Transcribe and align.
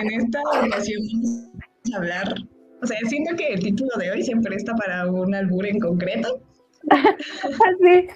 en 0.00 0.12
esta 0.20 0.40
ocasión 0.42 1.02
vamos 1.12 1.94
a 1.94 1.96
hablar, 1.96 2.34
o 2.82 2.86
sea, 2.86 2.98
siento 3.06 3.34
que 3.36 3.48
el 3.54 3.60
título 3.60 3.90
de 3.98 4.10
hoy 4.10 4.22
se 4.22 4.36
presta 4.36 4.74
para 4.74 5.10
un 5.10 5.34
albur 5.34 5.66
en 5.66 5.80
concreto. 5.80 6.40
Sí. 7.80 8.06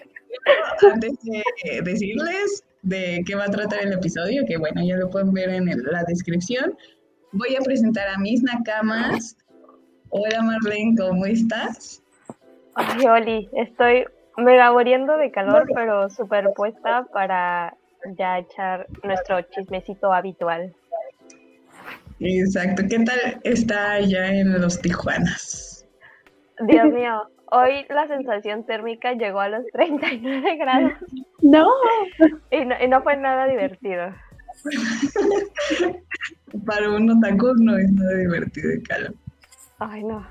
Antes 0.92 1.12
de 1.24 1.82
decirles 1.82 2.62
de 2.82 3.22
qué 3.26 3.34
va 3.34 3.44
a 3.44 3.50
tratar 3.50 3.82
el 3.82 3.92
episodio, 3.94 4.44
que 4.46 4.56
bueno, 4.58 4.80
ya 4.84 4.96
lo 4.96 5.10
pueden 5.10 5.32
ver 5.32 5.50
en 5.50 5.68
el- 5.68 5.82
la 5.82 6.04
descripción, 6.04 6.76
voy 7.32 7.56
a 7.56 7.60
presentar 7.60 8.06
a 8.08 8.18
mis 8.18 8.42
nakamas. 8.42 9.36
Hola 10.10 10.40
Marlene, 10.42 10.94
¿cómo 10.96 11.26
estás? 11.26 12.00
Ay, 12.74 13.06
Oli, 13.06 13.48
estoy 13.54 14.04
mega 14.36 14.72
muriendo 14.72 15.16
de 15.16 15.30
calor, 15.32 15.66
pero 15.74 16.08
superpuesta 16.08 17.06
para 17.12 17.76
ya 18.16 18.38
echar 18.38 18.86
nuestro 19.02 19.42
chismecito 19.42 20.12
habitual. 20.12 20.74
Exacto, 22.20 22.82
¿qué 22.88 22.98
tal 22.98 23.40
está 23.44 23.92
allá 23.92 24.34
en 24.34 24.60
los 24.60 24.80
Tijuanas? 24.80 25.86
Dios 26.66 26.92
mío, 26.92 27.22
hoy 27.50 27.86
la 27.88 28.06
sensación 28.08 28.66
térmica 28.66 29.14
llegó 29.14 29.40
a 29.40 29.48
los 29.48 29.64
39 29.72 30.56
grados 30.58 30.92
No, 31.42 31.66
y 32.50 32.64
no, 32.66 32.74
y 32.78 32.88
no 32.88 33.02
fue 33.02 33.16
nada 33.16 33.46
divertido. 33.46 34.14
Para 36.66 36.90
un 36.90 37.08
otaku 37.10 37.54
no 37.54 37.78
es 37.78 37.90
nada 37.92 38.18
divertido 38.18 38.70
el 38.72 38.82
calor. 38.82 39.14
Ay, 39.78 40.04
no. 40.04 40.26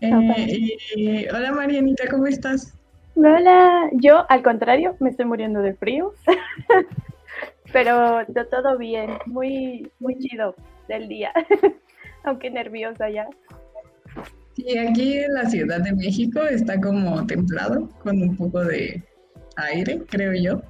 Eh, 0.00 0.76
y- 0.96 1.28
hola 1.28 1.52
Marianita, 1.52 2.08
¿cómo 2.10 2.26
estás? 2.26 2.76
hola. 3.14 3.88
Yo, 3.92 4.24
al 4.28 4.42
contrario, 4.42 4.96
me 4.98 5.10
estoy 5.10 5.26
muriendo 5.26 5.62
de 5.62 5.74
frío. 5.74 6.12
Pero 7.72 8.26
to- 8.34 8.48
todo 8.48 8.76
bien, 8.78 9.10
muy, 9.26 9.88
muy 10.00 10.18
chido 10.18 10.56
del 10.90 11.08
día. 11.08 11.32
Aunque 12.24 12.50
nerviosa 12.50 13.08
ya. 13.08 13.26
Sí, 14.56 14.76
aquí 14.76 15.18
en 15.18 15.32
la 15.34 15.48
Ciudad 15.48 15.80
de 15.80 15.92
México 15.94 16.42
está 16.42 16.78
como 16.80 17.24
templado, 17.26 17.88
con 18.02 18.20
un 18.20 18.36
poco 18.36 18.62
de 18.64 19.02
aire, 19.56 20.02
creo 20.10 20.34
yo. 20.34 20.60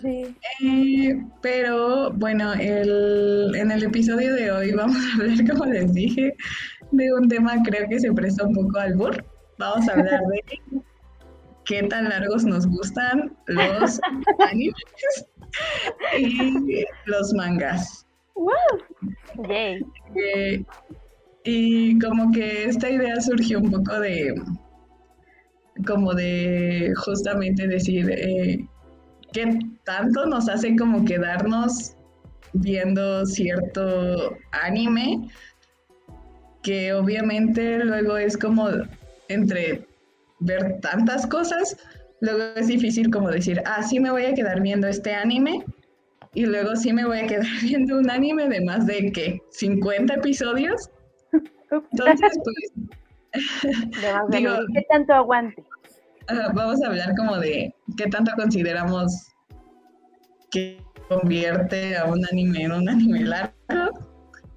Sí. 0.00 0.34
Eh, 0.64 1.22
pero 1.42 2.10
bueno, 2.12 2.52
el- 2.54 3.54
en 3.54 3.70
el 3.70 3.82
episodio 3.84 4.34
de 4.34 4.50
hoy 4.52 4.72
vamos 4.72 4.96
a 4.96 5.14
hablar, 5.22 5.38
como 5.50 5.64
les 5.66 5.92
dije, 5.92 6.34
de 6.92 7.12
un 7.12 7.28
tema 7.28 7.56
creo 7.64 7.86
que 7.88 7.98
se 7.98 8.12
presta 8.12 8.44
un 8.46 8.54
poco 8.54 8.78
al 8.78 8.94
burro. 8.94 9.24
Vamos 9.58 9.88
a 9.88 9.92
hablar 9.92 10.20
de 10.30 10.42
qué 11.64 11.82
tan 11.84 12.08
largos 12.08 12.44
nos 12.44 12.66
gustan 12.66 13.36
los 13.46 14.00
animes 14.50 15.26
y 16.18 16.84
los 17.06 17.32
mangas. 17.34 18.06
Yay. 19.48 19.84
Eh, 20.16 20.64
y 21.44 21.98
como 21.98 22.30
que 22.32 22.64
esta 22.64 22.90
idea 22.90 23.20
surgió 23.20 23.60
un 23.60 23.70
poco 23.70 24.00
de, 24.00 24.34
como 25.86 26.12
de 26.14 26.92
justamente 26.96 27.66
decir, 27.66 28.10
eh, 28.10 28.66
qué 29.32 29.58
tanto 29.84 30.26
nos 30.26 30.48
hace 30.48 30.76
como 30.76 31.04
quedarnos 31.04 31.94
viendo 32.52 33.24
cierto 33.26 34.36
anime, 34.52 35.28
que 36.62 36.92
obviamente 36.92 37.84
luego 37.84 38.16
es 38.16 38.36
como 38.36 38.68
entre 39.28 39.86
ver 40.40 40.80
tantas 40.80 41.26
cosas, 41.26 41.76
luego 42.20 42.42
es 42.56 42.66
difícil 42.66 43.10
como 43.10 43.30
decir, 43.30 43.62
ah, 43.64 43.82
sí 43.82 44.00
me 44.00 44.10
voy 44.10 44.24
a 44.24 44.34
quedar 44.34 44.60
viendo 44.60 44.86
este 44.88 45.14
anime, 45.14 45.64
y 46.34 46.46
luego 46.46 46.76
sí 46.76 46.92
me 46.92 47.04
voy 47.04 47.18
a 47.18 47.26
quedar 47.26 47.46
viendo 47.62 47.98
un 47.98 48.10
anime 48.10 48.48
de 48.48 48.60
más 48.64 48.86
de, 48.86 49.10
¿qué? 49.12 49.40
¿50 49.58 50.16
episodios? 50.16 50.90
Entonces, 51.70 52.38
pues, 52.44 54.00
De 54.00 54.38
Digo. 54.38 54.52
¿Qué 54.74 54.82
tanto 54.88 55.12
aguante? 55.12 55.64
ah, 56.28 56.52
vamos 56.54 56.82
a 56.82 56.88
hablar 56.88 57.14
como 57.16 57.38
de 57.38 57.74
qué 57.96 58.06
tanto 58.06 58.32
consideramos 58.36 59.32
que 60.50 60.82
convierte 61.08 61.96
a 61.96 62.04
un 62.04 62.24
anime 62.26 62.64
en 62.64 62.72
un 62.72 62.88
anime 62.88 63.20
largo. 63.20 63.54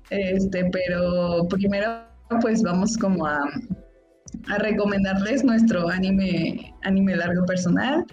Este, 0.10 0.66
pero 0.72 1.48
primero, 1.48 2.04
pues 2.42 2.62
vamos 2.62 2.98
como 2.98 3.26
a, 3.26 3.40
a 4.50 4.58
recomendarles 4.58 5.44
nuestro 5.44 5.88
anime, 5.90 6.74
anime 6.84 7.16
largo 7.16 7.46
personal. 7.46 8.06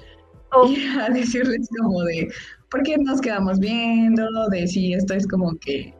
Oh, 0.53 0.69
y 0.69 0.85
a 1.01 1.09
decirles 1.09 1.69
como 1.81 2.03
de 2.05 2.29
por 2.71 2.83
qué 2.83 2.97
nos 2.99 3.21
quedamos 3.21 3.59
viendo, 3.59 4.27
de 4.51 4.67
si 4.67 4.93
esto 4.93 5.15
es 5.15 5.27
como 5.27 5.57
que, 5.59 5.95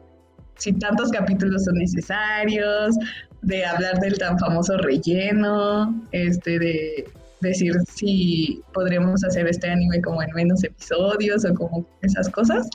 si 0.55 0.73
tantos 0.73 1.09
capítulos 1.09 1.65
son 1.65 1.75
necesarios, 1.75 2.95
de 3.41 3.65
hablar 3.65 3.99
del 3.99 4.17
tan 4.17 4.37
famoso 4.37 4.77
relleno, 4.77 5.93
este, 6.11 6.59
de 6.59 7.09
decir 7.41 7.73
si 7.87 8.61
podremos 8.73 9.23
hacer 9.23 9.47
este 9.47 9.69
anime 9.69 10.01
como 10.01 10.21
en 10.21 10.29
menos 10.35 10.63
episodios 10.63 11.45
o 11.45 11.53
como 11.53 11.85
esas 12.01 12.29
cosas. 12.29 12.69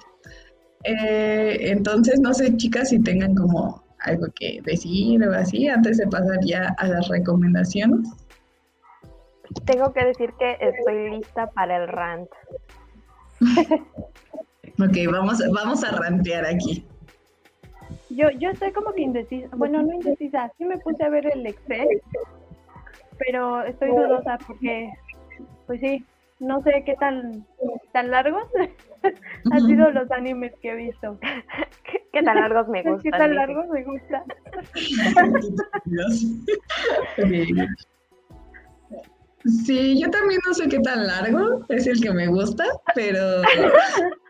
Eh, 0.85 1.59
entonces, 1.61 2.21
no 2.21 2.33
sé, 2.33 2.57
chicas, 2.57 2.91
si 2.91 3.03
tengan 3.03 3.35
como 3.35 3.83
algo 4.01 4.27
que 4.39 4.61
decir 4.65 5.23
o 5.27 5.33
así, 5.35 5.69
antes 5.69 5.99
de 5.99 6.07
pasar 6.07 6.39
ya 6.45 6.75
a 6.79 6.89
las 6.89 7.09
recomendaciones. 7.09 8.09
tengo 9.67 9.93
que 9.93 10.05
decir 10.05 10.31
que 10.39 10.59
estoy 10.61 11.11
lista 11.11 11.51
para 11.51 11.77
el 11.77 11.89
rant. 11.89 12.29
Ok, 14.81 14.97
vamos, 15.11 15.43
vamos 15.53 15.85
a 15.85 15.93
rantear 15.93 16.45
aquí. 16.47 16.85
Yo, 18.11 18.31
yo 18.31 18.51
estoy 18.51 18.73
como 18.73 18.93
que 18.93 19.03
indecisa. 19.03 19.49
Bueno, 19.57 19.83
no 19.83 19.93
indecisa. 19.95 20.51
Sí 20.59 20.65
me 20.65 20.79
puse 20.79 21.05
a 21.05 21.09
ver 21.09 21.27
el 21.27 21.47
Excel, 21.47 21.87
pero 23.19 23.63
estoy 23.63 23.91
dudosa 23.91 24.39
porque, 24.47 24.93
pues 25.67 25.81
sí, 25.81 26.05
no 26.41 26.61
sé 26.63 26.83
qué 26.85 26.95
tan, 26.97 27.47
tan 27.93 28.11
largos 28.11 28.45
han 29.51 29.67
sido 29.67 29.91
los 29.91 30.11
animes 30.11 30.53
que 30.61 30.71
he 30.71 30.77
visto. 30.77 31.19
¿Qué, 31.85 32.03
qué 32.13 32.23
tan 32.23 32.37
largos 32.37 32.69
me 32.69 32.83
gustan? 32.83 33.03
¿Qué 33.03 33.11
tan 33.11 33.35
largos 33.35 33.67
me 33.69 33.85
gusta? 33.85 34.25
Sí, 39.45 40.01
yo 40.01 40.11
también 40.11 40.41
no 40.47 40.55
sé 40.55 40.69
qué 40.69 40.79
tan 40.81 41.07
largo 41.07 41.65
es 41.69 41.87
el 41.87 42.01
que 42.01 42.13
me 42.13 42.27
gusta, 42.29 42.65
pero. 42.95 43.43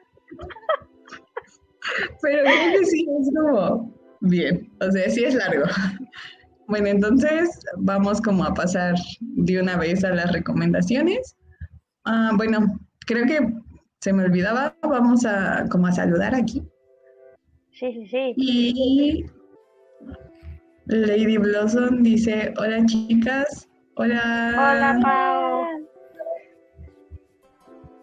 Pero 2.23 2.43
creo 2.45 2.81
que 2.81 2.87
sí 2.87 3.07
es 3.21 3.31
como 3.35 3.95
bien, 4.21 4.73
o 4.81 4.91
sea, 4.91 5.11
sí 5.11 5.25
es 5.25 5.35
largo. 5.35 5.65
Bueno, 6.67 6.89
entonces 6.89 7.61
vamos 7.77 8.23
como 8.23 8.43
a 8.43 8.55
pasar 8.55 8.95
de 9.21 9.61
una 9.61 9.77
vez 9.77 10.03
a 10.03 10.11
las 10.11 10.33
recomendaciones. 10.33 11.37
Ah, 12.05 12.33
bueno, 12.37 12.79
creo 13.07 13.27
que 13.27 13.53
se 14.01 14.13
me 14.13 14.25
olvidaba, 14.25 14.75
vamos 14.83 15.27
a 15.27 15.67
como 15.71 15.87
a 15.87 15.93
saludar 15.93 16.35
aquí. 16.35 16.63
Sí, 17.73 17.93
sí, 17.93 18.07
sí. 18.07 18.35
Y 18.37 19.27
Lady 20.87 21.37
Blossom 21.37 22.03
dice, 22.03 22.55
hola 22.57 22.85
chicas, 22.87 23.69
hola. 23.95 24.53
Hola, 24.55 24.99
Pau. 25.03 25.65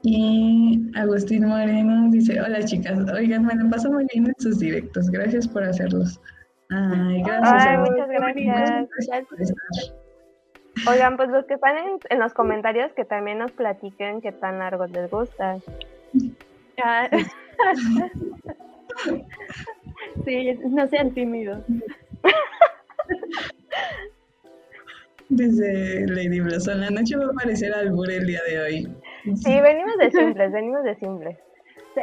Y 0.03 0.91
Agustín 0.95 1.47
Moreno 1.47 2.09
dice, 2.09 2.41
hola 2.41 2.63
chicas, 2.63 2.97
oigan, 3.13 3.45
me 3.45 3.53
la 3.55 3.69
paso 3.69 3.91
muy 3.91 4.07
bien 4.11 4.25
en 4.25 4.33
sus 4.39 4.59
directos, 4.59 5.09
gracias 5.11 5.47
por 5.47 5.63
hacerlos. 5.63 6.19
Ay, 6.69 7.21
gracias. 7.21 7.65
Ay, 7.67 7.77
muchas 7.77 8.09
gracias. 8.09 8.87
Oigan, 10.87 11.17
pues 11.17 11.29
los 11.29 11.45
que 11.45 11.53
están 11.55 11.77
en, 11.77 11.99
en 12.09 12.19
los 12.19 12.33
comentarios 12.33 12.91
que 12.93 13.05
también 13.05 13.37
nos 13.37 13.51
platiquen 13.51 14.21
qué 14.21 14.31
tan 14.31 14.57
largos 14.59 14.89
les 14.91 15.09
gusta. 15.09 15.57
Ah. 16.83 17.09
Sí, 20.25 20.59
no 20.65 20.87
sean 20.89 21.13
tímidos. 21.13 21.63
Dice 25.33 26.05
Lady 26.07 26.41
Blossom, 26.41 26.79
la 26.79 26.89
noche 26.89 27.15
va 27.15 27.25
a 27.27 27.33
parecer 27.33 27.73
albur 27.73 28.11
el 28.11 28.27
día 28.27 28.41
de 28.49 28.59
hoy. 28.61 28.95
Sí, 29.23 29.61
venimos 29.61 29.93
de 29.97 30.11
simples, 30.11 30.51
venimos 30.51 30.83
de 30.83 30.95
simples. 30.95 31.37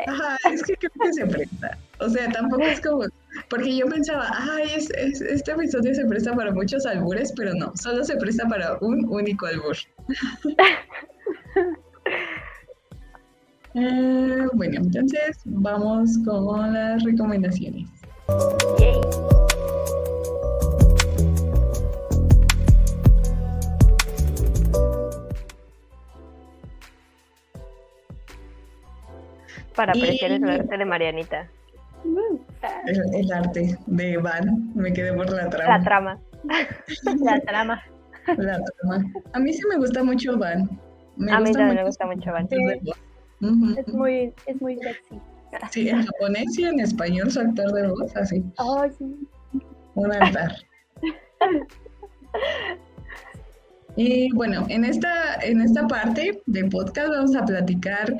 Ajá, 0.06 0.36
es 0.52 0.62
que 0.62 0.74
creo 0.76 0.90
que 1.02 1.12
se 1.12 1.26
presta. 1.26 1.76
O 2.00 2.08
sea, 2.08 2.30
tampoco 2.30 2.62
es 2.62 2.80
como. 2.80 3.04
Porque 3.50 3.76
yo 3.76 3.86
pensaba, 3.86 4.28
ay, 4.32 4.64
es, 4.76 4.90
es- 4.90 5.20
este 5.20 5.52
episodio 5.52 5.94
se 5.94 6.06
presta 6.06 6.32
para 6.34 6.52
muchos 6.52 6.86
albures, 6.86 7.32
pero 7.36 7.52
no, 7.54 7.72
solo 7.76 8.02
se 8.04 8.16
presta 8.16 8.46
para 8.48 8.78
un 8.80 9.04
único 9.10 9.46
albur. 9.46 9.76
Eh, 13.74 14.46
bueno, 14.54 14.80
entonces 14.80 15.38
vamos 15.44 16.18
con 16.24 16.72
las 16.72 17.02
recomendaciones. 17.04 17.88
Yay. 18.78 19.00
Para 29.78 29.92
apreciar 29.92 30.32
el 30.32 30.42
arte 30.42 30.76
de 30.76 30.84
Marianita. 30.84 31.48
El, 33.14 33.32
arte 33.32 33.78
de 33.86 34.16
Van, 34.16 34.72
me 34.74 34.92
quedé 34.92 35.12
por 35.12 35.30
la 35.30 35.48
trama. 35.48 35.78
La 35.78 35.84
trama. 35.84 36.18
la 37.22 37.40
trama. 37.42 37.82
La 38.26 38.60
trama. 38.60 39.04
A 39.34 39.38
mí 39.38 39.52
sí 39.52 39.62
me 39.70 39.76
gusta 39.76 40.02
mucho 40.02 40.36
Van. 40.36 40.68
a 41.30 41.38
mí 41.38 41.52
también 41.52 41.76
me 41.76 41.84
gusta 41.84 42.06
mucho 42.06 42.32
Van. 42.32 42.48
Es 42.50 43.94
muy, 43.94 44.34
es 44.46 44.60
muy 44.60 44.76
sexy. 44.78 45.20
Sí, 45.70 45.88
en 45.88 46.04
japonés 46.04 46.58
y 46.58 46.64
en 46.64 46.80
español 46.80 47.30
su 47.30 47.38
actor 47.38 47.72
de 47.72 47.86
voz, 47.86 48.16
así. 48.16 48.42
Oh, 48.58 48.84
sí. 48.98 49.28
Un 49.94 50.12
altar. 50.12 50.56
Y 53.94 54.32
bueno, 54.32 54.66
en 54.70 54.84
esta, 54.84 55.36
en 55.36 55.60
esta 55.60 55.86
parte 55.86 56.42
del 56.46 56.68
podcast 56.68 57.10
vamos 57.10 57.36
a 57.36 57.44
platicar 57.44 58.12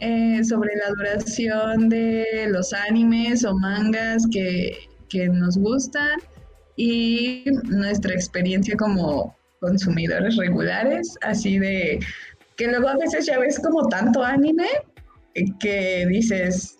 eh, 0.00 0.42
sobre 0.44 0.74
la 0.76 0.90
duración 0.90 1.88
de 1.88 2.46
los 2.48 2.72
animes 2.72 3.44
o 3.44 3.54
mangas 3.54 4.26
que, 4.32 4.76
que 5.08 5.28
nos 5.28 5.56
gustan 5.56 6.18
y 6.76 7.44
nuestra 7.64 8.14
experiencia 8.14 8.76
como 8.76 9.36
consumidores 9.60 10.36
regulares, 10.36 11.14
así 11.22 11.58
de 11.58 12.00
que 12.56 12.68
luego 12.68 12.88
a 12.88 12.96
veces 12.96 13.26
ya 13.26 13.38
ves 13.38 13.58
como 13.58 13.88
tanto 13.88 14.22
anime 14.22 14.68
que 15.60 16.06
dices, 16.08 16.78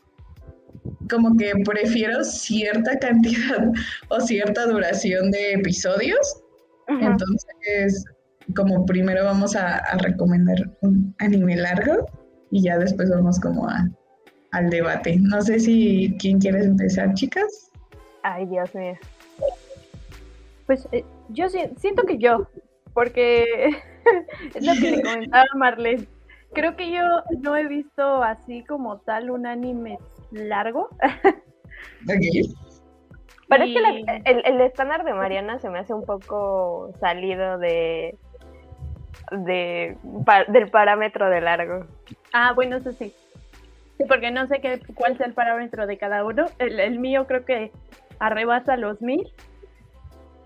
como 1.08 1.36
que 1.36 1.52
prefiero 1.64 2.24
cierta 2.24 2.98
cantidad 2.98 3.70
o 4.08 4.20
cierta 4.20 4.66
duración 4.66 5.30
de 5.30 5.52
episodios. 5.52 6.42
Entonces, 6.88 8.04
como 8.56 8.84
primero 8.84 9.24
vamos 9.24 9.54
a, 9.54 9.80
recomendar 9.98 10.58
un 10.80 11.14
anime 11.18 11.56
largo 11.56 12.06
y 12.50 12.62
ya 12.62 12.78
después 12.78 13.10
vamos 13.10 13.38
como 13.40 13.68
al 14.52 14.70
debate. 14.70 15.16
No 15.20 15.40
sé 15.42 15.60
si 15.60 16.16
quién 16.18 16.38
quiere 16.38 16.64
empezar, 16.64 17.14
chicas. 17.14 17.70
Ay, 18.22 18.46
Dios 18.46 18.74
mío. 18.74 18.94
Pues 20.66 20.88
eh, 20.92 21.04
yo 21.30 21.48
siento 21.48 22.04
que 22.04 22.18
yo, 22.18 22.48
porque 22.92 23.70
es 24.54 24.66
lo 24.66 24.74
que 24.74 24.90
le 24.90 25.02
comentaba 25.02 25.46
Marlene. 25.56 26.06
Creo 26.52 26.76
que 26.76 26.90
yo 26.90 27.02
no 27.38 27.56
he 27.56 27.68
visto 27.68 28.22
así 28.22 28.64
como 28.64 28.98
tal 28.98 29.30
un 29.30 29.46
anime 29.46 29.98
largo. 30.32 30.88
Pero 33.48 33.64
es 33.64 33.70
que 33.70 34.22
el, 34.24 34.60
estándar 34.60 35.04
de 35.04 35.14
Mariana 35.14 35.58
se 35.58 35.70
me 35.70 35.78
hace 35.78 35.94
un 35.94 36.04
poco 36.04 36.92
salido 37.00 37.58
de, 37.58 38.16
de 39.30 39.96
del 40.48 40.70
parámetro 40.70 41.30
de 41.30 41.40
largo. 41.40 41.86
Ah, 42.32 42.52
bueno, 42.54 42.76
eso 42.76 42.92
sí. 42.92 43.12
Sí, 43.98 44.04
porque 44.08 44.30
no 44.30 44.46
sé 44.46 44.60
qué, 44.60 44.80
cuál 44.94 45.12
es 45.12 45.20
el 45.20 45.34
parámetro 45.34 45.86
de 45.86 45.98
cada 45.98 46.24
uno. 46.24 46.46
El, 46.58 46.98
mío 46.98 47.26
creo 47.26 47.44
que 47.44 47.70
arrebasa 48.18 48.76
los 48.76 49.02
mil. 49.02 49.28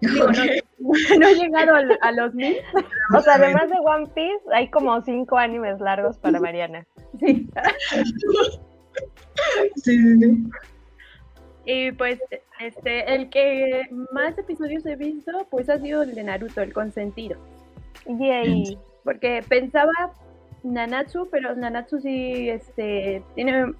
no, 0.03 1.29
he 1.29 1.35
llegado 1.35 1.77
a, 2.01 2.13
los 2.13 2.35
mil. 2.35 2.57
O 3.17 3.21
sea, 3.21 3.35
además 3.35 3.71
de 3.71 3.77
One 3.79 4.09
Piece, 4.15 4.45
hay 4.53 4.69
como 4.71 5.01
cinco 5.03 5.39
animes 5.39 5.81
largos 5.81 6.19
para 6.19 6.41
Mariana. 6.41 6.87
Sí. 7.21 7.49
Sí, 9.77 9.99
sí, 9.99 10.19
sí. 10.19 10.51
Y 11.67 11.93
pues, 11.93 12.19
este, 12.61 13.15
el 13.15 13.31
que 13.31 13.89
más 14.13 14.37
episodios 14.37 14.85
he 14.87 14.97
visto, 14.97 15.47
pues 15.51 15.69
ha 15.71 15.79
sido 15.79 16.03
el 16.03 16.15
de 16.15 16.25
Naruto, 16.25 16.61
el 16.61 16.73
consentido. 16.73 17.39
Yay. 18.07 18.79
Porque 19.03 19.43
pensaba 19.49 19.93
Nanatsu, 20.65 21.29
pero 21.31 21.55
Nanatsu 21.55 22.01
sí, 22.01 22.49
este, 22.49 23.23
tiene 23.35 23.75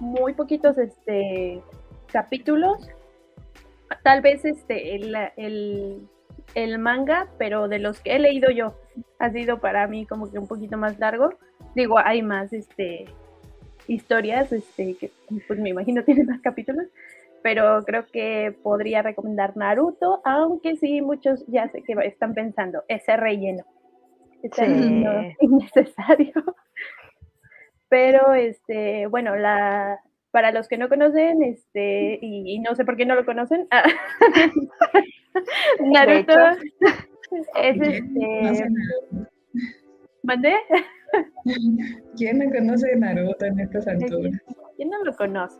muy 0.00 0.32
poquitos, 0.34 0.78
este, 0.78 1.62
capítulos. 2.10 2.88
Tal 4.02 4.22
vez, 4.22 4.44
este, 4.44 4.96
el, 4.96 6.08
el, 6.54 6.78
manga, 6.78 7.28
pero 7.38 7.68
de 7.68 7.78
los 7.78 8.00
que 8.00 8.16
he 8.16 8.18
leído 8.18 8.50
yo, 8.50 8.74
ha 9.18 9.30
sido 9.30 9.60
para 9.60 9.86
mí 9.86 10.06
como 10.06 10.30
que 10.30 10.38
un 10.38 10.48
poquito 10.48 10.78
más 10.78 10.98
largo. 10.98 11.34
Digo, 11.74 11.98
hay 11.98 12.22
más, 12.22 12.52
este, 12.52 13.04
historias, 13.86 14.52
este, 14.52 14.94
que 14.94 15.10
pues 15.46 15.58
me 15.58 15.70
imagino 15.70 16.02
tienen 16.04 16.26
más 16.26 16.40
capítulos, 16.40 16.86
pero 17.42 17.82
creo 17.84 18.06
que 18.06 18.56
podría 18.62 19.02
recomendar 19.02 19.56
Naruto, 19.56 20.22
aunque 20.24 20.76
sí 20.76 21.02
muchos 21.02 21.44
ya 21.46 21.68
sé 21.68 21.82
que 21.82 21.94
están 22.04 22.34
pensando, 22.34 22.84
ese 22.88 23.16
relleno, 23.16 23.64
ese 24.42 24.64
relleno 24.64 25.34
innecesario. 25.40 26.32
Pero 27.88 28.34
este, 28.34 29.06
bueno, 29.06 29.36
la 29.36 30.00
para 30.30 30.52
los 30.52 30.68
que 30.68 30.78
no 30.78 30.88
conocen, 30.88 31.42
este, 31.42 32.18
y, 32.22 32.58
no 32.60 32.74
sé 32.74 32.84
por 32.84 32.96
qué 32.96 33.04
no 33.04 33.14
lo 33.14 33.24
conocen, 33.24 33.66
ah, 33.70 33.82
Naruto 35.80 36.38
es 37.30 37.78
este. 37.82 38.68
¿Mandé? 40.22 40.54
¿Quién 42.16 42.38
no 42.38 42.50
conoce 42.50 42.94
Naruto 42.96 43.44
en 43.44 43.60
estas 43.60 43.88
alturas? 43.88 44.32
¿Quién 44.76 44.90
no 44.90 45.02
lo 45.02 45.16
conoce? 45.16 45.58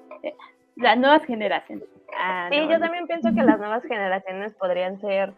Las 0.77 0.99
nuevas 0.99 1.25
generaciones. 1.25 1.89
Ah, 2.17 2.49
sí, 2.51 2.59
yo 2.59 2.79
también 2.79 3.07
pienso 3.07 3.35
que 3.35 3.43
las 3.43 3.59
nuevas 3.59 3.83
generaciones 3.85 4.55
podrían 4.55 5.01
ser 5.01 5.33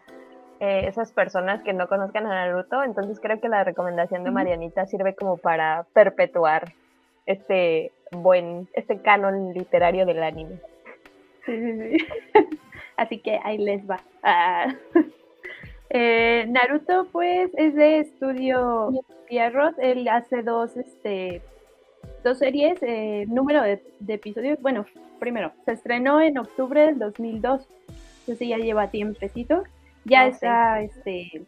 eh, 0.63 0.87
esas 0.87 1.11
personas 1.11 1.61
que 1.65 1.73
no 1.73 1.89
conozcan 1.89 2.25
a 2.25 2.29
Naruto, 2.29 2.85
entonces 2.85 3.19
creo 3.19 3.41
que 3.41 3.49
la 3.49 3.65
recomendación 3.65 4.23
de 4.23 4.31
Marianita 4.31 4.87
sirve 4.87 5.17
como 5.17 5.37
para 5.37 5.87
perpetuar 5.93 6.73
este 7.27 7.91
buen, 8.13 8.69
este 8.73 8.99
canon 8.99 9.53
literario 9.55 10.07
del 10.07 10.23
anime. 10.23 10.61
Sí, 11.45 11.59
sí, 11.59 11.99
sí. 11.99 12.07
Así 12.97 13.19
que 13.19 13.41
ahí 13.43 13.59
les 13.59 13.91
va. 13.91 14.01
Ah. 14.23 14.73
Eh, 15.95 16.47
Naruto, 16.49 17.07
pues, 17.13 17.51
es 17.55 17.75
de 17.75 17.99
estudio 17.99 18.93
Pierrot. 19.29 19.75
Él 19.79 20.09
hace 20.09 20.43
dos, 20.43 20.75
este, 20.79 21.43
dos 22.25 22.39
series, 22.39 22.79
eh, 22.81 23.27
número 23.29 23.61
de, 23.61 23.83
episodios. 24.09 24.59
Bueno, 24.63 24.87
primero, 25.21 25.53
se 25.67 25.73
estrenó 25.73 26.19
en 26.23 26.39
octubre 26.39 26.87
del 26.87 26.99
2002. 26.99 27.69
Entonces 28.21 28.49
ya 28.49 28.57
lleva 28.57 28.89
tiempecito. 28.89 29.65
Ya 30.05 30.27
está 30.27 30.81
este, 30.83 31.43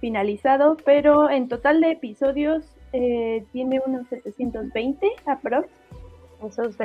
finalizado, 0.00 0.76
pero 0.84 1.30
en 1.30 1.48
total 1.48 1.80
de 1.80 1.92
episodios 1.92 2.64
eh, 2.92 3.44
tiene 3.52 3.80
unos 3.84 4.08
720 4.08 5.06
aprox. 5.26 5.68
Eso 6.46 6.64
es 6.64 6.76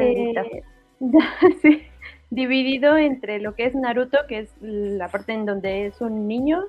sí, 1.62 1.82
dividido 2.30 2.98
entre 2.98 3.40
lo 3.40 3.56
que 3.56 3.66
es 3.66 3.76
Naruto, 3.76 4.18
que 4.28 4.40
es 4.40 4.50
la 4.62 5.08
parte 5.10 5.34
en 5.34 5.46
donde 5.46 5.88
es 5.88 6.02
un 6.02 6.28
niño, 6.28 6.64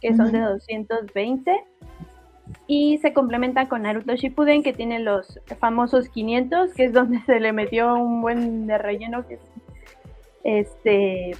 que 0.00 0.14
son 0.14 0.32
de 0.32 0.40
220. 0.40 1.64
Y 2.68 2.98
se 2.98 3.12
complementa 3.12 3.68
con 3.68 3.82
Naruto 3.82 4.14
Shippuden, 4.14 4.62
que 4.62 4.72
tiene 4.72 5.00
los 5.00 5.40
famosos 5.58 6.08
500, 6.08 6.74
que 6.74 6.84
es 6.84 6.92
donde 6.92 7.20
se 7.26 7.40
le 7.40 7.52
metió 7.52 7.94
un 7.94 8.20
buen 8.22 8.66
de 8.66 8.78
relleno, 8.78 9.26
que 9.26 9.38
este 10.44 11.32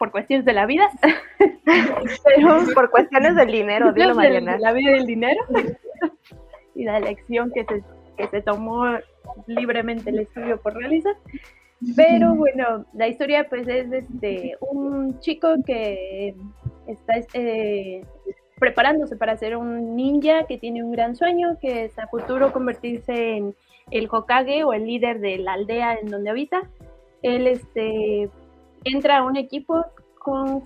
por 0.00 0.10
cuestiones 0.12 0.46
de 0.46 0.54
la 0.54 0.64
vida. 0.64 0.88
por 2.74 2.90
cuestiones 2.90 3.36
del 3.36 3.52
dinero, 3.52 3.92
dilo 3.92 4.14
Mariana. 4.14 4.56
la 4.58 4.72
vida 4.72 4.92
del 4.92 5.04
dinero 5.04 5.38
y 6.74 6.84
la 6.84 6.96
elección 6.96 7.52
que 7.52 7.66
se, 7.66 7.82
que 8.16 8.26
se 8.28 8.40
tomó 8.40 8.86
libremente 9.46 10.08
el 10.08 10.20
estudio 10.20 10.58
por 10.58 10.74
realizar. 10.74 11.14
Pero 11.96 12.34
bueno, 12.34 12.86
la 12.94 13.08
historia 13.08 13.46
pues 13.50 13.68
es 13.68 13.92
este 13.92 14.56
un 14.60 15.20
chico 15.20 15.48
que 15.66 16.34
está 16.86 17.14
eh, 17.34 18.02
preparándose 18.58 19.16
para 19.16 19.36
ser 19.36 19.54
un 19.54 19.96
ninja 19.96 20.46
que 20.46 20.56
tiene 20.56 20.82
un 20.82 20.92
gran 20.92 21.14
sueño, 21.14 21.58
que 21.60 21.84
es 21.84 21.98
a 21.98 22.06
futuro 22.06 22.54
convertirse 22.54 23.36
en 23.36 23.54
el 23.90 24.08
Hokage 24.10 24.64
o 24.64 24.72
el 24.72 24.86
líder 24.86 25.20
de 25.20 25.36
la 25.36 25.52
aldea 25.52 25.94
en 25.94 26.08
donde 26.08 26.30
habita. 26.30 26.62
Él 27.22 27.46
este, 27.46 28.30
entra 28.84 29.18
a 29.18 29.24
un 29.24 29.36
equipo 29.36 29.84
con 30.18 30.64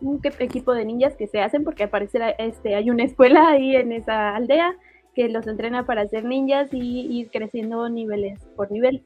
un, 0.00 0.20
equipo 0.38 0.74
de 0.74 0.84
ninjas 0.84 1.16
que 1.16 1.26
se 1.26 1.40
hacen 1.40 1.64
porque 1.64 1.84
aparece 1.84 2.18
este, 2.38 2.74
hay 2.74 2.90
una 2.90 3.04
escuela 3.04 3.48
ahí 3.48 3.74
en 3.74 3.92
esa 3.92 4.36
aldea 4.36 4.76
que 5.14 5.28
los 5.28 5.46
entrena 5.46 5.84
para 5.84 6.06
ser 6.06 6.24
ninjas 6.24 6.72
y 6.72 7.18
ir 7.18 7.30
creciendo 7.30 7.88
niveles 7.88 8.38
por 8.56 8.70
nivel. 8.70 9.04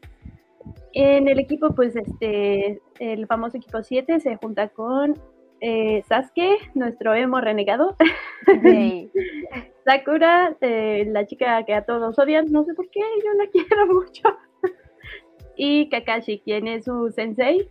En 0.92 1.26
el 1.26 1.38
equipo, 1.38 1.74
pues 1.74 1.96
este, 1.96 2.80
el 2.98 3.26
famoso 3.26 3.56
equipo 3.56 3.82
7 3.82 4.20
se 4.20 4.36
junta 4.36 4.68
con 4.68 5.18
eh, 5.60 6.02
Sasuke, 6.08 6.58
nuestro 6.74 7.14
emo 7.14 7.40
renegado. 7.40 7.96
Sakura, 9.84 10.56
eh, 10.60 11.06
la 11.08 11.26
chica 11.26 11.64
que 11.64 11.74
a 11.74 11.84
todos 11.84 12.18
odian, 12.18 12.50
no 12.52 12.64
sé 12.64 12.74
por 12.74 12.90
qué, 12.90 13.00
yo 13.00 13.32
la 13.34 13.46
quiero 13.52 13.86
mucho. 13.86 14.22
y 15.56 15.88
Kakashi, 15.88 16.40
quien 16.40 16.68
es 16.68 16.84
su 16.84 17.10
sensei. 17.10 17.70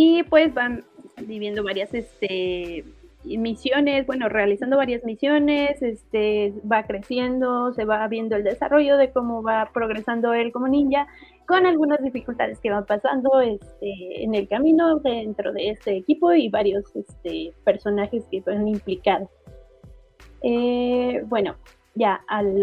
Y 0.00 0.22
pues 0.22 0.54
van 0.54 0.84
viviendo 1.22 1.64
varias 1.64 1.92
este, 1.92 2.84
misiones, 3.24 4.06
bueno, 4.06 4.28
realizando 4.28 4.76
varias 4.76 5.02
misiones, 5.02 5.82
este, 5.82 6.54
va 6.70 6.84
creciendo, 6.84 7.72
se 7.72 7.84
va 7.84 8.06
viendo 8.06 8.36
el 8.36 8.44
desarrollo 8.44 8.96
de 8.96 9.10
cómo 9.10 9.42
va 9.42 9.68
progresando 9.74 10.34
él 10.34 10.52
como 10.52 10.68
ninja, 10.68 11.08
con 11.48 11.66
algunas 11.66 12.00
dificultades 12.00 12.60
que 12.60 12.70
van 12.70 12.86
pasando 12.86 13.40
este, 13.40 14.22
en 14.22 14.36
el 14.36 14.46
camino 14.46 15.00
dentro 15.00 15.52
de 15.52 15.70
este 15.70 15.96
equipo 15.96 16.32
y 16.32 16.48
varios 16.48 16.84
este, 16.94 17.52
personajes 17.64 18.24
que 18.30 18.40
van 18.42 18.68
implicados. 18.68 19.28
Eh, 20.42 21.24
bueno, 21.26 21.56
ya 21.96 22.20
al, 22.28 22.54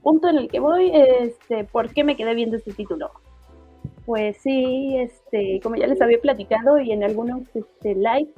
punto 0.00 0.28
en 0.28 0.36
el 0.36 0.48
que 0.48 0.60
voy, 0.60 0.92
este, 0.94 1.64
¿por 1.64 1.92
qué 1.92 2.04
me 2.04 2.14
quedé 2.14 2.36
viendo 2.36 2.56
este 2.56 2.72
título? 2.72 3.10
Pues 4.06 4.36
sí, 4.38 4.96
este, 4.98 5.60
como 5.62 5.76
ya 5.76 5.86
les 5.86 6.00
había 6.02 6.20
platicado 6.20 6.80
y 6.80 6.92
en 6.92 7.04
algunos 7.04 7.42
este, 7.54 7.94
live, 7.94 8.28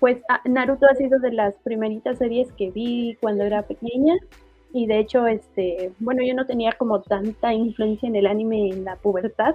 pues 0.00 0.18
ah, 0.28 0.40
Naruto 0.44 0.86
ha 0.86 0.94
sido 0.94 1.18
de 1.18 1.32
las 1.32 1.54
primeritas 1.62 2.18
series 2.18 2.52
que 2.52 2.70
vi 2.70 3.16
cuando 3.20 3.44
era 3.44 3.62
pequeña 3.62 4.16
y 4.74 4.86
de 4.86 4.98
hecho, 4.98 5.28
este, 5.28 5.92
bueno, 6.00 6.22
yo 6.26 6.34
no 6.34 6.46
tenía 6.46 6.72
como 6.72 7.00
tanta 7.00 7.54
influencia 7.54 8.08
en 8.08 8.16
el 8.16 8.26
anime 8.26 8.70
en 8.70 8.84
la 8.84 8.96
pubertad, 8.96 9.54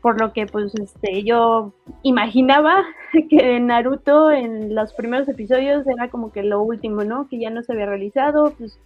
por 0.00 0.18
lo 0.18 0.32
que 0.32 0.46
pues 0.46 0.74
este, 0.74 1.22
yo 1.24 1.74
imaginaba 2.02 2.84
que 3.30 3.60
Naruto 3.60 4.30
en 4.30 4.74
los 4.74 4.94
primeros 4.94 5.28
episodios 5.28 5.86
era 5.86 6.08
como 6.08 6.32
que 6.32 6.42
lo 6.42 6.62
último, 6.62 7.04
¿no? 7.04 7.28
Que 7.28 7.38
ya 7.38 7.50
no 7.50 7.62
se 7.62 7.72
había 7.74 7.84
realizado, 7.84 8.54
pues 8.56 8.80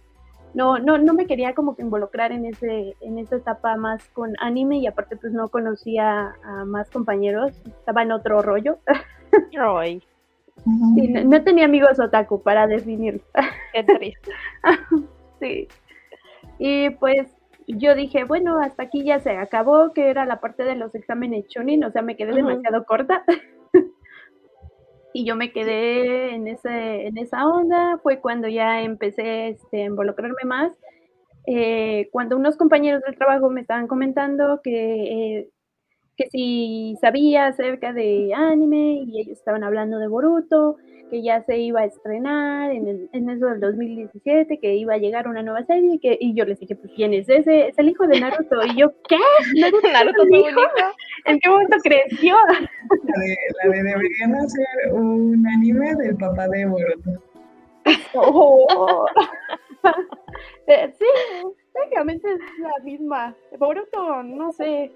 no, 0.53 0.79
no, 0.79 0.97
no 0.97 1.13
me 1.13 1.27
quería 1.27 1.53
como 1.53 1.75
que 1.75 1.83
involucrar 1.83 2.31
en 2.31 2.45
ese, 2.45 2.95
en 3.01 3.19
esa 3.19 3.37
etapa 3.37 3.75
más 3.75 4.07
con 4.09 4.33
anime 4.39 4.77
y 4.77 4.87
aparte 4.87 5.15
pues 5.15 5.33
no 5.33 5.47
conocía 5.49 6.35
a 6.43 6.65
más 6.65 6.89
compañeros, 6.89 7.51
estaba 7.65 8.03
en 8.03 8.11
otro 8.11 8.41
rollo. 8.41 8.79
Roy. 9.53 10.01
no, 10.65 11.43
tenía 11.43 11.65
amigos 11.65 11.99
otaku 11.99 12.41
para 12.41 12.67
definir. 12.67 13.21
Qué 13.73 13.83
triste. 13.83 14.31
sí. 15.39 15.67
Y 16.57 16.89
pues 16.91 17.27
yo 17.67 17.95
dije, 17.95 18.23
bueno, 18.23 18.59
hasta 18.59 18.83
aquí 18.83 19.03
ya 19.03 19.19
se 19.19 19.31
acabó, 19.37 19.93
que 19.93 20.09
era 20.09 20.25
la 20.25 20.39
parte 20.39 20.63
de 20.63 20.75
los 20.75 20.93
exámenes 20.95 21.47
Chunin, 21.47 21.83
o 21.83 21.91
sea, 21.91 22.01
me 22.01 22.17
quedé 22.17 22.33
demasiado 22.33 22.83
corta. 22.85 23.23
Y 25.13 25.25
yo 25.25 25.35
me 25.35 25.51
quedé 25.51 26.33
en, 26.35 26.47
ese, 26.47 27.07
en 27.07 27.17
esa 27.17 27.47
onda, 27.47 27.99
fue 28.03 28.19
cuando 28.19 28.47
ya 28.47 28.81
empecé 28.81 29.49
este, 29.49 29.83
a 29.83 29.85
involucrarme 29.85 30.43
más. 30.45 30.71
Eh, 31.47 32.09
cuando 32.11 32.37
unos 32.37 32.57
compañeros 32.57 33.01
del 33.01 33.17
trabajo 33.17 33.49
me 33.49 33.61
estaban 33.61 33.87
comentando 33.87 34.61
que, 34.63 35.39
eh, 35.39 35.49
que 36.19 36.29
si 36.29 36.97
sabía 36.99 37.47
acerca 37.47 37.93
de 37.93 38.33
anime 38.35 39.05
y 39.07 39.21
ellos 39.21 39.37
estaban 39.37 39.63
hablando 39.63 39.99
de 39.99 40.09
Boruto, 40.09 40.75
que 41.09 41.23
ya 41.23 41.41
se 41.43 41.57
iba 41.57 41.79
a 41.79 41.85
estrenar 41.85 42.71
en, 42.71 42.87
el, 42.89 43.09
en 43.13 43.29
eso 43.29 43.45
del 43.45 43.61
2017, 43.61 44.59
que 44.59 44.75
iba 44.75 44.95
a 44.95 44.97
llegar 44.97 45.29
una 45.29 45.41
nueva 45.41 45.63
serie, 45.63 45.97
que, 46.01 46.17
y 46.19 46.35
yo 46.35 46.43
les 46.43 46.59
dije, 46.59 46.75
pues, 46.75 46.91
¿quién 46.93 47.13
es 47.13 47.29
ese? 47.29 47.69
Es 47.69 47.79
el 47.79 47.87
hijo 47.87 48.05
de 48.05 48.19
Naruto. 48.19 48.65
Y 48.65 48.75
yo, 48.75 48.91
¿qué? 49.07 49.17
¿Naruto, 49.61 49.89
Naruto 49.89 50.23
hijo? 50.27 50.61
¿En 51.23 51.39
qué 51.39 51.49
momento 51.49 51.77
creció? 51.81 52.35
La 52.35 53.19
de, 53.23 53.37
la 53.63 53.71
de 53.71 53.83
deberían 53.83 54.35
hacer 54.35 54.93
un 54.93 55.47
anime 55.47 55.95
del 55.95 56.17
papá 56.17 56.49
de 56.49 56.65
Boruto. 56.65 57.11
Oh. 58.13 59.05
Eh, 60.67 60.93
sí, 60.99 61.05
técnicamente 61.79 62.27
es 62.33 62.39
la 62.59 62.83
misma. 62.83 63.35
Boruto, 63.57 64.23
no 64.23 64.51
sé. 64.51 64.91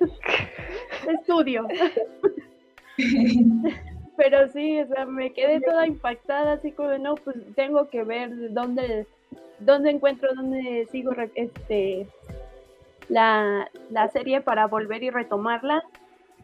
Estudio. 1.08 1.66
Pero 4.16 4.48
sí, 4.48 4.80
o 4.80 4.86
sea, 4.86 5.06
me 5.06 5.32
quedé 5.32 5.60
toda 5.60 5.86
impactada, 5.86 6.52
así 6.52 6.70
como, 6.72 6.96
no, 6.98 7.16
pues 7.16 7.36
tengo 7.56 7.88
que 7.88 8.04
ver 8.04 8.52
dónde, 8.52 9.06
dónde 9.58 9.90
encuentro, 9.90 10.32
dónde 10.34 10.86
sigo 10.92 11.12
este, 11.34 12.06
la, 13.08 13.68
la 13.90 14.08
serie 14.08 14.40
para 14.40 14.66
volver 14.66 15.02
y 15.02 15.10
retomarla. 15.10 15.82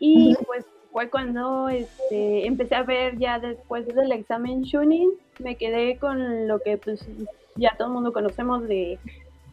Y 0.00 0.34
pues 0.46 0.66
fue 0.92 1.10
cuando 1.10 1.68
este, 1.68 2.46
empecé 2.46 2.74
a 2.74 2.82
ver 2.82 3.16
ya 3.18 3.38
después 3.38 3.86
del 3.86 4.10
examen 4.10 4.62
Shunin, 4.62 5.10
me 5.38 5.54
quedé 5.56 5.96
con 5.98 6.48
lo 6.48 6.58
que 6.58 6.76
pues 6.78 7.06
ya 7.54 7.76
todo 7.76 7.88
el 7.88 7.94
mundo 7.94 8.12
conocemos 8.12 8.66
de 8.66 8.98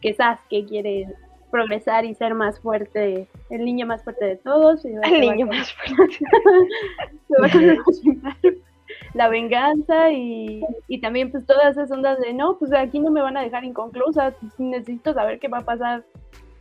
que 0.00 0.14
Sasuke 0.14 0.66
quiere 0.66 1.08
progresar 1.50 2.04
y 2.04 2.14
ser 2.14 2.34
más 2.34 2.60
fuerte, 2.60 3.26
el 3.50 3.64
niño 3.64 3.86
más 3.86 4.04
fuerte 4.04 4.24
de 4.24 4.36
todos. 4.36 4.84
el 4.84 5.20
niño 5.20 5.46
más 5.46 5.72
fuerte. 5.72 6.18
la 9.14 9.28
venganza 9.28 10.10
y, 10.10 10.62
y, 10.86 11.00
también 11.00 11.30
pues 11.30 11.46
todas 11.46 11.72
esas 11.72 11.90
ondas 11.90 12.18
de 12.20 12.32
no, 12.32 12.58
pues 12.58 12.72
aquí 12.72 12.98
no 13.00 13.10
me 13.10 13.22
van 13.22 13.36
a 13.36 13.42
dejar 13.42 13.64
inconclusa, 13.64 14.34
necesito 14.58 15.12
saber 15.14 15.38
qué 15.38 15.48
va 15.48 15.58
a 15.58 15.64
pasar. 15.64 16.04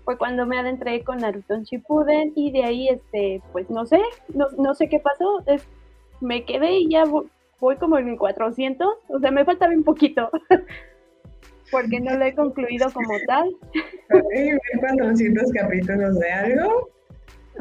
Fue 0.03 0.17
cuando 0.17 0.45
me 0.45 0.57
adentré 0.57 1.03
con 1.03 1.17
Naruto 1.17 1.59
Shippuden 1.59 2.31
y 2.35 2.51
de 2.51 2.63
ahí 2.63 2.87
este, 2.87 3.41
pues 3.51 3.69
no 3.69 3.85
sé, 3.85 4.01
no, 4.33 4.47
no 4.57 4.73
sé 4.73 4.87
qué 4.87 4.99
pasó, 4.99 5.43
es, 5.47 5.67
me 6.21 6.45
quedé 6.45 6.79
y 6.79 6.89
ya 6.89 7.03
voy, 7.05 7.75
como 7.77 7.97
en 7.97 8.15
400, 8.15 8.87
o 9.09 9.19
sea, 9.19 9.31
me 9.31 9.43
falta 9.45 9.67
bien 9.67 9.83
poquito. 9.83 10.29
porque 11.71 11.99
no 11.99 12.15
lo 12.15 12.25
he 12.25 12.33
concluido 12.33 12.91
como 12.91 13.13
tal. 13.27 13.55
¿Ver 14.09 14.59
400 14.79 15.51
capítulos 15.53 16.19
de 16.19 16.31
algo? 16.31 16.89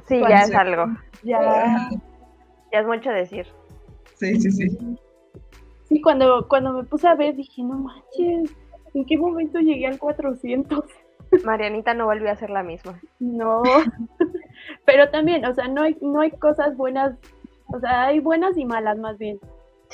Sí, 0.06 0.20
ya 0.20 0.42
es 0.42 0.54
algo. 0.54 0.86
Ya, 1.22 1.90
ya 2.72 2.80
es 2.80 2.86
mucho 2.86 3.10
decir. 3.10 3.46
Sí, 4.14 4.40
sí, 4.40 4.50
sí. 4.50 4.96
Sí, 5.88 6.00
cuando, 6.00 6.46
cuando 6.48 6.72
me 6.72 6.84
puse 6.84 7.06
a 7.06 7.14
ver 7.14 7.34
dije, 7.36 7.62
no 7.62 7.75
manches, 7.75 8.54
¿en 8.94 9.04
qué 9.04 9.16
momento 9.16 9.58
llegué 9.60 9.86
al 9.86 9.98
400? 9.98 10.84
Marianita 11.44 11.94
no 11.94 12.06
volvió 12.06 12.30
a 12.30 12.36
ser 12.36 12.50
la 12.50 12.62
misma. 12.62 13.00
No, 13.20 13.62
pero 14.84 15.10
también, 15.10 15.44
o 15.44 15.54
sea, 15.54 15.68
no 15.68 15.82
hay, 15.82 15.96
no 16.00 16.20
hay 16.20 16.30
cosas 16.30 16.76
buenas, 16.76 17.16
o 17.66 17.80
sea, 17.80 18.06
hay 18.06 18.20
buenas 18.20 18.56
y 18.56 18.64
malas 18.64 18.98
más 18.98 19.18
bien. 19.18 19.38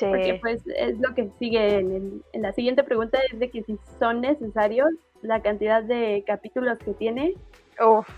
Porque 0.09 0.39
pues 0.41 0.63
es 0.77 0.99
lo 0.99 1.15
que 1.15 1.29
sigue 1.39 1.79
en, 1.79 2.23
la 2.35 2.53
siguiente 2.53 2.83
pregunta, 2.83 3.19
es 3.33 3.39
de 3.39 3.51
que 3.51 3.63
si 3.63 3.79
son 3.99 4.21
necesarios 4.21 4.91
la 5.23 5.41
cantidad 5.41 5.83
de 5.83 6.25
capítulos 6.27 6.79
que 6.79 6.95
tiene. 6.95 7.35
Uf. 7.81 8.09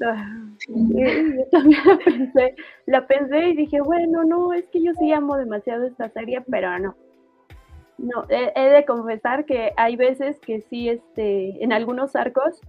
Yo 0.70 1.46
también 1.50 1.84
la 1.84 1.98
pensé, 1.98 2.54
la 2.86 3.06
pensé 3.06 3.48
y 3.50 3.56
dije, 3.56 3.82
bueno, 3.82 4.24
no, 4.24 4.54
es 4.54 4.66
que 4.68 4.82
yo 4.82 4.94
sí 4.94 5.12
amo 5.12 5.36
demasiado 5.36 5.84
esta 5.84 6.08
serie, 6.08 6.40
pero 6.50 6.78
no. 6.78 6.96
No, 7.98 8.24
he, 8.30 8.70
de 8.70 8.86
confesar 8.86 9.44
que 9.44 9.72
hay 9.76 9.96
veces 9.96 10.40
que 10.40 10.62
sí, 10.62 10.88
este, 10.88 11.62
en 11.62 11.70
algunos 11.74 12.16
arcos 12.16 12.62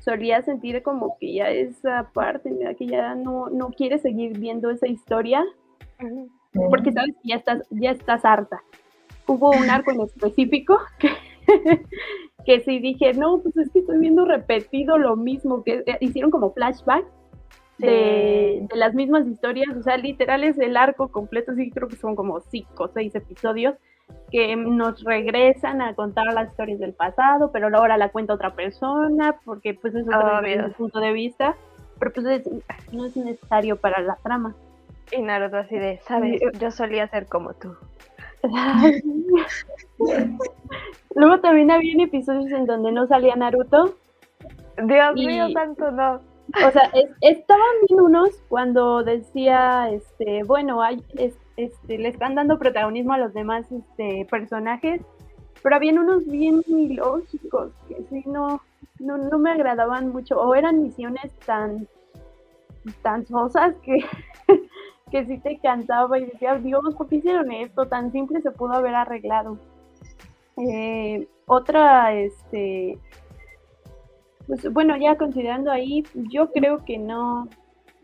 solía 0.00 0.42
sentir 0.42 0.82
como 0.82 1.16
que 1.18 1.32
ya 1.32 1.48
esa 1.48 2.10
parte, 2.12 2.50
que 2.78 2.86
ya 2.86 3.14
no, 3.14 3.48
no 3.48 3.70
quiere 3.70 3.96
seguir 3.96 4.38
viendo 4.38 4.68
esa 4.68 4.86
historia 4.86 5.42
porque 6.52 6.92
sabes 6.92 7.14
que 7.22 7.28
ya 7.28 7.36
estás, 7.36 7.62
ya 7.70 7.90
estás 7.90 8.24
harta. 8.24 8.62
Hubo 9.26 9.50
un 9.50 9.70
arco 9.70 9.92
en 9.92 10.02
específico 10.02 10.78
que, 10.98 11.10
que 12.44 12.60
sí 12.60 12.78
dije, 12.78 13.14
no, 13.14 13.40
pues 13.40 13.56
es 13.56 13.70
que 13.70 13.80
estoy 13.80 13.98
viendo 13.98 14.24
repetido 14.24 14.98
lo 14.98 15.16
mismo, 15.16 15.62
que 15.62 15.82
eh, 15.86 15.98
hicieron 16.00 16.30
como 16.30 16.52
flashback 16.52 17.06
de, 17.78 18.68
las 18.74 18.94
mismas 18.94 19.26
historias, 19.26 19.74
o 19.76 19.82
sea, 19.82 19.96
literal 19.96 20.44
es 20.44 20.58
el 20.58 20.76
arco 20.76 21.08
completo, 21.08 21.54
sí 21.54 21.70
creo 21.70 21.88
que 21.88 21.96
son 21.96 22.14
como 22.14 22.40
cinco 22.40 22.84
o 22.84 22.88
seis 22.88 23.14
episodios 23.14 23.74
que 24.30 24.56
nos 24.56 25.02
regresan 25.04 25.80
a 25.80 25.94
contar 25.94 26.32
las 26.32 26.50
historias 26.50 26.78
del 26.78 26.92
pasado, 26.92 27.50
pero 27.52 27.74
ahora 27.74 27.96
la 27.96 28.10
cuenta 28.10 28.34
otra 28.34 28.54
persona, 28.54 29.36
porque 29.44 29.74
pues 29.74 29.94
es 29.94 30.06
otro 30.06 30.72
punto 30.76 31.00
de 31.00 31.12
vista, 31.12 31.56
pero 31.98 32.12
pues 32.12 32.42
no 32.92 33.06
es 33.06 33.16
necesario 33.16 33.76
para 33.76 34.00
la 34.00 34.16
trama. 34.16 34.54
Y 35.12 35.22
Naruto 35.22 35.58
así 35.58 35.76
de, 35.76 36.00
sabes, 36.06 36.40
yo 36.58 36.70
solía 36.70 37.08
ser 37.08 37.26
como 37.26 37.52
tú. 37.54 37.76
Luego 41.14 41.40
también 41.40 41.70
había 41.70 42.04
episodios 42.04 42.50
en 42.52 42.66
donde 42.66 42.92
no 42.92 43.06
salía 43.06 43.36
Naruto. 43.36 43.96
Dios 44.82 45.14
mío, 45.14 45.48
tanto 45.52 45.90
no. 45.90 46.20
O 46.66 46.70
sea, 46.72 46.90
estaban 47.20 47.62
bien 47.88 48.00
unos 48.00 48.42
cuando 48.48 49.04
decía, 49.04 49.88
este, 49.90 50.42
bueno, 50.42 50.82
hay, 50.82 51.02
este, 51.56 51.98
le 51.98 52.08
están 52.08 52.34
dando 52.34 52.58
protagonismo 52.58 53.12
a 53.12 53.18
los 53.18 53.32
demás 53.34 53.70
este, 53.70 54.26
personajes, 54.28 55.00
pero 55.62 55.76
habían 55.76 55.98
unos 55.98 56.26
bien 56.26 56.62
ilógicos 56.66 57.70
que 57.86 58.02
sí 58.10 58.24
no, 58.26 58.60
no, 58.98 59.16
no 59.16 59.38
me 59.38 59.50
agradaban 59.50 60.08
mucho, 60.08 60.40
o 60.40 60.54
eran 60.54 60.82
misiones 60.82 61.32
tan, 61.46 61.86
tan 63.02 63.24
sosas 63.26 63.74
que 63.84 64.04
que 65.10 65.26
sí 65.26 65.38
te 65.38 65.58
cantaba 65.58 66.18
y 66.18 66.26
decía, 66.26 66.56
Dios, 66.56 66.82
¿por 66.96 67.08
qué 67.08 67.16
hicieron 67.16 67.50
esto? 67.52 67.86
Tan 67.86 68.12
simple 68.12 68.40
se 68.40 68.50
pudo 68.50 68.74
haber 68.74 68.94
arreglado. 68.94 69.58
Eh, 70.56 71.26
otra, 71.46 72.14
este, 72.14 72.98
pues 74.46 74.72
bueno, 74.72 74.96
ya 74.96 75.16
considerando 75.16 75.70
ahí, 75.70 76.04
yo 76.14 76.50
creo 76.52 76.84
que 76.84 76.98
no, 76.98 77.48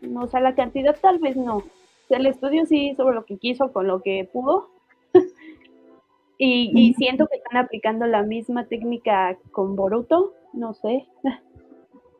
no, 0.01 0.23
o 0.23 0.27
sea, 0.27 0.39
la 0.39 0.55
cantidad 0.55 0.95
tal 0.99 1.19
vez 1.19 1.35
no, 1.35 1.63
el 2.09 2.25
estudio 2.25 2.65
sí 2.65 2.89
hizo 2.89 3.11
lo 3.11 3.25
que 3.25 3.37
quiso 3.37 3.71
con 3.71 3.87
lo 3.87 4.01
que 4.01 4.29
pudo. 4.31 4.69
y, 6.37 6.71
y, 6.73 6.93
siento 6.93 7.27
que 7.27 7.37
están 7.37 7.57
aplicando 7.57 8.05
la 8.05 8.23
misma 8.23 8.65
técnica 8.65 9.37
con 9.51 9.75
Boruto, 9.75 10.33
no 10.53 10.73
sé. 10.73 11.05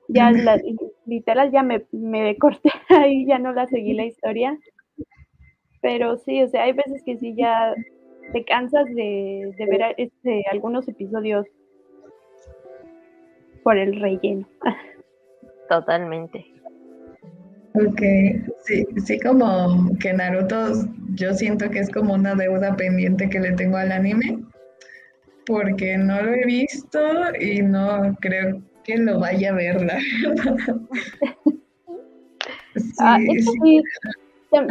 ya 0.08 0.32
la, 0.32 0.60
literal 1.06 1.52
ya 1.52 1.64
me, 1.64 1.86
me 1.92 2.38
corté 2.38 2.72
ahí, 2.90 3.26
ya 3.26 3.40
no 3.40 3.54
la 3.54 3.68
seguí 3.68 3.94
la 3.94 4.06
historia. 4.06 4.58
Pero 5.88 6.18
sí, 6.18 6.44
o 6.44 6.50
sea, 6.50 6.64
hay 6.64 6.74
veces 6.74 7.02
que 7.06 7.18
sí 7.18 7.34
ya 7.38 7.74
te 8.34 8.44
cansas 8.44 8.86
de, 8.88 9.54
de 9.58 9.66
ver 9.68 9.96
este, 9.96 10.44
algunos 10.52 10.86
episodios 10.90 11.46
por 13.64 13.78
el 13.78 13.98
relleno. 14.02 14.46
Totalmente. 15.70 16.46
Ok, 17.76 18.02
sí, 18.66 18.86
sí, 19.06 19.18
como 19.22 19.98
que 20.02 20.12
Naruto, 20.12 20.74
yo 21.16 21.34
siento 21.34 21.70
que 21.70 21.80
es 21.80 21.90
como 21.90 22.16
una 22.16 22.36
deuda 22.36 22.76
pendiente 22.76 23.30
que 23.30 23.40
le 23.40 23.54
tengo 23.54 23.78
al 23.78 23.94
anime, 23.94 24.44
porque 25.46 25.98
no 25.98 26.22
lo 26.22 26.34
he 26.34 26.46
visto 26.46 27.00
y 27.40 27.62
no 27.62 28.14
creo 28.20 28.62
que 28.84 28.98
lo 28.98 29.22
vaya 29.22 29.52
a 29.52 29.56
ver, 29.56 29.82
la 29.84 30.00
verdad. 30.36 30.82
Ah, 33.00 33.20
sí, 33.20 33.82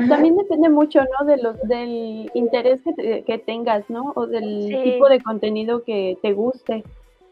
También 0.08 0.36
depende 0.36 0.68
mucho, 0.68 1.00
¿no? 1.00 1.26
De 1.26 1.36
los, 1.36 1.60
del 1.68 2.30
interés 2.34 2.80
que, 2.82 3.24
que 3.24 3.38
tengas, 3.38 3.88
¿no? 3.88 4.12
O 4.14 4.26
del 4.26 4.68
tipo 4.82 5.08
de 5.08 5.20
contenido 5.22 5.84
que 5.84 6.18
te 6.22 6.32
guste. 6.32 6.84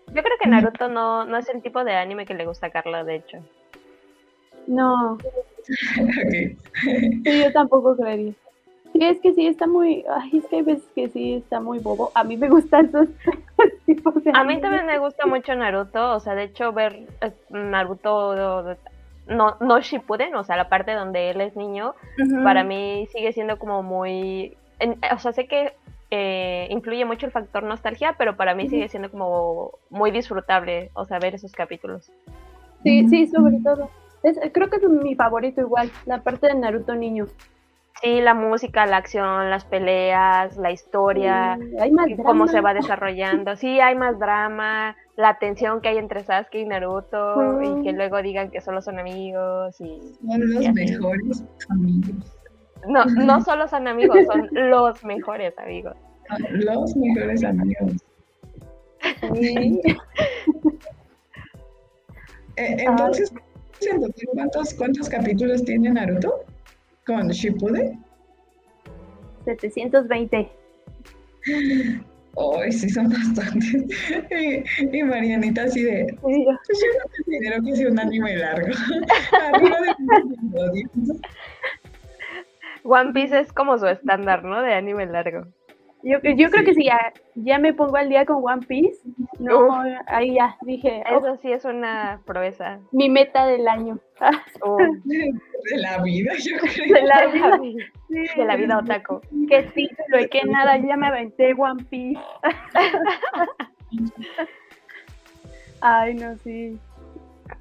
Yo 0.08 0.22
creo 0.22 0.38
que 0.40 0.48
Naruto 0.48 0.88
no, 0.88 1.24
no 1.24 1.38
es 1.38 1.48
el 1.48 1.62
tipo 1.62 1.82
de 1.84 1.94
anime 1.94 2.26
que 2.26 2.34
le 2.34 2.46
gusta 2.46 2.66
a 2.66 2.70
Carla, 2.70 3.04
de 3.04 3.16
hecho. 3.16 3.38
No. 4.66 5.18
Sí, 7.24 7.40
yo 7.42 7.50
tampoco 7.54 7.96
creería. 7.96 8.34
Sí, 8.92 8.98
es 9.00 9.18
que 9.20 9.32
sí, 9.32 9.46
está 9.46 9.66
muy. 9.66 10.04
Ay, 10.08 10.38
es 10.38 10.44
que 10.46 10.56
hay 10.56 10.62
veces 10.62 10.84
que 10.94 11.08
sí 11.08 11.34
está 11.34 11.58
muy 11.58 11.78
bobo. 11.78 12.12
A 12.14 12.22
mí 12.22 12.36
me 12.36 12.50
gustan 12.50 12.86
esos 12.86 13.08
tipos 13.86 14.22
de. 14.22 14.30
A 14.34 14.44
mí 14.44 14.60
también 14.60 14.84
me 14.84 14.98
gusta 14.98 15.26
mucho 15.26 15.54
Naruto. 15.54 16.12
O 16.12 16.20
sea, 16.20 16.34
de 16.34 16.44
hecho, 16.44 16.72
ver 16.72 17.06
eh, 17.22 17.32
Naruto. 17.48 18.76
No, 19.26 19.56
no 19.60 19.80
Shippuden, 19.80 20.34
o 20.34 20.44
sea, 20.44 20.56
la 20.56 20.68
parte 20.68 20.92
donde 20.92 21.30
él 21.30 21.40
es 21.40 21.56
niño, 21.56 21.94
para 22.42 22.62
mí 22.62 23.08
sigue 23.12 23.32
siendo 23.32 23.58
como 23.58 23.82
muy. 23.82 24.56
o 25.12 25.18
sea, 25.18 25.32
sé 25.32 25.46
que 25.46 25.72
eh, 26.10 26.66
influye 26.70 27.04
mucho 27.04 27.26
el 27.26 27.32
factor 27.32 27.62
nostalgia, 27.62 28.14
pero 28.18 28.36
para 28.36 28.54
mí 28.54 28.68
sigue 28.68 28.88
siendo 28.88 29.10
como 29.10 29.72
muy 29.90 30.10
disfrutable, 30.10 30.90
o 30.94 31.04
sea, 31.04 31.18
ver 31.18 31.34
esos 31.34 31.52
capítulos. 31.52 32.10
Sí, 32.82 33.08
sí, 33.08 33.26
sobre 33.26 33.58
todo 33.64 33.88
creo 34.52 34.70
que 34.70 34.76
es 34.76 34.88
mi 34.88 35.14
favorito 35.14 35.60
igual, 35.60 35.90
la 36.06 36.22
parte 36.22 36.46
de 36.46 36.54
Naruto 36.54 36.94
niño. 36.94 37.26
Sí, 38.02 38.20
la 38.20 38.34
música, 38.34 38.86
la 38.86 38.96
acción, 38.96 39.50
las 39.50 39.64
peleas, 39.64 40.56
la 40.56 40.72
historia, 40.72 41.58
cómo 42.24 42.48
se 42.48 42.60
va 42.60 42.74
desarrollando. 42.74 43.56
Sí, 43.56 43.80
hay 43.80 43.94
más 43.94 44.18
drama, 44.18 44.96
la 45.16 45.38
tensión 45.38 45.80
que 45.80 45.88
hay 45.88 45.98
entre 45.98 46.24
Sasuke 46.24 46.56
y 46.56 46.64
Naruto, 46.64 47.62
y 47.62 47.82
que 47.84 47.92
luego 47.92 48.20
digan 48.20 48.50
que 48.50 48.60
solo 48.60 48.82
son 48.82 48.98
amigos. 48.98 49.80
Y, 49.80 50.00
son 50.26 50.54
los 50.54 50.72
mejores 50.72 51.44
amigos. 51.70 52.36
No, 52.88 53.04
no 53.04 53.40
solo 53.42 53.68
son 53.68 53.86
amigos, 53.86 54.18
son 54.26 54.48
los 54.52 55.04
mejores 55.04 55.56
amigos. 55.58 55.96
Los 56.50 56.96
mejores 56.96 57.44
amigos. 57.44 57.92
Sí. 59.34 59.80
Eh, 62.56 62.84
entonces, 62.86 63.32
¿cuántos, 64.32 64.74
cuántos 64.74 65.08
capítulos 65.08 65.64
tiene 65.64 65.90
Naruto 65.90 66.44
con 67.06 67.28
Shippuden? 67.28 68.02
720. 69.44 70.50
Ay, 72.36 72.72
sí, 72.72 72.88
son 72.90 73.10
bastantes. 73.10 73.86
Y, 74.92 75.02
Marianita 75.02 75.64
así 75.64 75.82
de, 75.82 76.06
pues 76.20 76.36
yo 76.36 76.52
no 76.52 76.58
considero 77.16 77.62
que 77.62 77.76
sea 77.76 77.88
un 77.88 77.98
anime 77.98 78.36
largo. 78.36 78.66
Arriba 79.52 79.76
de 79.80 80.82
One 82.82 83.12
Piece 83.12 83.40
es 83.40 83.52
como 83.52 83.78
su 83.78 83.86
estándar, 83.86 84.44
¿no? 84.44 84.62
De 84.62 84.74
anime 84.74 85.06
largo. 85.06 85.46
Yo, 86.04 86.18
yo 86.22 86.50
creo 86.50 86.64
que 86.66 86.74
si 86.74 86.84
ya, 86.84 86.98
ya 87.34 87.58
me 87.58 87.72
pongo 87.72 87.96
al 87.96 88.10
día 88.10 88.26
con 88.26 88.44
One 88.44 88.66
Piece, 88.66 88.98
no, 89.38 89.82
ahí 90.06 90.34
ya 90.34 90.54
dije. 90.60 91.02
Eso 91.10 91.38
sí 91.40 91.50
es 91.50 91.64
una 91.64 92.20
proeza. 92.26 92.78
Mi 92.92 93.08
meta 93.08 93.46
del 93.46 93.66
año. 93.66 93.98
De 95.04 95.78
la 95.78 96.02
vida, 96.02 96.32
yo 96.38 96.58
creo. 96.58 96.94
De 96.94 97.02
la 97.06 97.26
vida, 97.26 97.58
de 98.36 98.44
la 98.44 98.56
vida 98.56 98.78
otaku. 98.78 99.22
Que 99.48 99.62
título 99.62 100.20
y 100.20 100.28
que 100.28 100.42
nada, 100.44 100.76
ya 100.76 100.94
me 100.98 101.06
aventé 101.06 101.54
One 101.54 101.82
Piece. 101.84 102.20
Ay, 105.80 106.14
no, 106.14 106.36
sí. 106.36 106.78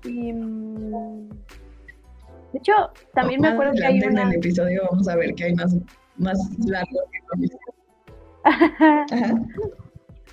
Y, 0.04 0.34
mm, 0.34 1.30
de 1.30 2.60
hecho, 2.60 2.74
también 3.14 3.40
me 3.40 3.48
acuerdo 3.50 3.72
que 3.74 3.86
hay 3.86 4.02
una... 4.02 4.24
En 4.24 4.28
el 4.28 4.36
episodio 4.36 4.84
vamos 4.92 5.08
a 5.08 5.16
ver 5.16 5.34
que 5.34 5.46
hay 5.46 5.54
más, 5.56 5.78
más 6.18 6.38
largo 6.60 7.00
que 7.10 7.48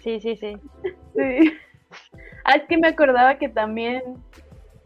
Sí, 0.03 0.21
sí, 0.21 0.37
sí. 0.37 0.57
Sí. 1.15 1.53
Ah, 2.45 2.57
es 2.57 2.65
que 2.65 2.79
me 2.79 2.89
acordaba 2.89 3.37
que 3.37 3.49
también, 3.49 4.03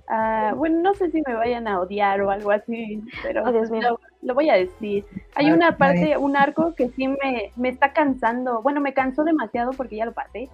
ah, 0.08 0.52
bueno, 0.56 0.80
no 0.82 0.94
sé 0.94 1.10
si 1.10 1.22
me 1.26 1.34
vayan 1.34 1.68
a 1.68 1.80
odiar 1.80 2.20
o 2.22 2.30
algo 2.30 2.50
así, 2.50 3.02
pero 3.22 3.44
oh, 3.44 3.98
lo, 4.22 4.34
voy 4.34 4.50
a 4.50 4.54
decir. 4.54 5.04
Hay 5.36 5.52
una 5.52 5.76
parte, 5.76 6.16
un 6.16 6.36
arco 6.36 6.74
que 6.74 6.88
sí 6.90 7.08
me, 7.08 7.52
me 7.56 7.68
está 7.68 7.92
cansando, 7.92 8.60
bueno, 8.62 8.80
me 8.80 8.92
cansó 8.92 9.24
demasiado 9.24 9.70
porque 9.72 9.96
ya 9.96 10.04
lo 10.04 10.12
pasé, 10.12 10.48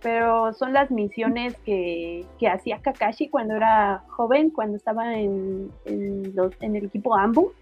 pero 0.00 0.52
son 0.52 0.72
las 0.72 0.90
misiones 0.90 1.56
que, 1.64 2.24
que 2.38 2.48
hacía 2.48 2.80
Kakashi 2.80 3.28
cuando 3.28 3.56
era 3.56 4.04
joven, 4.08 4.50
cuando 4.50 4.76
estaba 4.76 5.14
en, 5.14 5.72
en, 5.86 6.36
los, 6.36 6.52
en 6.60 6.76
el 6.76 6.84
equipo 6.86 7.16
Ambu. 7.16 7.52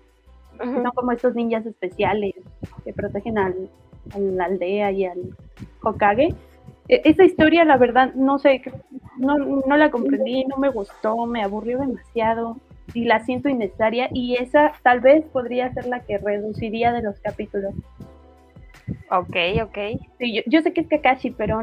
Son 0.59 0.85
como 0.95 1.13
estos 1.13 1.35
ninjas 1.35 1.67
especiales 1.67 2.35
que 2.83 2.93
protegen 2.95 3.37
al, 3.37 3.69
a 4.15 4.19
la 4.19 4.45
aldea 4.45 4.91
y 4.93 5.05
al 5.05 5.37
Hokage. 5.83 6.35
E, 6.89 7.03
esa 7.05 7.25
historia, 7.25 7.65
la 7.65 7.77
verdad, 7.77 8.15
no 8.15 8.39
sé, 8.39 8.63
no, 9.19 9.37
no 9.39 9.77
la 9.77 9.91
comprendí, 9.91 10.45
no 10.45 10.57
me 10.57 10.71
gustó, 10.71 11.27
me 11.27 11.43
aburrió 11.43 11.79
demasiado 11.79 12.57
y 12.95 13.05
la 13.05 13.21
siento 13.21 13.49
innecesaria 13.49 14.09
y 14.13 14.37
esa 14.37 14.73
tal 14.83 15.01
vez 15.01 15.25
podría 15.27 15.73
ser 15.73 15.87
la 15.87 16.01
que 16.01 16.19
reduciría 16.19 16.93
de 16.93 17.03
los 17.03 17.19
capítulos. 17.21 17.75
Ok, 19.11 19.37
ok. 19.63 19.79
Sí, 20.19 20.43
yo, 20.47 20.61
sé 20.63 20.73
que 20.73 20.83
es 20.83 20.89
Kakashi, 20.89 21.31
pero 21.31 21.63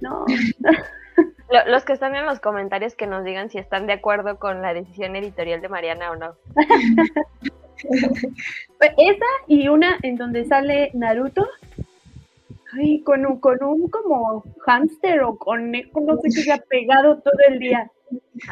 no. 0.00 0.24
los 1.66 1.84
que 1.84 1.92
están 1.92 2.14
en 2.14 2.26
los 2.26 2.40
comentarios 2.40 2.94
que 2.94 3.06
nos 3.06 3.24
digan 3.24 3.50
si 3.50 3.58
están 3.58 3.86
de 3.86 3.94
acuerdo 3.94 4.38
con 4.38 4.62
la 4.62 4.74
decisión 4.74 5.16
editorial 5.16 5.60
de 5.60 5.68
Mariana 5.68 6.10
o 6.10 6.16
no. 6.16 6.34
Esa 7.78 9.26
y 9.46 9.68
una 9.68 9.98
en 10.02 10.16
donde 10.16 10.44
sale 10.44 10.90
Naruto. 10.94 11.46
Ay, 12.72 13.02
con 13.02 13.24
un, 13.24 13.40
con 13.40 13.62
un 13.62 13.88
como 13.88 14.44
hámster 14.66 15.22
o 15.22 15.38
conejo, 15.38 16.00
no 16.00 16.16
sé 16.16 16.28
qué 16.34 16.42
se 16.42 16.52
ha 16.52 16.58
pegado 16.58 17.18
todo 17.18 17.38
el 17.48 17.58
día. 17.58 17.90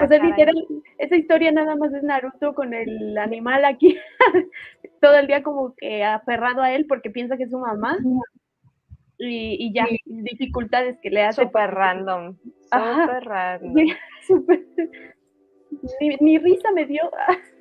O 0.02 0.08
sea, 0.08 0.22
literal, 0.22 0.54
esa 0.98 1.16
historia 1.16 1.52
nada 1.52 1.76
más 1.76 1.92
es 1.92 2.02
Naruto 2.02 2.54
con 2.54 2.74
el 2.74 3.16
animal 3.18 3.64
aquí, 3.64 3.96
todo 5.00 5.16
el 5.16 5.26
día 5.26 5.42
como 5.42 5.74
que 5.74 6.04
aferrado 6.04 6.62
a 6.62 6.72
él 6.72 6.87
porque 6.88 7.10
piensa 7.10 7.37
que 7.37 7.44
es 7.44 7.50
su 7.50 7.58
mamá. 7.58 7.98
Y, 9.18 9.66
y 9.66 9.72
ya, 9.72 9.87
dificultades 10.04 10.98
que 11.00 11.10
le 11.10 11.22
hace. 11.22 11.42
Súper 11.42 11.70
random. 11.70 12.37
Súper 12.64 13.24
random. 13.24 13.74
ni, 16.20 16.38
risa 16.38 16.70
me 16.72 16.87
dio. 16.87 17.02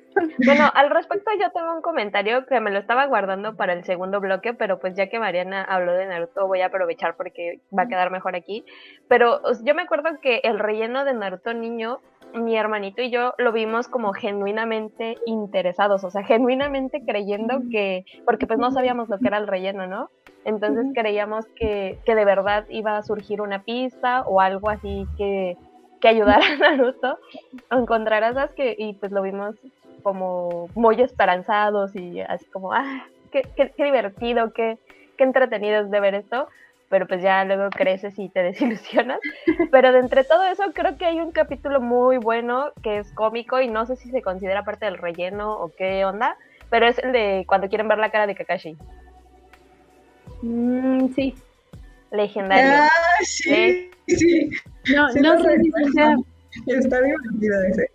Bueno, 0.44 0.70
al 0.74 0.90
respecto 0.90 1.30
yo 1.40 1.50
tengo 1.50 1.74
un 1.74 1.82
comentario 1.82 2.46
que 2.46 2.60
me 2.60 2.70
lo 2.70 2.78
estaba 2.78 3.06
guardando 3.06 3.56
para 3.56 3.72
el 3.72 3.84
segundo 3.84 4.20
bloque, 4.20 4.54
pero 4.54 4.78
pues 4.78 4.94
ya 4.96 5.08
que 5.08 5.18
Mariana 5.18 5.62
habló 5.62 5.92
de 5.94 6.06
Naruto 6.06 6.46
voy 6.46 6.60
a 6.60 6.66
aprovechar 6.66 7.16
porque 7.16 7.60
va 7.76 7.84
a 7.84 7.88
quedar 7.88 8.10
mejor 8.10 8.36
aquí. 8.36 8.64
Pero 9.08 9.40
yo 9.62 9.74
me 9.74 9.82
acuerdo 9.82 10.20
que 10.20 10.40
el 10.44 10.58
relleno 10.58 11.04
de 11.04 11.14
Naruto 11.14 11.54
niño, 11.54 12.00
mi 12.34 12.56
hermanito 12.56 13.02
y 13.02 13.10
yo 13.10 13.34
lo 13.38 13.52
vimos 13.52 13.88
como 13.88 14.12
genuinamente 14.12 15.16
interesados, 15.26 16.04
o 16.04 16.10
sea, 16.10 16.24
genuinamente 16.24 17.02
creyendo 17.06 17.62
que, 17.70 18.04
porque 18.24 18.46
pues 18.46 18.58
no 18.58 18.70
sabíamos 18.70 19.08
lo 19.08 19.18
que 19.18 19.28
era 19.28 19.38
el 19.38 19.46
relleno, 19.46 19.86
¿no? 19.86 20.10
Entonces 20.44 20.86
creíamos 20.94 21.46
que, 21.56 21.98
que 22.04 22.14
de 22.14 22.24
verdad 22.24 22.66
iba 22.68 22.98
a 22.98 23.02
surgir 23.02 23.40
una 23.40 23.62
pista 23.62 24.22
o 24.22 24.40
algo 24.40 24.68
así 24.68 25.06
que, 25.16 25.56
que 26.00 26.08
ayudara 26.08 26.44
a 26.44 26.56
Naruto 26.56 27.18
a 27.70 27.78
encontrar 27.78 28.24
a 28.24 28.34
Sasuke 28.34 28.74
y 28.76 28.94
pues 28.94 29.12
lo 29.12 29.22
vimos 29.22 29.54
como 30.04 30.68
muy 30.74 31.00
esperanzados 31.00 31.96
y 31.96 32.20
así 32.20 32.44
como, 32.52 32.72
ah, 32.72 33.08
qué, 33.32 33.42
qué, 33.56 33.84
divertido, 33.84 34.52
qué, 34.52 34.78
qué 35.16 35.24
entretenido 35.24 35.80
es 35.80 35.90
de 35.90 35.98
ver 35.98 36.14
esto, 36.14 36.46
pero 36.90 37.08
pues 37.08 37.22
ya 37.22 37.42
luego 37.44 37.70
creces 37.70 38.16
y 38.18 38.28
te 38.28 38.42
desilusionas. 38.44 39.18
Pero 39.72 39.92
de 39.92 40.00
entre 40.00 40.22
todo 40.22 40.44
eso 40.44 40.62
creo 40.74 40.96
que 40.98 41.06
hay 41.06 41.18
un 41.20 41.32
capítulo 41.32 41.80
muy 41.80 42.18
bueno 42.18 42.70
que 42.82 42.98
es 42.98 43.10
cómico 43.12 43.60
y 43.60 43.68
no 43.68 43.86
sé 43.86 43.96
si 43.96 44.10
se 44.10 44.22
considera 44.22 44.62
parte 44.62 44.84
del 44.84 44.98
relleno 44.98 45.54
o 45.54 45.72
qué 45.76 46.04
onda, 46.04 46.36
pero 46.70 46.86
es 46.86 46.98
el 46.98 47.12
de 47.12 47.44
cuando 47.48 47.68
quieren 47.68 47.88
ver 47.88 47.98
la 47.98 48.10
cara 48.10 48.26
de 48.26 48.34
Kakashi. 48.34 48.76
Mm, 50.42 51.08
sí. 51.14 51.34
Legendario. 52.10 52.82
Ah, 52.82 52.90
sí, 53.22 53.90
sí. 54.06 54.50
No, 54.94 55.10
Sí 55.10 55.20
no 55.20 55.34
lo 55.34 55.40
sé 55.42 55.58
si 55.58 55.70
recuerdo. 55.70 55.92
sea 55.92 56.16
Está 56.66 57.00
divertido 57.00 57.64
ese. 57.64 57.93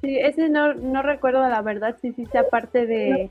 Sí, 0.00 0.18
ese 0.18 0.48
no, 0.48 0.74
no 0.74 1.02
recuerdo 1.02 1.46
la 1.48 1.60
verdad 1.62 1.96
si 2.00 2.12
sí 2.12 2.24
sea 2.26 2.48
parte 2.48 2.86
de, 2.86 3.30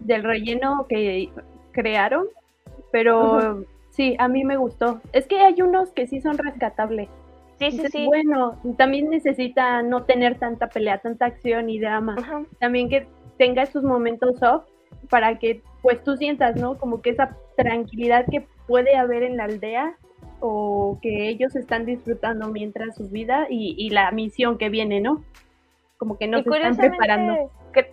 del 0.00 0.22
relleno 0.22 0.86
que 0.88 1.30
crearon, 1.72 2.26
pero 2.92 3.64
sí, 3.90 4.14
a 4.18 4.28
mí 4.28 4.44
me 4.44 4.56
gustó. 4.56 5.00
Es 5.12 5.26
que 5.26 5.40
hay 5.40 5.62
unos 5.62 5.90
que 5.90 6.06
sí 6.06 6.20
son 6.20 6.38
rescatables. 6.38 7.08
Sí, 7.58 7.70
sí, 7.70 7.84
sí. 7.90 8.06
Bueno, 8.06 8.58
también 8.76 9.10
necesita 9.10 9.82
no 9.82 10.04
tener 10.04 10.38
tanta 10.38 10.68
pelea, 10.68 10.98
tanta 10.98 11.26
acción 11.26 11.70
y 11.70 11.78
drama. 11.78 12.16
También 12.58 12.88
que 12.88 13.06
tenga 13.38 13.62
esos 13.62 13.84
momentos 13.84 14.42
off 14.42 14.64
para 15.08 15.38
que 15.38 15.62
pues 15.82 16.02
tú 16.02 16.16
sientas, 16.16 16.56
¿no? 16.56 16.78
Como 16.78 17.00
que 17.00 17.10
esa 17.10 17.36
tranquilidad 17.56 18.26
que 18.30 18.46
puede 18.66 18.96
haber 18.96 19.22
en 19.22 19.36
la 19.36 19.44
aldea 19.44 19.96
o 20.40 20.98
que 21.00 21.28
ellos 21.28 21.54
están 21.56 21.86
disfrutando 21.86 22.48
mientras 22.48 22.96
su 22.96 23.08
vida 23.08 23.46
y, 23.48 23.74
y 23.78 23.90
la 23.90 24.10
misión 24.10 24.58
que 24.58 24.68
viene, 24.68 25.00
¿no? 25.00 25.22
Como 25.96 26.18
que 26.18 26.26
no 26.26 26.42
se 26.42 26.50
están 26.50 26.76
preparando. 26.76 27.50
cre- 27.72 27.90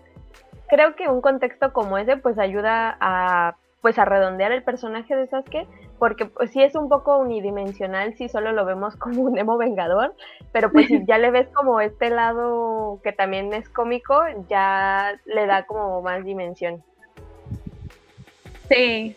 creo 0.67 0.95
que 0.95 1.07
un 1.09 1.21
contexto 1.21 1.73
como 1.73 1.97
ese 1.97 2.17
pues 2.17 2.37
ayuda 2.39 2.97
a 2.99 3.55
pues 3.81 3.97
a 3.97 4.05
redondear 4.05 4.51
el 4.51 4.61
personaje 4.61 5.15
de 5.15 5.25
Sasuke, 5.25 5.67
porque 5.97 6.27
pues 6.27 6.51
sí 6.51 6.61
es 6.61 6.75
un 6.75 6.87
poco 6.87 7.17
unidimensional 7.17 8.13
si 8.15 8.29
solo 8.29 8.51
lo 8.51 8.63
vemos 8.63 8.95
como 8.97 9.23
un 9.23 9.37
emo 9.39 9.57
vengador, 9.57 10.13
pero 10.51 10.71
pues 10.71 10.87
si 10.87 11.03
ya 11.07 11.17
le 11.17 11.31
ves 11.31 11.47
como 11.49 11.81
este 11.81 12.09
lado 12.11 12.99
que 13.03 13.11
también 13.11 13.53
es 13.53 13.67
cómico, 13.69 14.21
ya 14.49 15.19
le 15.25 15.47
da 15.47 15.63
como 15.65 16.01
más 16.03 16.23
dimensión. 16.23 16.83
Sí. 18.69 19.15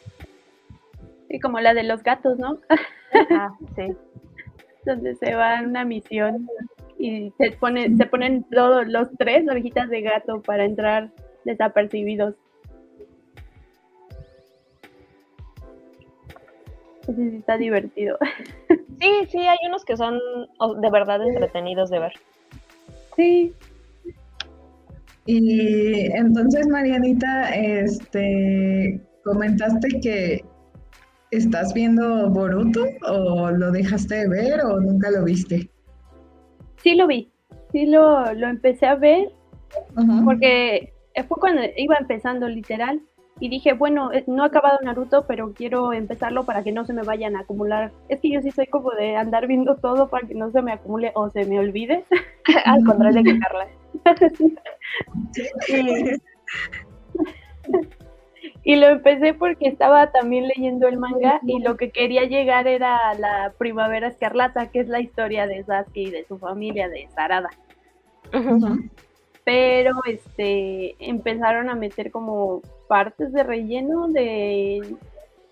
Sí, 1.28 1.40
como 1.40 1.60
la 1.60 1.74
de 1.74 1.82
los 1.84 2.02
gatos, 2.02 2.38
¿no? 2.38 2.58
Ah, 3.30 3.50
sí. 3.76 3.94
Donde 4.86 5.14
se 5.16 5.34
va 5.34 5.58
a 5.58 5.62
una 5.62 5.84
misión 5.84 6.48
y 6.98 7.32
se, 7.38 7.52
pone, 7.52 7.96
se 7.96 8.06
ponen 8.06 8.44
todos 8.44 8.86
los 8.86 9.08
tres 9.18 9.48
orejitas 9.48 9.88
de 9.90 10.02
gato 10.02 10.42
para 10.42 10.64
entrar 10.64 11.10
desapercibidos. 11.44 12.34
Ese 17.02 17.30
sí 17.30 17.36
está 17.36 17.56
divertido. 17.56 18.18
Sí, 19.00 19.10
sí, 19.28 19.38
hay 19.38 19.58
unos 19.66 19.84
que 19.84 19.96
son 19.96 20.18
oh, 20.58 20.74
de 20.76 20.88
verdad 20.88 21.20
entretenidos 21.26 21.90
de 21.90 21.98
ver. 21.98 22.12
Sí, 23.16 23.52
Y 25.26 26.12
entonces, 26.14 26.68
Marianita, 26.68 27.50
este, 27.50 29.00
comentaste 29.24 29.88
que 30.00 30.44
estás 31.30 31.74
viendo 31.74 32.30
Boruto 32.30 32.86
o 33.06 33.50
lo 33.50 33.72
dejaste 33.72 34.14
de 34.14 34.28
ver 34.28 34.60
o 34.64 34.80
nunca 34.80 35.10
lo 35.10 35.24
viste. 35.24 35.68
Sí 36.84 36.94
lo 36.94 37.08
vi. 37.08 37.32
Sí 37.72 37.86
lo, 37.86 38.32
lo 38.34 38.46
empecé 38.46 38.86
a 38.86 38.94
ver 38.94 39.32
porque 40.24 40.92
fue 41.26 41.40
cuando 41.40 41.62
iba 41.76 41.96
empezando 41.96 42.48
literal 42.48 43.00
y 43.40 43.48
dije, 43.48 43.72
bueno, 43.72 44.12
eh, 44.12 44.22
no 44.28 44.44
he 44.44 44.46
acabado 44.46 44.78
Naruto, 44.82 45.26
pero 45.26 45.52
quiero 45.52 45.92
empezarlo 45.92 46.44
para 46.44 46.62
que 46.62 46.70
no 46.70 46.84
se 46.84 46.92
me 46.92 47.02
vayan 47.02 47.34
a 47.34 47.40
acumular. 47.40 47.90
Es 48.08 48.20
que 48.20 48.30
yo 48.30 48.40
sí 48.40 48.52
soy 48.52 48.66
como 48.66 48.92
de 48.92 49.16
andar 49.16 49.48
viendo 49.48 49.74
todo 49.76 50.08
para 50.08 50.28
que 50.28 50.34
no 50.34 50.52
se 50.52 50.62
me 50.62 50.70
acumule 50.72 51.10
o 51.16 51.28
se 51.30 51.44
me 51.44 51.58
olvide. 51.58 52.04
Al 52.64 52.84
contrario 52.84 53.24
de 53.24 53.32
que 53.32 53.40
Carla. 53.40 53.66
y, 58.64 58.76
lo 58.76 58.86
empecé 58.88 59.34
porque 59.34 59.68
estaba 59.68 60.10
también 60.10 60.48
leyendo 60.48 60.88
el 60.88 60.98
manga 60.98 61.40
y 61.46 61.60
lo 61.60 61.76
que 61.76 61.90
quería 61.90 62.24
llegar 62.24 62.66
era 62.66 63.10
a 63.10 63.14
la 63.14 63.52
Primavera 63.58 64.08
Escarlata, 64.08 64.70
que 64.70 64.80
es 64.80 64.88
la 64.88 65.00
historia 65.00 65.46
de 65.46 65.62
Sasuke 65.64 65.96
y 65.96 66.10
de 66.10 66.24
su 66.24 66.38
familia, 66.38 66.88
de 66.88 67.08
Sarada. 67.14 67.50
Pero 69.44 69.92
este 70.06 70.96
empezaron 70.98 71.68
a 71.68 71.74
meter 71.74 72.10
como 72.10 72.62
partes 72.88 73.32
de 73.32 73.42
relleno 73.42 74.08
de 74.08 74.96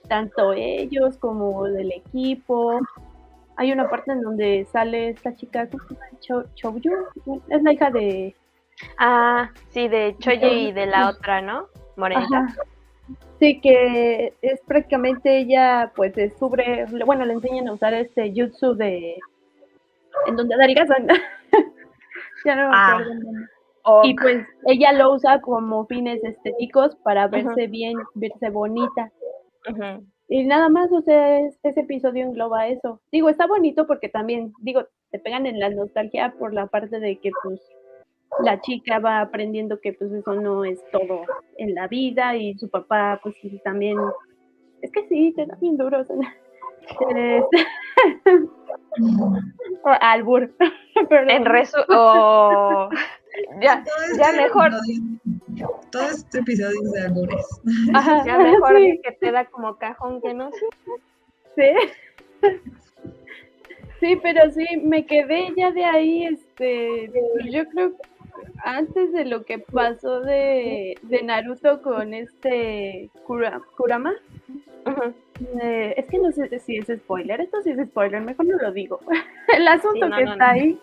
tanto 0.09 0.53
ellos 0.55 1.19
como 1.19 1.65
del 1.65 1.93
equipo. 1.93 2.81
Hay 3.57 3.71
una 3.71 3.91
parte 3.91 4.13
en 4.13 4.23
donde 4.23 4.67
sale 4.73 5.11
esta 5.11 5.37
chica, 5.37 5.69
¿cómo 5.69 5.85
se 5.87 5.95
llama? 5.95 6.07
Cho- 6.21 6.55
Choyu, 6.55 6.93
es 7.51 7.63
la 7.63 7.73
hija 7.73 7.91
de 7.91 8.35
Ah, 8.99 9.51
sí, 9.69 9.89
de 9.89 10.17
Choye 10.19 10.55
y 10.55 10.73
de 10.73 10.87
la 10.87 11.11
otra, 11.11 11.41
¿no? 11.41 11.67
Morenita. 11.97 12.39
Ajá. 12.39 12.55
Sí, 13.43 13.61
que 13.61 14.35
es 14.41 14.61
prácticamente 14.69 15.37
ella, 15.37 15.91
pues 15.97 16.15
descubre, 16.15 16.87
bueno, 17.05 17.25
le 17.25 17.33
enseñan 17.33 17.67
a 17.67 17.73
usar 17.73 17.93
este 17.93 18.33
jutsu 18.33 18.77
de, 18.77 19.17
en 20.29 20.37
donde 20.37 20.57
Darigasan. 20.57 21.09
ya 22.45 22.55
no 22.55 22.69
me 22.71 22.77
Ah. 22.77 23.01
Y 24.05 24.15
pues 24.15 24.47
ella 24.67 24.93
lo 24.93 25.13
usa 25.13 25.41
como 25.41 25.87
fines 25.87 26.23
estéticos 26.23 26.95
para 27.03 27.27
verse 27.27 27.67
bien, 27.67 27.95
verse 28.15 28.49
bonita. 28.49 29.11
Y 30.29 30.45
nada 30.45 30.69
más, 30.69 30.93
o 30.93 31.01
sea, 31.01 31.41
es- 31.41 31.59
ese 31.65 31.81
episodio 31.81 32.25
engloba 32.25 32.69
eso. 32.69 33.01
Digo, 33.11 33.29
está 33.29 33.49
bonito 33.49 33.89
porque 33.89 34.09
también, 34.09 34.53
digo, 34.61 34.87
te 35.11 35.19
pegan 35.19 35.47
en 35.47 35.59
la 35.59 35.69
nostalgia 35.71 36.33
por 36.39 36.55
la 36.55 36.69
parte 36.69 37.01
de 37.01 37.19
que 37.19 37.33
pues 37.43 37.61
la 38.45 38.61
chica 38.61 38.99
va 38.99 39.21
aprendiendo 39.21 39.81
que 39.81 39.93
pues 39.93 40.11
eso 40.13 40.35
no 40.35 40.65
es 40.65 40.79
todo 40.91 41.23
en 41.59 41.75
la 41.75 41.87
vida 41.89 42.37
y 42.37 42.55
su 42.59 42.69
papá 42.71 43.21
pues 43.23 43.35
también, 43.65 43.99
es 44.81 44.91
que 44.93 45.07
sí, 45.09 45.33
te 45.37 45.47
da 45.47 45.57
bien 45.61 45.77
duro. 45.77 46.01
es- 46.01 46.09
albur. 50.01 50.51
perdón. 51.09 51.31
En 51.31 51.45
resu... 51.45 51.79
oh, 51.89 52.89
ya, 53.61 53.85
Todo 54.11 54.17
ya 54.19 54.31
este 54.31 54.43
mejor, 54.43 54.69
episodio- 54.69 55.81
Todo 55.91 56.03
este 56.03 56.39
episodio 56.39 56.81
es 56.85 56.93
de 56.93 57.01
albures. 57.01 57.47
Ajá, 57.95 58.25
ya 58.25 58.39
mejor 58.39 58.77
sí, 58.77 59.01
que 59.03 59.13
te 59.13 59.33
da 59.33 59.45
como 59.47 59.77
cajón 59.77 60.21
que 60.21 60.35
no 60.35 60.51
sé. 60.53 60.67
sí. 61.57 62.49
Sí, 64.01 64.19
pero 64.21 64.51
sí, 64.51 64.67
me 64.83 65.07
quedé 65.07 65.49
ya 65.57 65.71
de 65.71 65.85
ahí, 65.85 66.25
este, 66.27 67.09
yo 67.51 67.69
creo 67.69 67.93
antes 68.65 69.13
de 69.13 69.25
lo 69.25 69.45
que 69.45 69.59
pasó 69.59 70.21
de, 70.21 70.97
de 71.03 71.23
Naruto 71.23 71.83
con 71.83 72.15
este 72.15 73.11
Kura- 73.27 73.61
Kurama. 73.77 74.13
Eh, 75.63 75.95
es 75.97 76.07
que 76.07 76.19
no 76.19 76.33
sé 76.33 76.59
si 76.61 76.77
es 76.77 76.87
spoiler, 76.87 77.41
esto 77.41 77.63
sí 77.63 77.71
es 77.71 77.89
spoiler, 77.89 78.21
mejor 78.23 78.47
no 78.47 78.57
lo 78.59 78.73
digo. 78.73 79.01
El 79.57 79.67
asunto 79.69 79.95
Sí, 80.07 80.11
no, 80.11 80.17
que 80.17 80.25
no, 80.25 80.33
está 80.33 80.47
no. 80.47 80.53
ahí. 80.53 80.79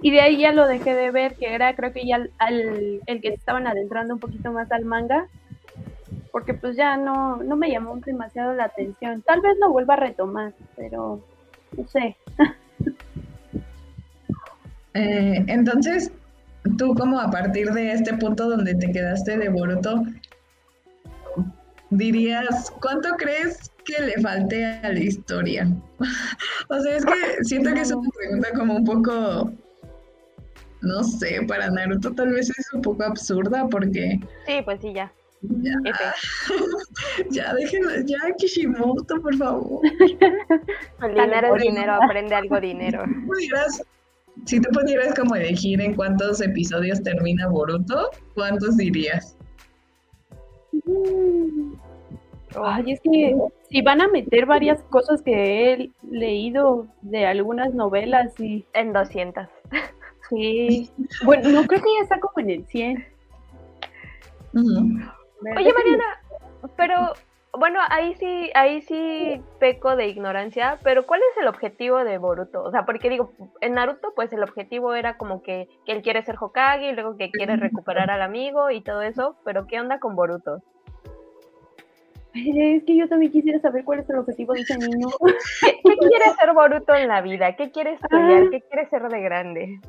Y 0.00 0.10
de 0.10 0.20
ahí 0.20 0.36
ya 0.38 0.52
lo 0.52 0.66
dejé 0.66 0.94
de 0.94 1.10
ver, 1.10 1.34
que 1.36 1.54
era 1.54 1.74
creo 1.74 1.92
que 1.92 2.06
ya 2.06 2.16
al, 2.16 2.30
al- 2.38 3.00
el 3.06 3.20
que 3.20 3.28
estaban 3.28 3.66
adentrando 3.66 4.14
un 4.14 4.20
poquito 4.20 4.52
más 4.52 4.70
al 4.72 4.84
manga, 4.84 5.28
porque 6.32 6.52
pues 6.52 6.76
ya 6.76 6.96
no, 6.96 7.36
no 7.36 7.56
me 7.56 7.70
llamó 7.70 7.96
demasiado 7.96 8.54
la 8.54 8.64
atención. 8.64 9.22
Tal 9.22 9.40
vez 9.40 9.56
lo 9.58 9.70
vuelva 9.70 9.94
a 9.94 9.98
retomar, 9.98 10.52
pero 10.76 11.20
no 11.76 11.86
sé. 11.88 12.16
Eh, 14.96 15.44
entonces, 15.48 16.12
tú 16.78 16.94
como 16.94 17.20
a 17.20 17.30
partir 17.30 17.70
de 17.70 17.92
este 17.92 18.14
punto 18.14 18.48
donde 18.48 18.74
te 18.74 18.90
quedaste 18.90 19.36
de 19.38 19.48
Boruto, 19.48 20.02
dirías, 21.90 22.72
¿cuánto 22.80 23.10
crees 23.16 23.70
que 23.84 24.02
le 24.02 24.20
falte 24.20 24.64
a 24.64 24.92
la 24.92 24.98
historia? 24.98 25.68
o 26.68 26.80
sea, 26.80 26.96
es 26.96 27.04
que 27.04 27.12
siento 27.44 27.72
que 27.74 27.80
es 27.80 27.92
una 27.92 28.08
pregunta 28.10 28.48
como 28.54 28.76
un 28.76 28.84
poco, 28.84 29.52
no 30.82 31.04
sé, 31.04 31.42
para 31.46 31.70
Naruto 31.70 32.12
tal 32.12 32.32
vez 32.32 32.50
es 32.50 32.72
un 32.72 32.82
poco 32.82 33.04
absurda 33.04 33.66
porque 33.68 34.18
Sí, 34.46 34.54
pues 34.64 34.80
sí, 34.80 34.92
ya. 34.94 35.12
ya, 35.42 35.74
ya 37.30 37.54
déjenlo, 37.54 37.90
ya 38.06 38.18
Kishimoto, 38.38 39.20
por 39.20 39.36
favor. 39.36 39.80
El 41.02 41.14
dinero 41.14 41.54
dinero, 41.56 41.94
aprende 42.02 42.34
algo 42.34 42.60
dinero. 42.60 43.04
pudieras, 43.26 43.82
si 44.46 44.60
tú 44.60 44.68
pudieras 44.72 45.14
como 45.14 45.34
elegir 45.36 45.80
en 45.80 45.94
cuántos 45.94 46.40
episodios 46.40 47.02
termina 47.02 47.48
Boruto, 47.48 48.10
¿cuántos 48.34 48.76
dirías? 48.76 49.36
Ay, 52.62 52.92
es 52.92 53.00
que 53.00 53.36
si 53.70 53.82
van 53.82 54.00
a 54.00 54.08
meter 54.08 54.46
varias 54.46 54.82
cosas 54.84 55.22
que 55.22 55.72
he 55.72 55.90
leído 56.10 56.86
de 57.02 57.26
algunas 57.26 57.74
novelas 57.74 58.38
y 58.38 58.64
En 58.74 58.92
200. 58.92 59.46
sí. 60.30 60.90
Bueno, 61.24 61.48
no 61.48 61.66
creo 61.66 61.80
que 61.80 61.88
ya 61.98 62.02
está 62.02 62.20
como 62.20 62.38
en 62.38 62.50
el 62.50 62.66
100. 62.66 63.04
Ujú. 64.54 64.70
Oye, 65.56 65.72
Mariana, 65.72 66.04
pero 66.76 67.14
bueno, 67.58 67.78
ahí 67.90 68.14
sí, 68.14 68.50
ahí 68.54 68.80
sí 68.82 69.40
peco 69.60 69.96
de 69.96 70.08
ignorancia, 70.08 70.78
pero 70.82 71.06
¿cuál 71.06 71.20
es 71.20 71.40
el 71.40 71.48
objetivo 71.48 72.04
de 72.04 72.18
Boruto? 72.18 72.62
O 72.62 72.70
sea, 72.70 72.84
porque 72.84 73.08
digo, 73.08 73.32
en 73.60 73.74
Naruto, 73.74 74.12
pues 74.14 74.32
el 74.32 74.42
objetivo 74.42 74.94
era 74.94 75.16
como 75.16 75.42
que, 75.42 75.68
que 75.86 75.92
él 75.92 76.02
quiere 76.02 76.22
ser 76.24 76.36
Hokage 76.40 76.90
y 76.90 76.92
luego 76.92 77.16
que 77.16 77.30
quiere 77.30 77.56
recuperar 77.56 78.10
al 78.10 78.22
amigo 78.22 78.70
y 78.70 78.80
todo 78.80 79.02
eso, 79.02 79.36
pero 79.44 79.66
¿qué 79.66 79.80
onda 79.80 79.98
con 80.00 80.16
Boruto? 80.16 80.62
Es 82.34 82.82
que 82.82 82.96
yo 82.96 83.08
también 83.08 83.30
quisiera 83.30 83.60
saber 83.60 83.84
cuál 83.84 84.00
es 84.00 84.10
el 84.10 84.18
objetivo 84.18 84.54
de 84.54 84.60
ese 84.60 84.76
niño. 84.76 85.06
¿Qué, 85.60 85.80
qué 85.84 85.96
quiere 85.96 86.24
ser 86.38 86.52
Boruto 86.52 86.94
en 86.94 87.06
la 87.06 87.20
vida? 87.20 87.54
¿Qué 87.54 87.70
quiere 87.70 87.92
estudiar? 87.92 88.50
¿Qué 88.50 88.60
quiere 88.62 88.88
ser 88.88 89.08
de 89.08 89.20
grande? 89.20 89.80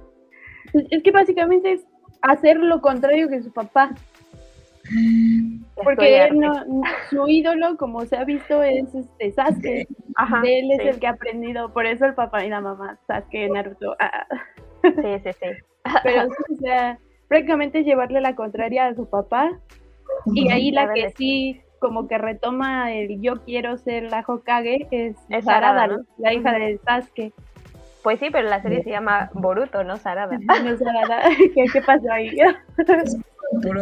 Es 0.91 1.01
que 1.01 1.11
básicamente 1.11 1.73
es 1.73 1.85
hacer 2.21 2.57
lo 2.57 2.81
contrario 2.81 3.29
que 3.29 3.41
su 3.41 3.51
papá. 3.51 3.91
Porque 5.83 6.23
él 6.25 6.39
no, 6.39 6.53
su 7.09 7.27
ídolo, 7.27 7.77
como 7.77 8.05
se 8.05 8.17
ha 8.17 8.23
visto, 8.23 8.61
es 8.63 8.93
este 8.93 9.31
Sasuke. 9.31 9.87
Ajá, 10.15 10.41
él 10.45 10.71
es 10.71 10.81
sí. 10.81 10.87
el 10.89 10.99
que 10.99 11.07
ha 11.07 11.11
aprendido, 11.11 11.73
por 11.73 11.85
eso 11.85 12.05
el 12.05 12.13
papá 12.13 12.45
y 12.45 12.49
la 12.49 12.61
mamá, 12.61 12.99
Sasuke, 13.07 13.49
Naruto. 13.49 13.95
ah, 13.99 14.25
Sí, 14.83 15.19
sí, 15.23 15.29
sí. 15.41 15.47
pero 16.03 16.25
sí, 16.29 16.53
o 16.53 16.55
sea, 16.57 16.99
prácticamente 17.27 17.83
llevarle 17.83 18.21
la 18.21 18.35
contraria 18.35 18.87
a 18.87 18.95
su 18.95 19.09
papá. 19.09 19.51
Y 20.33 20.49
ahí 20.51 20.71
la 20.71 20.93
que 20.93 21.09
sí, 21.17 21.61
como 21.79 22.07
que 22.07 22.17
retoma 22.17 22.93
el 22.93 23.19
yo 23.21 23.43
quiero 23.43 23.77
ser 23.77 24.03
la 24.03 24.23
Hokage, 24.25 24.87
es, 24.91 25.15
Es 25.29 25.45
Sarada, 25.45 25.81
Sarada, 25.81 25.87
¿no? 25.87 26.03
la 26.17 26.33
hija 26.33 26.51
de 26.53 26.77
Sasuke. 26.85 27.33
Pues 28.03 28.19
sí, 28.19 28.27
pero 28.31 28.47
la 28.47 28.61
serie 28.61 28.83
se 28.83 28.91
llama 28.91 29.31
Boruto, 29.33 29.83
no 29.83 29.97
Sarada. 29.97 30.37
No, 30.63 30.77
Sarada, 30.77 31.23
¿Qué, 31.55 31.65
¿Qué 31.73 31.81
pasó 31.81 32.11
ahí? 32.11 32.37
Puro. 33.63 33.81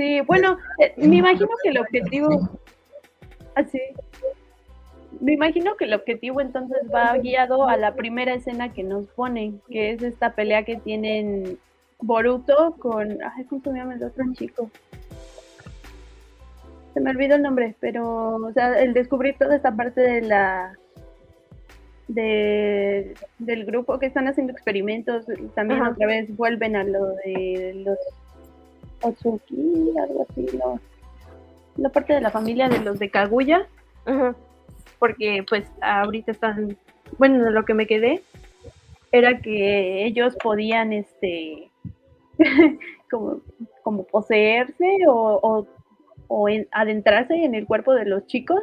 Sí, 0.00 0.22
bueno, 0.22 0.56
eh, 0.78 0.94
me 0.96 1.16
imagino 1.16 1.50
que 1.62 1.68
el 1.68 1.76
objetivo, 1.76 2.48
así, 3.54 3.78
me 5.20 5.34
imagino 5.34 5.76
que 5.76 5.84
el 5.84 5.92
objetivo 5.92 6.40
entonces 6.40 6.78
va 6.90 7.14
guiado 7.18 7.68
a 7.68 7.76
la 7.76 7.94
primera 7.94 8.32
escena 8.32 8.72
que 8.72 8.82
nos 8.82 9.08
ponen, 9.08 9.60
que 9.68 9.90
es 9.90 10.02
esta 10.02 10.34
pelea 10.34 10.64
que 10.64 10.76
tienen 10.76 11.58
Boruto 12.00 12.76
con, 12.78 13.18
ay, 13.22 13.44
¿cómo 13.44 13.60
se 13.62 13.72
llama 13.74 13.92
el 13.92 14.04
otro 14.04 14.24
chico? 14.32 14.70
Se 16.94 17.00
me 17.00 17.10
olvidó 17.10 17.36
el 17.36 17.42
nombre, 17.42 17.74
pero, 17.78 18.36
o 18.36 18.52
sea, 18.54 18.80
el 18.80 18.94
descubrir 18.94 19.36
toda 19.36 19.54
esta 19.54 19.76
parte 19.76 20.00
de 20.00 20.22
la 20.22 20.78
de, 22.08 23.12
del 23.38 23.66
grupo 23.66 23.98
que 23.98 24.06
están 24.06 24.28
haciendo 24.28 24.54
experimentos, 24.54 25.26
también 25.54 25.82
Ajá. 25.82 25.90
otra 25.90 26.06
vez 26.06 26.34
vuelven 26.34 26.74
a 26.74 26.84
lo 26.84 27.08
de 27.16 27.82
los 27.84 27.98
Otsuki, 29.02 29.92
algo 30.00 30.26
así, 30.28 30.46
no. 30.56 30.80
La 31.76 31.88
parte 31.88 32.12
de 32.14 32.20
la 32.20 32.30
familia 32.30 32.68
de 32.68 32.80
los 32.80 32.98
de 32.98 33.10
Kaguya, 33.10 33.66
porque 34.98 35.44
pues 35.48 35.64
ahorita 35.80 36.32
están, 36.32 36.76
bueno, 37.18 37.48
lo 37.50 37.64
que 37.64 37.74
me 37.74 37.86
quedé 37.86 38.22
era 39.12 39.40
que 39.40 40.04
ellos 40.04 40.36
podían, 40.42 40.92
este, 40.92 41.70
como, 43.10 43.40
como 43.82 44.04
poseerse 44.04 44.98
o, 45.08 45.38
o, 45.42 45.66
o 46.28 46.48
en- 46.48 46.68
adentrarse 46.72 47.34
en 47.34 47.54
el 47.54 47.66
cuerpo 47.66 47.94
de 47.94 48.04
los 48.04 48.26
chicos 48.26 48.60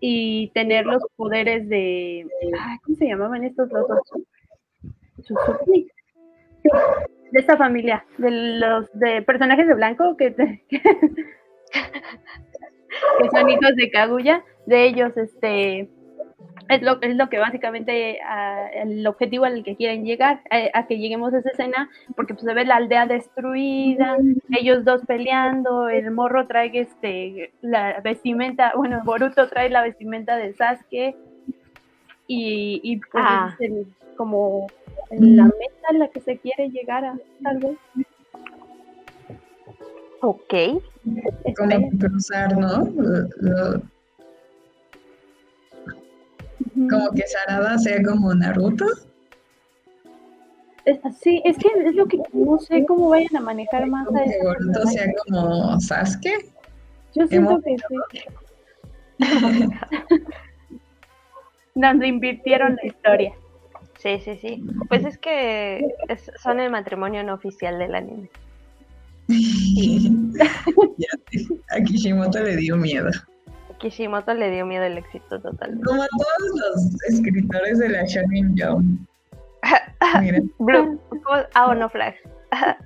y 0.00 0.48
tener 0.54 0.86
los 0.86 1.02
poderes 1.16 1.68
de, 1.68 2.26
ay, 2.58 2.78
¿cómo 2.84 2.96
se 2.96 3.06
llamaban 3.06 3.44
estos 3.44 3.70
los 3.70 3.86
Suzuki? 5.22 5.88
De 7.32 7.40
esta 7.40 7.56
familia, 7.56 8.04
de 8.18 8.30
los 8.30 8.88
de 8.92 9.22
personajes 9.22 9.66
de 9.66 9.74
blanco 9.74 10.16
que, 10.16 10.32
que, 10.68 10.80
que 10.80 11.12
son 13.30 13.48
hijos 13.50 13.74
de 13.76 13.90
Kaguya, 13.90 14.44
de 14.66 14.84
ellos, 14.84 15.16
este, 15.16 15.88
es 16.68 16.82
lo, 16.82 17.00
es 17.00 17.16
lo 17.16 17.28
que 17.28 17.38
básicamente 17.38 18.18
el 18.74 19.06
objetivo 19.06 19.44
al 19.46 19.64
que 19.64 19.76
quieren 19.76 20.04
llegar, 20.04 20.40
a 20.74 20.86
que 20.86 20.98
lleguemos 20.98 21.32
a 21.34 21.38
esa 21.38 21.50
escena, 21.50 21.88
porque 22.16 22.34
pues 22.34 22.44
se 22.46 22.54
ve 22.54 22.64
la 22.64 22.76
aldea 22.76 23.06
destruida, 23.06 24.16
ellos 24.50 24.84
dos 24.84 25.02
peleando, 25.06 25.88
el 25.88 26.10
morro 26.10 26.46
trae 26.46 26.70
este 26.74 27.52
la 27.62 28.00
vestimenta, 28.00 28.72
bueno, 28.76 29.00
Boruto 29.04 29.48
trae 29.48 29.70
la 29.70 29.82
vestimenta 29.82 30.36
de 30.36 30.52
Sasuke 30.52 31.16
y, 32.26 32.80
y 32.82 32.96
pues 33.10 33.24
Ah. 33.26 33.56
el- 33.60 33.86
como 34.16 34.66
la 35.10 35.44
meta 35.44 35.88
a 35.88 35.92
la 35.94 36.08
que 36.08 36.20
se 36.20 36.38
quiere 36.38 36.68
llegar 36.70 37.04
a, 37.04 37.16
tal 37.42 37.58
vez. 37.58 37.76
Ok. 40.20 40.54
Como 41.56 41.90
cruzar, 41.98 42.56
¿no? 42.56 42.84
Lo- 42.84 43.28
lo- 43.40 43.82
Ujú. 46.74 46.88
como 46.88 47.10
que 47.10 47.26
Sarada 47.26 47.76
sea 47.78 48.02
como 48.02 48.32
Naruto. 48.34 48.86
Es, 50.84 50.98
sí, 51.20 51.42
es 51.44 51.56
que 51.58 51.68
es 51.84 51.94
lo 51.94 52.06
que 52.06 52.18
no 52.32 52.58
sé 52.58 52.84
cómo 52.86 53.08
vayan 53.10 53.36
a 53.36 53.40
manejar 53.40 53.86
más 53.86 54.06
Como 54.06 54.18
a 54.18 54.24
que 54.24 54.30
personaje. 54.30 54.86
sea 54.96 55.12
como 55.28 55.80
Sasuke. 55.80 56.50
Yo 57.14 57.26
siento 57.26 57.60
que 57.62 57.76
sí. 57.78 58.20
Donde 61.74 62.06
invirtieron 62.08 62.76
la 62.76 62.86
historia. 62.86 63.32
Sí, 64.02 64.18
sí, 64.24 64.36
sí. 64.40 64.64
Pues 64.88 65.04
es 65.04 65.18
que 65.18 65.78
es- 66.08 66.30
son 66.42 66.58
el 66.58 66.70
matrimonio 66.70 67.22
no 67.22 67.34
oficial 67.34 67.78
del 67.78 67.94
anime. 67.94 68.28
A 71.70 71.80
Kishimoto 71.84 72.42
le 72.42 72.56
dio 72.56 72.76
miedo. 72.76 73.10
Kishimoto 73.78 74.34
le 74.34 74.50
dio 74.50 74.66
miedo 74.66 74.84
el 74.84 74.98
éxito 74.98 75.40
total. 75.40 75.80
Como 75.84 76.02
a 76.02 76.08
todos 76.08 76.60
los 76.60 76.94
escritores 77.08 77.78
de 77.78 77.88
la 77.90 78.04
Shonen 78.04 78.54
Jump. 78.58 79.00
Miren, 80.20 80.52
Blue, 80.58 80.98
¿cómo- 81.08 81.46
ah, 81.54 81.66
o 81.68 81.74
no 81.74 81.88
flag. 81.88 82.14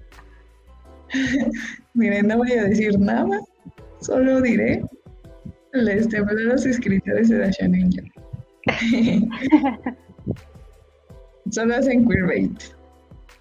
miren, 1.94 2.26
no 2.28 2.36
voy 2.38 2.52
a 2.52 2.64
decir 2.64 2.98
nada, 2.98 3.40
solo 4.00 4.40
diré, 4.42 4.82
les 5.72 6.08
tembló 6.08 6.38
a 6.38 6.42
los 6.54 6.66
escritores 6.66 7.28
de 7.30 7.38
la 7.38 7.50
Shonen 7.50 7.90
Jump. 7.90 8.12
Solo 11.50 11.76
hacen 11.76 12.08
queerbait. 12.08 12.62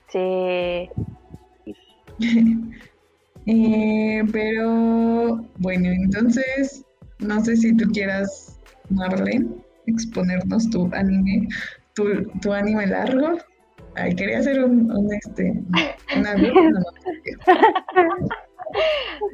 Sí. 0.10 0.90
Eh, 3.48 4.24
pero 4.32 5.46
bueno, 5.60 5.88
entonces 5.88 6.84
no 7.20 7.40
sé 7.46 7.56
si 7.56 7.78
tú 7.78 7.86
quieras, 7.92 8.60
Marlene, 8.90 9.48
exponernos 9.86 10.68
tu 10.72 10.90
anime, 10.94 11.48
tu, 11.94 12.24
tu 12.42 12.52
anime 12.52 12.88
largo. 12.88 13.38
Ay, 13.96 14.16
quería 14.16 14.40
hacer 14.40 14.64
un, 14.64 14.92
un, 14.92 15.14
este, 15.14 15.62
una 16.18 16.36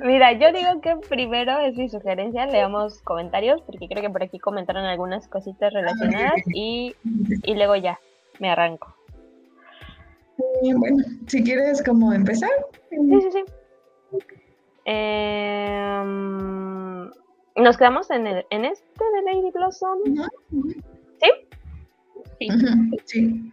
Mira, 0.04 0.34
yo 0.34 0.52
digo 0.52 0.82
que 0.82 0.98
primero 1.10 1.58
es 1.60 1.76
mi 1.76 1.90
sugerencia, 1.90 2.46
leamos 2.46 3.02
comentarios, 3.02 3.62
porque 3.62 3.88
creo 3.88 4.04
que 4.04 4.10
por 4.10 4.24
aquí 4.24 4.40
comentaron 4.40 4.84
algunas 4.84 5.28
cositas 5.28 5.74
relacionadas 5.74 6.42
y, 6.54 6.94
y 7.44 7.56
luego 7.56 7.76
ya, 7.76 7.98
me 8.42 8.50
arranco. 8.50 8.94
Eh, 10.64 10.74
bueno, 10.76 11.04
si 11.28 11.44
quieres 11.44 11.84
como 11.84 12.12
empezar. 12.12 12.50
Sí, 12.90 12.98
sí, 13.22 13.32
sí. 13.32 13.44
Em, 14.86 17.06
Nos 17.56 17.78
quedamos 17.78 18.10
en, 18.10 18.28
el, 18.28 18.46
en 18.50 18.66
este 18.66 19.04
de 19.16 19.22
Lady 19.22 19.52
Blossom. 19.52 20.00
¿Sí? 21.20 22.50
Ujú, 22.50 22.98
Sí. 23.06 23.52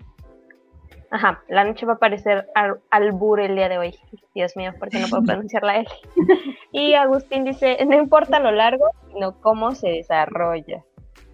Ajá, 1.11 1.43
la 1.49 1.65
noche 1.65 1.87
va 1.87 1.93
a 1.93 1.97
aparecer 1.97 2.49
al 2.55 2.81
albur 2.91 3.41
el 3.41 3.55
día 3.55 3.69
de 3.69 3.79
hoy. 3.79 3.95
Dios 4.35 4.57
mío, 4.57 4.73
porque 4.79 4.99
no 4.99 5.09
puedo 5.09 5.23
pronunciar 5.25 5.63
la 5.63 5.77
L. 5.81 5.89
Y 6.73 6.95
Agustín 6.95 7.45
dice, 7.45 7.79
no 7.87 7.99
importa 7.99 8.41
lo 8.41 8.51
largo, 8.51 8.85
sino 9.13 9.39
cómo 9.41 9.75
se 9.75 9.89
desarrolla. 9.89 10.85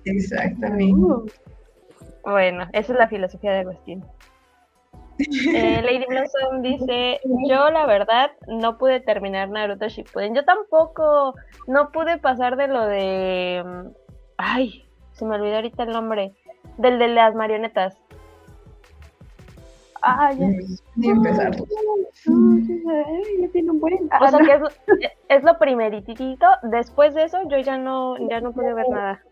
Exactamente. 0.05 0.95
Uh, 0.95 1.27
Bueno, 2.25 2.65
esa 2.73 2.93
es 2.93 2.99
la 2.99 3.09
filosofía 3.09 3.53
de 3.53 3.61
Agustín. 3.61 4.05
Eh, 5.17 5.81
Lady 5.81 6.05
Blossom 6.09 6.61
dice, 6.63 7.21
yo 7.47 7.71
la 7.71 7.87
verdad 7.87 8.33
no 8.49 8.79
pude 8.79 8.99
terminar 8.99 9.49
Naruto 9.49 9.87
Shippuden. 9.87 10.35
Yo 10.35 10.45
tampoco, 10.45 11.35
no 11.69 11.93
pude 11.93 12.19
pasar 12.19 12.57
de 12.57 12.67
lo 12.67 12.85
de... 12.87 13.63
mm, 13.65 13.89
Ay, 14.39 14.85
se 15.13 15.25
me 15.25 15.37
olvidó 15.37 15.55
ahorita 15.55 15.85
el 15.85 15.91
nombre. 15.91 16.35
Del 16.79 16.99
de 16.99 17.07
las 17.07 17.33
marionetas. 17.37 17.97
ah, 20.03 20.33
ya. 20.33 20.49
Y 20.97 21.09
empezar. 21.09 21.53
Ah, 21.57 23.05
tiene 23.53 23.71
un 23.71 23.79
buen. 23.79 24.11
O 24.21 24.29
sea 24.29 24.41
que 24.41 24.53
es, 24.53 24.61
lo- 24.61 24.69
es 25.29 25.45
lo 25.45 25.59
primeritito. 25.59 26.47
Después 26.65 27.15
de 27.15 27.23
eso 27.25 27.39
yo 27.49 27.59
ya 27.59 27.79
no, 27.79 28.17
ya 28.29 28.41
no 28.41 28.51
pude 28.53 28.75
ver 28.75 28.89
nada. 28.89 29.23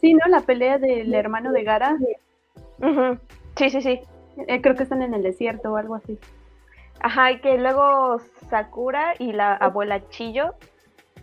Sí, 0.00 0.14
¿no? 0.14 0.20
La 0.28 0.40
pelea 0.40 0.78
del 0.78 1.12
hermano 1.14 1.52
de 1.52 1.62
Gara. 1.64 1.96
Sí, 3.56 3.70
sí, 3.70 3.82
sí. 3.82 4.00
eh, 4.46 4.60
creo 4.60 4.74
que 4.74 4.84
están 4.84 5.02
en 5.02 5.14
el 5.14 5.22
desierto 5.22 5.72
o 5.72 5.76
algo 5.76 5.94
así. 5.94 6.18
Ajá, 7.00 7.32
y 7.32 7.40
que 7.40 7.56
luego 7.58 8.18
Sakura 8.48 9.14
y 9.18 9.32
la 9.32 9.54
abuela 9.54 10.06
Chillo 10.10 10.54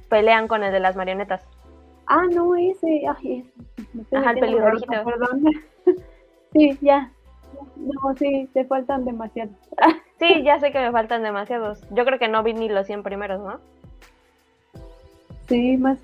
pelean 0.10 0.48
con 0.48 0.64
el 0.64 0.72
de 0.72 0.80
las 0.80 0.96
marionetas. 0.96 1.44
Ah, 2.08 2.26
no, 2.32 2.56
ese. 2.56 3.04
Ay, 3.18 3.50
Ajá, 4.14 4.32
el 4.32 4.40
pelirrojito. 4.40 4.92
Perdón. 5.04 5.44
sí, 6.54 6.78
ya. 6.82 7.12
No, 7.76 8.16
sí, 8.18 8.50
te 8.54 8.66
faltan 8.66 9.06
demasiado. 9.06 9.52
Sí, 10.20 10.42
ya 10.42 10.60
sé 10.60 10.72
que 10.72 10.80
me 10.80 10.92
faltan 10.92 11.22
demasiados. 11.22 11.80
Yo 11.92 12.04
creo 12.04 12.18
que 12.18 12.28
no 12.28 12.42
vi 12.42 12.52
ni 12.52 12.70
los 12.70 12.88
100 12.88 13.04
primeros, 13.04 13.40
¿no? 13.40 13.60
Sí, 15.48 15.78
más, 15.78 16.00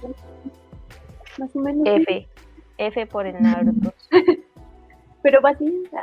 más 1.40 1.56
o 1.56 1.60
menos. 1.60 1.84
F. 1.84 2.28
F 2.78 3.06
por 3.08 3.26
el 3.26 3.42
Naruto. 3.42 3.94
Pero 5.22 5.46
así. 5.46 5.90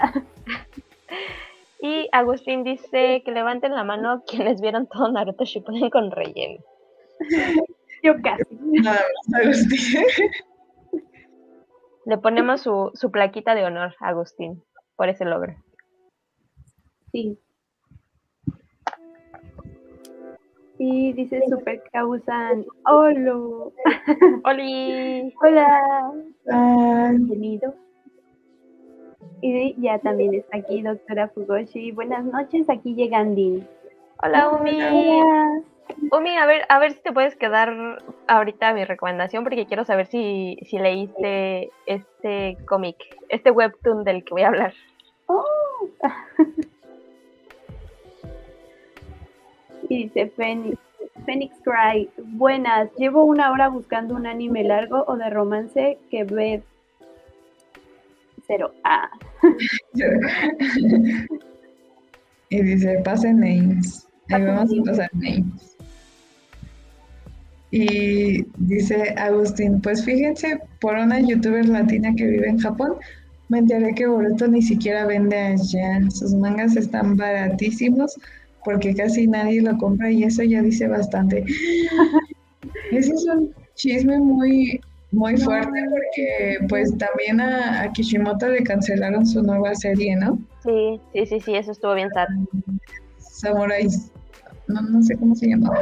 Y 1.83 2.11
Agustín 2.13 2.63
dice 2.63 3.23
que 3.25 3.33
levanten 3.33 3.75
la 3.75 3.85
mano 3.85 4.23
quienes 4.29 4.61
vieron 4.61 4.87
todo 4.87 5.11
Naruto 5.11 5.45
Shippuden 5.45 5.89
con 5.91 6.11
relleno. 6.11 6.63
Yo 8.03 8.15
casi. 8.23 8.45
Nada 8.51 9.01
más, 9.01 9.43
Agustín. 9.43 10.05
Le 12.05 12.19
ponemos 12.19 12.61
su, 12.61 12.91
su 12.95 13.11
plaquita 13.11 13.55
de 13.55 13.65
honor 13.65 13.95
a 14.01 14.09
Agustín 14.09 14.63
por 14.97 15.09
ese 15.09 15.25
logro. 15.25 15.55
Sí. 17.13 17.39
Y 20.83 21.13
dice 21.13 21.43
Super 21.47 21.83
Causan. 21.93 22.65
Hola. 22.87 23.71
¡Oli! 24.45 25.35
Hola. 25.43 26.11
Bienvenido. 26.47 27.75
Y 29.43 29.79
ya 29.79 29.99
también 29.99 30.33
está 30.33 30.57
aquí 30.57 30.81
doctora 30.81 31.29
Fugoshi. 31.29 31.93
Buenas 31.93 32.25
noches, 32.25 32.71
aquí 32.71 32.95
llega 32.95 33.19
Andin. 33.19 33.69
Hola, 34.23 34.49
Umi. 34.49 34.83
Hola. 34.83 35.63
Umi, 36.13 36.35
a 36.39 36.47
ver, 36.47 36.63
a 36.71 36.79
ver 36.79 36.93
si 36.93 37.03
te 37.03 37.13
puedes 37.13 37.37
quedar 37.37 38.03
ahorita 38.27 38.73
mi 38.73 38.87
recomendación 38.87 39.45
porque 39.45 39.67
quiero 39.67 39.85
saber 39.85 40.07
si, 40.07 40.57
si 40.63 40.79
leíste 40.79 41.73
este 41.85 42.57
cómic, 42.67 42.97
este 43.29 43.51
webtoon 43.51 44.03
del 44.05 44.25
que 44.25 44.33
voy 44.33 44.43
a 44.45 44.49
hablar. 44.49 44.73
Oh. 45.27 45.45
Y 49.91 50.05
dice 50.05 50.33
Phoenix, 50.37 50.79
Phoenix 51.27 51.57
Cry. 51.65 52.09
Buenas, 52.17 52.89
llevo 52.97 53.25
una 53.25 53.51
hora 53.51 53.69
buscando 53.69 54.15
un 54.15 54.25
anime 54.25 54.63
largo 54.63 55.05
o 55.09 55.17
de 55.17 55.29
romance 55.31 55.99
que 56.13 56.23
ver. 56.23 56.63
Cero. 58.47 58.73
Ah. 58.85 59.11
y 62.51 62.63
dice, 62.63 63.01
pasen 63.05 63.41
names. 63.41 64.07
Ahí 64.31 64.45
vamos 64.45 64.71
a 64.71 64.83
pasar 64.85 65.11
names. 65.15 65.77
Y 67.73 68.45
dice 68.59 69.13
Agustín, 69.17 69.81
pues 69.81 70.05
fíjense, 70.05 70.61
por 70.81 70.95
una 70.97 71.19
youtuber 71.19 71.69
latina 71.69 72.15
que 72.17 72.27
vive 72.27 72.49
en 72.49 72.59
Japón, 72.59 72.93
me 73.49 73.59
enteré 73.59 73.93
que 73.95 74.07
Boruto 74.07 74.47
ni 74.47 74.63
siquiera 74.63 75.05
vende 75.07 75.37
allá. 75.37 76.09
Sus 76.11 76.33
mangas 76.35 76.77
están 76.77 77.17
baratísimos 77.17 78.17
porque 78.65 78.95
casi 78.95 79.27
nadie 79.27 79.63
lo 79.63 79.77
compra 79.79 80.11
y 80.11 80.25
eso 80.25 80.43
ya 80.43 80.63
dice 80.63 80.89
bastante. 80.89 81.45
Ese 82.91 83.13
es 83.13 83.25
un 83.25 83.55
chisme 83.75 84.19
muy, 84.19 84.81
muy 85.13 85.37
fuerte 85.37 85.87
porque 85.91 86.59
pues 86.69 86.97
también 86.99 87.41
a, 87.41 87.83
a 87.83 87.93
Kishimoto 87.93 88.49
le 88.49 88.63
cancelaron 88.63 89.27
su 89.27 89.43
nueva 89.43 89.75
serie, 89.75 90.17
¿no? 90.17 90.39
Sí, 90.63 91.01
sí, 91.13 91.27
sí, 91.27 91.41
sí, 91.41 91.55
eso 91.55 91.73
estuvo 91.73 91.95
bien 91.95 92.11
sad. 92.11 92.29
Samurai, 93.19 93.87
no, 94.69 94.83
no 94.83 95.03
sé 95.03 95.17
cómo 95.17 95.35
se 95.35 95.49
llama. 95.49 95.73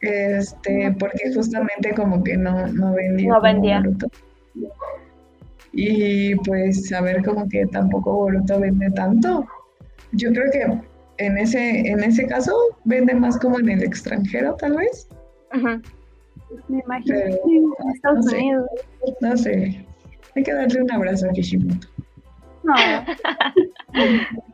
Este, 0.00 0.94
porque 0.98 1.32
justamente 1.34 1.92
como 1.94 2.22
que 2.22 2.36
no, 2.36 2.68
no 2.68 2.94
vendía. 2.94 3.30
No 3.30 3.40
vendía. 3.40 3.82
Y 5.72 6.34
pues 6.36 6.92
a 6.92 7.00
ver 7.00 7.24
como 7.24 7.48
que 7.48 7.66
tampoco 7.66 8.12
Boruto 8.12 8.60
vende 8.60 8.90
tanto. 8.90 9.46
Yo 10.12 10.32
creo 10.32 10.50
que 10.50 10.87
en 11.18 11.38
ese, 11.38 11.80
en 11.80 12.02
ese 12.02 12.26
caso 12.26 12.52
vende 12.84 13.14
más 13.14 13.38
como 13.38 13.58
en 13.58 13.68
el 13.68 13.82
extranjero, 13.82 14.54
tal 14.56 14.76
vez. 14.76 15.08
Me 16.68 16.80
imagino. 16.84 17.16
Pero, 17.18 17.36
Sí, 17.44 17.56
en 17.56 17.90
Estados 17.94 18.24
no 18.24 18.30
sé. 18.30 18.36
Unidos. 18.36 18.68
No 19.20 19.36
sé. 19.36 19.86
Hay 20.36 20.42
que 20.42 20.52
darle 20.52 20.82
un 20.82 20.92
abrazo 20.92 21.28
a 21.28 21.32
Kishimoto. 21.32 21.86
No. 22.62 22.74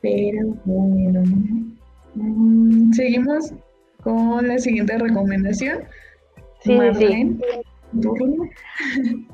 Pero 0.00 0.46
bueno. 0.64 1.22
Mm, 2.14 2.92
Seguimos 2.92 3.52
con 4.02 4.46
la 4.46 4.58
siguiente 4.58 4.96
recomendación. 4.98 5.80
Sí, 6.60 6.70
sí, 6.70 6.72
sí. 6.72 6.76
Marlene. 6.76 7.38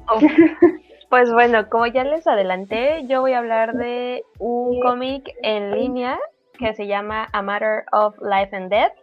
Oh. 0.09 0.21
Pues 1.15 1.33
bueno, 1.33 1.69
como 1.71 1.87
ya 1.87 2.03
les 2.03 2.27
adelanté, 2.27 3.07
yo 3.07 3.21
voy 3.21 3.35
a 3.35 3.39
hablar 3.39 3.75
de 3.75 4.25
un 4.41 4.81
cómic 4.81 5.33
en 5.45 5.71
línea 5.71 6.19
que 6.59 6.75
se 6.75 6.89
llama 6.89 7.29
A 7.33 7.41
Matter 7.41 7.85
of 7.93 8.17
Life 8.21 8.57
and 8.57 8.69
Death. 8.69 8.95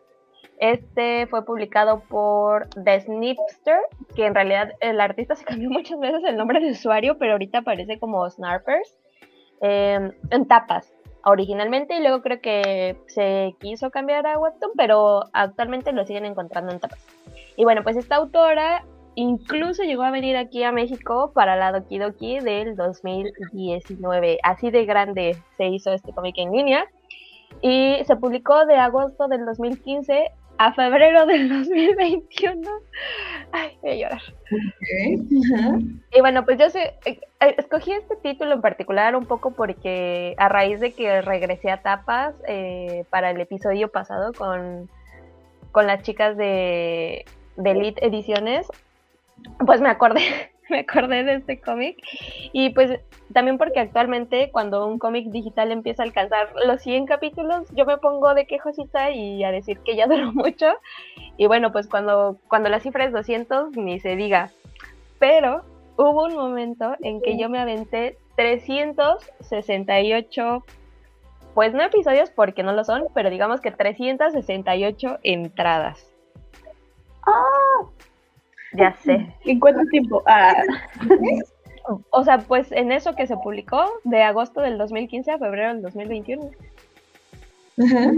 Este 0.58 1.26
fue 1.28 1.46
publicado 1.46 2.02
por 2.10 2.68
The 2.72 3.00
Snipster, 3.00 3.78
que 4.14 4.26
en 4.26 4.36
realidad 4.36 4.74
el 4.82 5.00
artista 5.00 5.36
se 5.36 5.46
cambió 5.46 5.70
muchas 5.72 5.98
veces 6.02 6.22
el 6.26 6.36
nombre 6.36 6.60
de 6.60 6.72
usuario, 6.72 7.18
pero 7.18 7.32
ahorita 7.32 7.60
aparece 7.60 7.98
como 7.98 8.30
Snarpers, 8.30 9.00
eh, 9.62 10.12
en 10.32 10.48
tapas 10.50 10.94
originalmente 11.24 11.96
y 11.96 12.02
luego 12.02 12.22
creo 12.22 12.42
que 12.42 12.98
se 13.08 13.56
quiso 13.62 13.90
cambiar 13.90 14.28
a 14.28 14.38
Webtoon, 14.38 14.74
pero 14.76 15.22
actualmente 15.32 15.94
lo 15.94 16.06
siguen 16.06 16.26
encontrando 16.26 16.74
en 16.74 16.82
tapas. 16.82 17.00
Y 17.56 17.64
bueno, 17.64 17.84
pues 17.84 17.96
esta 17.96 18.18
autora 18.18 18.84
incluso 19.16 19.84
llegó 19.84 20.04
a 20.04 20.12
venir 20.12 20.38
aquí 20.38 20.64
a 20.64 20.72
México 20.72 21.32
para 21.34 21.56
la 21.56 21.72
Doki 21.72 21.98
Doki 21.98 22.40
del 22.40 22.76
2019. 22.76 24.40
Así 24.44 24.72
de 24.72 24.86
grande 24.86 25.38
se 25.58 25.68
hizo 25.68 25.92
este 25.92 26.14
cómic 26.14 26.36
en 26.38 26.52
línea. 26.52 26.86
Y 27.62 27.98
se 28.06 28.16
publicó 28.16 28.66
de 28.66 28.78
agosto 28.78 29.28
del 29.28 29.46
2015 29.46 30.32
a 30.58 30.74
febrero 30.74 31.26
del 31.28 31.50
2021. 31.50 32.70
Ay, 33.52 33.78
voy 33.82 33.92
a 33.92 33.96
llorar. 33.96 34.22
Y 36.14 36.22
bueno, 36.22 36.46
pues 36.46 36.58
yo 36.60 36.70
sé, 36.70 36.94
eh, 37.06 37.20
eh, 37.40 37.56
escogí 37.58 37.92
este 37.92 38.16
título 38.18 38.54
en 38.54 38.62
particular 38.62 39.16
un 39.16 39.26
poco 39.26 39.52
porque 39.52 40.36
a 40.38 40.50
raíz 40.50 40.80
de 40.80 40.94
que 40.94 41.22
regresé 41.22 41.72
a 41.72 41.82
Tapas 41.82 42.36
eh, 42.48 43.06
para 43.10 43.32
el 43.32 43.42
episodio 43.42 43.90
pasado 43.90 44.34
con, 44.34 44.90
con 45.72 45.88
las 45.88 46.04
chicas 46.04 46.38
de, 46.38 47.26
de 47.58 47.72
Elite 47.72 48.06
Ediciones, 48.06 48.68
pues 49.66 49.82
me 49.82 49.90
acordé, 49.90 50.52
me 50.70 50.80
acordé 50.80 51.24
de 51.24 51.36
este 51.36 51.60
cómic. 51.60 51.98
Y 52.52 52.72
pues 52.72 53.00
también 53.34 53.58
porque 53.58 53.80
actualmente 53.80 54.52
cuando 54.52 54.86
un 54.86 55.00
cómic 55.00 55.30
digital 55.30 55.72
empieza 55.72 56.04
a 56.04 56.06
alcanzar 56.06 56.54
los 56.66 56.82
100 56.82 57.06
capítulos, 57.06 57.70
yo 57.74 57.86
me 57.86 57.98
pongo 57.98 58.34
de 58.34 58.46
quejosita 58.46 59.12
y 59.12 59.42
a 59.44 59.52
decir 59.52 59.80
que 59.80 59.96
ya 59.96 60.08
duró 60.08 60.32
mucho. 60.34 60.68
Y 61.38 61.48
bueno, 61.48 61.72
pues 61.72 61.88
cuando, 61.88 62.38
cuando 62.48 62.70
la 62.70 62.80
cifra 62.80 63.06
es 63.06 63.14
200, 63.14 63.76
ni 63.78 64.00
se 64.00 64.16
diga. 64.16 64.52
Pero 65.20 65.64
hubo 65.98 66.26
un 66.26 66.36
momento 66.36 66.96
en 67.02 67.22
que 67.22 67.38
yo 67.38 67.50
me 67.50 67.60
aventé 67.60 68.18
368, 68.36 70.64
pues 71.54 71.74
no 71.74 71.84
episodios 71.84 72.32
porque 72.32 72.64
no 72.64 72.74
lo 72.74 72.84
son, 72.84 73.06
pero 73.14 73.30
digamos 73.30 73.62
que 73.62 73.70
368 73.72 75.20
entradas. 75.24 76.08
Ya 78.74 78.96
sé. 79.04 79.28
¿En 79.46 79.60
cuánto 79.60 79.84
tiempo? 79.90 80.24
Ah, 80.26 80.54
O 82.12 82.24
sea, 82.24 82.38
pues 82.38 82.72
en 82.72 82.92
eso 82.92 83.16
que 83.16 83.28
se 83.28 83.36
publicó 83.38 83.86
de 84.04 84.22
agosto 84.22 84.62
del 84.62 84.78
2015 84.78 85.32
a 85.32 85.40
febrero 85.40 85.74
del 85.74 85.82
2021. 85.82 86.52
Ajá. 87.84 88.12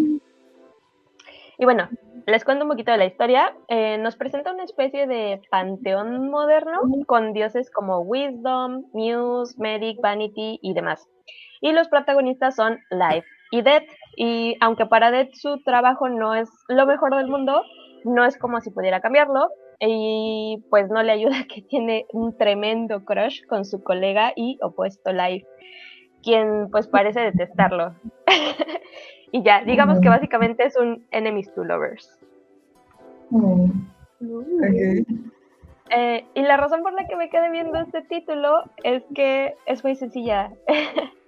Y 1.57 1.65
bueno, 1.65 1.87
les 2.25 2.43
cuento 2.43 2.65
un 2.65 2.71
poquito 2.71 2.91
de 2.91 2.97
la 2.97 3.05
historia. 3.05 3.55
Eh, 3.67 3.97
nos 3.99 4.15
presenta 4.15 4.51
una 4.51 4.63
especie 4.63 5.07
de 5.07 5.41
panteón 5.49 6.29
moderno 6.29 6.81
con 7.05 7.33
dioses 7.33 7.69
como 7.69 7.99
Wisdom, 7.99 8.85
Muse, 8.93 9.55
Medic, 9.57 10.01
Vanity 10.01 10.59
y 10.61 10.73
demás. 10.73 11.07
Y 11.61 11.71
los 11.71 11.87
protagonistas 11.87 12.55
son 12.55 12.79
Life 12.89 13.27
y 13.51 13.61
Death. 13.61 13.87
Y 14.17 14.57
aunque 14.61 14.85
para 14.85 15.11
Death 15.11 15.33
su 15.35 15.61
trabajo 15.63 16.09
no 16.09 16.33
es 16.33 16.49
lo 16.67 16.85
mejor 16.85 17.15
del 17.15 17.27
mundo, 17.27 17.63
no 18.03 18.25
es 18.25 18.37
como 18.37 18.59
si 18.59 18.71
pudiera 18.71 18.99
cambiarlo. 18.99 19.49
Y 19.85 20.63
pues 20.69 20.89
no 20.89 21.03
le 21.03 21.11
ayuda 21.11 21.35
que 21.53 21.61
tiene 21.61 22.05
un 22.13 22.37
tremendo 22.37 23.03
crush 23.03 23.45
con 23.45 23.65
su 23.65 23.83
colega 23.83 24.33
y 24.35 24.57
opuesto 24.61 25.11
Life, 25.11 25.45
quien 26.21 26.69
pues 26.71 26.87
parece 26.87 27.19
detestarlo. 27.19 27.93
y 29.31 29.43
ya, 29.43 29.63
digamos 29.63 29.99
que 29.99 30.09
básicamente 30.09 30.65
es 30.65 30.77
un 30.77 31.05
enemies 31.11 31.53
to 31.53 31.63
lovers. 31.63 32.17
Mm. 33.29 33.71
Eh, 35.89 36.25
y 36.33 36.41
la 36.41 36.57
razón 36.57 36.81
por 36.81 36.93
la 36.93 37.05
que 37.07 37.15
me 37.15 37.29
quedé 37.29 37.51
viendo 37.51 37.77
este 37.79 38.01
título 38.03 38.63
es 38.83 39.03
que 39.13 39.55
es 39.65 39.83
muy 39.83 39.95
sencilla. 39.95 40.51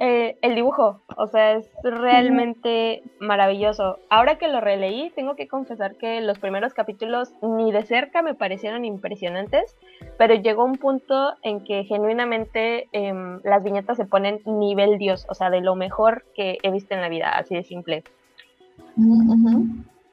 eh, 0.00 0.36
el 0.42 0.54
dibujo, 0.54 1.00
o 1.16 1.26
sea, 1.26 1.54
es 1.54 1.68
realmente 1.82 3.02
maravilloso. 3.18 3.98
Ahora 4.10 4.38
que 4.38 4.48
lo 4.48 4.60
releí, 4.60 5.10
tengo 5.10 5.34
que 5.34 5.48
confesar 5.48 5.96
que 5.96 6.20
los 6.20 6.38
primeros 6.38 6.74
capítulos 6.74 7.32
ni 7.42 7.72
de 7.72 7.84
cerca 7.84 8.22
me 8.22 8.34
parecieron 8.34 8.84
impresionantes, 8.84 9.76
pero 10.16 10.34
llegó 10.34 10.64
un 10.64 10.76
punto 10.76 11.34
en 11.42 11.64
que 11.64 11.84
genuinamente 11.84 12.88
em, 12.92 13.40
las 13.42 13.64
viñetas 13.64 13.96
se 13.96 14.06
ponen 14.06 14.40
nivel 14.44 14.98
Dios, 14.98 15.26
o 15.28 15.34
sea, 15.34 15.50
de 15.50 15.60
lo 15.60 15.74
mejor 15.74 16.24
que 16.34 16.58
he 16.62 16.70
visto 16.70 16.94
en 16.94 17.00
la 17.00 17.08
vida, 17.08 17.30
así 17.30 17.54
de 17.54 17.64
simple. 17.64 18.04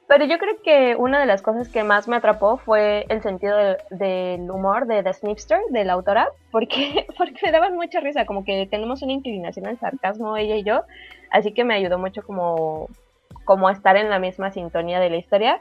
Pero 0.08 0.24
yo 0.24 0.38
creo 0.38 0.62
que 0.62 0.94
una 0.96 1.18
de 1.18 1.26
las 1.26 1.42
cosas 1.42 1.68
que 1.68 1.82
más 1.82 2.06
me 2.06 2.16
atrapó 2.16 2.58
fue 2.58 3.06
el 3.08 3.22
sentido 3.22 3.56
del 3.90 4.48
humor 4.50 4.86
de 4.86 5.02
The 5.02 5.12
Snipster, 5.12 5.58
de 5.70 5.84
la 5.84 5.94
autora, 5.94 6.28
porque, 6.52 7.06
porque 7.18 7.34
me 7.42 7.50
daban 7.50 7.74
mucha 7.74 8.00
risa, 8.00 8.24
como 8.24 8.44
que 8.44 8.68
tenemos 8.70 9.02
una 9.02 9.12
inclinación 9.12 9.66
al 9.66 9.78
sarcasmo 9.78 10.36
ella 10.36 10.56
y 10.56 10.62
yo, 10.62 10.82
así 11.30 11.52
que 11.52 11.64
me 11.64 11.74
ayudó 11.74 11.98
mucho 11.98 12.22
como, 12.22 12.88
como 13.44 13.68
estar 13.68 13.96
en 13.96 14.08
la 14.08 14.20
misma 14.20 14.52
sintonía 14.52 15.00
de 15.00 15.10
la 15.10 15.16
historia. 15.16 15.60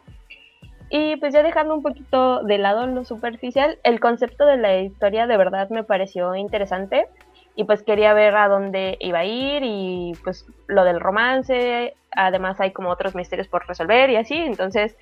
Y 0.92 1.16
pues 1.16 1.34
ya 1.34 1.42
dejando 1.42 1.74
un 1.74 1.82
poquito 1.82 2.44
de 2.44 2.60
lado 2.60 2.86
lo 2.86 3.04
superficial, 3.04 3.80
el 3.84 4.00
concepto 4.00 4.46
de 4.46 4.58
la 4.58 4.78
historia 4.78 5.26
de 5.26 5.38
verdad 5.38 5.70
me 5.72 5.84
pareció 5.84 6.36
interesante 6.36 7.08
y 7.56 7.64
pues 7.64 7.82
quería 7.82 8.14
ver 8.14 8.36
a 8.36 8.48
dónde 8.48 8.98
iba 9.00 9.20
a 9.20 9.26
ir 9.26 9.64
y 9.64 10.14
pues 10.24 10.46
lo 10.68 10.84
del 10.84 11.00
romance, 11.00 11.96
además 12.16 12.60
hay 12.60 12.72
como 12.72 12.90
otros 12.90 13.16
misterios 13.16 13.48
por 13.48 13.68
resolver 13.68 14.10
y 14.10 14.16
así, 14.16 14.36
entonces 14.36 14.98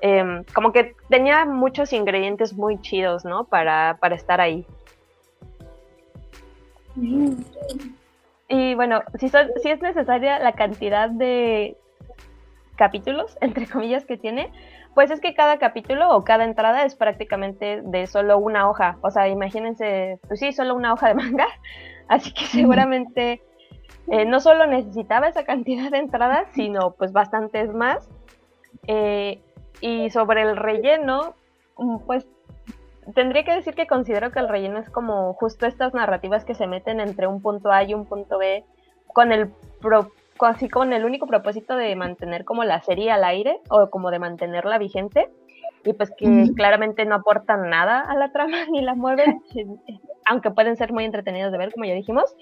em, 0.00 0.44
como 0.54 0.72
que 0.72 0.94
tenía 1.08 1.44
muchos 1.44 1.92
ingredientes 1.92 2.54
muy 2.54 2.80
chidos, 2.80 3.24
¿no? 3.24 3.44
Para, 3.44 3.98
para 4.00 4.14
estar 4.14 4.40
ahí. 4.40 4.66
Y 8.48 8.74
bueno, 8.74 9.02
si, 9.18 9.28
son, 9.28 9.48
si 9.62 9.70
es 9.70 9.80
necesaria 9.80 10.38
la 10.38 10.52
cantidad 10.52 11.10
de 11.10 11.76
capítulos, 12.76 13.36
entre 13.40 13.66
comillas, 13.66 14.04
que 14.04 14.16
tiene, 14.16 14.50
pues 14.94 15.10
es 15.10 15.20
que 15.20 15.34
cada 15.34 15.58
capítulo 15.58 16.14
o 16.14 16.24
cada 16.24 16.44
entrada 16.44 16.84
es 16.84 16.94
prácticamente 16.94 17.80
de 17.82 18.06
solo 18.06 18.38
una 18.38 18.68
hoja. 18.68 18.98
O 19.00 19.10
sea, 19.10 19.28
imagínense, 19.28 20.18
pues 20.28 20.40
sí, 20.40 20.52
solo 20.52 20.74
una 20.74 20.92
hoja 20.92 21.08
de 21.08 21.14
manga, 21.22 21.48
Así 22.08 22.32
que 22.32 22.44
seguramente 22.44 23.42
eh, 24.08 24.24
no 24.24 24.40
solo 24.40 24.66
necesitaba 24.66 25.28
esa 25.28 25.44
cantidad 25.44 25.90
de 25.90 25.98
entradas, 25.98 26.48
sino 26.54 26.92
pues 26.92 27.12
bastantes 27.12 27.72
más. 27.72 28.08
Eh, 28.86 29.40
y 29.80 30.10
sobre 30.10 30.42
el 30.42 30.56
relleno, 30.56 31.34
mm, 31.78 31.98
pues 32.06 32.26
tendría 33.14 33.44
que 33.44 33.54
decir 33.54 33.74
que 33.74 33.86
considero 33.86 34.30
que 34.30 34.38
el 34.38 34.48
relleno 34.48 34.78
es 34.78 34.88
como 34.90 35.34
justo 35.34 35.66
estas 35.66 35.92
narrativas 35.94 36.44
que 36.44 36.54
se 36.54 36.66
meten 36.66 37.00
entre 37.00 37.26
un 37.26 37.42
punto 37.42 37.70
A 37.70 37.84
y 37.84 37.92
un 37.92 38.06
punto 38.06 38.38
B 38.38 38.64
con 39.12 39.30
el 39.30 39.50
así 40.40 40.68
con 40.68 40.92
el 40.92 41.04
único 41.04 41.26
propósito 41.26 41.76
de 41.76 41.94
mantener 41.96 42.44
como 42.44 42.64
la 42.64 42.80
serie 42.82 43.10
al 43.10 43.24
aire 43.24 43.60
o 43.70 43.88
como 43.90 44.10
de 44.10 44.18
mantenerla 44.18 44.78
vigente 44.78 45.30
y 45.84 45.92
pues 45.92 46.10
que 46.16 46.50
claramente 46.56 47.04
no 47.04 47.16
aportan 47.16 47.68
nada 47.68 48.00
a 48.00 48.14
la 48.16 48.32
trama 48.32 48.56
ni 48.72 48.80
la 48.80 48.94
mueven, 48.94 49.42
aunque 50.26 50.50
pueden 50.50 50.76
ser 50.76 50.92
muy 50.92 51.04
entretenidos 51.04 51.52
de 51.52 51.58
ver, 51.58 51.72
como 51.72 51.84
ya 51.84 51.94
dijimos. 51.94 52.34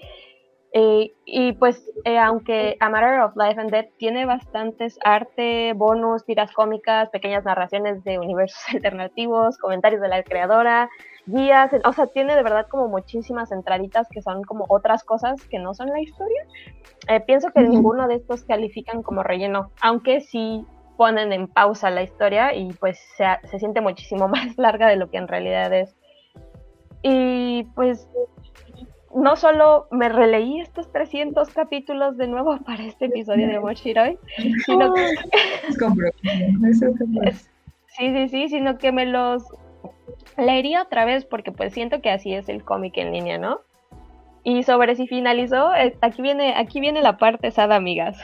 Eh, 0.75 1.13
y 1.25 1.53
pues, 1.53 1.87
eh, 2.03 2.17
aunque 2.17 2.77
A 2.79 2.89
Matter 2.89 3.21
of 3.21 3.35
Life 3.35 3.61
and 3.61 3.69
Death 3.69 3.91
tiene 3.97 4.25
bastantes 4.25 4.97
arte, 5.03 5.73
bonus, 5.73 6.25
tiras 6.25 6.51
cómicas, 6.51 7.09
pequeñas 7.09 7.45
narraciones 7.45 8.03
de 8.03 8.17
universos 8.17 8.59
alternativos, 8.73 9.59
comentarios 9.59 10.01
de 10.01 10.07
la 10.07 10.23
creadora, 10.23 10.89
guías, 11.27 11.71
o 11.85 11.93
sea, 11.93 12.07
tiene 12.07 12.35
de 12.35 12.41
verdad 12.41 12.65
como 12.67 12.87
muchísimas 12.87 13.51
entraditas 13.51 14.07
que 14.09 14.23
son 14.23 14.43
como 14.43 14.65
otras 14.67 15.03
cosas 15.03 15.41
que 15.47 15.59
no 15.59 15.75
son 15.75 15.89
la 15.89 16.01
historia. 16.01 16.43
Eh, 17.07 17.19
pienso 17.19 17.51
que 17.51 17.61
ninguno 17.61 18.07
de 18.07 18.15
estos 18.15 18.43
califican 18.43 19.03
como 19.03 19.21
relleno, 19.21 19.69
aunque 19.79 20.21
sí 20.21 20.65
ponen 20.97 21.33
en 21.33 21.47
pausa 21.47 21.91
la 21.91 22.01
historia 22.01 22.55
y 22.55 22.73
pues 22.73 22.99
se, 23.15 23.25
se 23.47 23.59
siente 23.59 23.79
muchísimo 23.79 24.27
más 24.27 24.57
larga 24.57 24.87
de 24.87 24.95
lo 24.95 25.11
que 25.11 25.17
en 25.17 25.27
realidad 25.27 25.71
es. 25.71 25.95
Y 27.03 27.65
pues 27.75 28.09
no 29.15 29.35
solo 29.35 29.87
me 29.91 30.09
releí 30.09 30.59
estos 30.59 30.91
300 30.91 31.49
capítulos 31.49 32.17
de 32.17 32.27
nuevo 32.27 32.57
para 32.65 32.83
este 32.83 33.05
episodio 33.05 33.47
de 33.47 33.59
Moshiroi, 33.59 34.17
sino 34.65 34.93
que... 34.93 35.07
sí, 37.87 38.13
sí, 38.13 38.29
sí, 38.29 38.49
sino 38.49 38.77
que 38.77 38.91
me 38.91 39.05
los 39.05 39.43
leería 40.37 40.83
otra 40.83 41.05
vez 41.05 41.25
porque 41.25 41.51
pues 41.51 41.73
siento 41.73 42.01
que 42.01 42.09
así 42.09 42.33
es 42.33 42.49
el 42.49 42.63
cómic 42.63 42.97
en 42.97 43.11
línea, 43.11 43.37
¿no? 43.37 43.61
Y 44.43 44.63
sobre 44.63 44.95
si 44.95 45.07
finalizó, 45.07 45.73
eh, 45.73 45.95
aquí 46.01 46.21
viene, 46.21 46.55
aquí 46.57 46.81
viene 46.81 47.01
la 47.01 47.17
parte 47.17 47.51
sada, 47.51 47.75
amigas. 47.75 48.21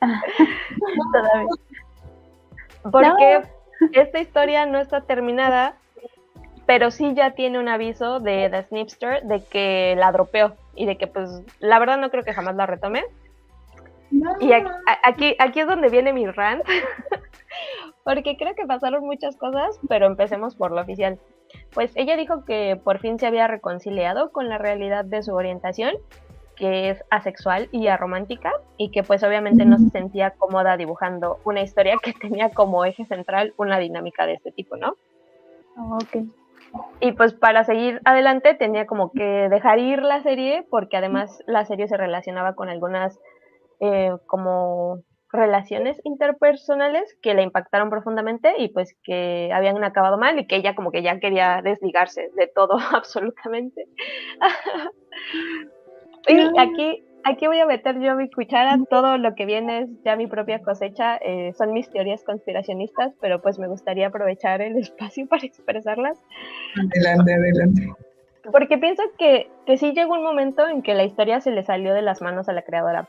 Porque 2.90 3.42
esta 3.92 4.20
historia 4.20 4.66
no 4.66 4.78
está 4.78 5.00
terminada, 5.00 5.76
pero 6.66 6.90
sí 6.90 7.14
ya 7.14 7.32
tiene 7.32 7.58
un 7.58 7.68
aviso 7.68 8.20
de 8.20 8.50
The 8.50 8.64
Snipster 8.64 9.22
de 9.22 9.42
que 9.44 9.94
la 9.96 10.12
dropeó 10.12 10.54
y 10.74 10.86
de 10.86 10.98
que 10.98 11.06
pues 11.06 11.30
la 11.60 11.78
verdad 11.78 11.98
no 11.98 12.10
creo 12.10 12.24
que 12.24 12.34
jamás 12.34 12.56
la 12.56 12.66
retome. 12.66 13.04
Y 14.40 14.52
aquí, 14.52 15.36
aquí, 15.38 15.60
es 15.60 15.66
donde 15.66 15.88
viene 15.88 16.12
mi 16.12 16.26
rant, 16.26 16.62
porque 18.04 18.36
creo 18.36 18.54
que 18.54 18.64
pasaron 18.64 19.04
muchas 19.04 19.36
cosas, 19.36 19.80
pero 19.88 20.06
empecemos 20.06 20.54
por 20.54 20.70
lo 20.70 20.80
oficial. 20.80 21.18
Pues 21.74 21.90
ella 21.96 22.16
dijo 22.16 22.44
que 22.44 22.80
por 22.82 23.00
fin 23.00 23.18
se 23.18 23.26
había 23.26 23.46
reconciliado 23.46 24.30
con 24.30 24.48
la 24.48 24.58
realidad 24.58 25.04
de 25.04 25.22
su 25.22 25.34
orientación 25.34 25.96
que 26.56 26.88
es 26.88 27.04
asexual 27.10 27.68
y 27.70 27.88
aromántica 27.88 28.50
y 28.78 28.90
que 28.90 29.02
pues 29.02 29.22
obviamente 29.22 29.66
no 29.66 29.78
se 29.78 29.90
sentía 29.90 30.30
cómoda 30.30 30.78
dibujando 30.78 31.38
una 31.44 31.60
historia 31.60 31.96
que 32.02 32.14
tenía 32.14 32.48
como 32.48 32.84
eje 32.84 33.04
central 33.04 33.52
una 33.58 33.78
dinámica 33.78 34.24
de 34.24 34.34
este 34.34 34.52
tipo, 34.52 34.76
¿no? 34.76 34.96
Ok. 35.76 36.16
Y 37.00 37.12
pues 37.12 37.34
para 37.34 37.64
seguir 37.64 38.00
adelante 38.04 38.54
tenía 38.54 38.86
como 38.86 39.12
que 39.12 39.48
dejar 39.50 39.78
ir 39.78 40.02
la 40.02 40.22
serie 40.22 40.66
porque 40.70 40.96
además 40.96 41.42
la 41.46 41.64
serie 41.64 41.88
se 41.88 41.96
relacionaba 41.96 42.54
con 42.54 42.68
algunas 42.68 43.18
eh, 43.80 44.12
como 44.26 45.02
relaciones 45.30 46.00
interpersonales 46.04 47.16
que 47.20 47.34
le 47.34 47.42
impactaron 47.42 47.90
profundamente 47.90 48.54
y 48.58 48.68
pues 48.68 48.96
que 49.02 49.50
habían 49.52 49.82
acabado 49.84 50.18
mal 50.18 50.38
y 50.38 50.46
que 50.46 50.56
ella 50.56 50.74
como 50.74 50.90
que 50.90 51.02
ya 51.02 51.18
quería 51.18 51.60
desligarse 51.62 52.30
de 52.36 52.46
todo 52.54 52.78
absolutamente. 52.92 53.86
Y 56.28 56.58
aquí, 56.58 57.04
aquí 57.26 57.46
voy 57.46 57.58
a 57.58 57.66
meter 57.66 57.98
yo 58.00 58.14
mi 58.14 58.30
cuchara, 58.30 58.78
todo 58.88 59.18
lo 59.18 59.34
que 59.34 59.46
viene 59.46 59.80
es 59.80 59.88
ya 60.04 60.16
mi 60.16 60.26
propia 60.26 60.60
cosecha, 60.60 61.16
eh, 61.16 61.52
son 61.58 61.72
mis 61.72 61.90
teorías 61.90 62.22
conspiracionistas, 62.22 63.12
pero 63.20 63.42
pues 63.42 63.58
me 63.58 63.68
gustaría 63.68 64.08
aprovechar 64.08 64.62
el 64.62 64.76
espacio 64.78 65.26
para 65.26 65.44
expresarlas. 65.44 66.18
Adelante, 66.76 67.34
adelante. 67.34 67.92
Porque 68.52 68.78
pienso 68.78 69.02
que, 69.18 69.50
que 69.66 69.76
sí 69.76 69.92
llegó 69.92 70.14
un 70.14 70.22
momento 70.22 70.68
en 70.68 70.82
que 70.82 70.94
la 70.94 71.02
historia 71.02 71.40
se 71.40 71.50
le 71.50 71.64
salió 71.64 71.94
de 71.94 72.02
las 72.02 72.22
manos 72.22 72.48
a 72.48 72.52
la 72.52 72.62
creadora. 72.62 73.08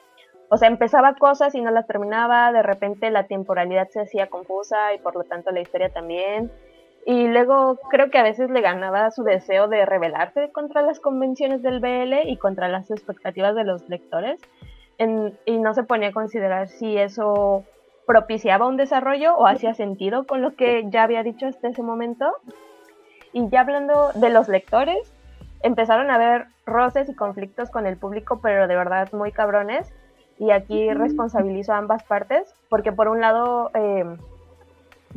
O 0.49 0.57
sea, 0.57 0.67
empezaba 0.67 1.15
cosas 1.15 1.53
y 1.53 1.61
no 1.61 1.69
las 1.71 1.85
terminaba, 1.85 2.51
de 2.51 2.63
repente 2.63 3.11
la 3.11 3.27
temporalidad 3.27 3.89
se 3.89 4.01
hacía 4.01 4.27
confusa 4.27 4.93
y 4.95 4.99
por 4.99 5.15
lo 5.15 5.23
tanto 5.25 5.51
la 5.51 5.59
historia 5.59 5.89
también. 5.89 6.49
Y 7.07 7.25
luego 7.29 7.79
creo 7.89 8.11
que 8.11 8.17
a 8.17 8.23
veces 8.23 8.49
le 8.49 8.59
ganaba 8.59 9.11
su 9.11 9.23
deseo 9.23 9.69
de 9.69 9.85
rebelarse 9.85 10.51
contra 10.51 10.81
las 10.81 10.99
convenciones 10.99 11.63
del 11.63 11.79
BL 11.79 12.27
y 12.27 12.35
contra 12.35 12.67
las 12.67 12.91
expectativas 12.91 13.55
de 13.55 13.63
los 13.63 13.87
lectores. 13.87 14.41
y 15.45 15.57
no 15.57 15.73
se 15.73 15.83
ponía 15.83 16.09
a 16.09 16.11
considerar 16.11 16.67
si 16.67 16.97
eso 16.97 17.63
propiciaba 18.05 18.67
un 18.67 18.75
desarrollo 18.75 19.37
o 19.37 19.47
hacía 19.47 19.73
sentido 19.73 20.25
con 20.25 20.41
lo 20.41 20.55
que 20.57 20.83
ya 20.89 21.03
había 21.03 21.23
dicho 21.23 21.47
hasta 21.47 21.69
ese 21.69 21.81
momento. 21.81 22.25
Y 23.31 23.47
ya 23.47 23.61
hablando 23.61 24.11
de 24.13 24.29
los 24.29 24.49
lectores, 24.49 25.13
empezaron 25.63 26.11
a 26.11 26.15
haber 26.15 26.47
roces 26.65 27.07
y 27.07 27.15
conflictos 27.15 27.69
con 27.69 27.85
el 27.87 27.95
público, 27.95 28.41
pero 28.43 28.67
de 28.67 28.75
verdad 28.75 29.13
muy 29.13 29.31
cabrones. 29.31 29.93
Y 30.39 30.51
aquí 30.51 30.91
responsabilizo 30.91 31.71
a 31.71 31.77
ambas 31.77 32.03
partes, 32.03 32.53
porque 32.67 32.91
por 32.91 33.07
un 33.07 33.21
lado... 33.21 33.71
Eh, 33.75 34.17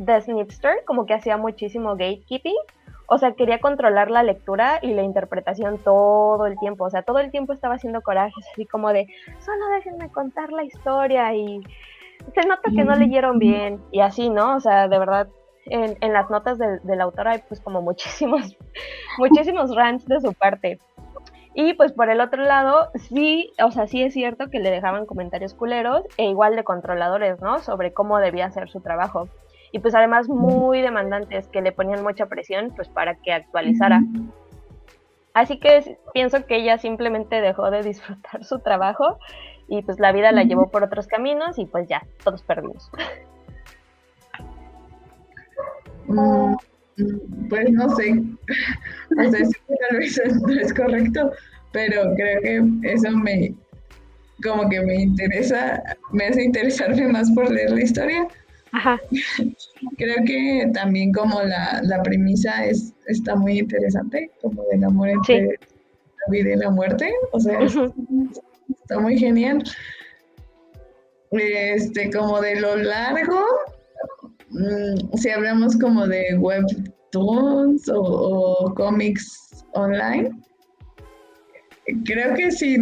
The 0.03 0.21
Snipster 0.21 0.83
como 0.85 1.05
que 1.05 1.13
hacía 1.13 1.37
muchísimo 1.37 1.91
gatekeeping, 1.91 2.55
o 3.07 3.17
sea, 3.17 3.33
quería 3.33 3.59
controlar 3.59 4.09
la 4.09 4.23
lectura 4.23 4.79
y 4.81 4.93
la 4.93 5.03
interpretación 5.03 5.77
todo 5.79 6.45
el 6.45 6.57
tiempo, 6.59 6.85
o 6.85 6.89
sea, 6.89 7.03
todo 7.03 7.19
el 7.19 7.29
tiempo 7.29 7.51
estaba 7.51 7.75
haciendo 7.75 8.01
corajes, 8.01 8.45
así 8.53 8.65
como 8.65 8.93
de, 8.93 9.05
solo 9.39 9.67
déjenme 9.75 10.09
contar 10.09 10.51
la 10.51 10.63
historia 10.63 11.33
y 11.33 11.61
se 12.33 12.47
nota 12.47 12.71
que 12.73 12.83
no 12.85 12.95
leyeron 12.95 13.37
bien 13.37 13.81
y 13.91 13.99
así, 13.99 14.29
¿no? 14.29 14.55
O 14.55 14.59
sea, 14.61 14.87
de 14.87 14.97
verdad, 14.97 15.27
en, 15.65 15.97
en 15.99 16.13
las 16.13 16.29
notas 16.29 16.57
del 16.57 16.79
la 16.85 17.03
autora 17.03 17.31
hay 17.31 17.43
pues 17.47 17.59
como 17.59 17.81
muchísimos, 17.81 18.55
muchísimos 19.17 19.75
rants 19.75 20.05
de 20.05 20.21
su 20.21 20.33
parte. 20.33 20.79
Y 21.53 21.73
pues 21.73 21.91
por 21.91 22.09
el 22.09 22.21
otro 22.21 22.43
lado, 22.43 22.91
sí, 22.95 23.51
o 23.61 23.71
sea, 23.71 23.87
sí 23.87 24.01
es 24.01 24.13
cierto 24.13 24.49
que 24.49 24.59
le 24.59 24.71
dejaban 24.71 25.05
comentarios 25.05 25.53
culeros 25.53 26.05
e 26.15 26.29
igual 26.29 26.55
de 26.55 26.63
controladores, 26.63 27.41
¿no? 27.41 27.59
Sobre 27.59 27.91
cómo 27.91 28.19
debía 28.19 28.45
hacer 28.45 28.69
su 28.69 28.79
trabajo 28.79 29.27
y 29.71 29.79
pues 29.79 29.95
además 29.95 30.27
muy 30.27 30.81
demandantes 30.81 31.47
que 31.47 31.61
le 31.61 31.71
ponían 31.71 32.03
mucha 32.03 32.25
presión 32.25 32.73
pues 32.75 32.89
para 32.89 33.15
que 33.15 33.31
actualizara. 33.31 34.01
Así 35.33 35.59
que 35.59 35.97
pienso 36.13 36.45
que 36.45 36.57
ella 36.57 36.77
simplemente 36.77 37.39
dejó 37.39 37.71
de 37.71 37.83
disfrutar 37.83 38.43
su 38.43 38.59
trabajo 38.59 39.17
y 39.67 39.81
pues 39.83 39.99
la 39.99 40.11
vida 40.11 40.31
la 40.31 40.43
llevó 40.43 40.69
por 40.69 40.83
otros 40.83 41.07
caminos 41.07 41.57
y 41.57 41.65
pues 41.65 41.87
ya, 41.87 42.05
todos 42.23 42.43
perdimos. 42.43 42.91
Mm, 46.07 46.55
pues 47.47 47.71
no 47.71 47.89
sé, 47.95 48.21
o 49.17 49.31
sea, 49.31 49.45
sí, 49.45 49.55
tal 49.89 49.97
vez 49.97 50.21
no 50.41 50.53
es 50.53 50.73
correcto, 50.73 51.31
pero 51.71 52.13
creo 52.15 52.41
que 52.41 52.91
eso 52.91 53.11
me, 53.11 53.55
como 54.43 54.67
que 54.67 54.81
me 54.81 54.95
interesa, 54.95 55.81
me 56.11 56.25
hace 56.25 56.43
interesarme 56.43 57.07
más 57.07 57.31
por 57.31 57.49
leer 57.49 57.71
la 57.71 57.81
historia. 57.81 58.27
Ajá. 58.71 58.99
Creo 59.97 60.15
que 60.25 60.69
también 60.73 61.11
como 61.11 61.41
la, 61.41 61.81
la 61.83 62.01
premisa 62.03 62.65
es, 62.65 62.93
está 63.07 63.35
muy 63.35 63.59
interesante, 63.59 64.31
como 64.41 64.63
del 64.71 64.83
amor 64.83 65.09
entre 65.09 65.47
la 65.47 66.31
vida 66.31 66.51
y 66.53 66.55
la 66.57 66.69
muerte, 66.69 67.11
o 67.31 67.39
sea, 67.39 67.59
está 68.81 68.99
muy 68.99 69.17
genial. 69.17 69.63
Este, 71.31 72.09
como 72.11 72.41
de 72.41 72.59
lo 72.59 72.75
largo, 72.77 73.45
mm, 74.49 75.17
si 75.17 75.29
hablamos 75.29 75.77
como 75.77 76.07
de 76.07 76.37
webtoons 76.37 77.89
o, 77.89 78.01
o 78.01 78.75
cómics 78.75 79.65
online, 79.73 80.31
creo 82.05 82.33
que 82.35 82.51
sí, 82.51 82.77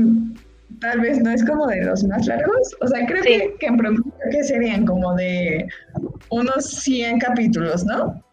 tal 0.79 1.01
vez 1.01 1.19
no 1.21 1.31
es 1.31 1.43
como 1.45 1.67
de 1.67 1.83
los 1.83 2.03
más 2.05 2.25
largos. 2.27 2.75
O 2.81 2.87
sea, 2.87 3.05
creo 3.05 3.23
que, 3.23 3.55
en 3.65 3.77
promedio 3.77 4.13
que 4.31 4.43
serían 4.43 4.85
como 4.85 5.15
de 5.15 5.67
unos 6.29 6.65
100 6.65 7.19
capítulos, 7.19 7.85
¿no? 7.85 8.23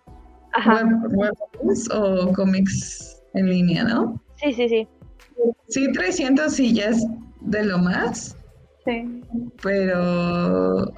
Ajá. 0.53 0.89
webtoons 1.11 1.91
o 1.91 2.33
cómics 2.33 3.21
en 3.35 3.51
línea, 3.51 3.85
¿no? 3.85 4.21
Sí, 4.37 4.53
sí, 4.53 4.69
sí. 4.69 4.89
Sí, 5.69 5.93
300 5.93 6.53
sillas 6.53 7.05
de 7.41 7.65
lo 7.65 7.79
más. 7.79 8.37
Sí. 8.85 9.23
Pero, 9.63 10.93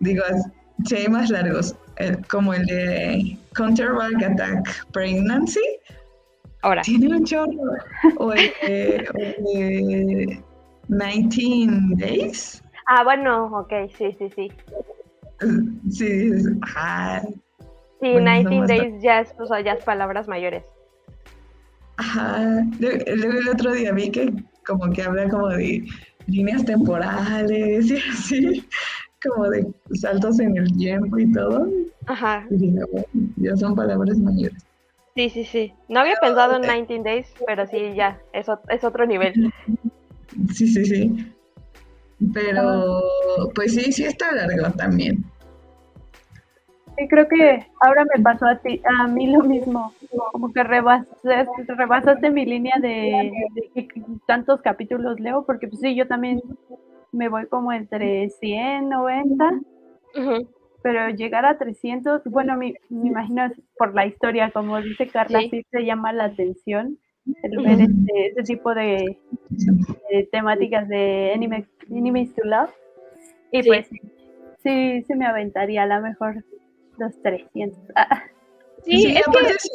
digo, 0.00 0.24
sí 0.84 0.96
hay 0.96 1.08
más 1.08 1.30
largos, 1.30 1.76
como 2.28 2.54
el 2.54 2.66
de 2.66 3.38
Counterback 3.54 4.22
Attack 4.22 4.86
Pregnancy. 4.92 5.60
Ahora. 6.62 6.82
Tiene 6.82 7.08
un 7.08 7.24
chorro. 7.24 7.52
O 8.18 8.32
el 8.32 8.50
de, 8.66 9.08
o 9.12 9.18
el 9.18 9.34
de 9.44 10.42
19 10.98 11.96
Days. 11.96 12.62
Ah, 12.86 13.04
bueno, 13.04 13.46
ok, 13.46 13.72
sí, 13.96 14.16
sí, 14.18 14.30
sí. 14.34 14.52
Sí, 15.90 16.30
ajá. 16.60 17.22
Sí, 18.00 18.12
Bueno, 18.12 18.30
19 18.30 18.44
nomás 18.50 18.68
Days 18.68 19.02
ya 19.02 19.20
es, 19.20 19.34
o 19.38 19.46
sea, 19.46 19.60
ya 19.60 19.72
es 19.72 19.84
palabras 19.84 20.28
mayores. 20.28 20.64
Ajá. 21.96 22.64
Luego 22.78 23.04
el 23.06 23.48
otro 23.48 23.72
día 23.72 23.92
vi 23.92 24.10
que 24.10 24.32
como 24.66 24.92
que 24.92 25.02
habla 25.02 25.28
como 25.28 25.48
de 25.48 25.84
líneas 26.26 26.64
temporales 26.64 27.90
y 27.90 27.96
así, 28.10 28.68
como 29.22 29.48
de 29.48 29.66
saltos 29.94 30.40
en 30.40 30.56
el 30.56 30.76
tiempo 30.76 31.18
y 31.18 31.32
todo. 31.32 31.68
Ajá. 32.06 32.46
Y 32.50 32.56
dije, 32.56 32.80
bueno, 32.90 33.06
ya 33.36 33.56
son 33.56 33.74
palabras 33.74 34.18
mayores. 34.18 34.62
Sí, 35.14 35.28
sí, 35.28 35.44
sí. 35.44 35.72
No 35.88 36.00
había 36.00 36.16
pensado 36.16 36.56
en 36.56 36.62
19 36.62 37.04
Days, 37.04 37.34
pero 37.46 37.66
sí, 37.66 37.94
ya, 37.94 38.18
es, 38.32 38.46
es 38.68 38.84
otro 38.84 39.06
nivel. 39.06 39.52
Sí, 40.54 40.66
sí, 40.68 40.84
sí. 40.84 41.32
Pero, 42.32 43.00
pues 43.54 43.74
sí, 43.74 43.92
sí 43.92 44.04
está 44.04 44.32
largo 44.32 44.70
también. 44.76 45.24
Sí, 46.96 47.08
creo 47.08 47.26
que 47.26 47.66
ahora 47.80 48.04
me 48.14 48.22
pasó 48.22 48.46
a 48.46 48.56
ti, 48.58 48.80
a 49.00 49.08
mí 49.08 49.26
lo 49.26 49.42
mismo, 49.44 49.94
como 50.30 50.52
que 50.52 50.62
rebasaste, 50.62 51.46
rebasaste 51.68 52.30
mi 52.30 52.44
línea 52.44 52.74
de, 52.80 53.32
de 53.74 53.88
que 53.88 54.02
tantos 54.26 54.60
capítulos 54.60 55.18
leo, 55.18 55.44
porque 55.44 55.68
pues 55.68 55.80
sí, 55.80 55.94
yo 55.94 56.06
también 56.06 56.42
me 57.12 57.28
voy 57.28 57.46
como 57.46 57.72
entre 57.72 58.28
100, 58.28 58.90
90, 58.90 59.50
Ujú. 60.14 60.48
pero 60.82 61.08
llegar 61.08 61.46
a 61.46 61.56
300, 61.56 62.22
bueno, 62.24 62.56
me, 62.58 62.74
me 62.90 63.08
imagino 63.08 63.46
es 63.46 63.52
por 63.78 63.94
la 63.94 64.06
historia, 64.06 64.50
como 64.50 64.80
dice 64.80 65.08
Carla, 65.08 65.40
Sí. 65.40 65.48
sí, 65.50 65.66
se 65.70 65.84
llama 65.84 66.12
la 66.12 66.24
atención 66.24 66.98
el 67.42 67.58
ver 67.62 67.80
este, 67.80 68.26
este 68.28 68.42
tipo 68.42 68.74
de, 68.74 69.18
de 70.10 70.28
temáticas 70.32 70.88
de 70.88 71.32
anime, 71.34 71.66
enemies 71.90 72.34
to 72.34 72.42
love, 72.44 72.70
y 73.50 73.62
Sí. 73.62 73.68
pues 73.68 73.86
sí, 74.62 75.02
sí 75.06 75.14
me 75.14 75.26
aventaría 75.26 75.82
a 75.84 75.86
lo 75.86 76.00
mejor 76.02 76.44
los 76.98 77.20
300. 77.22 77.78
Ah, 77.96 78.22
Sí, 78.84 79.06
es 79.06 79.12
que 79.14 79.18
aparte 79.30 79.54
sí, 79.60 79.70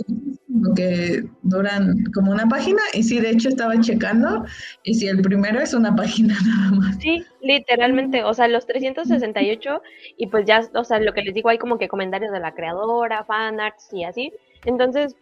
como 0.52 0.76
que 0.76 1.24
duran 1.43 1.93
como 2.14 2.30
una 2.34 2.45
página 2.45 2.82
y 2.93 3.04
sí, 3.04 3.22
de 3.22 3.30
hecho 3.30 3.48
estaba 3.48 3.80
checando 3.80 4.43
y 4.84 4.95
si 4.95 5.08
el 5.08 5.22
primero 5.22 5.62
es 5.62 5.74
una 5.74 5.95
página 5.95 6.36
nada 6.45 6.72
más. 6.76 6.98
Sí, 7.00 7.24
literalmente, 7.41 8.26
o 8.26 8.34
sea, 8.34 8.50
los 8.50 8.66
368 8.68 9.82
y 10.18 10.28
pues 10.28 10.45
ya, 10.45 10.62
o 10.74 10.84
sea, 10.84 11.00
lo 11.00 11.14
que 11.14 11.22
les 11.22 11.34
digo, 11.34 11.48
hay 11.48 11.58
como 11.58 11.78
que 11.78 11.88
comentarios 11.88 12.34
de 12.34 12.41
la 12.41 12.54
creadora, 12.54 13.24
fanarts 13.24 13.93
y 13.93 14.04
así. 14.04 14.34
Entonces, 14.66 15.16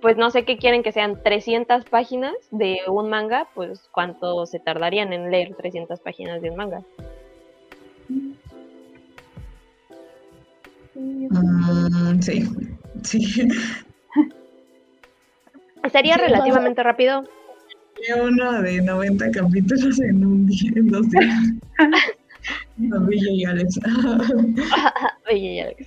pues 0.00 0.16
no 0.16 0.30
sé 0.30 0.44
qué 0.44 0.56
quieren 0.58 0.82
que 0.82 0.92
sean 0.92 1.22
300 1.22 1.84
páginas 1.86 2.34
de 2.50 2.78
un 2.88 3.08
manga, 3.10 3.48
pues 3.54 3.88
cuánto 3.92 4.46
se 4.46 4.58
tardarían 4.60 5.12
en 5.12 5.30
leer 5.30 5.54
300 5.56 6.00
páginas 6.00 6.40
de 6.42 6.50
un 6.50 6.56
manga. 6.56 6.82
sí, 8.08 8.34
Mm, 11.30 12.20
sí, 12.20 12.44
sí. 13.04 13.48
Sería 15.92 16.14
Sí, 16.16 16.20
relativamente 16.20 16.82
rápido. 16.82 17.22
Leí 17.96 18.20
uno 18.20 18.60
de 18.62 18.82
90 18.82 19.30
capítulos 19.30 20.00
en 20.00 20.26
un 20.26 20.44
día, 20.46 20.72
en 20.76 20.88
dos 20.88 21.08
días. 21.10 21.34
No, 22.78 22.98
Villa 23.00 23.30
y 23.30 23.44
Alex. 23.44 23.78
Oye, 25.30 25.56
ya 25.56 25.66
ves. 25.66 25.86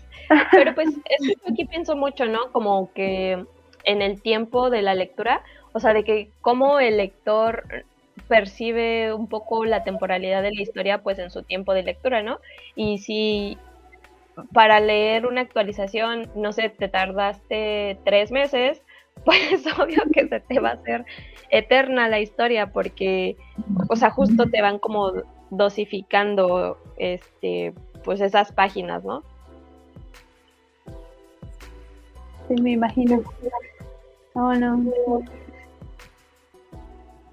Pero 0.52 0.76
pues 0.76 0.90
es 0.90 1.28
que 1.28 1.34
yo 1.34 1.52
aquí 1.52 1.66
pienso 1.66 1.96
mucho, 1.96 2.26
¿no? 2.26 2.52
Como 2.52 2.92
que 2.94 3.44
en 3.84 4.02
el 4.02 4.22
tiempo 4.22 4.70
de 4.70 4.82
la 4.82 4.96
lectura, 4.96 5.44
o 5.74 5.80
sea, 5.80 5.94
de 5.94 6.04
que 6.04 6.30
cómo 6.42 6.80
el 6.80 6.98
lector 6.98 7.86
percibe 8.28 9.14
un 9.14 9.28
poco 9.28 9.66
la 9.66 9.84
temporalidad 9.84 10.42
de 10.42 10.52
la 10.52 10.62
historia, 10.62 11.02
pues 11.02 11.20
en 11.20 11.32
su 11.32 11.44
tiempo 11.44 11.74
de 11.74 11.84
lectura, 11.84 12.22
¿no? 12.22 12.40
Y 12.76 13.00
si 13.00 13.58
para 14.54 14.80
leer 14.80 15.26
una 15.26 15.42
actualización, 15.42 16.30
no 16.36 16.54
sé, 16.54 16.70
te 16.70 16.88
tardaste 16.88 17.98
tres 18.06 18.32
meses, 18.32 18.82
pues 19.26 19.66
obvio 19.78 20.04
que 20.14 20.28
se 20.28 20.40
te 20.40 20.60
va 20.60 20.70
a 20.70 20.74
hacer 20.74 21.06
eterna 21.50 22.08
la 22.08 22.20
historia, 22.20 22.68
porque, 22.68 23.36
o 23.90 23.96
sea, 23.96 24.10
justo 24.10 24.50
te 24.50 24.62
van 24.62 24.80
como 24.80 25.12
dosificando, 25.50 26.78
este, 26.98 27.74
pues 28.04 28.22
esas 28.22 28.52
páginas, 28.54 29.04
¿no? 29.04 29.24
sí, 32.56 32.62
me 32.62 32.72
imagino. 32.72 33.24
Oh, 34.34 34.54
no. 34.54 34.82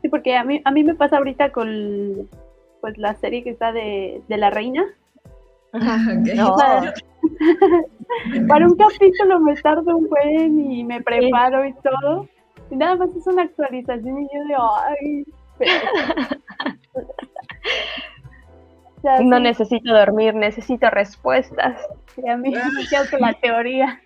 Sí, 0.03 0.09
porque 0.09 0.37
a 0.37 0.45
mí, 0.45 0.61
a 0.65 0.71
mí 0.71 0.85
me 0.85 0.95
pasa 0.95 1.17
ahorita 1.19 1.51
con 1.51 2.29
pues 2.81 2.97
la 2.99 3.15
serie 3.17 3.43
que 3.43 3.51
está 3.51 3.73
de, 3.73 4.23
de 4.29 4.37
la 4.37 4.51
reina. 4.51 4.85
Ok. 5.73 5.83
No. 6.37 6.57
Para 8.49 8.67
un 8.67 8.77
capítulo 8.77 9.39
me 9.41 9.55
tardo 9.57 9.97
un 9.97 10.09
buen 10.09 10.71
y 10.73 10.85
me 10.85 11.01
preparo 11.03 11.65
y 11.67 11.73
todo. 11.75 12.27
Y 12.71 12.77
nada 12.77 12.97
más 12.97 13.11
es 13.15 13.27
una 13.27 13.43
actualización 13.43 14.23
y 14.23 14.29
yo 14.33 14.45
de 14.45 14.55
ay. 14.87 15.25
pero- 15.59 15.73
O 18.97 19.01
sea, 19.01 19.21
No 19.21 19.37
sí, 19.37 19.43
necesito 19.43 19.93
dormir, 19.95 20.35
necesito 20.35 20.91
respuestas. 20.91 21.81
sí, 22.17 22.29
a 22.29 22.37
mí 22.37 22.51
me 22.51 22.87
quedo 22.89 23.05
con 23.11 23.21
la 23.21 23.33
teoría. 23.35 24.01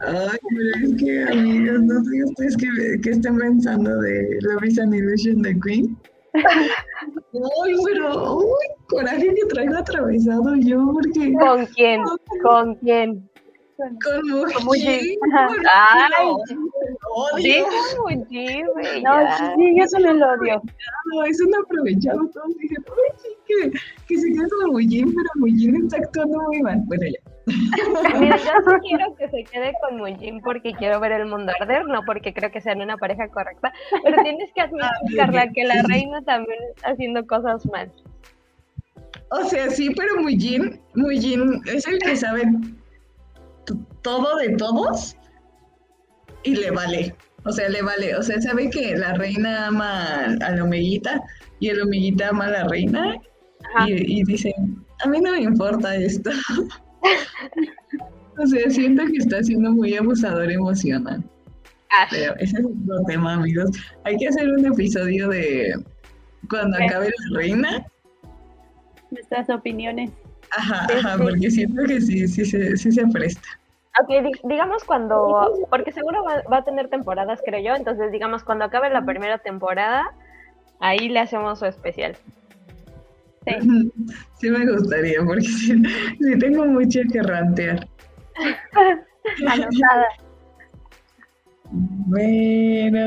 Ay, 0.00 0.38
pero 0.50 0.86
es 0.86 1.02
que, 1.02 1.22
amigas, 1.24 1.82
no 1.82 2.04
sé 2.04 2.24
ustedes 2.24 2.56
qué, 2.56 2.68
qué 3.02 3.10
están 3.10 3.38
pensando 3.38 3.98
de 4.00 4.38
Love 4.42 4.64
is 4.64 4.78
an 4.78 4.94
Illusion 4.94 5.42
de 5.42 5.58
Queen. 5.60 5.96
Ay, 6.34 7.74
pero, 7.84 8.36
uy, 8.36 8.66
coraje 8.88 9.34
que 9.34 9.46
traigo 9.48 9.76
atravesado 9.76 10.54
yo, 10.56 10.92
porque 10.92 11.32
¿Con 11.34 11.66
quién? 11.66 12.02
¿Con 12.42 12.74
quién? 12.76 13.28
con 13.76 14.28
Muji. 14.28 14.64
Muji. 14.64 15.18
Ay, 15.72 16.26
odio. 17.14 17.36
sí, 17.36 17.62
Muji, 17.98 18.62
güey, 18.72 19.02
No, 19.02 19.12
sí, 19.36 19.74
yo 19.78 19.86
también 19.90 20.18
lo 20.18 20.32
odio. 20.32 20.62
No, 21.12 21.24
es 21.24 21.40
un 21.40 21.54
aprovechado. 21.54 22.28
Todos 22.32 22.56
dijeron, 22.58 22.84
uy, 22.88 23.18
sí, 23.22 23.28
que, 23.46 23.70
que 24.08 24.20
se 24.20 24.32
quede 24.32 24.48
con 24.48 24.70
Mujin, 24.72 25.14
pero 25.14 25.28
Mujin 25.36 25.76
está 25.84 25.98
actuando 25.98 26.38
muy 26.42 26.62
mal. 26.62 26.82
Bueno, 26.86 27.06
ya. 27.06 27.35
Mira, 28.18 28.36
yo 28.38 28.44
sí 28.44 28.88
quiero 28.88 29.14
que 29.14 29.28
se 29.28 29.44
quede 29.44 29.72
con 29.80 29.98
Mujin 29.98 30.40
porque 30.40 30.72
quiero 30.72 30.98
ver 30.98 31.12
el 31.12 31.26
mundo 31.26 31.52
arder, 31.60 31.86
no 31.86 32.02
porque 32.04 32.34
creo 32.34 32.50
que 32.50 32.60
sean 32.60 32.80
una 32.80 32.96
pareja 32.96 33.28
correcta, 33.28 33.72
pero 34.02 34.20
tienes 34.24 34.52
que 34.52 34.62
admitir, 34.62 35.16
Carla, 35.16 35.48
que 35.52 35.64
la 35.64 35.82
reina 35.82 36.22
también 36.22 36.58
está 36.74 36.90
haciendo 36.90 37.24
cosas 37.24 37.64
mal. 37.66 37.92
O 39.30 39.44
sea, 39.44 39.70
sí, 39.70 39.90
pero 39.96 40.20
Mujin, 40.20 40.80
Mujin 40.94 41.62
es 41.66 41.86
el 41.86 41.98
que 42.00 42.16
sabe 42.16 42.42
todo 44.02 44.36
de 44.36 44.50
todos 44.56 45.16
y 46.42 46.56
le 46.56 46.72
vale. 46.72 47.14
O 47.44 47.52
sea, 47.52 47.68
le 47.68 47.80
vale. 47.82 48.16
O 48.16 48.22
sea, 48.22 48.40
sabe 48.40 48.70
que 48.70 48.96
la 48.96 49.14
reina 49.14 49.68
ama 49.68 50.36
a 50.40 50.50
la 50.50 50.64
omiguita 50.64 51.22
y 51.60 51.68
el 51.68 51.80
omiguita 51.80 52.30
ama 52.30 52.46
a 52.46 52.50
la 52.50 52.64
reina. 52.64 53.20
Y, 53.86 54.20
y 54.20 54.24
dice, 54.24 54.52
a 55.04 55.08
mí 55.08 55.20
no 55.20 55.30
me 55.32 55.42
importa 55.42 55.94
esto. 55.94 56.30
o 58.38 58.46
sea, 58.46 58.70
siento 58.70 59.04
que 59.06 59.18
está 59.18 59.42
siendo 59.42 59.72
muy 59.72 59.94
abusador 59.96 60.50
emocional. 60.50 61.22
Pero 62.10 62.34
ese 62.36 62.58
es 62.58 62.64
otro 62.64 63.02
tema, 63.06 63.34
amigos. 63.34 63.70
Hay 64.04 64.16
que 64.16 64.28
hacer 64.28 64.48
un 64.48 64.66
episodio 64.66 65.28
de 65.28 65.74
cuando 66.50 66.76
acabe 66.76 67.06
la 67.06 67.38
reina. 67.38 67.86
Nuestras 69.10 69.48
opiniones. 69.50 70.10
Ajá, 70.56 70.86
ajá, 70.94 71.18
porque 71.18 71.50
siento 71.50 71.82
que 71.84 72.00
sí, 72.00 72.28
sí, 72.28 72.44
sí, 72.44 72.76
sí 72.76 72.92
se 72.92 73.06
presta. 73.08 73.48
Ok, 74.00 74.10
digamos 74.44 74.84
cuando, 74.84 75.66
porque 75.70 75.90
seguro 75.90 76.22
va, 76.22 76.56
a 76.58 76.64
tener 76.64 76.88
temporadas, 76.88 77.40
creo 77.44 77.60
yo, 77.60 77.74
entonces 77.74 78.12
digamos 78.12 78.44
cuando 78.44 78.66
acabe 78.66 78.90
la 78.90 79.06
primera 79.06 79.38
temporada, 79.38 80.12
ahí 80.80 81.08
le 81.08 81.20
hacemos 81.20 81.60
su 81.60 81.64
especial. 81.64 82.14
Sí. 83.46 83.92
sí 84.40 84.50
me 84.50 84.66
gustaría, 84.70 85.22
porque 85.24 85.42
sí, 85.42 85.82
tengo 86.38 86.66
mucho 86.66 87.00
que 87.12 87.22
rantear. 87.22 87.88
Anotada. 89.48 90.08
Bueno, 91.70 93.06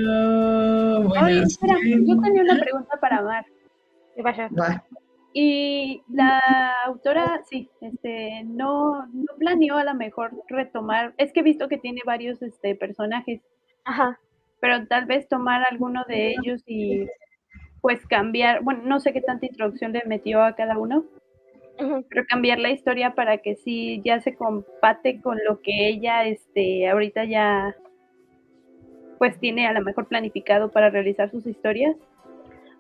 bueno. 1.07 1.25
Oye, 1.25 1.43
espera, 1.43 1.75
yo 1.83 2.21
tenía 2.21 2.43
una 2.43 2.59
pregunta 2.59 2.97
para 2.99 3.21
Mar. 3.21 3.45
¿Qué 4.15 4.23
pasa? 4.23 4.49
Y 5.33 6.01
la 6.11 6.41
autora, 6.85 7.41
sí, 7.49 7.69
este, 7.81 8.43
no, 8.45 9.05
no 9.07 9.33
planeó 9.37 9.77
a 9.77 9.83
lo 9.83 9.93
mejor 9.93 10.31
retomar, 10.47 11.13
es 11.17 11.31
que 11.31 11.41
he 11.41 11.43
visto 11.43 11.67
que 11.67 11.77
tiene 11.77 12.01
varios 12.03 12.41
este, 12.41 12.75
personajes, 12.75 13.41
Ajá. 13.85 14.19
pero 14.59 14.87
tal 14.87 15.05
vez 15.05 15.27
tomar 15.27 15.63
alguno 15.69 16.03
de 16.07 16.31
ellos 16.31 16.63
y 16.65 17.07
pues 17.81 18.05
cambiar, 18.07 18.61
bueno, 18.63 18.81
no 18.83 18.99
sé 18.99 19.13
qué 19.13 19.21
tanta 19.21 19.45
introducción 19.45 19.93
le 19.93 20.03
metió 20.05 20.43
a 20.43 20.55
cada 20.55 20.77
uno, 20.77 21.05
pero 22.09 22.25
cambiar 22.27 22.59
la 22.59 22.71
historia 22.71 23.15
para 23.15 23.37
que 23.37 23.55
sí 23.55 24.01
ya 24.03 24.19
se 24.19 24.35
compate 24.35 25.21
con 25.21 25.37
lo 25.47 25.61
que 25.61 25.87
ella, 25.87 26.25
este, 26.25 26.89
ahorita 26.89 27.23
ya, 27.23 27.75
pues 29.17 29.39
tiene 29.39 29.67
a 29.67 29.73
lo 29.73 29.81
mejor 29.81 30.07
planificado 30.07 30.71
para 30.71 30.89
realizar 30.89 31.29
sus 31.29 31.45
historias. 31.47 31.95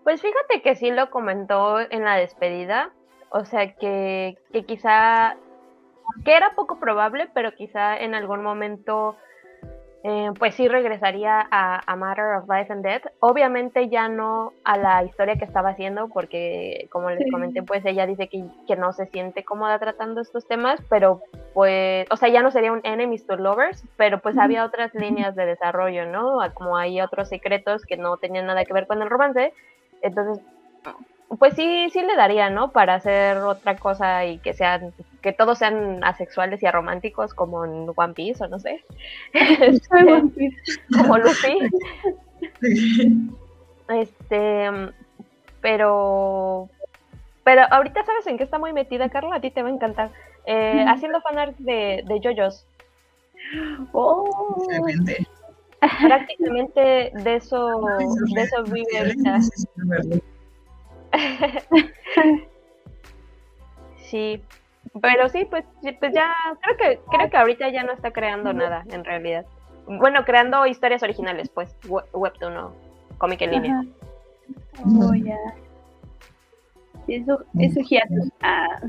Pues 0.03 0.21
fíjate 0.21 0.61
que 0.61 0.75
sí 0.75 0.91
lo 0.91 1.09
comentó 1.11 1.79
en 1.79 2.03
la 2.03 2.15
despedida, 2.15 2.91
o 3.29 3.45
sea 3.45 3.75
que, 3.75 4.37
que 4.51 4.65
quizá, 4.65 5.37
que 6.25 6.35
era 6.35 6.55
poco 6.55 6.79
probable, 6.79 7.29
pero 7.33 7.53
quizá 7.53 7.97
en 7.97 8.15
algún 8.15 8.41
momento 8.41 9.15
eh, 10.03 10.31
pues 10.39 10.55
sí 10.55 10.67
regresaría 10.69 11.45
a, 11.51 11.81
a, 11.85 11.95
Matter 11.97 12.35
of 12.37 12.47
Life 12.47 12.71
and 12.71 12.85
Death. 12.85 13.07
Obviamente 13.19 13.89
ya 13.89 14.07
no 14.07 14.53
a 14.63 14.77
la 14.77 15.03
historia 15.03 15.35
que 15.35 15.43
estaba 15.43 15.71
haciendo, 15.71 16.07
porque 16.07 16.87
como 16.89 17.09
les 17.09 17.29
comenté, 17.29 17.63
pues 17.63 17.85
ella 17.85 18.05
dice 18.05 18.29
que, 18.29 18.45
que, 18.65 18.77
no 18.77 18.93
se 18.93 19.07
siente 19.07 19.43
cómoda 19.43 19.77
tratando 19.77 20.21
estos 20.21 20.47
temas, 20.47 20.79
pero 20.89 21.21
pues, 21.53 22.07
o 22.11 22.15
sea, 22.15 22.29
ya 22.29 22.41
no 22.41 22.49
sería 22.49 22.71
un 22.71 22.81
enemies 22.83 23.27
to 23.27 23.35
lovers, 23.35 23.83
pero 23.97 24.19
pues 24.19 24.37
había 24.37 24.63
otras 24.63 24.93
líneas 24.93 25.35
de 25.35 25.45
desarrollo, 25.45 26.05
¿no? 26.05 26.39
Como 26.53 26.77
hay 26.77 27.01
otros 27.01 27.27
secretos 27.27 27.85
que 27.85 27.97
no 27.97 28.15
tenían 28.17 28.45
nada 28.45 28.63
que 28.63 28.73
ver 28.73 28.87
con 28.87 29.01
el 29.01 29.09
romance, 29.09 29.53
entonces, 30.01 30.41
pues 31.37 31.53
sí, 31.55 31.89
sí 31.91 32.01
le 32.01 32.15
daría, 32.15 32.49
¿no? 32.49 32.71
Para 32.71 32.95
hacer 32.95 33.37
otra 33.37 33.75
cosa 33.77 34.25
y 34.25 34.39
que 34.39 34.53
sean, 34.53 34.93
que 35.21 35.31
todos 35.31 35.59
sean 35.59 36.03
asexuales 36.03 36.63
y 36.63 36.65
arománticos 36.65 37.33
como 37.33 37.65
en 37.65 37.87
One 37.95 38.13
Piece 38.13 38.43
o 38.43 38.47
no 38.47 38.59
sé. 38.59 38.83
Como 40.97 41.17
Lucy. 41.17 41.59
Este, 43.89 44.69
pero, 45.61 46.69
pero 47.43 47.63
ahorita 47.71 48.05
sabes 48.05 48.27
en 48.27 48.37
qué 48.37 48.43
está 48.43 48.59
muy 48.59 48.71
metida, 48.71 49.09
Carla, 49.09 49.37
a 49.37 49.41
ti 49.41 49.49
te 49.49 49.63
va 49.63 49.69
a 49.69 49.71
encantar. 49.71 50.11
Eh, 50.45 50.85
haciendo 50.87 51.21
fanart 51.21 51.57
de, 51.57 52.03
de 52.05 52.21
JoJo's. 52.21 52.67
Oh 53.93 54.57
prácticamente 55.79 57.11
de 57.13 57.35
eso, 57.35 57.81
de 58.35 58.41
eso 58.41 58.63
vive 58.63 58.97
ahorita. 58.97 59.39
sí, 63.97 64.41
pero 65.01 65.29
sí, 65.29 65.45
pues, 65.45 65.65
pues 65.99 66.13
ya, 66.13 66.33
creo 66.61 66.77
que, 66.77 66.99
creo 67.11 67.29
que 67.29 67.37
ahorita 67.37 67.69
ya 67.69 67.83
no 67.83 67.93
está 67.93 68.11
creando 68.11 68.53
nada, 68.53 68.83
en 68.91 69.03
realidad. 69.03 69.45
Bueno, 69.87 70.23
creando 70.25 70.65
historias 70.65 71.03
originales, 71.03 71.49
pues, 71.49 71.75
webtoon 72.13 72.57
o 72.57 72.73
cómic 73.17 73.41
en 73.41 73.51
línea. 73.51 73.85
Oh, 74.85 75.13
ya. 75.13 75.37
Eso, 77.07 77.43
eso 77.59 77.79
hiatus. 77.81 78.29
Ah. 78.41 78.79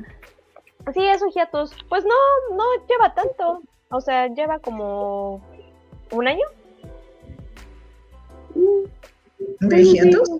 Sí, 0.92 1.06
eso 1.06 1.26
hiatus. 1.34 1.74
Pues 1.88 2.04
no, 2.04 2.56
no 2.56 2.64
lleva 2.88 3.14
tanto. 3.14 3.62
O 3.90 4.00
sea, 4.00 4.28
lleva 4.28 4.58
como 4.58 5.42
un 6.12 6.28
año. 6.28 6.46
¿De 9.60 9.84
hiatus? 9.84 10.30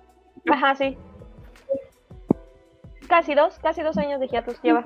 Ajá, 0.51 0.74
sí. 0.74 0.97
Casi 3.11 3.35
dos, 3.35 3.59
casi 3.59 3.83
dos 3.83 3.99
años 3.99 4.21
de 4.21 4.29
hiatus 4.29 4.63
lleva. 4.63 4.85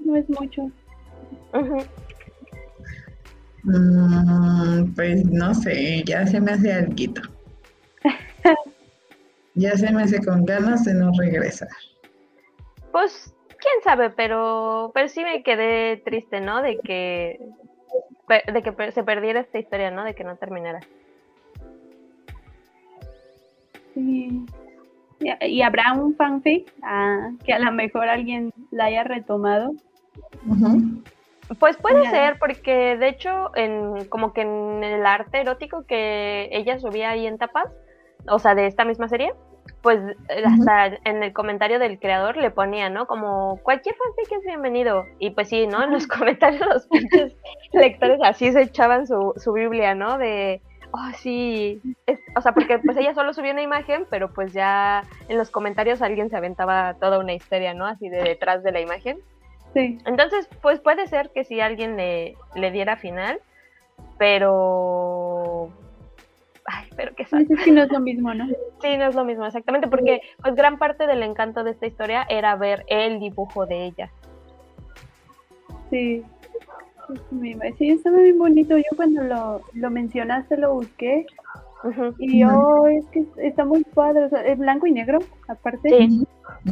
No 0.00 0.16
es 0.16 0.28
mucho. 0.28 0.70
Mm, 3.62 4.94
pues 4.94 5.24
no 5.24 5.54
sé, 5.54 6.02
ya 6.04 6.26
se 6.26 6.42
me 6.42 6.52
hace 6.52 6.74
algo. 6.74 6.94
ya 9.54 9.76
se 9.78 9.90
me 9.90 10.02
hace 10.02 10.22
con 10.22 10.44
ganas 10.44 10.84
de 10.84 10.92
no 10.92 11.10
regresar. 11.18 11.70
Pues, 12.92 13.34
quién 13.48 13.82
sabe, 13.82 14.10
pero, 14.10 14.90
pero 14.92 15.08
sí 15.08 15.24
me 15.24 15.42
quedé 15.42 15.96
triste, 15.96 16.42
¿no? 16.42 16.60
De 16.60 16.78
que, 16.78 17.40
de 18.28 18.62
que 18.62 18.92
se 18.92 19.02
perdiera 19.04 19.40
esta 19.40 19.58
historia, 19.58 19.90
¿no? 19.90 20.04
De 20.04 20.14
que 20.14 20.22
no 20.22 20.36
terminara. 20.36 20.80
¿Y 25.20 25.62
habrá 25.62 25.92
un 25.94 26.14
fanfic 26.14 26.72
ah, 26.82 27.30
que 27.44 27.52
a 27.52 27.58
lo 27.58 27.72
mejor 27.72 28.08
alguien 28.08 28.52
la 28.70 28.86
haya 28.86 29.04
retomado? 29.04 29.72
Pues 31.58 31.76
puede 31.76 32.08
ser, 32.10 32.38
porque 32.38 32.96
de 32.96 33.08
hecho, 33.08 33.50
en, 33.56 34.04
como 34.06 34.32
que 34.32 34.42
en 34.42 34.84
el 34.84 35.06
arte 35.06 35.40
erótico 35.40 35.84
que 35.86 36.48
ella 36.52 36.78
subía 36.78 37.10
ahí 37.10 37.26
en 37.26 37.38
tapas, 37.38 37.72
o 38.28 38.38
sea, 38.38 38.54
de 38.54 38.66
esta 38.66 38.84
misma 38.84 39.08
serie, 39.08 39.32
pues 39.82 40.00
hasta 40.44 40.98
en 41.04 41.22
el 41.22 41.32
comentario 41.32 41.78
del 41.78 41.98
creador 41.98 42.36
le 42.36 42.50
ponía, 42.50 42.90
¿no? 42.90 43.06
Como 43.06 43.58
cualquier 43.62 43.94
fanfic 43.94 44.38
es 44.38 44.44
bienvenido. 44.44 45.04
Y 45.18 45.30
pues 45.30 45.48
sí, 45.48 45.66
¿no? 45.66 45.82
En 45.82 45.92
los 45.92 46.06
comentarios 46.06 46.66
los 46.66 46.88
lectores 47.72 48.20
así 48.22 48.52
se 48.52 48.62
echaban 48.62 49.06
su, 49.06 49.32
su 49.36 49.52
Biblia, 49.52 49.94
¿no? 49.94 50.18
De 50.18 50.60
oh, 50.92 51.10
sí, 51.16 51.80
o 52.36 52.40
sea, 52.40 52.52
porque 52.52 52.78
pues 52.78 52.96
ella 52.96 53.14
solo 53.14 53.32
subió 53.32 53.52
una 53.52 53.62
imagen, 53.62 54.06
pero 54.10 54.32
pues 54.32 54.52
ya 54.52 55.02
en 55.28 55.38
los 55.38 55.50
comentarios 55.50 56.02
alguien 56.02 56.30
se 56.30 56.36
aventaba 56.36 56.94
toda 56.94 57.18
una 57.18 57.34
historia, 57.34 57.74
¿no? 57.74 57.86
Así 57.86 58.08
de 58.08 58.22
detrás 58.22 58.62
de 58.62 58.72
la 58.72 58.80
imagen. 58.80 59.18
Sí. 59.74 59.98
Entonces, 60.06 60.48
pues 60.62 60.80
puede 60.80 61.06
ser 61.06 61.30
que 61.30 61.44
si 61.44 61.60
alguien 61.60 61.96
le, 61.96 62.36
le 62.54 62.70
diera 62.70 62.96
final, 62.96 63.40
pero... 64.18 65.70
Ay, 66.64 66.88
pero 66.96 67.14
que 67.14 67.24
Sí, 67.24 67.46
sí, 67.64 67.70
no 67.70 67.82
es 67.82 67.90
lo 67.90 68.00
mismo, 68.00 68.34
¿no? 68.34 68.46
Sí, 68.82 68.96
no 68.96 69.06
es 69.06 69.14
lo 69.14 69.24
mismo, 69.24 69.46
exactamente, 69.46 69.88
porque 69.88 70.20
pues 70.42 70.54
gran 70.54 70.78
parte 70.78 71.06
del 71.06 71.22
encanto 71.22 71.64
de 71.64 71.70
esta 71.70 71.86
historia 71.86 72.26
era 72.28 72.56
ver 72.56 72.84
el 72.88 73.20
dibujo 73.20 73.64
de 73.66 73.86
ella. 73.86 74.10
Sí. 75.90 76.24
Sí, 77.78 77.90
está 77.90 78.10
muy 78.10 78.32
bonito. 78.32 78.76
Yo 78.76 78.96
cuando 78.96 79.22
lo, 79.22 79.60
lo 79.74 79.90
mencionaste 79.90 80.56
lo 80.56 80.74
busqué. 80.74 81.26
Y 82.18 82.40
yo, 82.40 82.86
es 82.88 83.06
que 83.06 83.24
está 83.38 83.64
muy 83.64 83.84
padre. 83.94 84.24
O 84.24 84.28
sea, 84.28 84.42
es 84.42 84.58
blanco 84.58 84.86
y 84.86 84.92
negro, 84.92 85.18
aparte. 85.48 86.08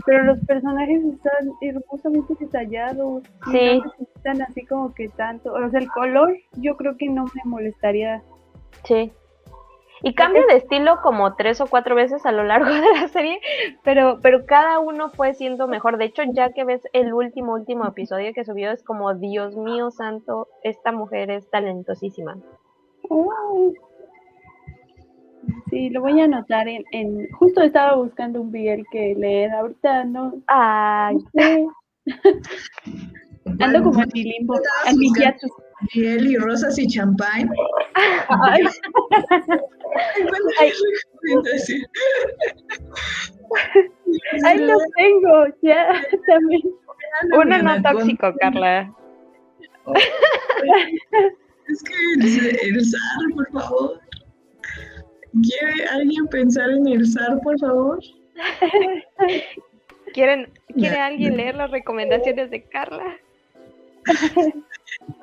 Pero 0.05 0.24
los 0.24 0.41
personajes 0.47 1.03
están 1.05 1.51
hermosamente 1.61 2.34
detallados. 2.41 3.22
Sí. 3.51 3.78
No 3.78 3.93
necesitan 3.99 4.43
así 4.43 4.66
como 4.66 4.93
que 4.95 5.09
tanto. 5.11 5.53
O 5.53 5.70
sea, 5.70 5.80
el 5.80 5.89
color, 5.91 6.37
yo 6.55 6.76
creo 6.76 6.97
que 6.97 7.09
no 7.09 7.24
me 7.24 7.43
molestaría. 7.45 8.22
Sí. 8.84 9.12
Y 10.03 10.14
cambia 10.14 10.44
de 10.47 10.57
estilo 10.57 10.99
como 11.03 11.36
tres 11.36 11.61
o 11.61 11.66
cuatro 11.66 11.94
veces 11.94 12.26
a 12.26 12.32
lo 12.32 12.44
largo 12.44 12.66
de 12.74 13.01
la 13.01 13.09
serie, 13.09 13.40
pero, 13.82 14.20
pero 14.22 14.47
cada 14.47 14.78
uno 14.78 15.11
fue 15.11 15.34
siendo 15.34 15.68
mejor. 15.68 15.99
De 15.99 16.07
hecho, 16.07 16.22
ya 16.32 16.53
que 16.53 16.64
ves 16.64 16.82
el 16.92 17.12
último, 17.12 17.55
último 17.55 17.86
episodio 17.86 18.32
que 18.34 18.44
subió, 18.44 18.70
es 18.70 18.82
como, 18.82 19.14
Dios 19.14 19.57
mío 19.57 19.90
santo, 19.90 20.49
esta 20.62 20.92
mujer 20.92 21.30
es 21.30 21.49
talentosísima. 21.51 22.36
Sí, 25.70 25.90
lo 25.90 26.01
voy 26.01 26.20
a 26.20 26.24
anotar 26.24 26.68
en, 26.68 26.84
en... 26.92 27.30
Justo 27.32 27.62
estaba 27.62 27.97
buscando 27.97 28.40
un 28.40 28.51
BL 28.51 28.82
que 28.90 29.14
leer, 29.16 29.53
ahorita 29.53 30.05
no... 30.05 30.34
Ay. 30.47 31.18
Ando 33.61 33.82
como 33.82 34.03
en 34.03 34.09
mi 34.12 34.24
limbo, 34.24 34.55
en 34.88 34.99
mi 34.99 35.12
Miel 35.95 36.27
y 36.27 36.37
rosas 36.37 36.79
y 36.79 36.87
champán. 36.87 37.51
Ay. 37.95 38.64
Ay. 40.59 40.72
Ahí 44.45 44.59
lo 44.59 44.79
tengo, 44.97 45.47
ya 45.62 46.03
también. 46.27 46.62
Uno 47.33 47.62
no 47.62 47.83
tóxico, 47.83 48.35
Carla. 48.41 48.93
Es 51.68 51.83
que 51.83 51.95
el, 52.14 52.77
el 52.77 52.85
SAR, 52.85 53.35
por 53.35 53.51
favor. 53.53 54.01
¿Quiere 55.43 55.85
alguien 55.87 56.27
pensar 56.29 56.70
en 56.70 56.87
el 56.89 57.07
SAR, 57.07 57.41
por 57.43 57.59
favor? 57.59 57.99
¿Quieren, 60.14 60.51
¿Quiere 60.74 60.97
alguien 60.97 61.37
leer 61.37 61.57
las 61.57 61.70
recomendaciones 61.70 62.51
de 62.51 62.62
Carla? 62.62 63.18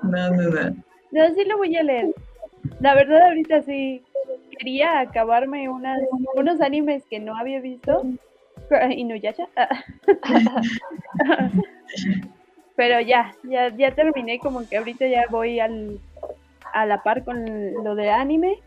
No, 0.03 0.29
no, 0.29 0.49
no. 0.49 0.75
No, 1.11 1.33
sí 1.35 1.45
lo 1.45 1.57
voy 1.57 1.75
a 1.75 1.83
leer. 1.83 2.13
La 2.79 2.95
verdad, 2.95 3.21
ahorita 3.27 3.61
sí 3.63 4.03
quería 4.57 4.99
acabarme 4.99 5.69
unas, 5.69 5.99
unos 6.35 6.59
animes 6.61 7.03
que 7.09 7.19
no 7.19 7.35
había 7.37 7.59
visto. 7.59 8.05
Inuyasha. 8.91 9.47
Pero 12.75 12.99
ya, 13.01 13.35
ya, 13.43 13.69
ya 13.75 13.93
terminé, 13.93 14.39
como 14.39 14.67
que 14.67 14.77
ahorita 14.77 15.05
ya 15.07 15.25
voy 15.29 15.59
al, 15.59 15.99
a 16.73 16.85
la 16.85 17.03
par 17.03 17.23
con 17.23 17.45
lo 17.83 17.93
de 17.95 18.09
anime. 18.09 18.59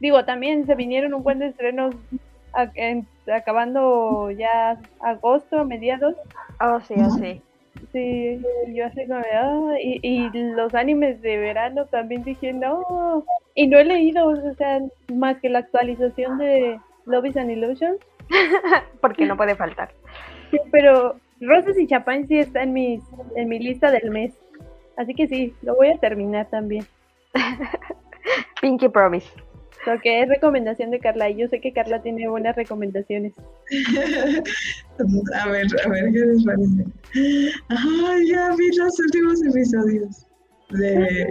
Digo, 0.00 0.24
también 0.24 0.66
se 0.66 0.74
vinieron 0.74 1.14
un 1.14 1.22
buen 1.22 1.38
de 1.38 1.46
estrenos 1.48 1.94
a- 2.52 2.70
en- 2.74 3.06
acabando 3.32 4.30
ya 4.32 4.78
agosto, 5.00 5.60
a 5.60 5.64
mediados. 5.64 6.14
Oh, 6.60 6.78
sí, 6.82 6.94
oh, 6.98 7.10
sí. 7.10 7.40
Sí, 7.94 8.42
y 8.66 8.74
yo 8.74 8.86
así 8.86 9.06
como, 9.06 9.20
"Ah", 9.20 9.76
y, 9.80 10.00
y 10.02 10.28
los 10.32 10.74
animes 10.74 11.22
de 11.22 11.36
verano 11.36 11.86
también 11.86 12.24
dije, 12.24 12.52
no, 12.52 13.24
y 13.54 13.68
no 13.68 13.78
he 13.78 13.84
leído, 13.84 14.26
o 14.26 14.54
sea, 14.56 14.80
más 15.14 15.38
que 15.38 15.48
la 15.48 15.60
actualización 15.60 16.36
de 16.38 16.80
Love 17.06 17.26
is 17.26 17.36
an 17.36 17.52
Illusion, 17.52 17.96
Porque 19.00 19.26
no 19.26 19.36
puede 19.36 19.54
faltar. 19.54 19.92
Sí, 20.50 20.58
pero 20.72 21.14
Rosas 21.40 21.78
y 21.78 21.86
Chapán 21.86 22.26
sí 22.26 22.36
está 22.40 22.64
en, 22.64 22.72
mis, 22.72 23.00
en 23.36 23.48
mi 23.48 23.60
lista 23.60 23.92
del 23.92 24.10
mes, 24.10 24.34
así 24.96 25.14
que 25.14 25.28
sí, 25.28 25.54
lo 25.62 25.76
voy 25.76 25.90
a 25.90 25.98
terminar 25.98 26.48
también, 26.50 26.84
Pinky 28.60 28.88
Promise. 28.88 29.30
Lo 29.86 30.00
que 30.00 30.22
es 30.22 30.28
recomendación 30.28 30.90
de 30.90 30.98
Carla, 31.00 31.30
y 31.30 31.36
yo 31.36 31.48
sé 31.48 31.60
que 31.60 31.72
Carla 31.72 32.00
tiene 32.02 32.28
buenas 32.28 32.56
recomendaciones. 32.56 33.32
A 35.34 35.48
ver, 35.48 35.66
a 35.84 35.88
ver 35.88 36.12
qué 36.12 36.18
les 36.20 36.44
parece. 36.44 36.84
Ay, 37.68 38.28
ya 38.30 38.54
vi 38.56 38.76
los 38.76 38.98
últimos 39.00 39.42
episodios 39.44 40.26
de, 40.70 41.26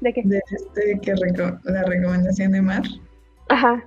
¿De 0.00 0.12
qué? 0.12 0.22
de 0.24 0.40
este 0.50 0.98
que 1.00 1.14
reco- 1.14 1.60
la 1.64 1.82
recomendación 1.84 2.52
de 2.52 2.62
Mar. 2.62 2.82
Ajá. 3.48 3.84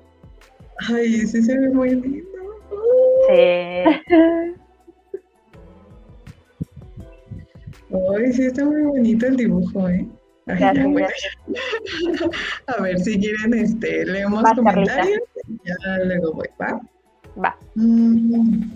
Ay, 0.90 1.10
sí 1.28 1.42
se 1.42 1.58
ve 1.58 1.70
muy 1.70 1.90
lindo. 1.96 2.28
Sí. 3.28 3.84
Ay, 8.16 8.34
sí 8.34 8.46
está 8.46 8.66
muy 8.66 8.82
bonito 8.84 9.26
el 9.28 9.36
dibujo, 9.38 9.90
¿eh? 9.90 10.06
Ay, 10.50 10.56
Gracias, 10.60 10.76
ya, 10.76 10.84
bueno. 10.84 11.08
gracias. 11.08 12.30
A 12.68 12.82
ver, 12.82 13.00
si 13.00 13.20
quieren, 13.20 13.54
este, 13.54 14.06
leemos 14.06 14.44
Vas, 14.44 14.54
comentarios. 14.54 15.20
Ya 15.66 16.04
luego 16.06 16.34
voy, 16.34 16.48
¿va? 16.60 16.82
Va. 17.44 17.58
Mm, 17.76 18.72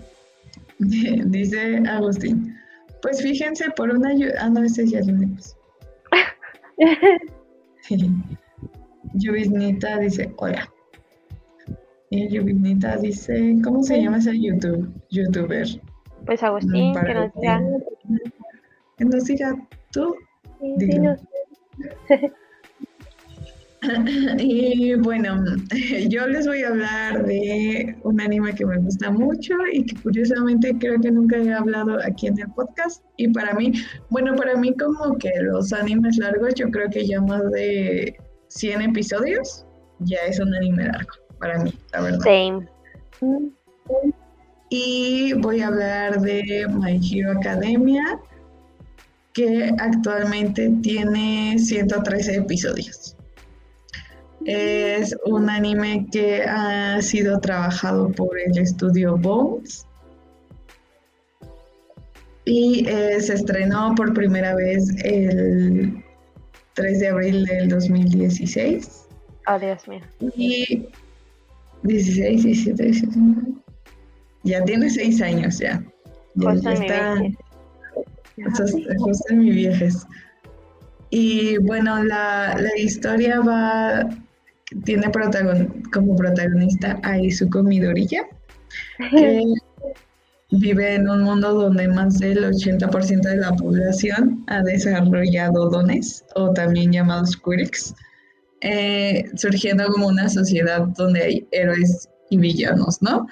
Dice 0.78 1.82
Agustín. 1.88 2.56
Pues 3.00 3.22
fíjense, 3.22 3.70
por 3.70 3.90
una 3.90 4.10
ayuda. 4.10 4.34
Ah, 4.40 4.50
no, 4.50 4.62
ese 4.62 4.86
ya 4.86 5.00
lo 5.00 5.06
leímos. 5.06 5.56
Yuvisnita 9.14 9.98
dice, 9.98 10.32
hola. 10.36 10.68
Y 12.10 12.28
dice, 13.00 13.56
¿cómo 13.64 13.82
se 13.82 14.02
llama 14.02 14.18
ese 14.18 14.38
YouTube, 14.38 14.92
youtuber? 15.10 15.66
Pues 16.26 16.42
Agustín, 16.42 16.94
que 16.94 17.14
nos 17.14 17.34
diga. 17.34 17.62
Que 18.98 19.04
nos 19.06 19.24
diga 19.24 19.56
tú. 19.90 20.14
Sí, 20.60 20.76
sí. 20.78 21.00
Y 24.38 24.94
bueno, 24.94 25.44
yo 26.08 26.26
les 26.28 26.46
voy 26.46 26.62
a 26.62 26.68
hablar 26.68 27.26
de 27.26 27.96
un 28.04 28.20
anime 28.20 28.54
que 28.54 28.64
me 28.64 28.78
gusta 28.78 29.10
mucho 29.10 29.54
y 29.72 29.84
que 29.84 30.00
curiosamente 30.02 30.76
creo 30.78 31.00
que 31.00 31.10
nunca 31.10 31.36
he 31.36 31.52
hablado 31.52 31.98
aquí 32.04 32.28
en 32.28 32.38
el 32.38 32.48
podcast. 32.52 33.04
Y 33.16 33.28
para 33.28 33.54
mí, 33.54 33.72
bueno, 34.10 34.36
para 34.36 34.56
mí 34.56 34.72
como 34.76 35.18
que 35.18 35.32
los 35.40 35.72
animes 35.72 36.16
largos, 36.18 36.54
yo 36.54 36.70
creo 36.70 36.88
que 36.90 37.06
ya 37.06 37.20
más 37.20 37.50
de 37.50 38.16
100 38.48 38.82
episodios 38.82 39.66
ya 40.00 40.18
es 40.28 40.38
un 40.38 40.54
anime 40.54 40.84
largo, 40.84 41.10
para 41.40 41.58
mí, 41.64 41.74
la 41.92 42.02
verdad. 42.02 42.20
Same. 42.20 42.68
Y 44.70 45.34
voy 45.34 45.60
a 45.60 45.68
hablar 45.68 46.20
de 46.20 46.66
My 46.68 47.00
Hero 47.02 47.32
Academia, 47.32 48.18
que 49.32 49.70
actualmente 49.78 50.70
tiene 50.82 51.58
113 51.58 52.36
episodios. 52.36 53.16
Es 54.44 55.14
un 55.24 55.48
anime 55.48 56.06
que 56.10 56.42
ha 56.42 57.00
sido 57.00 57.40
trabajado 57.40 58.10
por 58.10 58.38
el 58.38 58.58
estudio 58.58 59.16
Bones 59.16 59.86
y 62.44 62.88
eh, 62.88 63.20
se 63.20 63.34
estrenó 63.34 63.94
por 63.94 64.12
primera 64.14 64.54
vez 64.54 64.88
el 65.04 66.02
3 66.74 67.00
de 67.00 67.08
abril 67.08 67.44
del 67.44 67.68
2016. 67.68 69.06
Oh, 69.08 69.42
ah, 69.46 69.58
Dios 69.58 69.86
mío. 69.86 70.00
Y 70.36 70.88
16, 71.84 72.42
17, 72.42 72.82
18. 72.82 73.18
Ya 74.44 74.64
tiene 74.64 74.90
6 74.90 75.22
años 75.22 75.58
ya. 75.58 75.84
Ya, 76.34 76.42
pues, 76.42 76.62
ya 76.62 76.72
está, 76.72 77.14
20. 77.14 77.38
Eso 78.36 78.64
viejes. 79.30 80.06
Y 81.10 81.58
bueno, 81.58 82.02
la, 82.02 82.56
la 82.58 82.78
historia 82.78 83.40
va, 83.40 84.08
tiene 84.84 85.10
como 85.92 86.16
protagonista 86.16 86.98
a 87.02 87.18
Izuko 87.18 87.62
Midoriya, 87.62 88.26
que 89.10 89.44
vive 90.52 90.94
en 90.94 91.08
un 91.08 91.22
mundo 91.22 91.52
donde 91.54 91.88
más 91.88 92.18
del 92.18 92.44
80% 92.44 93.22
de 93.22 93.36
la 93.36 93.52
población 93.52 94.44
ha 94.48 94.62
desarrollado 94.62 95.68
dones, 95.70 96.24
o 96.34 96.52
también 96.52 96.92
llamados 96.92 97.36
quirks, 97.36 97.94
eh, 98.60 99.24
surgiendo 99.34 99.86
como 99.88 100.08
una 100.08 100.28
sociedad 100.28 100.86
donde 100.96 101.22
hay 101.22 101.48
héroes 101.50 102.08
y 102.30 102.38
villanos, 102.38 103.02
¿no? 103.02 103.26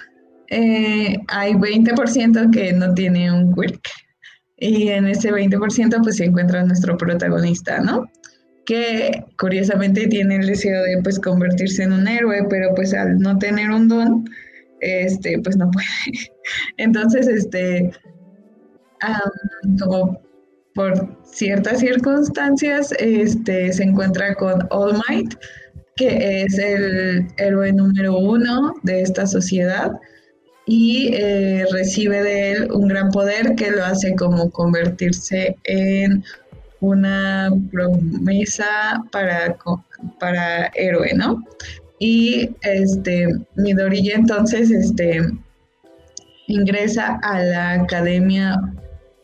Eh, 0.49 1.17
hay 1.29 1.53
20% 1.55 2.51
que 2.51 2.73
no 2.73 2.93
tiene 2.95 3.31
un 3.33 3.55
quirk, 3.55 3.89
y 4.61 4.89
en 4.89 5.07
ese 5.07 5.33
20% 5.33 6.03
pues 6.03 6.17
se 6.17 6.27
encuentra 6.27 6.63
nuestro 6.65 6.97
protagonista, 6.97 7.81
¿no? 7.81 8.11
Que 8.67 9.25
curiosamente 9.39 10.07
tiene 10.07 10.37
el 10.37 10.47
deseo 10.47 10.83
de 10.83 11.03
pues 11.03 11.19
convertirse 11.19 11.83
en 11.83 11.93
un 11.93 12.07
héroe, 12.07 12.47
pero 12.49 12.75
pues 12.75 12.93
al 12.93 13.19
no 13.19 13.39
tener 13.39 13.71
un 13.71 13.89
don, 13.89 14.25
este, 14.81 15.39
pues 15.41 15.57
no 15.57 15.71
puede. 15.71 15.87
Entonces, 16.77 17.27
este, 17.27 17.91
como 19.81 20.21
por 20.75 21.19
ciertas 21.25 21.81
circunstancias, 21.81 22.93
este, 22.99 23.73
se 23.73 23.83
encuentra 23.83 24.35
con 24.35 24.67
All 24.71 25.01
Might, 25.09 25.35
que 25.97 26.43
es 26.43 26.59
el 26.59 27.27
héroe 27.39 27.73
número 27.73 28.17
uno 28.19 28.75
de 28.83 29.03
esta 29.03 29.27
sociedad 29.27 29.93
y 30.71 31.11
eh, 31.15 31.67
recibe 31.73 32.23
de 32.23 32.53
él 32.53 32.71
un 32.71 32.87
gran 32.87 33.11
poder 33.11 33.57
que 33.57 33.73
lo 33.73 33.85
hace 33.85 34.15
como 34.15 34.51
convertirse 34.53 35.57
en 35.65 36.23
una 36.79 37.51
promesa 37.73 39.03
para, 39.11 39.57
para 40.21 40.67
héroe, 40.77 41.13
¿no? 41.17 41.45
Y 41.99 42.51
este, 42.63 43.27
Midoriya 43.57 44.15
entonces 44.15 44.71
este, 44.71 45.21
ingresa 46.47 47.19
a 47.25 47.43
la 47.43 47.73
Academia 47.73 48.57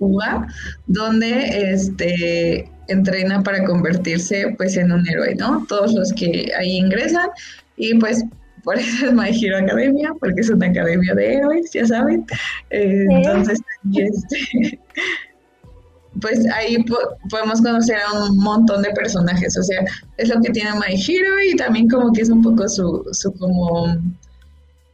UA, 0.00 0.48
donde 0.88 1.70
este, 1.70 2.68
entrena 2.88 3.44
para 3.44 3.62
convertirse 3.62 4.52
pues 4.58 4.76
en 4.76 4.90
un 4.90 5.08
héroe, 5.08 5.36
¿no? 5.36 5.64
Todos 5.68 5.92
los 5.92 6.12
que 6.12 6.50
ahí 6.58 6.78
ingresan 6.78 7.28
y 7.76 7.94
pues 7.94 8.24
por 8.66 8.76
eso 8.76 9.06
es 9.06 9.12
My 9.12 9.30
Hero 9.30 9.58
Academia, 9.58 10.12
porque 10.20 10.40
es 10.40 10.50
una 10.50 10.66
academia 10.66 11.14
de 11.14 11.34
héroes, 11.36 11.70
ya 11.72 11.86
saben. 11.86 12.26
Eh, 12.70 13.06
entonces, 13.10 13.60
este, 13.94 14.80
pues 16.20 16.44
ahí 16.52 16.82
po- 16.84 17.16
podemos 17.30 17.60
conocer 17.62 17.96
a 18.06 18.24
un 18.24 18.38
montón 18.38 18.82
de 18.82 18.90
personajes, 18.90 19.56
o 19.56 19.62
sea, 19.62 19.84
es 20.18 20.28
lo 20.28 20.40
que 20.40 20.50
tiene 20.50 20.70
My 20.72 20.94
Hero 20.94 21.34
y 21.48 21.54
también 21.56 21.88
como 21.88 22.12
que 22.12 22.22
es 22.22 22.28
un 22.30 22.42
poco 22.42 22.68
su, 22.68 23.06
su 23.12 23.32
como 23.34 23.86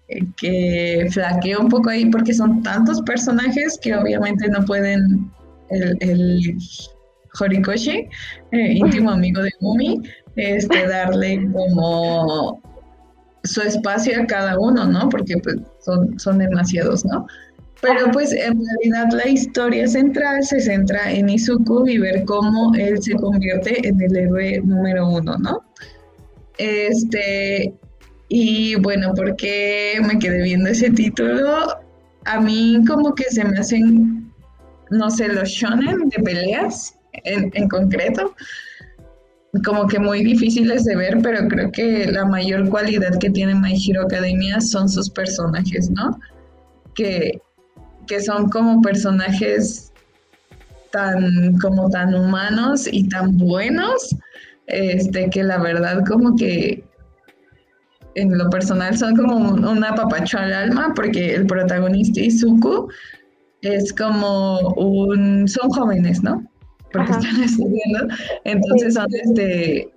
eh, 0.08 0.20
que 0.36 1.08
flaquea 1.10 1.58
un 1.58 1.68
poco 1.70 1.88
ahí 1.90 2.06
porque 2.10 2.34
son 2.34 2.62
tantos 2.62 3.00
personajes 3.02 3.78
que 3.80 3.94
obviamente 3.94 4.48
no 4.48 4.64
pueden 4.66 5.30
el, 5.70 5.96
el 6.00 6.58
Horikoshi, 7.40 8.06
eh, 8.50 8.72
íntimo 8.74 9.10
amigo 9.12 9.42
de 9.42 9.50
Mumi, 9.60 10.02
este, 10.36 10.86
darle 10.86 11.48
como 11.52 12.60
su 13.44 13.60
espacio 13.62 14.20
a 14.20 14.26
cada 14.26 14.58
uno, 14.58 14.84
¿no? 14.84 15.08
Porque 15.08 15.36
pues 15.38 15.56
son, 15.80 16.18
son 16.18 16.38
demasiados, 16.38 17.04
¿no? 17.04 17.26
Pero 17.82 18.12
pues 18.12 18.32
en 18.32 18.62
realidad 18.64 19.08
la 19.12 19.28
historia 19.28 19.88
central 19.88 20.44
se 20.44 20.60
centra 20.60 21.10
en 21.12 21.28
Izuku 21.28 21.88
y 21.88 21.98
ver 21.98 22.24
cómo 22.24 22.72
él 22.76 23.02
se 23.02 23.14
convierte 23.14 23.86
en 23.86 24.00
el 24.00 24.16
héroe 24.16 24.60
número 24.62 25.08
uno, 25.08 25.36
¿no? 25.38 25.60
Este, 26.58 27.74
y 28.28 28.76
bueno, 28.76 29.12
¿por 29.14 29.34
qué 29.34 30.00
me 30.06 30.16
quedé 30.20 30.44
viendo 30.44 30.70
ese 30.70 30.90
título? 30.90 31.80
A 32.24 32.40
mí 32.40 32.84
como 32.86 33.16
que 33.16 33.24
se 33.24 33.44
me 33.44 33.58
hacen, 33.58 34.32
no 34.90 35.10
sé, 35.10 35.26
los 35.26 35.48
shonen 35.48 36.08
de 36.08 36.22
peleas 36.22 36.96
en, 37.24 37.50
en 37.54 37.68
concreto, 37.68 38.32
como 39.60 39.86
que 39.86 39.98
muy 39.98 40.24
difíciles 40.24 40.84
de 40.84 40.96
ver, 40.96 41.18
pero 41.22 41.46
creo 41.48 41.70
que 41.70 42.10
la 42.10 42.24
mayor 42.24 42.68
cualidad 42.70 43.18
que 43.18 43.30
tiene 43.30 43.54
My 43.54 43.74
Hero 43.74 44.02
Academia 44.02 44.60
son 44.60 44.88
sus 44.88 45.10
personajes, 45.10 45.90
¿no? 45.90 46.18
Que, 46.94 47.40
que 48.06 48.20
son 48.20 48.48
como 48.48 48.80
personajes 48.80 49.92
tan, 50.90 51.58
como 51.58 51.90
tan 51.90 52.14
humanos 52.14 52.88
y 52.90 53.08
tan 53.08 53.36
buenos, 53.36 54.16
este, 54.68 55.28
que 55.28 55.42
la 55.42 55.58
verdad 55.58 56.02
como 56.06 56.34
que 56.34 56.82
en 58.14 58.36
lo 58.36 58.48
personal 58.50 58.96
son 58.96 59.16
como 59.16 59.36
un 59.36 59.84
apapacho 59.84 60.38
al 60.38 60.52
alma, 60.52 60.92
porque 60.94 61.34
el 61.34 61.46
protagonista 61.46 62.20
Izuku 62.20 62.88
es 63.60 63.92
como 63.92 64.58
un, 64.76 65.46
son 65.46 65.70
jóvenes, 65.70 66.22
¿no? 66.22 66.42
Porque 66.92 67.12
están 67.12 67.42
estudiando. 67.42 68.14
Entonces 68.44 68.94
son, 68.94 69.06
este, 69.12 69.92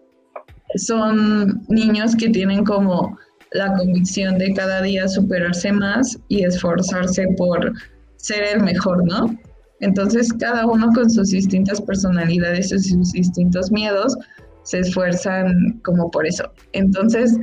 son 0.75 1.65
niños 1.69 2.15
que 2.15 2.29
tienen 2.29 2.63
como 2.63 3.17
la 3.51 3.73
convicción 3.73 4.37
de 4.37 4.53
cada 4.53 4.81
día 4.81 5.07
superarse 5.07 5.71
más 5.71 6.17
y 6.27 6.43
esforzarse 6.43 7.25
por 7.37 7.73
ser 8.17 8.43
el 8.55 8.63
mejor, 8.63 9.05
¿no? 9.05 9.37
Entonces 9.79 10.33
cada 10.33 10.65
uno 10.65 10.89
con 10.93 11.09
sus 11.09 11.29
distintas 11.29 11.81
personalidades 11.81 12.71
y 12.71 12.79
sus 12.79 13.11
distintos 13.11 13.71
miedos 13.71 14.17
se 14.63 14.79
esfuerzan 14.79 15.79
como 15.83 16.09
por 16.09 16.25
eso. 16.25 16.51
Entonces, 16.73 17.37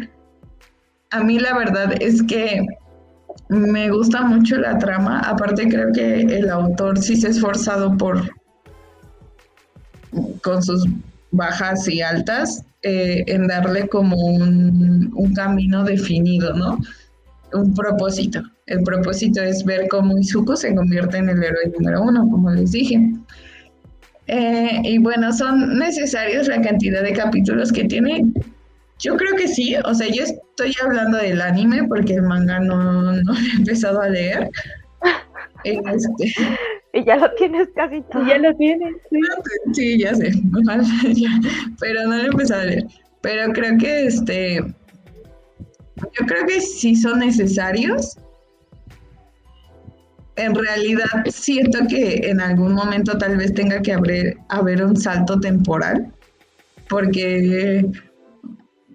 a 1.10 1.22
mí 1.22 1.38
la 1.38 1.56
verdad 1.56 1.94
es 2.00 2.22
que 2.22 2.66
me 3.48 3.90
gusta 3.90 4.22
mucho 4.22 4.56
la 4.56 4.78
trama, 4.78 5.20
aparte 5.20 5.68
creo 5.68 5.92
que 5.92 6.22
el 6.22 6.50
autor 6.50 6.98
sí 6.98 7.16
se 7.16 7.28
ha 7.28 7.30
esforzado 7.30 7.96
por 7.96 8.22
con 10.42 10.62
sus 10.62 10.86
bajas 11.30 11.88
y 11.88 12.02
altas, 12.02 12.64
eh, 12.82 13.24
en 13.26 13.46
darle 13.46 13.88
como 13.88 14.16
un, 14.16 15.32
camino 15.34 15.82
definido, 15.84 16.52
¿no? 16.54 16.78
Un 17.54 17.74
propósito. 17.74 18.42
El 18.66 18.82
propósito 18.82 19.40
es 19.42 19.64
ver 19.64 19.88
cómo 19.88 20.18
Izuku 20.18 20.56
se 20.56 20.74
convierte 20.74 21.16
en 21.16 21.30
el 21.30 21.42
héroe 21.42 21.72
número 21.78 22.02
uno, 22.02 22.28
como 22.30 22.50
les 22.50 22.72
dije. 22.72 23.00
Eh, 24.26 24.80
y 24.84 24.98
bueno, 24.98 25.32
¿son 25.32 25.78
necesarios 25.78 26.48
la 26.48 26.60
cantidad 26.60 27.02
de 27.02 27.12
capítulos 27.12 27.72
que 27.72 27.84
tiene? 27.84 28.24
Yo 28.98 29.16
creo 29.16 29.34
que 29.36 29.48
sí, 29.48 29.74
o 29.84 29.94
sea, 29.94 30.08
yo 30.08 30.22
estoy 30.22 30.74
hablando 30.84 31.18
del 31.18 31.40
anime 31.40 31.84
porque 31.88 32.14
el 32.14 32.22
manga 32.22 32.60
no, 32.60 33.12
no 33.12 33.34
he 33.34 33.56
empezado 33.56 34.00
a 34.00 34.08
leer. 34.08 34.50
Este, 35.64 36.32
y 36.92 37.04
ya 37.04 37.16
lo 37.16 37.32
tienes 37.34 37.68
casi 37.74 38.02
todo. 38.02 38.26
ya 38.26 38.38
lo 38.38 38.54
tienes, 38.56 38.94
sí. 39.10 39.18
Sí, 39.72 39.98
ya 39.98 40.14
sé. 40.14 40.32
Pero 41.80 42.02
no 42.04 42.16
lo 42.16 42.22
he 42.22 42.26
empezado 42.26 42.62
a 42.62 42.64
leer. 42.64 42.86
Pero 43.20 43.52
creo 43.52 43.78
que 43.78 44.06
este. 44.06 44.56
Yo 44.58 46.26
creo 46.26 46.46
que 46.46 46.60
sí 46.60 46.96
son 46.96 47.20
necesarios. 47.20 48.16
En 50.36 50.54
realidad 50.54 51.06
siento 51.26 51.78
que 51.88 52.14
en 52.24 52.40
algún 52.40 52.72
momento 52.72 53.16
tal 53.18 53.36
vez 53.36 53.54
tenga 53.54 53.80
que 53.82 53.92
haber, 53.92 54.36
haber 54.48 54.84
un 54.84 54.96
salto 54.96 55.38
temporal. 55.38 56.12
Porque 56.88 57.86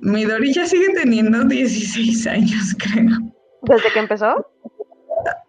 Midori 0.01 0.53
ya 0.53 0.65
sigue 0.65 0.89
teniendo 0.93 1.43
16 1.43 2.27
años, 2.27 2.75
creo. 2.79 3.17
¿Desde 3.63 3.91
que 3.91 3.99
empezó? 3.99 4.45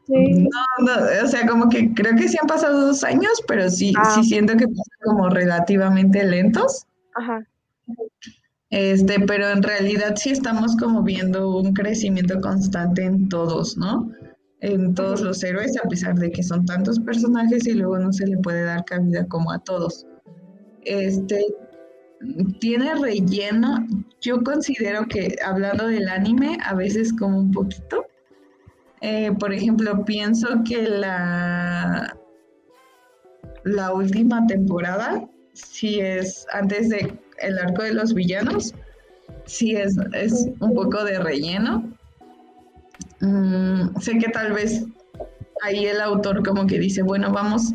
No, 0.08 0.86
no, 0.86 1.24
o 1.24 1.26
sea, 1.26 1.46
como 1.46 1.68
que 1.68 1.92
creo 1.92 2.16
que 2.16 2.28
sí 2.28 2.36
han 2.40 2.46
pasado 2.46 2.86
dos 2.86 3.04
años, 3.04 3.42
pero 3.46 3.68
sí, 3.68 3.92
ah. 3.98 4.14
sí 4.14 4.24
siento 4.24 4.54
que 4.56 4.66
pasan 4.66 4.98
como 5.04 5.28
relativamente 5.28 6.24
lentos. 6.24 6.86
Ajá. 7.14 7.46
Este, 8.70 9.20
pero 9.20 9.48
en 9.48 9.62
realidad 9.62 10.14
sí 10.16 10.30
estamos 10.30 10.76
como 10.76 11.02
viendo 11.02 11.56
un 11.56 11.72
crecimiento 11.72 12.40
constante 12.40 13.02
en 13.02 13.28
todos, 13.28 13.76
¿no? 13.76 14.10
En 14.60 14.94
todos 14.94 15.20
los 15.20 15.42
héroes, 15.42 15.76
a 15.82 15.88
pesar 15.88 16.14
de 16.16 16.30
que 16.30 16.42
son 16.42 16.64
tantos 16.66 16.98
personajes 17.00 17.66
y 17.66 17.74
luego 17.74 17.98
no 17.98 18.12
se 18.12 18.26
le 18.26 18.36
puede 18.38 18.64
dar 18.64 18.84
cabida 18.84 19.26
como 19.26 19.52
a 19.52 19.58
todos. 19.60 20.06
Este, 20.84 21.44
tiene 22.60 22.94
relleno. 22.94 23.86
Yo 24.20 24.42
considero 24.42 25.06
que 25.06 25.36
hablando 25.44 25.86
del 25.86 26.08
anime, 26.08 26.58
a 26.64 26.74
veces 26.74 27.12
como 27.12 27.38
un 27.38 27.52
poquito, 27.52 28.04
eh, 29.00 29.32
por 29.38 29.52
ejemplo, 29.52 30.04
pienso 30.04 30.48
que 30.66 30.82
la, 30.82 32.16
la 33.64 33.92
última 33.92 34.46
temporada, 34.46 35.24
si 35.52 36.00
es 36.00 36.46
antes 36.52 36.88
de 36.88 37.18
el 37.40 37.58
arco 37.58 37.82
de 37.82 37.94
los 37.94 38.14
villanos, 38.14 38.74
sí 39.46 39.76
es, 39.76 39.96
es 40.12 40.48
un 40.60 40.74
poco 40.74 41.04
de 41.04 41.18
relleno. 41.18 41.84
Mm, 43.20 43.98
sé 44.00 44.18
que 44.18 44.28
tal 44.28 44.52
vez 44.52 44.84
ahí 45.62 45.86
el 45.86 46.00
autor 46.00 46.44
como 46.44 46.66
que 46.66 46.78
dice, 46.78 47.02
bueno, 47.02 47.32
vamos, 47.32 47.72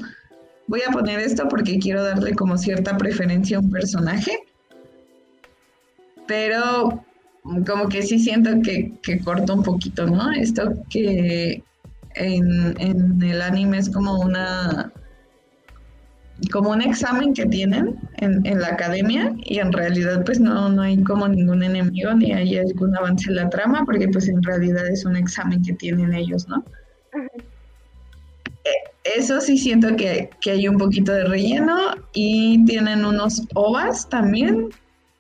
voy 0.68 0.82
a 0.88 0.92
poner 0.92 1.20
esto 1.20 1.48
porque 1.48 1.80
quiero 1.80 2.04
darle 2.04 2.34
como 2.34 2.58
cierta 2.58 2.98
preferencia 2.98 3.58
a 3.58 3.62
un 3.62 3.70
personaje. 3.70 4.38
Pero 6.28 7.04
como 7.44 7.90
que 7.90 8.02
sí 8.02 8.20
siento 8.20 8.50
que, 8.64 8.94
que 9.02 9.20
corta 9.20 9.54
un 9.54 9.64
poquito, 9.64 10.06
¿no? 10.06 10.32
Esto 10.32 10.74
que 10.90 11.64
en, 12.16 13.22
el 13.22 13.42
anime 13.42 13.80
es 13.80 13.90
como 13.90 14.20
una 14.20 14.92
como 16.52 16.72
un 16.72 16.82
examen 16.82 17.34
que 17.34 17.46
tienen 17.46 17.96
en, 18.18 18.60
la 18.60 18.68
academia 18.68 19.34
y 19.44 19.60
en 19.60 19.72
realidad 19.72 20.26
pues 20.26 20.40
no, 20.40 20.68
no 20.68 20.82
hay 20.82 21.02
como 21.04 21.28
ningún 21.28 21.64
enemigo 21.64 22.14
ni 22.16 22.34
hay 22.34 22.58
algún 22.58 22.98
avance 22.98 23.30
en 23.30 23.36
la 23.36 23.50
trama 23.50 23.84
porque 23.86 24.08
pues 24.10 24.28
en 24.28 24.42
realidad 24.44 24.88
es 24.88 25.06
un 25.06 25.16
examen 25.16 25.62
que 25.64 25.74
tienen 25.74 26.14
ellos, 26.14 26.48
¿no? 26.50 26.66
E, 28.66 29.18
eso 29.18 29.40
sí 29.40 29.58
siento 29.58 29.96
que, 29.96 30.30
que, 30.42 30.52
hay 30.52 30.68
un 30.68 30.78
poquito 30.78 31.14
de 31.14 31.26
relleno 31.26 31.78
y 32.14 32.66
tienen 32.66 33.06
unos 33.06 33.44
ovas 33.54 34.10
también 34.10 34.70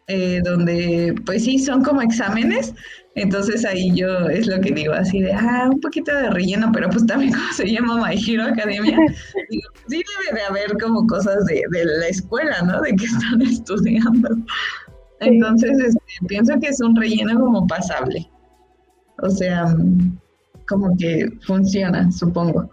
eh, 0.08 0.41
donde 0.43 1.16
pues 1.26 1.45
sí, 1.45 1.60
son 1.60 1.84
como 1.84 2.01
exámenes, 2.01 2.74
entonces 3.16 3.64
ahí 3.64 3.93
yo 3.95 4.28
es 4.30 4.47
lo 4.47 4.60
que 4.60 4.72
digo, 4.72 4.93
así 4.93 5.22
de, 5.22 5.32
ah, 5.34 5.70
un 5.72 5.80
poquito 5.80 6.14
de 6.14 6.30
relleno, 6.32 6.72
pero 6.74 6.89
pues 6.89 7.06
también 7.06 7.32
como 7.34 7.54
se 7.54 7.72
llama 7.72 8.08
My 8.08 8.16
Hero 8.16 8.43
Academia, 8.43 8.97
digo, 9.49 9.70
sí 9.88 10.04
debe 10.28 10.39
de 10.39 10.45
haber 10.45 10.78
como 10.80 11.06
cosas 11.08 11.45
de, 11.45 11.64
la 11.72 12.08
escuela, 12.08 12.62
¿no? 12.64 12.82
De 12.82 12.95
que 12.95 13.06
están 13.06 13.41
estudiando. 13.41 14.30
Entonces, 15.20 15.80
este, 15.80 15.99
pienso 16.28 16.60
que 16.60 16.68
es 16.68 16.82
un 16.82 16.95
relleno 16.95 17.39
como 17.39 17.66
pasable. 17.68 18.30
O 19.22 19.30
sea, 19.30 19.74
como 20.68 20.97
que 20.97 21.30
funciona, 21.45 22.12
supongo. 22.12 22.70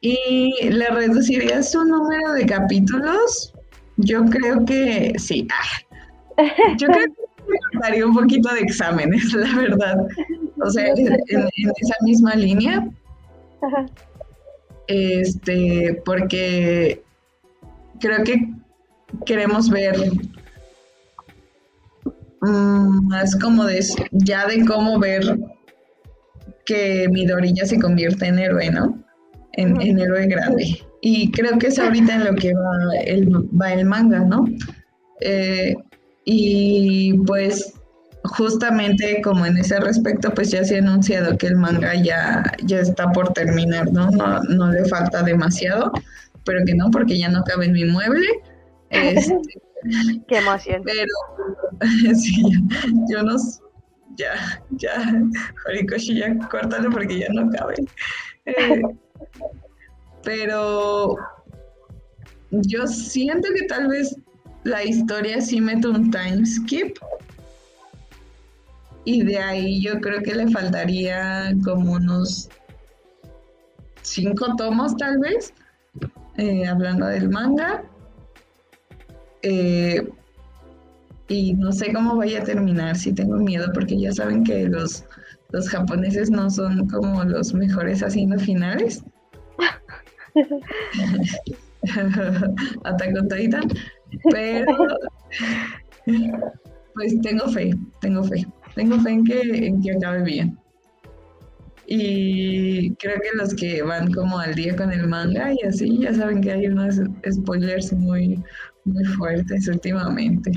¿Y 0.00 0.52
le 0.68 0.88
reduciría 0.88 1.62
su 1.62 1.82
número 1.84 2.32
de 2.32 2.44
capítulos? 2.44 3.54
Yo 3.96 4.24
creo 4.26 4.64
que 4.64 5.14
sí. 5.16 5.46
Ah, 5.50 5.83
yo 6.78 6.88
creo 6.88 7.06
que 7.06 7.78
daría 7.80 8.06
un 8.06 8.14
poquito 8.14 8.52
de 8.54 8.60
exámenes, 8.60 9.32
la 9.34 9.56
verdad. 9.56 10.06
O 10.64 10.70
sea, 10.70 10.86
en, 10.88 11.18
esa 11.28 11.94
misma 12.02 12.34
línea. 12.34 12.88
Este, 14.86 16.02
porque 16.04 17.02
creo 18.00 18.22
que 18.24 18.52
queremos 19.24 19.70
ver 19.70 19.96
mm, 22.42 23.08
más 23.08 23.34
como 23.36 23.64
de 23.64 23.82
ya 24.12 24.46
de 24.46 24.64
cómo 24.66 24.98
ver 24.98 25.38
que 26.66 27.08
Midori 27.10 27.52
ya 27.54 27.66
se 27.66 27.78
convierte 27.78 28.26
en 28.26 28.38
héroe, 28.38 28.70
¿no? 28.70 28.98
En, 29.52 29.98
héroe 29.98 30.26
grande. 30.26 30.82
Y 31.00 31.30
creo 31.30 31.58
que 31.58 31.68
es 31.68 31.78
ahorita 31.78 32.14
en 32.14 32.24
lo 32.24 32.34
que 32.34 32.54
va 32.54 32.96
el, 33.04 33.28
va 33.28 33.72
el 33.72 33.84
manga, 33.84 34.20
¿no? 34.20 34.46
Eh, 35.20 35.74
y 36.24 37.18
pues 37.26 37.74
justamente 38.24 39.20
como 39.22 39.44
en 39.44 39.58
ese 39.58 39.78
respecto, 39.80 40.32
pues 40.32 40.50
ya 40.50 40.64
se 40.64 40.76
ha 40.76 40.78
anunciado 40.78 41.36
que 41.36 41.46
el 41.48 41.56
manga 41.56 41.94
ya, 41.94 42.42
ya 42.64 42.80
está 42.80 43.12
por 43.12 43.32
terminar, 43.34 43.92
¿no? 43.92 44.10
¿no? 44.10 44.42
No 44.44 44.72
le 44.72 44.84
falta 44.86 45.22
demasiado, 45.22 45.92
pero 46.44 46.64
que 46.64 46.74
no, 46.74 46.90
porque 46.90 47.18
ya 47.18 47.28
no 47.28 47.42
cabe 47.44 47.66
en 47.66 47.72
mi 47.72 47.84
mueble. 47.84 48.26
Este, 48.90 49.38
Qué 50.28 50.38
emoción. 50.38 50.82
pero 50.84 51.12
sí, 52.14 52.42
yo 53.10 53.22
no 53.22 53.36
ya, 54.16 54.62
ya, 54.70 55.12
Horikoshi, 55.66 56.18
ya 56.18 56.38
córtalo 56.48 56.90
porque 56.90 57.18
ya 57.18 57.28
no 57.30 57.50
cabe. 57.50 57.74
Eh, 58.46 58.80
pero 60.22 61.16
yo 62.50 62.86
siento 62.86 63.48
que 63.54 63.66
tal 63.66 63.88
vez 63.88 64.16
la 64.64 64.82
historia 64.82 65.40
sí 65.40 65.60
mete 65.60 65.88
un 65.88 66.10
time 66.10 66.44
skip. 66.44 66.98
Y 69.04 69.22
de 69.22 69.38
ahí 69.38 69.82
yo 69.82 70.00
creo 70.00 70.22
que 70.22 70.34
le 70.34 70.48
faltaría 70.48 71.54
como 71.62 71.92
unos 71.92 72.48
cinco 74.00 74.56
tomos 74.56 74.96
tal 74.96 75.18
vez, 75.18 75.52
eh, 76.38 76.66
hablando 76.66 77.06
del 77.06 77.28
manga. 77.28 77.84
Eh, 79.42 80.08
y 81.28 81.52
no 81.54 81.70
sé 81.72 81.92
cómo 81.92 82.16
vaya 82.16 82.40
a 82.40 82.44
terminar, 82.44 82.96
sí 82.96 83.12
tengo 83.12 83.36
miedo 83.36 83.70
porque 83.74 83.98
ya 83.98 84.12
saben 84.12 84.42
que 84.44 84.68
los, 84.68 85.04
los 85.50 85.68
japoneses 85.68 86.30
no 86.30 86.48
son 86.48 86.88
como 86.88 87.24
los 87.24 87.52
mejores 87.52 88.02
haciendo 88.02 88.38
finales. 88.38 89.02
Titan, 93.28 93.68
pero 94.30 94.76
pues 96.94 97.20
tengo 97.22 97.48
fe, 97.48 97.70
tengo 98.00 98.22
fe, 98.24 98.46
tengo 98.74 98.98
fe 99.00 99.10
en 99.10 99.24
que, 99.24 99.40
en 99.66 99.82
que 99.82 99.92
acabe 99.92 100.22
bien. 100.22 100.58
Y 101.86 102.94
creo 102.94 103.16
que 103.16 103.36
los 103.36 103.54
que 103.54 103.82
van 103.82 104.12
como 104.12 104.38
al 104.38 104.54
día 104.54 104.74
con 104.74 104.90
el 104.90 105.06
manga 105.06 105.52
y 105.52 105.66
así, 105.66 105.98
ya 105.98 106.14
saben 106.14 106.40
que 106.40 106.52
hay 106.52 106.66
unos 106.66 107.00
spoilers 107.30 107.92
muy, 107.92 108.42
muy 108.84 109.04
fuertes 109.04 109.68
últimamente. 109.68 110.52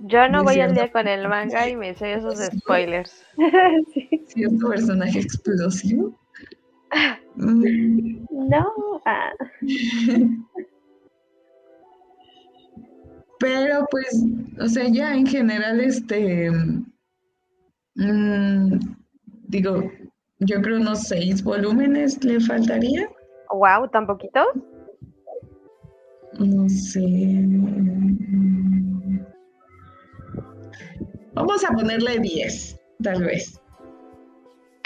Yo 0.00 0.28
no 0.28 0.44
voy 0.44 0.60
al 0.60 0.74
día 0.74 0.92
con 0.92 1.08
el 1.08 1.26
manga 1.28 1.68
y 1.68 1.74
me 1.76 1.94
sé 1.94 2.14
esos 2.14 2.38
spoilers. 2.38 3.24
Sí. 3.94 4.08
cierto 4.26 4.68
personaje 4.68 5.20
explosivo. 5.20 6.18
Mm, 7.40 8.26
No. 8.48 9.00
Ah, 9.04 9.30
Pero 13.40 13.86
pues, 13.90 14.24
o 14.60 14.66
sea, 14.66 14.88
ya 14.88 15.14
en 15.14 15.26
general, 15.26 15.80
este, 15.80 16.50
mm, 17.94 18.78
digo, 19.48 19.90
yo 20.40 20.62
creo 20.62 20.76
unos 20.78 21.04
seis 21.04 21.42
volúmenes 21.42 22.22
le 22.24 22.40
faltaría. 22.40 23.08
Wow, 23.50 23.88
¿tan 23.90 24.06
poquito? 24.06 24.40
No 26.38 26.68
sé. 26.68 27.04
Vamos 31.34 31.64
a 31.64 31.72
ponerle 31.72 32.18
10, 32.18 32.80
tal 33.02 33.24
vez. 33.24 33.60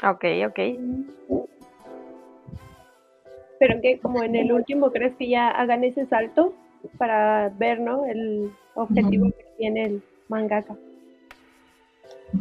Ok, 0.02 0.24
ok. 0.48 0.58
pero 3.62 3.80
que 3.80 4.00
como 4.00 4.24
en 4.24 4.34
el 4.34 4.50
último 4.50 4.90
crees 4.90 5.14
que 5.14 5.28
ya 5.28 5.48
hagan 5.48 5.84
ese 5.84 6.04
salto 6.06 6.52
para 6.98 7.48
ver, 7.50 7.80
¿no? 7.80 8.04
El 8.06 8.50
objetivo 8.74 9.26
que 9.26 9.44
tiene 9.58 9.84
el 9.84 10.02
mangaka. 10.28 10.74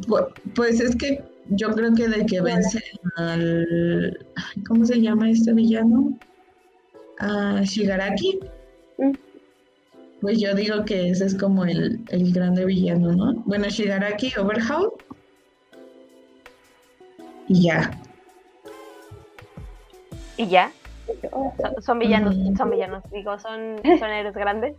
Pu- 0.08 0.32
Pues 0.56 0.80
es 0.80 0.96
que 0.96 1.24
yo 1.50 1.72
creo 1.72 1.94
que 1.94 2.08
de 2.08 2.26
que 2.26 2.42
vence 2.42 2.82
al. 3.18 4.18
¿Cómo 4.68 4.86
se 4.86 5.02
llama 5.02 5.30
este 5.30 5.54
villano? 5.54 6.18
A 7.20 7.62
Shigaraki. 7.64 8.40
Mm. 8.98 9.12
Pues 10.22 10.40
yo 10.40 10.54
digo 10.56 10.86
que 10.86 11.10
ese 11.10 11.26
es 11.26 11.36
como 11.36 11.66
el, 11.66 12.00
el 12.10 12.32
grande 12.32 12.64
villano, 12.66 13.12
¿no? 13.12 13.34
Bueno, 13.46 13.68
Shigaraki, 13.70 14.32
Overhaul. 14.38 14.92
Y 17.48 17.64
ya. 17.64 18.00
¿Y 20.38 20.48
ya? 20.48 20.72
Son, 21.32 21.82
son 21.82 22.00
villanos, 22.00 22.36
Mm. 22.36 22.56
son 22.58 22.70
villanos, 22.72 23.04
digo, 23.12 23.38
son, 23.40 23.78
son 24.00 24.10
héroes 24.10 24.36
grandes. 24.36 24.76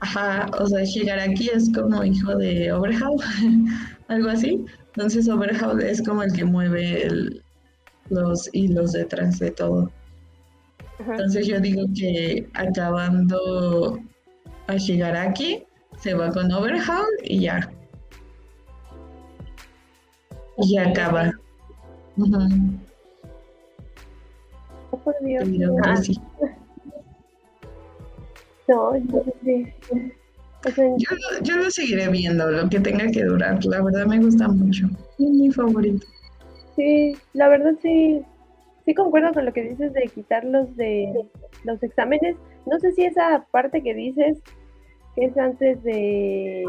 Ajá, 0.00 0.46
o 0.58 0.66
sea, 0.66 0.84
Shigaraki 0.84 1.48
es 1.48 1.72
como 1.72 2.04
hijo 2.04 2.34
de 2.36 2.70
Overhaul, 2.72 3.16
algo 4.08 4.28
así. 4.28 4.64
Entonces 4.94 5.28
Overhaul 5.28 5.82
es 5.82 6.02
como 6.06 6.22
el 6.22 6.32
que 6.32 6.44
mueve 6.44 7.06
el- 7.06 7.42
los 8.10 8.48
hilos 8.52 8.92
detrás 8.92 9.38
de 9.38 9.50
todo. 9.50 9.90
Entonces 10.98 11.46
yo 11.46 11.60
digo 11.60 11.82
que 11.98 12.46
acabando 12.54 13.98
a 14.66 14.76
Shigaraki, 14.76 15.64
se 15.98 16.14
va 16.14 16.30
con 16.30 16.50
Overhaul 16.52 17.04
y 17.24 17.40
ya. 17.40 17.68
Y 20.58 20.76
acaba. 20.78 21.32
Oh, 24.90 24.96
por 24.98 25.14
Dios. 25.22 25.44
pues 25.82 26.06
sí. 26.06 26.20
no, 28.68 28.94
entonces 28.94 29.34
sí. 29.44 29.66
O 30.66 30.70
sea, 30.70 30.84
Yo, 30.96 31.16
lo- 31.16 31.42
yo 31.44 31.56
lo 31.56 31.70
seguiré 31.70 32.08
viendo, 32.08 32.50
lo 32.50 32.68
que 32.68 32.80
tenga 32.80 33.06
que 33.12 33.22
durar. 33.24 33.64
La 33.66 33.82
verdad 33.82 34.06
me 34.06 34.18
gusta 34.18 34.48
mucho. 34.48 34.86
Es 35.18 35.30
mi 35.30 35.50
favorito. 35.52 36.04
sí, 36.74 37.16
la 37.34 37.48
verdad 37.48 37.74
sí, 37.82 38.20
sí 38.84 38.94
concuerdo 38.94 39.32
con 39.32 39.44
lo 39.44 39.52
que 39.52 39.62
dices 39.62 39.92
de 39.92 40.10
quitarlos 40.14 40.74
de 40.76 41.24
los 41.64 41.80
exámenes. 41.82 42.36
No 42.66 42.78
sé 42.80 42.92
si 42.92 43.04
esa 43.04 43.46
parte 43.52 43.82
que 43.82 43.94
dices 43.94 44.38
que 45.14 45.26
es 45.26 45.36
antes 45.38 45.82
de... 45.84 46.64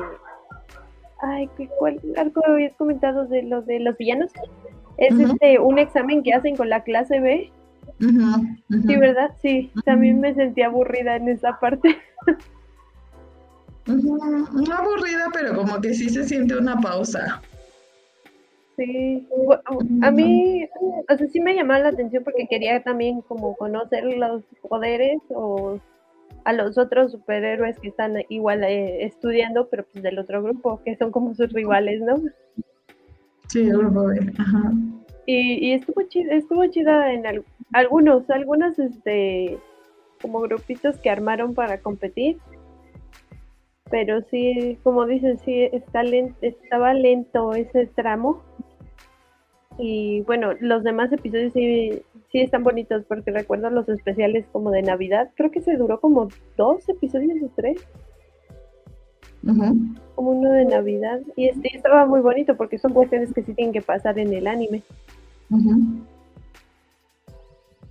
Ay, 1.20 1.50
¿qué- 1.58 1.70
¿cuál 1.80 2.00
algo 2.18 2.42
habías 2.46 2.74
comentado 2.76 3.26
de 3.26 3.42
lo 3.42 3.64
de 3.64 3.80
los 3.80 3.98
villanos? 3.98 4.32
Es 4.98 5.18
este 5.20 5.58
un 5.60 5.80
examen 5.80 6.22
que 6.22 6.34
hacen 6.34 6.56
con 6.56 6.70
la 6.70 6.84
clase 6.84 7.20
B. 7.20 7.52
Ujú. 8.00 8.86
Sí, 8.88 8.96
¿verdad? 8.98 9.32
Sí, 9.42 9.72
también 9.86 10.20
me 10.20 10.34
sentí 10.34 10.62
aburrida 10.62 11.16
en 11.16 11.30
esa 11.30 11.60
parte. 11.60 11.98
No 13.86 14.74
aburrida, 14.74 15.30
pero 15.34 15.56
como 15.56 15.80
que 15.80 15.94
sí 15.94 16.10
se 16.10 16.26
siente 16.26 16.58
una 16.58 16.80
pausa. 16.80 17.42
Sí, 18.76 19.28
a 20.02 20.12
mí, 20.12 20.70
o 21.10 21.18
sea, 21.18 21.28
sí 21.28 21.40
me 21.40 21.56
llamaba 21.56 21.80
la 21.80 21.90
atención 21.90 22.24
porque 22.24 22.48
quería 22.48 22.84
también 22.84 23.22
como 23.22 23.56
conocer 23.56 24.04
los 24.04 24.44
poderes 24.62 25.20
o 25.30 25.80
a 26.44 26.54
los 26.54 26.78
otros 26.78 27.12
superhéroes 27.12 27.80
que 27.80 27.88
están 27.88 28.14
igual 28.30 28.64
eh, 28.64 29.04
estudiando, 29.06 29.68
pero 29.68 29.86
pues 29.92 30.04
del 30.04 30.20
otro 30.20 30.44
grupo, 30.44 30.80
que 30.86 30.96
son 30.96 31.12
como 31.12 31.34
sus 31.34 31.52
rivales, 31.52 32.02
¿no? 32.02 32.22
Sí, 33.48 33.62
el 33.62 33.78
grupo 33.78 34.06
B. 34.06 34.34
Ajá. 34.38 34.72
Y, 35.28 35.68
y 35.68 35.74
estuvo 35.74 36.02
chida, 36.04 36.34
estuvo 36.34 36.66
chida 36.68 37.14
en 37.14 37.28
al- 37.28 37.46
algunos, 37.74 38.28
algunos 38.32 38.80
este 38.80 39.60
como 40.22 40.40
grupitos 40.42 40.98
que 40.98 41.10
armaron 41.12 41.54
para 41.54 41.80
competir. 41.82 42.38
Pero 43.92 44.22
sí, 44.32 44.80
como 44.84 45.06
dices, 45.06 45.40
sí 45.46 45.64
está 45.72 46.02
len- 46.04 46.36
estaba 46.42 46.94
lento 46.94 47.54
ese 47.54 47.86
tramo. 47.88 48.42
Y 49.78 50.22
bueno, 50.22 50.54
los 50.60 50.84
demás 50.84 51.12
episodios 51.12 51.54
sí, 51.54 52.02
sí 52.32 52.40
están 52.42 52.64
bonitos 52.64 53.04
porque 53.06 53.30
recuerdo 53.32 53.70
los 53.70 53.88
especiales 53.90 54.46
como 54.52 54.72
de 54.72 54.82
Navidad. 54.82 55.30
Creo 55.36 55.52
que 55.52 55.62
se 55.62 55.76
duró 55.78 56.00
como 56.00 56.30
dos 56.56 56.88
episodios 56.90 57.38
o 57.44 57.52
tres, 57.56 57.78
Ujú. 59.44 59.76
como 60.16 60.32
uno 60.32 60.52
de 60.52 60.66
Navidad. 60.66 61.20
Y 61.36 61.50
este 61.50 61.76
estaba 61.76 62.06
muy 62.06 62.22
bonito 62.22 62.58
porque 62.58 62.78
son 62.80 62.94
cuestiones 62.94 63.34
que 63.34 63.44
sí 63.44 63.54
tienen 63.54 63.74
que 63.74 63.82
pasar 63.82 64.18
en 64.20 64.34
el 64.34 64.48
anime. 64.48 64.82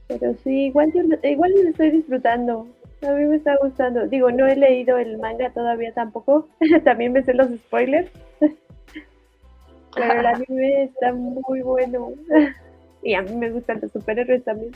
Pero 0.08 0.34
sí, 0.44 0.66
igual, 0.66 0.92
yo 0.92 1.02
igual 1.28 1.52
lo 1.52 1.68
estoy 1.70 1.90
disfrutando. 1.90 2.66
A 3.02 3.10
mí 3.12 3.24
me 3.24 3.36
está 3.36 3.56
gustando. 3.56 4.06
Digo, 4.06 4.30
no 4.30 4.46
he 4.46 4.56
leído 4.56 4.98
el 4.98 5.18
manga 5.18 5.50
todavía 5.50 5.92
tampoco. 5.92 6.48
También 6.84 7.12
me 7.12 7.22
sé 7.22 7.34
los 7.34 7.48
spoilers. 7.48 8.10
Pero 9.94 10.20
el 10.20 10.26
anime 10.26 10.84
está 10.84 11.12
muy 11.12 11.62
bueno. 11.62 12.10
Y 13.02 13.14
a 13.14 13.22
mí 13.22 13.36
me 13.36 13.50
gustan 13.50 13.78
los 13.80 13.92
superhéroes 13.92 14.42
también. 14.42 14.72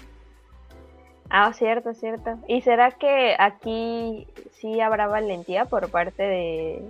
Ah, 1.31 1.53
cierto, 1.53 1.95
cierto. 1.95 2.39
¿Y 2.47 2.61
será 2.61 2.93
que 2.93 3.35
aquí 3.37 4.29
sí 4.53 4.81
habrá 4.81 5.09
valentía 5.09 5.65
por 5.65 5.91
parte 5.91 6.23
de 6.23 6.83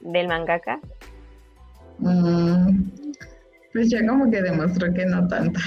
del 0.00 0.28
mangaka? 0.28 0.80
Mm, 1.98 3.12
Pues 3.76 3.90
ya 3.90 4.06
como 4.06 4.30
que 4.30 4.40
demostró 4.40 4.90
que 4.94 5.04
no 5.04 5.28
tanta. 5.28 5.60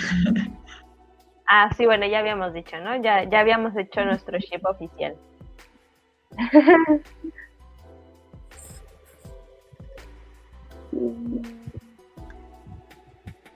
Ah, 1.46 1.70
sí, 1.78 1.86
bueno, 1.86 2.08
ya 2.08 2.18
habíamos 2.18 2.56
dicho, 2.56 2.76
¿no? 2.80 3.00
Ya, 3.04 3.30
ya 3.30 3.42
habíamos 3.42 3.78
hecho 3.78 4.04
nuestro 4.04 4.40
ship 4.40 4.66
oficial. 4.66 5.16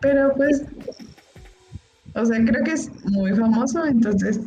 Pero 0.02 0.36
pues, 0.36 0.64
o 2.14 2.24
sea, 2.24 2.38
creo 2.46 2.64
que 2.64 2.74
es 2.74 2.92
muy 3.06 3.34
famoso, 3.34 3.84
entonces 3.88 4.40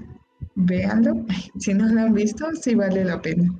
véanlo. 0.54 1.14
Si 1.58 1.74
no 1.74 1.86
lo 1.86 2.00
han 2.00 2.14
visto, 2.14 2.46
sí 2.54 2.76
vale 2.76 3.04
la 3.04 3.20
pena. 3.20 3.52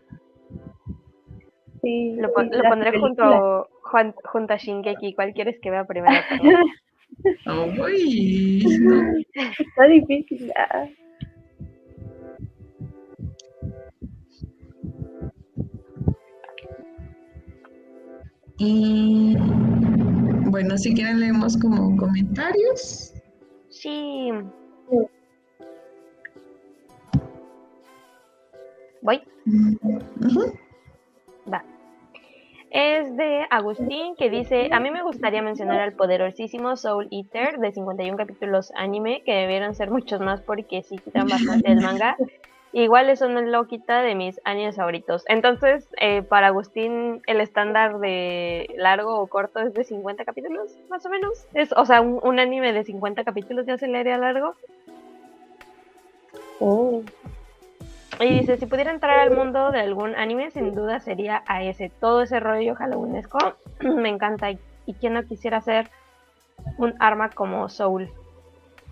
Sí, 1.87 2.17
lo, 2.17 2.33
pondré 2.33 2.99
junto, 2.99 3.69
junto 4.25 4.53
a 4.53 4.57
Shingeki. 4.57 5.15
¿Cuál 5.15 5.33
quieres 5.33 5.57
que 5.63 5.71
vea 5.71 5.85
primero? 5.85 6.17
Uy, 7.81 8.67
Está 9.35 9.85
difícil. 9.85 10.53
Ah. 10.57 10.89
Y 18.59 19.37
bueno, 20.51 20.77
si 20.77 20.93
quieren 20.93 21.21
leemos 21.21 21.57
como 21.57 21.97
comentarios. 21.97 23.15
Sí. 23.69 24.33
Voy. 29.03 29.23
Va. 31.49 31.76
Es 32.79 33.17
de 33.17 33.47
Agustín 33.49 34.17
que 34.17 34.29
dice, 34.29 34.69
a 34.71 34.81
mí 34.81 34.91
me 34.91 35.03
gustaría 35.03 35.41
mencionar 35.41 35.81
al 35.81 35.95
poderosísimo 35.95 36.77
Soul 36.77 37.09
Eater 37.11 37.59
de 37.59 37.73
51 37.73 38.19
capítulos 38.19 38.71
anime, 38.77 39.23
que 39.25 39.33
debieron 39.33 39.75
ser 39.75 39.91
muchos 39.91 40.21
más 40.21 40.43
porque 40.43 40.83
sí 40.83 40.99
quitan 40.99 41.27
bastante 41.27 41.73
el 41.73 41.81
manga. 41.81 42.19
Igual 42.75 43.09
eso 43.09 43.31
no 43.31 43.41
lo 43.41 43.67
quita 43.67 44.03
de 44.03 44.15
mis 44.15 44.39
años 44.45 44.77
favoritos. 44.77 45.25
Entonces, 45.27 45.89
eh, 45.99 46.21
para 46.21 46.49
Agustín, 46.49 47.23
el 47.27 47.41
estándar 47.41 47.99
de 47.99 48.69
largo 48.77 49.21
o 49.21 49.27
corto 49.27 49.61
es 49.61 49.73
de 49.73 49.83
50 49.83 50.27
capítulos, 50.27 50.77
más 50.91 51.07
o 51.07 51.09
menos. 51.09 51.47
Es, 51.55 51.73
o 51.73 51.87
sea, 51.87 52.03
un, 52.03 52.39
anime 52.39 52.75
de 52.75 52.85
50 52.85 53.25
capítulos 53.25 53.65
ya 53.65 53.79
se 53.79 53.89
le 53.89 54.01
haría 54.01 54.19
largo. 54.19 54.55
Oh. 56.61 57.03
Y 58.21 58.41
dice, 58.41 58.57
si 58.57 58.67
pudiera 58.67 58.91
entrar 58.91 59.19
al 59.21 59.37
mundo 59.37 59.71
de 59.71 59.81
algún 59.81 60.15
anime, 60.17 60.51
sin 60.51 60.75
duda 60.75 61.01
sería 61.01 61.43
a 61.47 61.63
ese. 61.63 61.91
Todo 61.91 62.23
ese 62.23 62.41
rollo 62.41 62.75
halloweenesco 62.75 63.39
me 63.81 64.09
encanta. 64.09 64.51
Y, 64.51 64.59
y 64.87 64.95
quién 64.95 65.15
no 65.15 65.25
quisiera 65.25 65.61
ser 65.61 65.91
un 66.79 66.95
arma 66.99 67.31
como 67.31 67.69
Soul. 67.69 68.11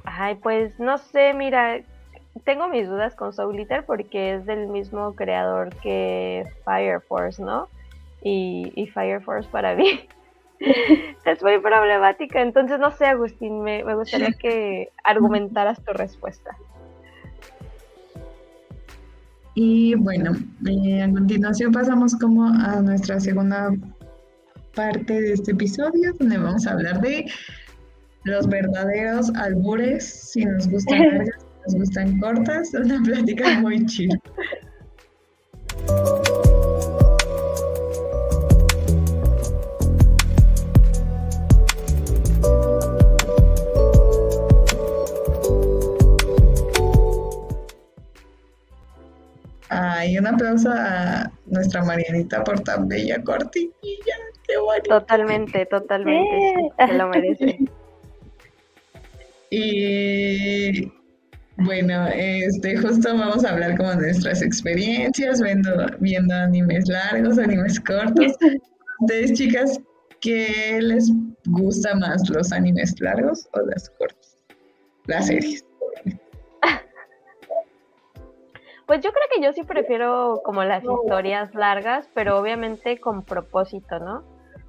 Ay, 0.05 0.35
pues 0.35 0.79
no 0.79 0.99
sé, 0.99 1.33
mira, 1.33 1.81
tengo 2.43 2.69
mis 2.69 2.89
dudas 2.89 3.15
con 3.15 3.33
Soul 3.33 3.59
Eater 3.59 3.85
porque 3.85 4.35
es 4.35 4.47
del 4.47 4.67
mismo 4.67 5.15
creador 5.15 5.75
que 5.77 6.45
Fire 6.65 7.01
Force, 7.01 7.43
¿no? 7.43 7.69
Y, 8.23 8.91
Fire 8.93 9.23
Force 9.23 9.49
para 9.51 9.75
mí 9.75 10.09
es 11.25 11.43
muy 11.43 11.59
problemática. 11.59 12.41
Entonces, 12.41 12.81
no 12.81 12.91
sé, 12.91 13.07
Agustín, 13.07 13.63
me, 13.63 13.83
gustaría 13.95 14.33
que 14.33 14.91
argumentaras 15.05 15.83
tu 15.85 15.93
respuesta. 15.93 16.57
Y 19.55 19.95
bueno, 19.95 20.33
eh, 20.67 21.03
a 21.03 21.11
continuación 21.11 21.73
pasamos 21.73 22.15
como 22.17 22.45
a 22.47 22.81
nuestra 22.83 23.21
segunda 23.21 23.73
parte 24.75 25.21
de 25.21 25.33
este 25.35 25.53
episodio, 25.53 26.13
donde 26.19 26.39
vamos 26.39 26.67
a 26.67 26.73
hablar 26.73 27.01
de 27.01 27.31
los 28.25 28.49
verdaderos 28.49 29.31
albures, 29.35 30.05
si 30.33 30.45
nos 30.45 30.69
gustan 30.69 31.01
largas 31.01 31.45
nos 31.67 31.75
gustan 31.77 32.19
cortas, 32.19 32.75
una 32.75 33.03
plática 33.03 33.61
muy 33.61 33.85
chida. 33.87 34.19
Ay, 50.05 50.19
un 50.19 50.27
aplauso 50.27 50.71
a 50.71 51.33
nuestra 51.47 51.83
Marianita 51.83 52.45
por 52.45 52.61
tan 52.61 52.89
bella 52.89 53.23
cortinilla. 53.23 54.17
Qué 54.47 54.59
bonito. 54.59 55.01
Totalmente, 55.01 55.65
totalmente. 55.67 56.73
se 56.79 56.93
lo 56.93 57.09
merece. 57.09 57.59
Y 59.51 60.91
bueno, 61.59 62.09
este, 62.09 62.77
justo 62.77 63.17
vamos 63.17 63.45
a 63.45 63.51
hablar 63.51 63.77
como 63.77 63.91
de 63.91 64.07
nuestras 64.07 64.43
experiencias 64.43 65.41
viendo, 65.41 65.71
viendo 66.01 66.35
animes 66.35 66.89
largos, 66.89 67.39
animes 67.39 67.79
cortos. 67.79 68.33
Ustedes, 69.01 69.35
chicas, 69.35 69.79
¿qué 70.21 70.81
les 70.83 71.09
gusta 71.47 71.95
más, 71.95 72.29
los 72.31 72.51
animes 72.51 72.99
largos 72.99 73.47
o 73.53 73.61
las 73.61 73.89
cortos? 73.91 74.39
Las 75.07 75.29
series. 75.29 75.65
Pues 78.87 79.01
yo 79.01 79.13
creo 79.13 79.25
que 79.35 79.43
yo 79.43 79.53
sí 79.53 79.63
prefiero 79.63 80.41
como 80.45 80.63
las 80.65 80.85
historias 80.85 81.55
largas, 81.55 82.09
pero 82.13 82.39
obviamente 82.39 83.01
con 83.01 83.23
propósito, 83.23 83.99
¿no? 83.99 84.23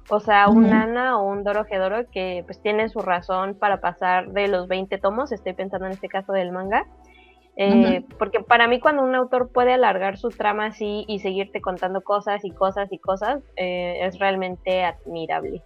O 0.08 0.20
sea, 0.20 0.48
un 0.48 0.72
Ana 0.72 1.18
o 1.18 1.28
un 1.28 1.42
Doro 1.42 1.66
que 1.66 2.42
pues 2.46 2.60
tiene 2.62 2.88
su 2.88 3.00
razón 3.00 3.54
para 3.54 3.80
pasar 3.80 4.30
de 4.30 4.46
los 4.46 4.68
20 4.68 4.98
tomos, 4.98 5.32
estoy 5.32 5.52
pensando 5.52 5.86
en 5.86 5.92
este 5.92 6.08
caso 6.08 6.32
del 6.32 6.52
manga, 6.52 6.86
eh, 7.56 8.04
porque 8.18 8.40
para 8.40 8.68
mí 8.68 8.78
cuando 8.78 9.02
un 9.02 9.14
autor 9.14 9.48
puede 9.48 9.72
alargar 9.72 10.16
su 10.16 10.28
trama 10.28 10.66
así 10.66 11.04
y 11.08 11.18
seguirte 11.18 11.60
contando 11.60 12.02
cosas 12.02 12.44
y 12.44 12.50
cosas 12.50 12.92
y 12.92 12.98
cosas, 12.98 13.42
eh, 13.56 13.98
es 14.02 14.18
realmente 14.18 14.84
admirable. 14.84 15.62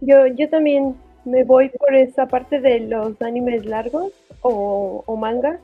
Yo, 0.00 0.26
yo 0.26 0.48
también 0.48 0.94
me 1.24 1.42
voy 1.42 1.70
por 1.70 1.94
esa 1.94 2.26
parte 2.26 2.60
de 2.60 2.80
los 2.80 3.20
animes 3.22 3.64
largos 3.64 4.12
o, 4.42 5.02
o 5.06 5.16
manga. 5.16 5.58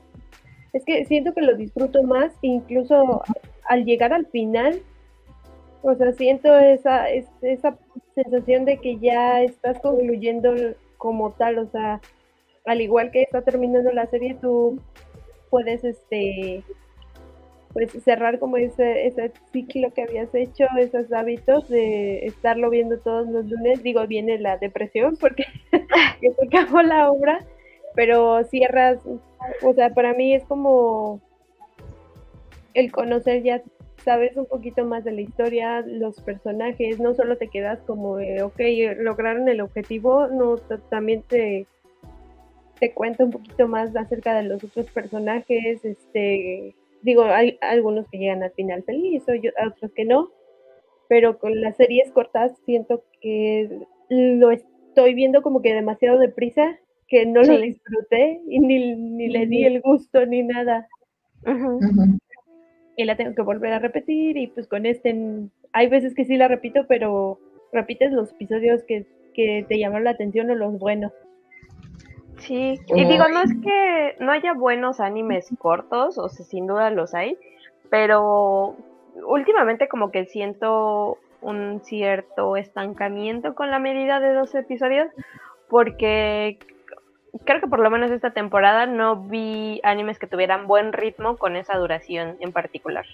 Es 0.73 0.85
que 0.85 1.05
siento 1.05 1.33
que 1.33 1.41
lo 1.41 1.55
disfruto 1.55 2.03
más, 2.03 2.31
incluso 2.41 3.21
al 3.67 3.85
llegar 3.85 4.13
al 4.13 4.25
final 4.27 4.81
o 5.83 5.95
sea, 5.95 6.11
siento 6.13 6.55
esa, 6.59 7.09
esa 7.09 7.77
sensación 8.13 8.65
de 8.65 8.77
que 8.77 8.97
ya 8.97 9.41
estás 9.41 9.79
concluyendo 9.79 10.53
como 10.97 11.31
tal, 11.31 11.57
o 11.57 11.67
sea, 11.67 11.99
al 12.65 12.81
igual 12.81 13.11
que 13.11 13.23
está 13.23 13.41
terminando 13.41 13.91
la 13.91 14.05
serie, 14.05 14.37
tú 14.39 14.79
puedes 15.49 15.83
este 15.83 16.63
pues 17.73 17.91
cerrar 18.03 18.37
como 18.37 18.57
ese, 18.57 19.07
ese 19.07 19.31
ciclo 19.53 19.93
que 19.93 20.03
habías 20.03 20.35
hecho, 20.35 20.65
esos 20.77 21.11
hábitos 21.13 21.69
de 21.69 22.25
estarlo 22.25 22.69
viendo 22.69 22.99
todos 22.99 23.27
los 23.29 23.45
lunes. 23.45 23.81
Digo, 23.81 24.05
viene 24.07 24.37
la 24.39 24.57
depresión 24.57 25.15
porque 25.15 25.45
se 25.71 26.35
acabó 26.45 26.81
la 26.81 27.09
obra, 27.09 27.39
pero 27.95 28.43
cierras, 28.45 28.99
o 29.63 29.73
sea, 29.73 29.93
para 29.93 30.13
mí 30.13 30.33
es 30.33 30.43
como 30.45 31.21
el 32.73 32.91
conocer 32.91 33.43
ya 33.43 33.61
sabes 34.03 34.35
un 34.35 34.45
poquito 34.45 34.85
más 34.85 35.03
de 35.03 35.11
la 35.11 35.21
historia, 35.21 35.81
los 35.81 36.19
personajes, 36.21 36.99
no 36.99 37.13
solo 37.13 37.37
te 37.37 37.47
quedas 37.47 37.79
como, 37.83 38.13
ok, 38.13 38.59
lograron 38.97 39.47
el 39.47 39.61
objetivo, 39.61 40.27
no, 40.27 40.57
también 40.89 41.23
te, 41.23 41.67
te 42.79 42.93
cuenta 42.93 43.23
un 43.23 43.31
poquito 43.31 43.67
más 43.67 43.95
acerca 43.95 44.33
de 44.35 44.43
los 44.43 44.63
otros 44.63 44.89
personajes, 44.91 45.85
este, 45.85 46.73
digo, 47.03 47.23
hay 47.23 47.57
algunos 47.61 48.07
que 48.09 48.17
llegan 48.17 48.43
al 48.43 48.51
final 48.51 48.83
feliz, 48.83 49.23
otros 49.67 49.91
que 49.91 50.05
no, 50.05 50.31
pero 51.07 51.37
con 51.37 51.61
las 51.61 51.75
series 51.77 52.11
cortas 52.11 52.53
siento 52.65 53.03
que 53.21 53.69
lo 54.09 54.51
estoy 54.51 55.13
viendo 55.13 55.41
como 55.41 55.61
que 55.61 55.73
demasiado 55.73 56.17
deprisa, 56.17 56.79
que 57.11 57.25
no 57.25 57.43
lo 57.43 57.59
disfruté 57.59 58.39
y 58.47 58.59
ni, 58.59 58.95
ni 58.95 59.27
le 59.27 59.45
di 59.45 59.65
el 59.65 59.81
gusto 59.81 60.25
ni 60.25 60.43
nada. 60.43 60.87
Y 62.95 63.03
la 63.03 63.17
tengo 63.17 63.35
que 63.35 63.41
volver 63.41 63.73
a 63.73 63.79
repetir 63.79 64.37
y 64.37 64.47
pues 64.47 64.65
con 64.69 64.85
este 64.85 65.13
hay 65.73 65.87
veces 65.87 66.15
que 66.15 66.23
sí 66.23 66.37
la 66.37 66.47
repito, 66.47 66.85
pero 66.87 67.37
repites 67.73 68.13
los 68.13 68.31
episodios 68.31 68.83
que, 68.83 69.05
te 69.33 69.79
llaman 69.79 70.03
la 70.05 70.11
atención 70.11 70.49
o 70.51 70.55
los 70.55 70.77
buenos. 70.77 71.11
Sí, 72.37 72.79
y 72.87 73.05
digo, 73.05 73.25
no 73.29 73.41
es 73.41 73.51
que 73.61 74.15
no 74.19 74.31
haya 74.31 74.53
buenos 74.53 74.99
animes 74.99 75.49
cortos, 75.57 76.17
o 76.17 76.29
sea, 76.29 76.45
sin 76.45 76.67
duda 76.67 76.89
los 76.91 77.13
hay, 77.13 77.37
pero 77.89 78.75
últimamente 79.25 79.87
como 79.87 80.11
que 80.11 80.25
siento 80.25 81.17
un 81.41 81.81
cierto 81.83 82.55
estancamiento 82.57 83.55
con 83.55 83.71
la 83.71 83.79
medida 83.79 84.19
de 84.19 84.33
dos 84.33 84.53
episodios, 84.55 85.09
porque 85.69 86.59
creo 87.45 87.61
que 87.61 87.67
por 87.67 87.79
lo 87.79 87.89
menos 87.89 88.11
esta 88.11 88.31
temporada 88.31 88.85
no 88.85 89.23
vi 89.23 89.79
animes 89.83 90.19
que 90.19 90.27
tuvieran 90.27 90.67
buen 90.67 90.93
ritmo 90.93 91.37
con 91.37 91.55
esa 91.55 91.77
duración 91.77 92.37
en 92.39 92.51
particular. 92.51 93.05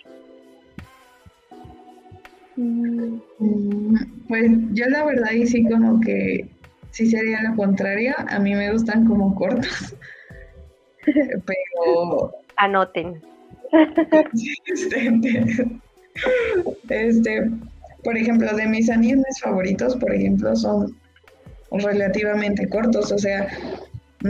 Mm, 2.56 3.20
pues 4.28 4.52
yo 4.74 4.86
la 4.90 5.06
verdad 5.06 5.32
y 5.32 5.46
sí 5.46 5.64
como 5.70 6.02
que 6.02 6.48
sí 6.92 7.10
sería 7.10 7.44
lo 7.44 7.56
contrario, 7.56 8.16
a 8.28 8.40
mí 8.40 8.56
me 8.56 8.72
gustan 8.72 9.06
como 9.06 9.36
cortos, 9.36 9.96
pero... 11.06 12.32
Anoten. 12.56 13.22
Este, 14.66 15.80
este, 16.90 17.52
por 18.04 18.18
ejemplo, 18.18 18.56
de 18.56 18.66
mis 18.66 18.90
animes 18.90 19.40
favoritos, 19.40 19.96
por 19.98 20.14
ejemplo, 20.14 20.56
son 20.56 20.96
relativamente 21.72 22.68
cortos, 22.70 23.12
o 23.12 23.18
sea, 23.18 23.48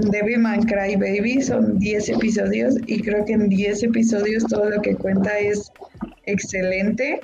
Devilman 0.02 0.64
Cry 0.64 0.96
Baby 0.96 1.42
son 1.42 1.80
10 1.80 2.10
episodios 2.10 2.76
y 2.86 3.02
creo 3.02 3.26
que 3.26 3.34
en 3.34 3.50
10 3.50 3.84
episodios 3.84 4.46
todo 4.46 4.70
lo 4.70 4.82
que 4.82 4.96
cuenta 4.96 5.38
es 5.38 5.72
excelente. 6.26 7.20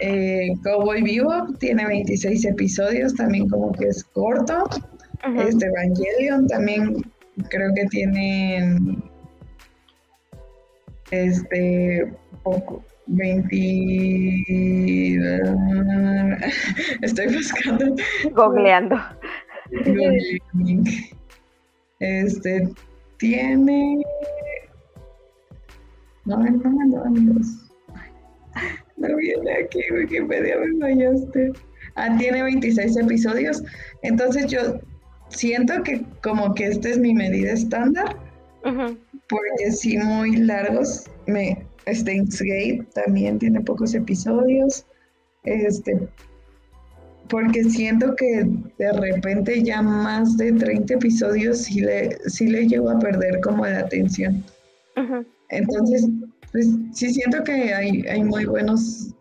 Eh, 0.00 0.50
Cowboy 0.62 1.02
Vivo 1.02 1.46
tiene 1.58 1.86
26 1.86 2.44
episodios, 2.46 3.14
también 3.14 3.48
como 3.48 3.72
que 3.72 3.88
es 3.88 4.04
corto. 4.04 4.64
Este 5.36 5.66
Evangelion 5.66 6.46
también 6.46 7.02
creo 7.50 7.74
que 7.74 7.84
tiene 7.86 8.78
este 11.10 12.10
poco 12.42 12.82
20 13.08 13.56
estoy 17.02 17.34
buscando 17.34 17.96
googleando 18.32 18.96
este 22.00 22.68
tiene 23.18 24.02
no 26.24 26.36
no 26.38 26.86
no 26.86 27.04
amigos 27.04 27.70
no 28.96 29.16
viene 29.16 29.52
aquí 29.52 29.80
Wikipedia 29.92 30.58
me 30.58 30.78
fallaste 30.78 31.52
ah 31.96 32.16
tiene 32.18 32.42
26 32.42 32.96
episodios. 32.96 33.62
Entonces 34.02 34.46
yo 34.46 34.80
siento 35.28 35.82
que 35.82 36.02
como 36.22 36.54
que 36.54 36.66
esta 36.66 36.88
es 36.88 36.98
mi 36.98 37.14
medida 37.14 37.52
estándar 37.52 38.16
porque 39.28 39.70
sí 39.70 39.96
muy 39.98 40.36
largos 40.36 41.04
me 41.26 41.64
Steins 41.86 42.40
Gate 42.40 42.86
también 42.94 43.38
tiene 43.38 43.60
pocos 43.60 43.94
episodios. 43.94 44.86
Este, 45.44 46.08
porque 47.30 47.64
siento 47.64 48.14
que 48.16 48.46
de 48.78 48.92
repente 48.92 49.62
ya 49.62 49.80
más 49.80 50.36
de 50.36 50.52
30 50.52 50.94
episodios 50.94 51.58
sí 51.58 51.80
le, 51.80 52.18
sí 52.28 52.48
le 52.48 52.66
llevo 52.66 52.90
a 52.90 52.98
perder 52.98 53.40
como 53.40 53.64
la 53.64 53.80
atención. 53.80 54.44
Entonces, 55.48 56.06
pues 56.52 56.68
sí 56.92 57.14
siento 57.14 57.42
que 57.44 57.72
hay, 57.72 58.02
hay 58.06 58.22
muy 58.22 58.44
buenos 58.44 59.14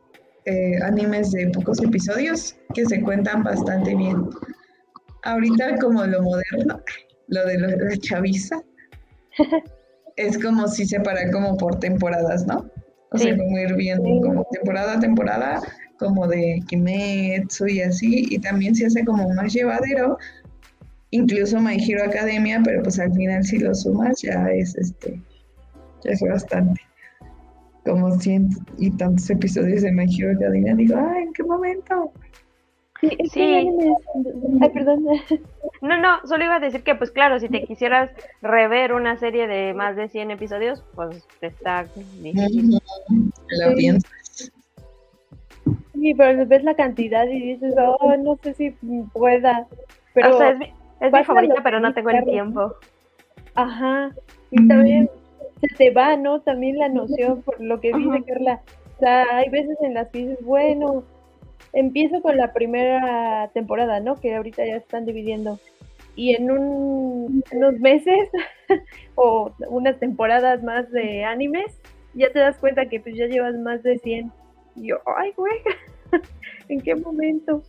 eh, 0.45 0.77
animes 0.83 1.31
de 1.31 1.47
pocos 1.49 1.81
episodios 1.81 2.55
que 2.73 2.85
se 2.85 3.01
cuentan 3.01 3.43
bastante 3.43 3.95
bien. 3.95 4.29
Ahorita 5.23 5.77
como 5.77 6.05
lo 6.05 6.21
moderno, 6.21 6.81
lo 7.27 7.45
de 7.45 7.57
la 7.59 7.97
chaviza, 7.99 8.61
es 10.15 10.37
como 10.39 10.67
si 10.67 10.85
se 10.85 10.99
para 10.99 11.31
como 11.31 11.55
por 11.57 11.79
temporadas, 11.79 12.45
¿no? 12.47 12.69
O 13.11 13.17
sea, 13.17 13.35
como 13.35 13.57
ir 13.57 13.73
viendo 13.75 14.21
como 14.21 14.45
temporada 14.51 14.93
a 14.93 14.99
temporada, 14.99 15.61
como 15.99 16.27
de 16.27 16.63
Kimetsu 16.67 17.67
y 17.67 17.81
así, 17.81 18.25
y 18.29 18.39
también 18.39 18.73
se 18.73 18.87
hace 18.87 19.03
como 19.05 19.29
más 19.33 19.53
llevadero, 19.53 20.17
incluso 21.11 21.59
My 21.59 21.77
Hero 21.77 22.03
Academia, 22.05 22.61
pero 22.63 22.81
pues 22.81 22.99
al 22.99 23.13
final 23.13 23.43
si 23.43 23.59
lo 23.59 23.75
sumas 23.75 24.21
ya 24.21 24.49
es 24.51 24.75
este, 24.75 25.21
ya 26.03 26.11
es 26.11 26.21
bastante. 26.21 26.81
Como 27.85 28.19
ciento 28.19 28.57
y 28.77 28.91
tantos 28.91 29.29
episodios 29.29 29.81
de 29.81 29.91
My 29.91 30.05
Hero 30.05 30.31
Academia, 30.35 30.75
digo, 30.75 30.95
ay, 30.97 31.23
¿en 31.23 31.33
qué 31.33 31.43
momento? 31.43 32.13
Sí, 33.01 33.09
sí. 33.31 33.69
Ay, 34.61 34.69
perdón. 34.73 35.05
No, 35.81 35.97
no, 35.97 36.19
solo 36.27 36.43
iba 36.43 36.57
a 36.57 36.59
decir 36.59 36.83
que, 36.83 36.93
pues 36.93 37.09
claro, 37.09 37.39
si 37.39 37.47
te 37.47 37.63
quisieras 37.63 38.11
rever 38.41 38.91
una 38.91 39.17
serie 39.17 39.47
de 39.47 39.73
más 39.73 39.95
de 39.95 40.09
100 40.09 40.31
episodios, 40.31 40.83
pues 40.93 41.25
está 41.39 41.85
difícil. 41.95 42.77
La 43.51 43.73
piensas. 43.73 44.18
Sí, 45.99 46.13
pero 46.13 46.45
ves 46.45 46.63
la 46.63 46.75
cantidad 46.75 47.27
y 47.27 47.53
dices, 47.53 47.73
oh, 47.77 48.15
no 48.17 48.37
sé 48.41 48.53
si 48.53 48.71
pueda. 49.13 49.67
Pero 50.13 50.35
o 50.35 50.37
sea, 50.37 50.51
es 50.51 50.57
mi, 50.57 50.73
es 51.01 51.11
mi 51.11 51.23
favorita, 51.23 51.61
pero 51.63 51.79
no 51.79 51.93
tengo 51.93 52.09
el 52.09 52.23
tiempo. 52.23 52.73
Ajá, 53.55 54.11
y 54.51 54.67
también 54.67 55.09
se 55.59 55.75
te 55.75 55.91
va, 55.91 56.15
¿no? 56.15 56.41
También 56.41 56.77
la 56.77 56.87
noción, 56.87 57.41
por 57.41 57.59
lo 57.59 57.81
que 57.81 57.91
dice 57.91 58.23
Carla. 58.25 58.61
O 58.95 58.99
sea, 58.99 59.25
hay 59.37 59.49
veces 59.49 59.77
en 59.81 59.93
las 59.93 60.09
que 60.09 60.19
dices, 60.19 60.43
bueno, 60.43 61.03
empiezo 61.73 62.21
con 62.21 62.37
la 62.37 62.53
primera 62.53 63.49
temporada, 63.53 63.99
¿no? 63.99 64.15
Que 64.15 64.35
ahorita 64.35 64.65
ya 64.65 64.77
están 64.77 65.05
dividiendo. 65.05 65.59
Y 66.15 66.35
en 66.35 66.51
unos 66.51 67.79
meses 67.79 68.29
o 69.15 69.51
unas 69.69 69.99
temporadas 69.99 70.63
más 70.63 70.89
de 70.91 71.23
animes, 71.23 71.77
ya 72.13 72.31
te 72.31 72.39
das 72.39 72.57
cuenta 72.57 72.87
que 72.87 72.99
pues 72.99 73.15
ya 73.15 73.27
llevas 73.27 73.55
más 73.55 73.83
de 73.83 73.97
100. 73.99 74.31
Y 74.79 74.87
yo, 74.87 74.97
ay, 75.17 75.33
güey, 75.35 75.59
¿en 76.69 76.81
qué 76.81 76.95
momento? 76.95 77.61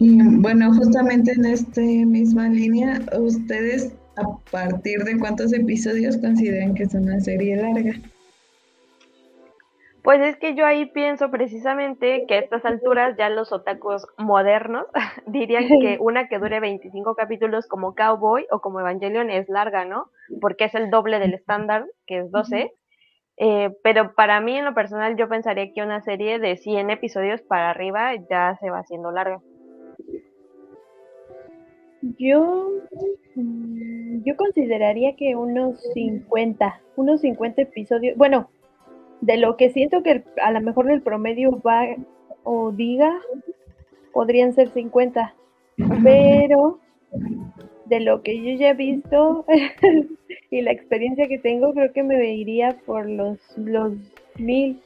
Y 0.00 0.18
bueno, 0.38 0.72
justamente 0.74 1.32
en 1.32 1.44
esta 1.44 1.80
misma 1.80 2.48
línea, 2.48 3.00
¿ustedes 3.18 3.94
a 4.16 4.24
partir 4.50 5.04
de 5.04 5.18
cuántos 5.18 5.52
episodios 5.52 6.16
consideran 6.18 6.74
que 6.74 6.84
es 6.84 6.94
una 6.94 7.20
serie 7.20 7.56
larga? 7.56 7.92
Pues 10.04 10.20
es 10.20 10.36
que 10.36 10.54
yo 10.54 10.66
ahí 10.66 10.84
pienso 10.84 11.30
precisamente 11.30 12.26
que 12.28 12.34
a 12.34 12.38
estas 12.40 12.62
alturas 12.66 13.16
ya 13.16 13.30
los 13.30 13.52
otakus 13.52 14.06
modernos 14.18 14.84
dirían 15.26 15.66
que 15.80 15.96
una 16.00 16.28
que 16.28 16.38
dure 16.38 16.60
25 16.60 17.14
capítulos 17.14 17.66
como 17.66 17.94
Cowboy 17.94 18.46
o 18.50 18.60
como 18.60 18.80
Evangelion 18.80 19.30
es 19.30 19.48
larga, 19.48 19.86
¿no? 19.86 20.10
Porque 20.42 20.64
es 20.64 20.74
el 20.74 20.90
doble 20.90 21.18
del 21.20 21.32
estándar, 21.32 21.86
que 22.06 22.18
es 22.18 22.30
12. 22.30 22.70
Eh, 23.36 23.70
pero 23.82 24.14
para 24.14 24.40
mí 24.40 24.56
en 24.56 24.64
lo 24.64 24.74
personal 24.74 25.16
yo 25.16 25.28
pensaría 25.28 25.72
que 25.72 25.82
una 25.82 26.00
serie 26.02 26.38
de 26.38 26.56
100 26.56 26.90
episodios 26.90 27.42
para 27.42 27.70
arriba 27.70 28.12
ya 28.30 28.56
se 28.60 28.70
va 28.70 28.78
haciendo 28.78 29.10
larga. 29.10 29.40
Yo, 32.18 32.70
mm, 33.34 34.22
yo 34.24 34.36
consideraría 34.36 35.16
que 35.16 35.36
unos 35.36 35.82
50, 35.94 36.80
unos 36.96 37.22
50 37.22 37.62
episodios, 37.62 38.16
bueno, 38.16 38.50
de 39.20 39.38
lo 39.38 39.56
que 39.56 39.70
siento 39.70 40.02
que 40.02 40.22
a 40.42 40.50
lo 40.52 40.60
mejor 40.60 40.90
el 40.90 41.00
promedio 41.00 41.60
va 41.62 41.86
o 42.42 42.72
diga, 42.72 43.10
podrían 44.12 44.52
ser 44.52 44.68
50, 44.68 45.34
pero 46.02 46.78
de 47.86 48.00
lo 48.00 48.22
que 48.22 48.42
yo 48.42 48.58
ya 48.58 48.70
he 48.70 48.74
visto 48.74 49.44
y 50.50 50.62
la 50.62 50.72
experiencia 50.72 51.28
que 51.28 51.38
tengo, 51.38 51.72
creo 51.74 51.92
que 51.92 52.02
me 52.02 52.34
iría 52.34 52.76
por 52.86 53.08
los, 53.08 53.38
los 53.56 53.92
mil. 54.36 54.80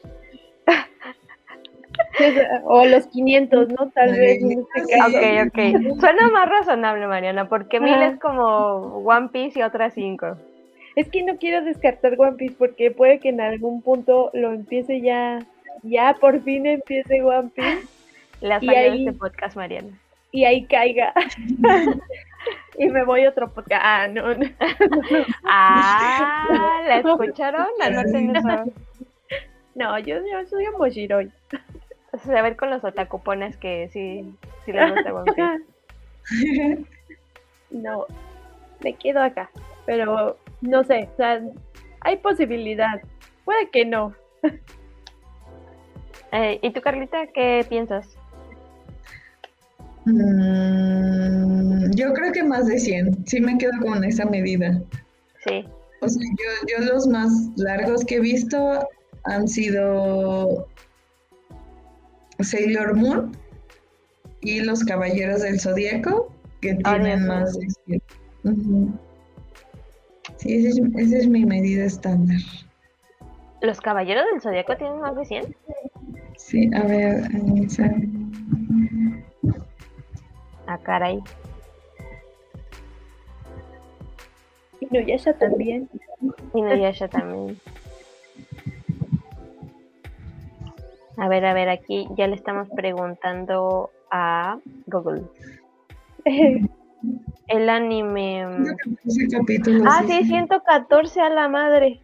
o 2.64 2.84
los 2.84 3.06
500, 3.06 3.68
¿no? 3.70 3.90
Tal 3.90 4.12
vez. 4.12 4.42
Ok, 4.44 5.46
ok. 5.46 6.00
Suena 6.00 6.30
más 6.30 6.48
razonable, 6.48 7.06
Mariana, 7.06 7.48
porque 7.48 7.80
mil 7.80 8.00
es 8.02 8.18
como 8.20 8.98
One 9.04 9.28
Piece 9.32 9.60
y 9.60 9.62
otras 9.62 9.94
cinco 9.94 10.36
es 10.98 11.08
que 11.10 11.22
no 11.22 11.36
quiero 11.36 11.62
descartar 11.62 12.16
One 12.18 12.36
Piece 12.36 12.56
porque 12.58 12.90
puede 12.90 13.20
que 13.20 13.28
en 13.28 13.40
algún 13.40 13.82
punto 13.82 14.32
lo 14.34 14.52
empiece 14.52 15.00
ya, 15.00 15.46
ya 15.84 16.16
por 16.20 16.42
fin 16.42 16.66
empiece 16.66 17.22
One 17.22 17.50
Piece. 17.54 17.86
La 18.40 18.56
ahí, 18.56 18.66
de 18.66 19.10
este 19.10 19.12
podcast, 19.12 19.54
Mariana. 19.54 19.96
Y 20.32 20.42
ahí 20.42 20.64
caiga. 20.66 21.14
y 22.78 22.88
me 22.88 23.04
voy 23.04 23.24
a 23.24 23.30
otro 23.30 23.52
podcast. 23.52 23.82
Ah, 23.84 24.08
no. 24.08 24.34
no. 24.34 24.46
ah, 25.44 26.82
¿la 26.86 26.98
escucharon? 26.98 27.66
No, 27.78 28.64
no, 29.74 29.98
yo, 29.98 30.16
yo 30.16 30.46
soy 30.48 30.66
un 30.66 30.78
mochiroi. 30.78 31.30
a 32.12 32.42
ver 32.42 32.56
con 32.56 32.70
los 32.70 32.84
otacupones 32.84 33.56
que 33.56 33.88
sí, 33.92 34.34
sí 34.64 34.72
les 34.72 34.92
gusta 34.92 35.14
One 35.14 35.32
Piece. 35.32 36.84
no, 37.70 38.06
me 38.82 38.94
quedo 38.94 39.22
acá. 39.22 39.50
Pero 39.86 40.36
no 40.60 40.84
sé, 40.84 41.08
o 41.14 41.16
sea, 41.16 41.40
hay 42.00 42.16
posibilidad. 42.16 43.00
Puede 43.44 43.70
que 43.70 43.84
no. 43.84 44.14
Eh, 46.30 46.58
¿Y 46.60 46.70
tú, 46.72 46.82
Carlita, 46.82 47.26
qué 47.28 47.64
piensas? 47.68 48.18
Mm, 50.04 51.57
yo 51.94 52.12
creo 52.12 52.32
que 52.32 52.42
más 52.42 52.66
de 52.66 52.78
100. 52.78 53.26
Sí 53.26 53.40
me 53.40 53.58
quedo 53.58 53.72
con 53.82 54.04
esa 54.04 54.24
medida. 54.24 54.80
Sí. 55.44 55.64
O 56.00 56.08
sea, 56.08 56.22
yo, 56.68 56.84
los 56.84 57.06
más 57.06 57.32
largos 57.56 58.04
que 58.04 58.16
he 58.16 58.20
visto 58.20 58.88
han 59.24 59.48
sido 59.48 60.68
Sailor 62.40 62.94
Moon 62.94 63.36
y 64.40 64.60
los 64.60 64.84
Caballeros 64.84 65.42
del 65.42 65.60
Zodíaco, 65.60 66.32
que 66.60 66.74
tienen 66.74 67.26
más 67.26 67.58
de 67.58 67.66
100. 67.86 68.02
Sí, 70.38 70.66
esa 70.66 71.18
es, 71.18 71.26
mi 71.26 71.44
medida 71.44 71.84
estándar. 71.84 72.38
¿Los 73.60 73.80
caballeros 73.80 74.24
del 74.30 74.40
zodiaco 74.40 74.76
tienen 74.76 75.00
más 75.00 75.16
de 75.16 75.24
100? 75.24 75.56
Sí, 76.36 76.70
a 76.74 76.82
ver. 76.84 77.22
Ah, 80.68 80.78
caray. 80.78 81.20
Y 84.90 84.96
Nuyasha 84.96 85.32
también. 85.34 85.88
Y 86.54 86.62
Nuyasha 86.62 87.08
también. 87.08 87.58
A 91.16 91.28
ver, 91.28 91.44
a 91.46 91.52
ver, 91.52 91.68
aquí 91.68 92.06
ya 92.16 92.28
le 92.28 92.36
estamos 92.36 92.68
preguntando 92.70 93.90
a 94.10 94.58
Google. 94.86 95.22
El 97.48 97.68
anime. 97.68 98.46
114 98.46 99.28
capítulos. 99.28 99.82
Ah, 99.86 100.02
sí, 100.06 100.24
114 100.24 101.20
a 101.20 101.30
la 101.30 101.48
madre. 101.48 102.00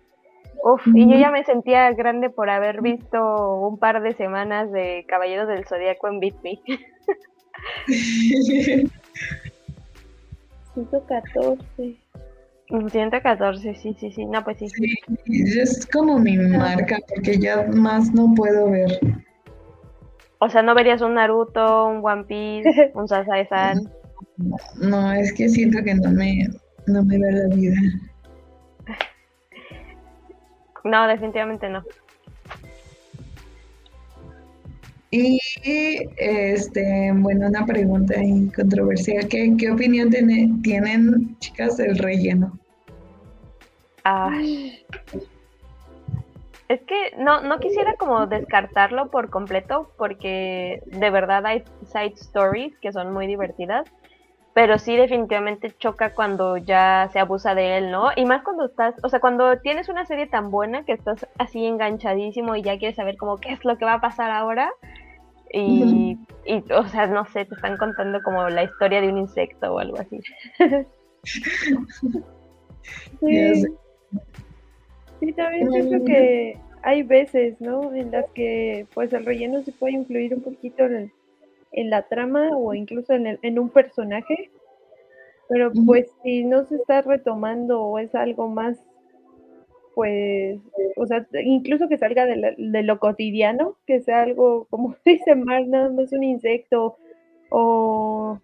Uf, 0.62 0.86
y 0.94 1.10
yo 1.10 1.18
ya 1.18 1.30
me 1.30 1.44
sentía 1.44 1.90
grande 1.92 2.30
por 2.30 2.48
haber 2.48 2.80
visto 2.80 3.58
un 3.58 3.78
par 3.78 4.00
de 4.02 4.14
semanas 4.14 4.72
de 4.72 5.04
Caballeros 5.06 5.46
del 5.46 5.66
Zodíaco 5.66 6.08
en 6.08 6.20
Beat 6.20 6.42
Me. 6.42 6.58
114. 10.74 12.03
114, 12.68 13.74
sí, 13.74 13.94
sí, 13.98 14.10
sí. 14.10 14.24
No, 14.26 14.42
pues 14.42 14.58
sí. 14.58 14.68
Sí, 14.68 14.94
es 15.58 15.86
como 15.86 16.18
mi 16.18 16.36
marca, 16.36 16.98
porque 17.08 17.38
ya 17.38 17.62
más 17.72 18.12
no 18.12 18.32
puedo 18.34 18.70
ver. 18.70 18.98
O 20.38 20.48
sea, 20.48 20.62
¿no 20.62 20.74
verías 20.74 21.00
un 21.02 21.14
Naruto, 21.14 21.86
un 21.86 22.04
One 22.04 22.24
Piece, 22.24 22.92
un 22.94 23.08
Sasae-san? 23.08 23.90
No, 24.76 25.12
es 25.12 25.32
que 25.32 25.48
siento 25.48 25.82
que 25.82 25.94
no 25.94 26.10
me, 26.10 26.46
no 26.86 27.04
me 27.04 27.18
da 27.18 27.30
la 27.30 27.54
vida. 27.54 27.76
No, 30.86 31.08
definitivamente 31.08 31.66
no. 31.70 31.82
Y 35.16 35.38
este, 36.16 37.12
bueno, 37.14 37.46
una 37.46 37.64
pregunta 37.64 38.14
controversial. 38.56 39.28
¿Qué, 39.28 39.54
qué 39.56 39.70
opinión 39.70 40.10
tiene- 40.10 40.50
tienen, 40.64 41.38
chicas, 41.38 41.76
del 41.76 41.96
relleno? 41.98 42.58
Es 46.68 46.80
que 46.82 47.12
no, 47.16 47.42
no 47.42 47.60
quisiera 47.60 47.94
como 47.94 48.26
descartarlo 48.26 49.08
por 49.12 49.30
completo 49.30 49.92
porque 49.96 50.82
de 50.86 51.10
verdad 51.10 51.46
hay 51.46 51.62
side 51.92 52.14
stories 52.14 52.76
que 52.80 52.90
son 52.90 53.12
muy 53.12 53.28
divertidas, 53.28 53.86
pero 54.52 54.78
sí 54.78 54.96
definitivamente 54.96 55.72
choca 55.78 56.12
cuando 56.12 56.56
ya 56.56 57.08
se 57.12 57.20
abusa 57.20 57.54
de 57.54 57.78
él, 57.78 57.92
¿no? 57.92 58.08
Y 58.16 58.24
más 58.24 58.42
cuando 58.42 58.66
estás, 58.66 58.96
o 59.04 59.08
sea, 59.08 59.20
cuando 59.20 59.58
tienes 59.58 59.88
una 59.88 60.06
serie 60.06 60.26
tan 60.26 60.50
buena 60.50 60.84
que 60.84 60.92
estás 60.92 61.24
así 61.38 61.64
enganchadísimo 61.64 62.56
y 62.56 62.62
ya 62.62 62.78
quieres 62.78 62.96
saber 62.96 63.16
como 63.16 63.36
qué 63.36 63.52
es 63.52 63.64
lo 63.64 63.78
que 63.78 63.84
va 63.84 63.94
a 63.94 64.00
pasar 64.00 64.32
ahora. 64.32 64.72
Y, 65.56 66.18
y, 66.46 66.72
o 66.72 66.88
sea, 66.88 67.06
no 67.06 67.24
sé, 67.26 67.44
te 67.44 67.54
están 67.54 67.76
contando 67.76 68.20
como 68.22 68.48
la 68.48 68.64
historia 68.64 69.00
de 69.00 69.08
un 69.08 69.18
insecto 69.18 69.72
o 69.74 69.78
algo 69.78 69.98
así. 69.98 70.18
Sí, 75.20 75.32
también 75.32 75.70
siento 75.72 76.04
que 76.04 76.58
hay 76.82 77.02
veces, 77.02 77.60
¿no? 77.60 77.94
En 77.94 78.10
las 78.10 78.28
que 78.32 78.86
pues 78.94 79.12
el 79.12 79.24
relleno 79.24 79.62
se 79.62 79.72
puede 79.72 79.94
influir 79.94 80.34
un 80.34 80.42
poquito 80.42 80.84
en, 80.84 81.12
en 81.72 81.90
la 81.90 82.02
trama 82.02 82.50
o 82.56 82.74
incluso 82.74 83.12
en, 83.14 83.26
el- 83.28 83.38
en 83.42 83.58
un 83.58 83.70
personaje, 83.70 84.50
pero 85.48 85.72
pues 85.86 86.10
si 86.22 86.44
no 86.44 86.64
se 86.64 86.76
está 86.76 87.00
retomando 87.02 87.80
o 87.82 87.98
es 87.98 88.14
algo 88.14 88.48
más, 88.48 88.78
pues, 89.94 90.58
o 90.96 91.06
sea, 91.06 91.26
incluso 91.44 91.88
que 91.88 91.98
salga 91.98 92.26
de, 92.26 92.36
la- 92.36 92.54
de 92.56 92.82
lo 92.82 92.98
cotidiano, 92.98 93.76
que 93.86 94.00
sea 94.00 94.22
algo, 94.22 94.66
como 94.70 94.96
dice 95.04 95.34
Mar, 95.34 95.66
nada 95.66 95.90
más 95.90 96.12
un 96.12 96.24
insecto 96.24 96.96
o 97.50 98.38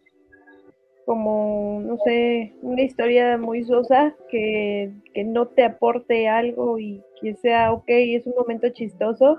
como, 1.05 1.81
no 1.85 1.97
sé, 2.05 2.53
una 2.63 2.83
historia 2.83 3.37
muy 3.37 3.65
sosa 3.65 4.15
que, 4.31 4.93
que 5.13 5.25
no 5.25 5.47
te 5.49 5.65
aporte 5.65 6.29
algo 6.29 6.79
y 6.79 7.03
que 7.21 7.35
sea, 7.35 7.73
ok, 7.73 7.85
es 7.89 8.27
un 8.27 8.35
momento 8.37 8.69
chistoso, 8.69 9.39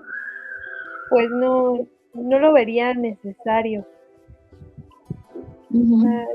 pues 1.09 1.29
no, 1.29 1.87
no 2.13 2.39
lo 2.39 2.53
vería 2.53 2.93
necesario. 2.93 3.85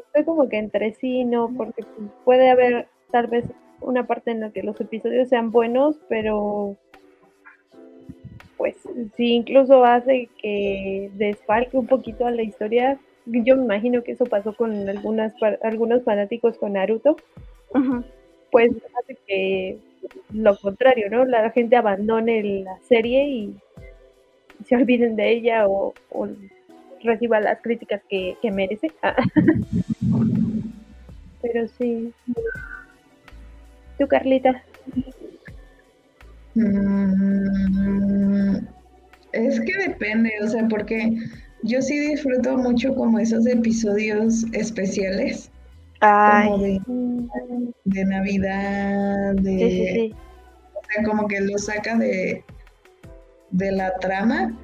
Estoy 0.06 0.24
como 0.24 0.48
que 0.48 0.58
entre 0.58 0.94
sí, 0.94 1.24
no, 1.24 1.50
porque 1.56 1.84
puede 2.24 2.50
haber 2.50 2.88
tal 3.10 3.26
vez 3.26 3.44
una 3.80 4.06
parte 4.06 4.30
en 4.30 4.40
la 4.40 4.50
que 4.50 4.62
los 4.62 4.80
episodios 4.80 5.28
sean 5.28 5.50
buenos, 5.50 5.96
pero 6.08 6.76
pues 8.56 8.76
si 9.16 9.34
incluso 9.34 9.84
hace 9.84 10.28
que 10.40 11.10
desfalque 11.14 11.76
un 11.76 11.86
poquito 11.86 12.26
a 12.26 12.30
la 12.30 12.42
historia, 12.42 12.98
yo 13.26 13.56
me 13.56 13.64
imagino 13.64 14.02
que 14.02 14.12
eso 14.12 14.24
pasó 14.24 14.54
con 14.54 14.88
algunas 14.88 15.34
algunos 15.62 16.04
fanáticos 16.04 16.56
con 16.58 16.72
Naruto, 16.72 17.16
pues 18.50 18.70
hace 19.02 19.16
que 19.26 19.78
lo 20.32 20.56
contrario, 20.58 21.10
¿no? 21.10 21.24
La 21.24 21.50
gente 21.50 21.76
abandone 21.76 22.62
la 22.62 22.78
serie 22.80 23.28
y 23.28 23.56
se 24.64 24.76
olviden 24.76 25.16
de 25.16 25.32
ella 25.32 25.68
o, 25.68 25.92
o 26.10 26.28
reciba 27.02 27.40
las 27.40 27.60
críticas 27.60 28.02
que, 28.08 28.36
que 28.40 28.50
merece. 28.50 28.92
Ah. 29.02 29.16
Pero 31.42 31.68
sí. 31.68 32.12
¿Tú, 33.98 34.06
Carlita? 34.08 34.62
Mm, 36.54 38.56
es 39.32 39.60
que 39.60 39.88
depende, 39.88 40.30
o 40.42 40.48
sea, 40.48 40.66
porque 40.68 41.16
yo 41.62 41.82
sí 41.82 41.98
disfruto 41.98 42.56
mucho 42.56 42.94
como 42.94 43.18
esos 43.18 43.46
episodios 43.46 44.44
especiales, 44.52 45.50
como 46.00 46.00
Ay, 46.00 46.60
de, 46.60 46.80
Mm, 46.86 47.28
de 47.84 48.04
Navidad, 48.04 49.34
de, 49.34 49.58
sí, 49.58 49.70
sí, 49.70 49.86
sí. 49.94 50.14
o 50.74 50.80
sea, 50.92 51.04
como 51.04 51.26
que 51.28 51.40
lo 51.40 51.58
saca 51.58 51.96
de, 51.96 52.44
de 53.50 53.72
la 53.72 53.96
trama 53.98 54.56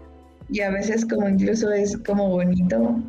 y 0.50 0.60
a 0.60 0.70
veces 0.70 1.04
como 1.06 1.28
incluso 1.28 1.70
es 1.72 1.96
como 1.98 2.28
bonito 2.28 3.00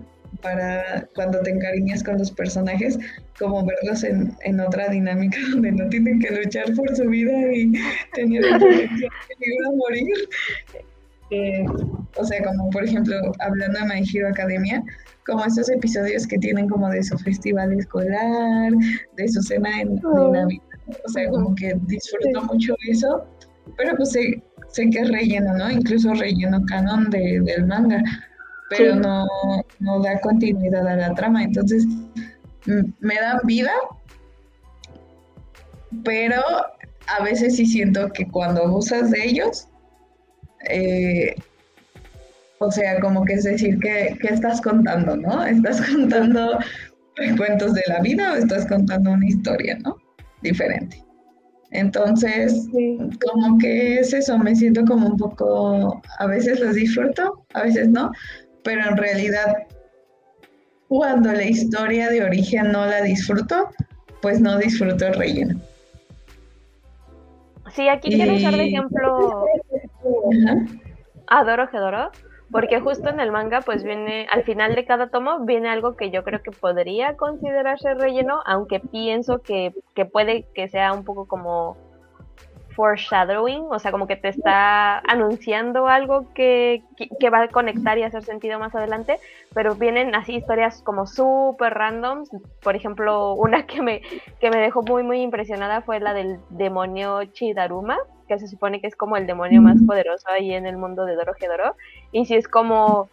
para 0.41 1.07
cuando 1.15 1.39
te 1.41 1.51
encariñas 1.51 2.03
con 2.03 2.17
los 2.17 2.31
personajes, 2.31 2.97
como 3.39 3.65
verlos 3.65 4.03
en, 4.03 4.35
en 4.41 4.59
otra 4.59 4.89
dinámica 4.89 5.37
donde 5.51 5.71
no 5.71 5.89
tienen 5.89 6.19
que 6.19 6.31
luchar 6.31 6.73
por 6.75 6.95
su 6.95 7.05
vida 7.05 7.53
y 7.53 7.71
tener 8.13 8.41
la 8.41 8.57
de 8.57 8.89
peligro 8.89 9.69
a 9.69 9.75
morir. 9.75 10.13
Eh, 11.31 11.65
o 12.15 12.23
sea, 12.23 12.43
como 12.43 12.69
por 12.69 12.83
ejemplo, 12.83 13.15
hablando 13.39 13.79
de 13.79 13.85
My 13.85 14.03
Hero 14.13 14.27
Academia, 14.27 14.83
como 15.25 15.43
estos 15.45 15.69
episodios 15.69 16.27
que 16.27 16.37
tienen 16.37 16.67
como 16.67 16.89
de 16.89 17.01
su 17.03 17.17
festival 17.17 17.73
escolar, 17.73 18.71
de 19.15 19.27
su 19.27 19.41
cena 19.41 19.81
en, 19.81 19.95
de 19.95 20.01
Oh. 20.03 20.31
Navidad. 20.31 20.61
O 21.05 21.09
sea, 21.09 21.29
como 21.29 21.55
que 21.55 21.73
disfruto 21.87 22.43
mucho 22.43 22.75
eso, 22.89 23.25
pero 23.77 23.95
pues 23.95 24.11
sé, 24.11 24.43
sé 24.69 24.89
que 24.89 24.99
es 24.99 25.09
relleno, 25.09 25.57
¿no? 25.57 25.71
Incluso 25.71 26.13
relleno 26.13 26.61
canon 26.67 27.09
de, 27.09 27.39
del 27.45 27.65
manga, 27.65 28.03
pero 28.77 28.93
Sí. 28.93 28.99
no, 28.99 29.25
no 29.79 30.01
da 30.01 30.19
continuidad 30.19 30.87
a 30.87 30.95
la 30.95 31.13
trama. 31.13 31.43
Entonces, 31.43 31.85
me 32.65 33.15
da 33.15 33.39
vida, 33.43 33.71
pero 36.03 36.41
a 37.07 37.23
veces 37.23 37.55
sí 37.55 37.65
siento 37.65 38.09
que 38.11 38.27
cuando 38.27 38.63
abusas 38.63 39.11
de 39.11 39.25
ellos, 39.25 39.67
eh, 40.69 41.35
o 42.59 42.71
sea, 42.71 42.99
como 42.99 43.25
que 43.25 43.33
es 43.33 43.43
decir, 43.43 43.77
¿qué, 43.79 44.17
qué 44.21 44.29
estás 44.29 44.61
contando, 44.61 45.15
no? 45.17 45.43
¿Estás 45.45 45.81
contando 45.91 46.57
cuentos 47.37 47.73
de 47.73 47.83
la 47.87 47.99
vida 48.01 48.33
o 48.33 48.35
estás 48.35 48.65
contando 48.65 49.11
una 49.11 49.27
historia, 49.27 49.77
no? 49.83 49.97
Diferente. 50.41 51.03
Entonces, 51.71 52.67
sí. 52.71 52.97
como 53.25 53.57
que 53.57 53.99
es 53.99 54.13
eso, 54.13 54.37
me 54.37 54.55
siento 54.55 54.85
como 54.85 55.07
un 55.07 55.17
poco, 55.17 56.01
a 56.19 56.27
veces 56.27 56.59
los 56.59 56.75
disfruto, 56.75 57.43
a 57.53 57.63
veces 57.63 57.89
no, 57.89 58.11
pero 58.63 58.87
en 58.87 58.97
realidad 58.97 59.67
cuando 60.87 61.31
la 61.31 61.43
historia 61.43 62.09
de 62.09 62.23
origen 62.23 62.71
no 62.71 62.85
la 62.85 63.01
disfruto, 63.01 63.69
pues 64.21 64.39
no 64.39 64.57
disfruto 64.57 65.07
el 65.07 65.15
relleno. 65.15 65.59
Sí, 67.71 67.89
aquí 67.89 68.09
quiero 68.09 68.35
usar 68.35 68.55
de 68.55 68.67
ejemplo 68.67 69.45
Ajá. 70.45 70.65
a 71.27 71.43
Doro 71.43 71.67
Hedoro, 71.71 72.11
porque 72.51 72.79
justo 72.79 73.09
en 73.09 73.19
el 73.19 73.31
manga, 73.31 73.61
pues 73.61 73.83
viene, 73.83 74.27
al 74.29 74.43
final 74.43 74.75
de 74.75 74.85
cada 74.85 75.07
tomo, 75.07 75.39
viene 75.39 75.69
algo 75.69 75.95
que 75.95 76.11
yo 76.11 76.23
creo 76.23 76.43
que 76.43 76.51
podría 76.51 77.15
considerarse 77.15 77.95
relleno, 77.95 78.41
aunque 78.45 78.79
pienso 78.79 79.39
que, 79.39 79.73
que 79.95 80.05
puede 80.05 80.45
que 80.53 80.67
sea 80.67 80.93
un 80.93 81.03
poco 81.03 81.25
como 81.25 81.75
foreshadowing, 82.75 83.65
o 83.69 83.79
sea, 83.79 83.91
como 83.91 84.07
que 84.07 84.15
te 84.15 84.29
está 84.29 84.99
anunciando 84.99 85.87
algo 85.87 86.33
que, 86.33 86.83
que, 86.97 87.09
que 87.19 87.29
va 87.29 87.43
a 87.43 87.47
conectar 87.47 87.97
y 87.97 88.03
hacer 88.03 88.23
sentido 88.23 88.59
más 88.59 88.73
adelante, 88.75 89.19
pero 89.53 89.75
vienen 89.75 90.15
así 90.15 90.35
historias 90.35 90.81
como 90.81 91.05
súper 91.05 91.73
randoms. 91.73 92.29
Por 92.61 92.75
ejemplo, 92.75 93.33
una 93.33 93.65
que 93.65 93.81
me, 93.81 94.01
que 94.39 94.49
me 94.49 94.57
dejó 94.57 94.81
muy, 94.81 95.03
muy 95.03 95.21
impresionada 95.21 95.81
fue 95.81 95.99
la 95.99 96.13
del 96.13 96.39
demonio 96.49 97.23
Chidaruma, 97.25 97.97
que 98.27 98.39
se 98.39 98.47
supone 98.47 98.79
que 98.81 98.87
es 98.87 98.95
como 98.95 99.17
el 99.17 99.27
demonio 99.27 99.61
más 99.61 99.77
poderoso 99.87 100.27
ahí 100.29 100.53
en 100.53 100.65
el 100.65 100.77
mundo 100.77 101.05
de 101.05 101.15
Dorohedoro. 101.15 101.75
Y 102.11 102.25
si 102.25 102.35
es 102.35 102.47
como. 102.47 103.09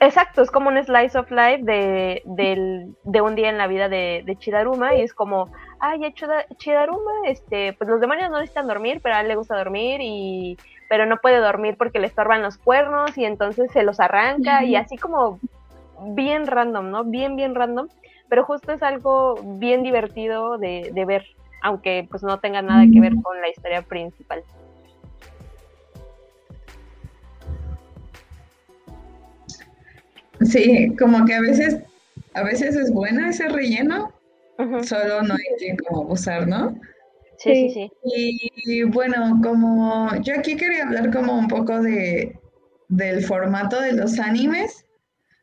Exacto, 0.00 0.42
es 0.42 0.50
como 0.50 0.68
un 0.68 0.82
slice 0.84 1.18
of 1.18 1.30
life 1.30 1.60
de, 1.62 2.22
del- 2.26 2.94
de 3.04 3.20
un 3.20 3.34
día 3.34 3.48
en 3.48 3.58
la 3.58 3.66
vida 3.66 3.88
de, 3.88 4.22
de 4.24 4.36
Chidaruma. 4.36 4.94
Y 4.94 5.00
es 5.02 5.12
como, 5.14 5.50
ay, 5.86 6.00
Chida- 6.14 6.46
Chidaruma, 6.58 7.12
este, 7.26 7.74
pues 7.74 7.88
los 7.90 8.00
demonios 8.00 8.30
no 8.30 8.38
necesitan 8.38 8.66
dormir, 8.66 9.00
pero 9.02 9.16
a 9.16 9.20
él 9.20 9.28
le 9.28 9.36
gusta 9.36 9.56
dormir 9.56 10.00
y. 10.02 10.58
Pero 10.88 11.06
no 11.06 11.16
puede 11.18 11.38
dormir 11.38 11.76
porque 11.78 11.98
le 11.98 12.06
estorban 12.06 12.42
los 12.42 12.58
cuernos 12.58 13.16
y 13.16 13.24
entonces 13.24 13.70
se 13.72 13.82
los 13.82 14.00
arranca 14.00 14.64
y 14.64 14.76
así 14.76 14.96
como 14.98 15.40
bien 16.14 16.46
random, 16.46 16.90
¿no? 16.90 17.04
Bien, 17.04 17.36
bien 17.36 17.54
random. 17.54 17.88
pero 18.28 18.44
justo 18.44 18.72
es 18.72 18.82
algo 18.82 19.58
bien 19.58 19.82
divertido 19.82 20.58
de, 20.58 20.90
de 20.92 21.04
ver, 21.04 21.24
aunque 21.62 22.06
pues 22.10 22.22
no 22.22 22.38
tenga 22.40 22.62
nada 22.62 22.84
que 22.92 23.00
ver 23.00 23.14
con 23.22 23.40
la 23.40 23.48
historia 23.48 23.82
principal. 23.82 24.44
Sí, 30.40 30.94
como 30.98 31.24
que 31.24 31.34
a 31.34 31.40
veces, 31.40 31.80
a 32.34 32.42
veces 32.42 32.76
es 32.76 32.92
bueno 32.92 33.26
ese 33.26 33.48
relleno, 33.48 34.13
solo 34.84 35.22
no 35.22 35.34
hay 35.34 35.56
que 35.58 35.76
como 35.84 36.02
abusar, 36.02 36.46
¿no? 36.46 36.78
Sí, 37.38 37.70
sí, 37.70 37.90
sí. 38.04 38.50
Y, 38.66 38.82
bueno, 38.84 39.40
como 39.42 40.08
yo 40.22 40.34
aquí 40.38 40.56
quería 40.56 40.84
hablar 40.84 41.12
como 41.12 41.36
un 41.36 41.48
poco 41.48 41.82
de 41.82 42.38
del 42.88 43.24
formato 43.24 43.80
de 43.80 43.92
los 43.92 44.18
animes. 44.18 44.86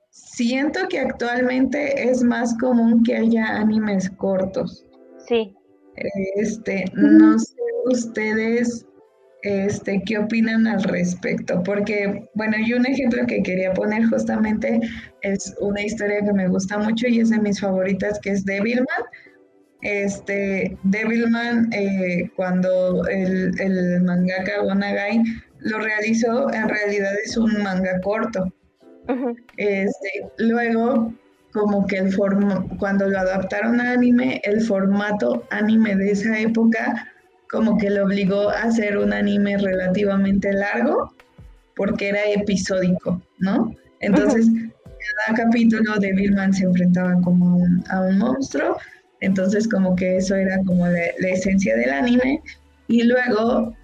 Siento 0.09 0.87
que 0.89 0.99
actualmente 0.99 2.09
es 2.09 2.23
más 2.23 2.57
común 2.57 3.03
que 3.03 3.15
haya 3.15 3.57
animes 3.57 4.09
cortos. 4.09 4.85
Sí. 5.27 5.55
Este, 6.35 6.85
no 6.93 7.37
sé 7.39 7.55
ustedes 7.85 8.85
este, 9.43 10.01
¿qué 10.05 10.17
opinan 10.17 10.67
al 10.67 10.83
respecto? 10.83 11.61
Porque, 11.63 12.27
bueno, 12.35 12.57
y 12.59 12.73
un 12.73 12.85
ejemplo 12.85 13.25
que 13.27 13.41
quería 13.41 13.73
poner 13.73 14.05
justamente 14.05 14.79
es 15.21 15.55
una 15.59 15.81
historia 15.81 16.21
que 16.21 16.33
me 16.33 16.47
gusta 16.47 16.77
mucho 16.77 17.07
y 17.07 17.19
es 17.19 17.29
de 17.29 17.39
mis 17.39 17.59
favoritas, 17.59 18.19
que 18.19 18.31
es 18.31 18.45
Devilman. 18.45 18.85
Este, 19.81 20.77
Devilman, 20.83 21.69
eh, 21.73 22.29
cuando 22.35 23.07
el, 23.07 23.59
el 23.59 24.01
mangaka 24.03 24.61
Gonagai 24.61 25.23
lo 25.59 25.79
realizó, 25.79 26.51
en 26.53 26.69
realidad 26.69 27.13
es 27.23 27.37
un 27.37 27.63
manga 27.63 27.99
corto. 28.01 28.53
este, 29.57 30.09
luego, 30.37 31.13
como 31.53 31.85
que 31.87 31.97
el 31.97 32.13
forma, 32.13 32.65
cuando 32.79 33.07
lo 33.09 33.19
adaptaron 33.19 33.81
a 33.81 33.91
anime, 33.91 34.41
el 34.43 34.61
formato 34.61 35.47
anime 35.49 35.95
de 35.95 36.11
esa 36.11 36.39
época 36.39 37.10
como 37.51 37.77
que 37.77 37.89
lo 37.89 38.05
obligó 38.05 38.49
a 38.49 38.63
hacer 38.63 38.97
un 38.97 39.13
anime 39.13 39.57
relativamente 39.57 40.53
largo 40.53 41.13
porque 41.75 42.09
era 42.09 42.23
episódico, 42.25 43.21
¿no? 43.39 43.75
Entonces, 43.99 44.47
cada 45.25 45.45
capítulo 45.45 45.97
de 45.97 46.13
Billman 46.13 46.53
se 46.53 46.63
enfrentaba 46.63 47.19
como 47.21 47.65
a 47.89 48.01
un, 48.01 48.17
monstruo, 48.17 48.77
entonces 49.19 49.67
como 49.67 49.95
que 49.95 50.17
eso 50.17 50.35
era 50.35 50.57
como 50.65 50.87
la, 50.87 51.05
esencia 51.21 51.75
del 51.75 51.91
anime, 51.91 52.41
y 52.87 53.03
luego, 53.03 53.75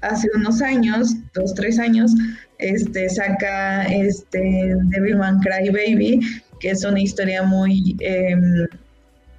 hace 0.00 0.28
unos 0.34 0.62
años, 0.62 1.14
dos, 1.34 1.54
tres 1.54 1.78
años, 1.78 2.12
este, 2.58 3.08
saca 3.08 3.84
este 3.84 4.74
Devilman 4.86 5.40
Cry 5.40 5.70
Baby, 5.70 6.20
que 6.60 6.70
es 6.70 6.84
una 6.84 7.00
historia 7.00 7.42
muy 7.42 7.96
em, 8.00 8.66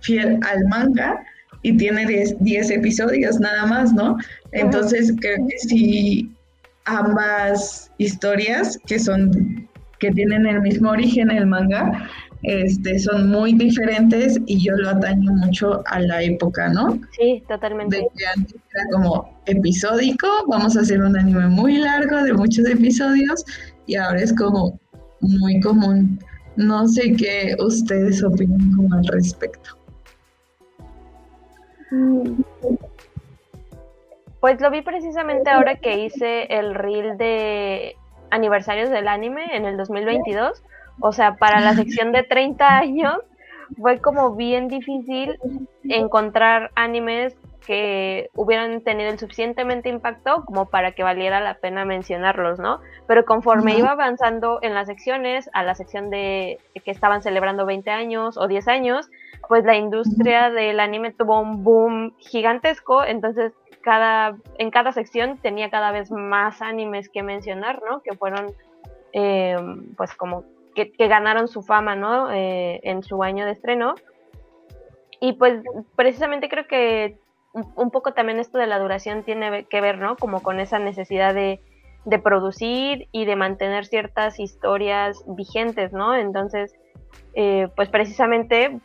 fiel 0.01 0.39
al 0.47 0.65
manga, 0.67 1.19
y 1.61 1.75
tiene 1.77 2.05
10 2.39 2.71
episodios 2.71 3.39
nada 3.39 3.65
más, 3.65 3.93
¿no? 3.93 4.17
Entonces 4.51 5.13
creo 5.19 5.37
que 5.47 5.57
sí, 5.59 6.31
ambas 6.85 7.91
historias 7.97 8.79
que 8.87 8.99
son, 8.99 9.67
que 9.99 10.11
tienen 10.11 10.45
el 10.45 10.61
mismo 10.61 10.91
origen, 10.91 11.29
el 11.31 11.45
manga, 11.45 12.09
este, 12.43 12.97
son 12.99 13.29
muy 13.29 13.53
diferentes 13.53 14.39
y 14.45 14.63
yo 14.63 14.73
lo 14.77 14.89
ataño 14.89 15.31
mucho 15.33 15.83
a 15.87 15.99
la 15.99 16.23
época, 16.23 16.69
¿no? 16.69 16.99
Sí, 17.17 17.43
totalmente. 17.47 17.97
De 17.97 18.07
que 18.15 18.25
antes 18.25 18.55
era 18.73 18.85
como 18.93 19.41
episódico, 19.45 20.27
vamos 20.47 20.77
a 20.77 20.81
hacer 20.81 21.01
un 21.01 21.17
anime 21.17 21.47
muy 21.47 21.77
largo 21.77 22.23
de 22.23 22.33
muchos 22.33 22.65
episodios 22.67 23.43
y 23.87 23.95
ahora 23.95 24.21
es 24.21 24.33
como 24.33 24.79
muy 25.19 25.59
común. 25.59 26.19
No 26.55 26.87
sé 26.87 27.13
qué 27.13 27.55
ustedes 27.59 28.23
opinan 28.23 28.73
como 28.73 28.93
al 28.95 29.05
respecto. 29.07 29.78
Pues 34.39 34.61
lo 34.61 34.71
vi 34.71 34.81
precisamente 34.81 35.49
ahora 35.49 35.75
que 35.75 35.99
hice 35.99 36.43
el 36.45 36.73
reel 36.73 37.17
de 37.17 37.95
aniversarios 38.31 38.89
del 38.89 39.07
anime 39.07 39.45
en 39.51 39.65
el 39.65 39.77
2022. 39.77 40.63
O 41.01 41.11
sea, 41.11 41.35
para 41.35 41.59
la 41.59 41.73
sección 41.73 42.11
de 42.11 42.23
30 42.23 42.77
años 42.77 43.17
fue 43.77 43.99
como 43.99 44.35
bien 44.35 44.67
difícil 44.67 45.39
encontrar 45.83 46.71
animes 46.75 47.35
que 47.65 48.29
hubieran 48.33 48.81
tenido 48.81 49.11
el 49.11 49.19
suficientemente 49.19 49.89
impacto 49.89 50.43
como 50.45 50.65
para 50.65 50.93
que 50.93 51.03
valiera 51.03 51.39
la 51.39 51.53
pena 51.55 51.85
mencionarlos, 51.85 52.57
¿no? 52.57 52.79
Pero 53.05 53.25
conforme 53.25 53.77
iba 53.77 53.91
avanzando 53.91 54.57
en 54.63 54.73
las 54.73 54.87
secciones, 54.87 55.49
a 55.53 55.61
la 55.61 55.75
sección 55.75 56.09
de 56.09 56.57
que 56.83 56.89
estaban 56.89 57.21
celebrando 57.21 57.67
20 57.67 57.91
años 57.91 58.37
o 58.37 58.47
10 58.47 58.67
años, 58.69 59.11
pues 59.49 59.65
la 59.65 59.75
industria 59.75 60.51
del 60.51 60.79
anime 60.79 61.11
tuvo 61.11 61.41
un 61.41 61.63
boom 61.63 62.15
gigantesco, 62.19 63.03
entonces 63.03 63.51
cada, 63.81 64.37
en 64.59 64.69
cada 64.69 64.91
sección 64.91 65.39
tenía 65.39 65.71
cada 65.71 65.91
vez 65.91 66.11
más 66.11 66.61
animes 66.61 67.09
que 67.09 67.23
mencionar, 67.23 67.81
¿no? 67.89 68.01
Que 68.03 68.15
fueron, 68.15 68.53
eh, 69.11 69.57
pues 69.97 70.13
como 70.13 70.43
que, 70.75 70.93
ganaron 71.07 71.47
su 71.47 71.63
fama, 71.63 71.95
¿no? 71.95 72.31
Eh, 72.31 72.79
en 72.83 73.01
su 73.01 73.23
año 73.23 73.47
de 73.47 73.53
estreno. 73.53 73.95
Y 75.19 75.33
pues 75.33 75.63
precisamente 75.95 76.47
creo 76.47 76.67
que 76.67 77.17
un 77.75 77.89
poco 77.89 78.13
también 78.13 78.37
esto 78.37 78.59
de 78.59 78.67
la 78.67 78.77
duración 78.77 79.23
tiene 79.23 79.65
que 79.65 79.81
ver, 79.81 79.97
¿no? 79.97 80.15
Como 80.15 80.43
con 80.43 80.59
esa 80.59 80.77
necesidad 80.77 81.33
de, 81.33 81.59
de 82.05 82.19
producir 82.19 83.07
y 83.11 83.25
de 83.25 83.35
mantener 83.35 83.87
ciertas 83.87 84.39
historias 84.39 85.23
vigentes, 85.25 85.91
¿no? 85.91 86.15
Entonces, 86.15 86.75
eh, 87.33 87.67
pues 87.75 87.89
precisamente 87.89 88.79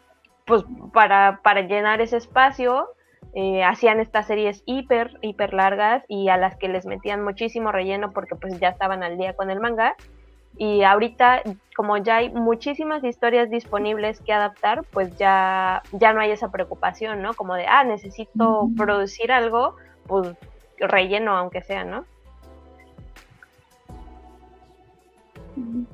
pues 0.47 0.65
para, 0.93 1.41
para 1.43 1.63
llenar 1.63 2.01
ese 2.01 2.17
espacio, 2.17 2.89
eh, 3.35 3.65
hacían 3.65 3.99
estas 4.01 4.27
series 4.27 4.63
hiper, 4.67 5.19
hiper 5.21 5.55
largas 5.55 6.05
y 6.09 6.29
a 6.29 6.37
las 6.37 6.57
que 6.57 6.69
les 6.69 6.87
metían 6.87 7.25
muchísimo 7.25 7.73
relleno 7.73 8.13
porque 8.13 8.37
pues 8.37 8.61
ya 8.61 8.69
estaban 8.69 9.03
al 9.03 9.19
día 9.19 9.35
con 9.35 9.51
el 9.51 9.61
manga. 9.61 9.97
Y 10.57 10.85
ahorita, 10.85 11.43
como 11.75 11.97
ya 11.97 12.17
hay 12.17 12.31
muchísimas 12.31 13.03
historias 13.03 13.51
disponibles 13.51 14.21
que 14.21 14.33
adaptar, 14.33 14.85
pues 14.93 15.17
ya, 15.19 15.83
ya 15.91 16.13
no 16.13 16.21
hay 16.21 16.31
esa 16.31 16.53
preocupación, 16.53 17.23
¿no? 17.23 17.35
Como 17.35 17.57
de, 17.57 17.67
ah, 17.67 17.83
necesito 17.83 18.69
producir 18.77 19.33
algo, 19.33 19.75
pues 20.07 20.37
relleno 20.79 21.37
aunque 21.37 21.63
sea, 21.63 21.83
¿no? 21.83 22.05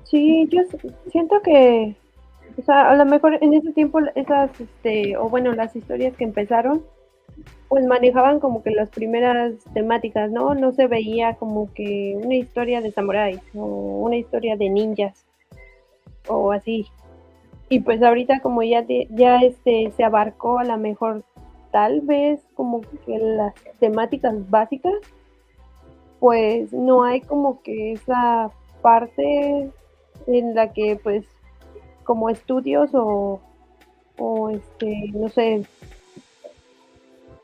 Sí, 0.04 0.46
yo 0.50 0.62
siento 1.10 1.40
que 1.42 1.94
o 2.60 2.62
sea, 2.62 2.90
a 2.90 2.94
lo 2.94 3.06
mejor 3.06 3.38
en 3.40 3.54
ese 3.54 3.72
tiempo 3.72 4.00
esas, 4.14 4.50
este, 4.60 5.16
o 5.16 5.28
bueno, 5.28 5.52
las 5.52 5.74
historias 5.74 6.14
que 6.16 6.24
empezaron, 6.24 6.84
pues 7.68 7.86
manejaban 7.86 8.38
como 8.38 8.62
que 8.62 8.70
las 8.70 8.90
primeras 8.90 9.54
temáticas, 9.72 10.30
¿no? 10.30 10.54
No 10.54 10.72
se 10.72 10.86
veía 10.86 11.34
como 11.36 11.72
que 11.72 12.18
una 12.22 12.34
historia 12.34 12.82
de 12.82 12.90
samuráis 12.90 13.40
o 13.54 13.64
una 13.64 14.16
historia 14.16 14.56
de 14.56 14.68
ninjas 14.68 15.24
o 16.28 16.52
así. 16.52 16.86
Y 17.70 17.80
pues 17.80 18.02
ahorita 18.02 18.40
como 18.40 18.62
ya, 18.62 18.84
ya 19.10 19.38
este, 19.38 19.92
se 19.96 20.04
abarcó 20.04 20.58
a 20.58 20.64
lo 20.64 20.76
mejor 20.76 21.22
tal 21.70 22.02
vez 22.02 22.40
como 22.54 22.82
que 23.06 23.18
las 23.18 23.54
temáticas 23.78 24.50
básicas, 24.50 24.92
pues 26.18 26.72
no 26.72 27.04
hay 27.04 27.22
como 27.22 27.62
que 27.62 27.92
esa 27.92 28.50
parte 28.82 29.70
en 30.26 30.54
la 30.54 30.72
que 30.72 30.98
pues 31.02 31.24
como 32.10 32.28
estudios 32.28 32.90
o, 32.92 33.40
o 34.18 34.50
este, 34.50 35.12
no 35.14 35.28
sé, 35.28 35.62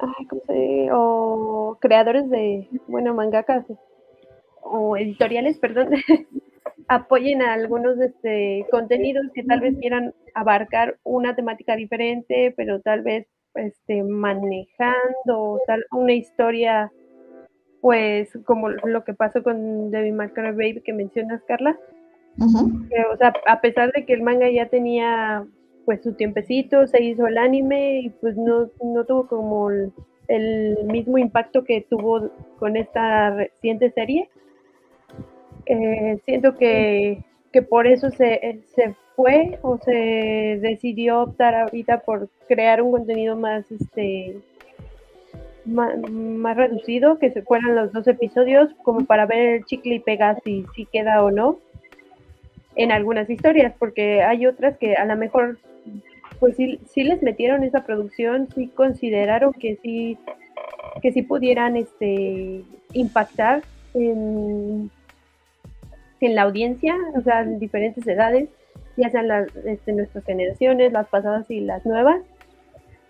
ay, 0.01 0.27
¿cómo 0.27 0.43
se, 0.45 0.89
o 0.91 1.79
creadores 1.81 2.29
de, 2.29 2.69
bueno, 2.89 3.15
mangakas 3.15 3.65
o 4.63 4.97
editoriales, 4.97 5.57
perdón, 5.61 5.91
apoyen 6.89 7.43
a 7.43 7.53
algunos 7.53 7.97
este, 8.01 8.67
contenidos 8.69 9.27
que 9.33 9.45
tal 9.45 9.61
vez 9.61 9.77
quieran 9.79 10.13
abarcar 10.35 10.97
una 11.05 11.37
temática 11.37 11.77
diferente, 11.77 12.53
pero 12.57 12.81
tal 12.81 13.03
vez 13.03 13.29
este, 13.55 14.03
manejando 14.03 15.61
tal, 15.69 15.87
una 15.93 16.15
historia, 16.15 16.91
pues 17.81 18.37
como 18.45 18.71
lo 18.71 19.05
que 19.05 19.15
pasó 19.15 19.45
con 19.45 19.93
Debbie 19.93 20.11
McCray 20.11 20.51
Baby 20.51 20.83
que 20.85 20.93
mencionas, 20.93 21.41
Carla, 21.45 21.79
o 22.39 23.17
sea, 23.17 23.33
a 23.47 23.61
pesar 23.61 23.93
de 23.93 24.05
que 24.05 24.13
el 24.13 24.23
manga 24.23 24.51
ya 24.51 24.67
tenía 24.67 25.47
pues 25.87 26.03
su 26.03 26.13
tiempecito, 26.15 26.87
se 26.89 27.03
hizo 27.03 27.27
el 27.27 27.39
anime 27.39 28.01
y 28.01 28.11
pues 28.11 28.37
no, 28.37 28.69
no 28.83 29.05
tuvo 29.05 29.27
como 29.29 29.71
el, 29.71 30.79
mismo 30.85 31.17
impacto 31.17 31.65
que 31.65 31.87
tuvo 31.89 32.29
con 32.59 32.77
esta 32.77 33.31
reciente 33.31 33.91
serie. 33.93 34.29
Eh, 35.67 36.19
siento 36.25 36.57
que, 36.57 37.25
que, 37.53 37.63
por 37.63 37.87
eso 37.87 38.11
se, 38.11 38.61
se, 38.75 38.95
fue 39.15 39.59
o 39.63 39.79
se 39.79 40.59
decidió 40.61 41.23
optar 41.23 41.55
ahorita 41.55 42.01
por 42.01 42.29
crear 42.49 42.83
un 42.83 42.91
contenido 42.93 43.37
más 43.37 43.71
este 43.71 44.37
más, 45.65 45.99
más, 46.11 46.57
reducido, 46.57 47.19
que 47.19 47.31
se 47.31 47.43
fueran 47.43 47.75
los 47.75 47.93
dos 47.93 48.07
episodios 48.07 48.73
como 48.85 49.05
para 49.05 49.27
ver 49.27 49.39
el 49.39 49.65
chicle 49.65 49.97
y 49.97 50.01
pega 50.01 50.39
si, 50.45 50.65
si 50.75 50.87
queda 50.87 51.25
o 51.25 51.31
no 51.31 51.59
en 52.77 52.93
algunas 52.93 53.29
historias, 53.29 53.75
porque 53.79 54.23
hay 54.23 54.47
otras 54.47 54.77
que 54.79 54.95
a 54.95 55.05
lo 55.05 55.17
mejor 55.17 55.59
pues 56.39 56.57
sí, 56.57 56.79
sí 56.93 57.03
les 57.03 57.23
metieron 57.23 57.65
esa 57.65 57.85
producción, 57.85 58.49
sí 58.55 58.69
consideraron 58.69 59.53
que 59.55 59.79
sí, 59.83 60.19
que 61.03 61.13
sí 61.13 61.23
pudieran 61.23 61.77
este, 61.77 62.63
impactar 62.93 63.63
en, 63.95 64.91
en 66.21 66.35
la 66.35 66.43
audiencia, 66.43 66.95
o 67.15 67.23
sea, 67.23 67.41
en 67.41 67.59
diferentes 67.59 68.07
edades, 68.07 68.49
ya 68.97 69.11
sean 69.11 69.29
las, 69.29 69.55
este, 69.57 69.93
nuestras 69.93 70.25
generaciones, 70.25 70.93
las 70.93 71.09
pasadas 71.09 71.51
y 71.51 71.61
las 71.61 71.85
nuevas. 71.87 72.21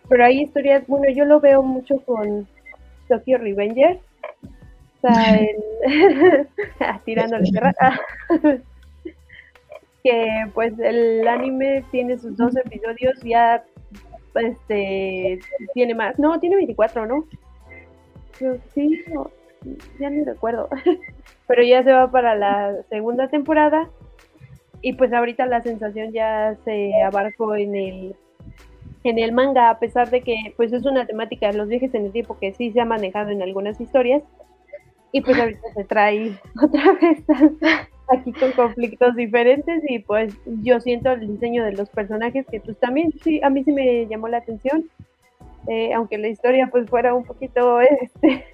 Pero 0.09 0.25
hay 0.25 0.43
historias, 0.43 0.87
bueno, 0.87 1.11
yo 1.13 1.25
lo 1.25 1.41
veo 1.41 1.63
mucho 1.63 1.99
con 2.05 2.47
Tokyo 3.09 3.39
Revenger, 3.39 3.99
o 5.03 5.09
sea, 5.09 5.41
tirándole 7.05 7.51
que 10.07 10.51
pues 10.55 10.73
el 10.79 11.27
anime 11.27 11.85
tiene 11.91 12.17
sus 12.17 12.37
dos 12.37 12.55
episodios, 12.57 13.21
ya 13.25 13.65
este 14.37 15.41
tiene 15.75 15.95
más, 15.97 16.17
no, 16.19 16.39
tiene 16.39 16.55
24, 16.57 17.07
¿no? 17.07 17.25
sí, 18.73 19.05
ya 19.99 20.11
ni 20.11 20.23
recuerdo, 20.23 20.69
pero 21.49 21.63
ya 21.65 21.83
se 21.83 21.93
va 21.93 22.09
para 22.09 22.37
la 22.37 22.83
segunda 22.89 23.29
temporada. 23.29 23.89
Y 24.83 24.93
pues 24.93 25.13
ahorita 25.13 25.47
la 25.47 25.63
sensación 25.63 26.13
ya 26.13 26.57
se 26.65 26.93
abarcó 27.03 27.57
en 27.57 27.75
el 27.75 28.17
en 29.03 29.19
el 29.19 29.33
manga, 29.33 29.71
a 29.71 29.79
pesar 29.81 30.11
de 30.11 30.21
que 30.21 30.37
pues 30.57 30.73
es 30.73 30.85
una 30.85 31.07
temática 31.07 31.51
de 31.51 31.59
los 31.59 31.69
viajes 31.69 31.95
en 31.95 32.07
el 32.07 32.13
tiempo 32.13 32.39
que 32.39 32.53
sí 32.53 32.71
se 32.71 32.81
ha 32.81 32.85
manejado 32.85 33.31
en 33.31 33.43
algunas 33.43 33.81
historias, 33.81 34.23
y 35.11 35.21
pues 35.21 35.37
ahorita 35.37 35.73
se 35.75 35.85
trae 35.85 36.39
otra 36.63 36.93
vez 36.93 37.25
aquí 38.09 38.33
con 38.33 38.53
conflictos 38.53 39.17
diferentes 39.17 39.83
y 39.89 39.99
pues 39.99 40.35
yo 40.63 40.81
siento 40.81 41.11
el 41.11 41.27
diseño 41.29 41.65
de 41.65 41.73
los 41.73 41.89
personajes 41.89 42.47
que 42.47 42.61
pues 42.61 42.77
también 42.79 43.13
sí, 43.23 43.41
a 43.43 43.51
mí 43.51 43.65
sí 43.65 43.73
me 43.73 44.07
llamó 44.07 44.29
la 44.29 44.39
atención, 44.39 44.89
eh, 45.67 45.93
aunque 45.93 46.19
la 46.19 46.29
historia 46.29 46.69
pues 46.71 46.89
fuera 46.89 47.15
un 47.15 47.25
poquito 47.25 47.81
este 47.81 48.45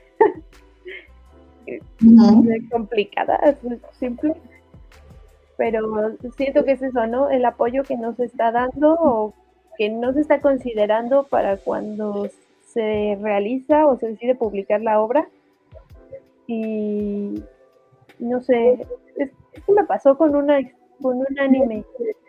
complicada, 2.70 3.56
simple, 3.92 4.34
pero 5.56 6.16
siento 6.36 6.64
que 6.64 6.72
es 6.72 6.82
eso, 6.82 7.06
¿no? 7.06 7.30
El 7.30 7.44
apoyo 7.44 7.82
que 7.84 7.96
nos 7.96 8.18
está 8.20 8.50
dando 8.50 8.94
o 8.94 9.34
que 9.76 9.90
no 9.90 10.12
se 10.12 10.20
está 10.20 10.40
considerando 10.40 11.24
para 11.24 11.56
cuando 11.56 12.28
se 12.66 13.18
realiza 13.20 13.86
o 13.86 13.98
se 13.98 14.08
decide 14.08 14.34
publicar 14.34 14.80
la 14.80 15.00
obra 15.00 15.28
y 16.46 17.42
no 18.18 18.40
sé, 18.42 18.86
es, 19.16 19.30
que 19.52 19.72
me 19.72 19.84
pasó 19.84 20.16
con 20.16 20.34
una 20.34 20.58
con 21.00 21.18
un 21.18 21.38
anime. 21.38 21.84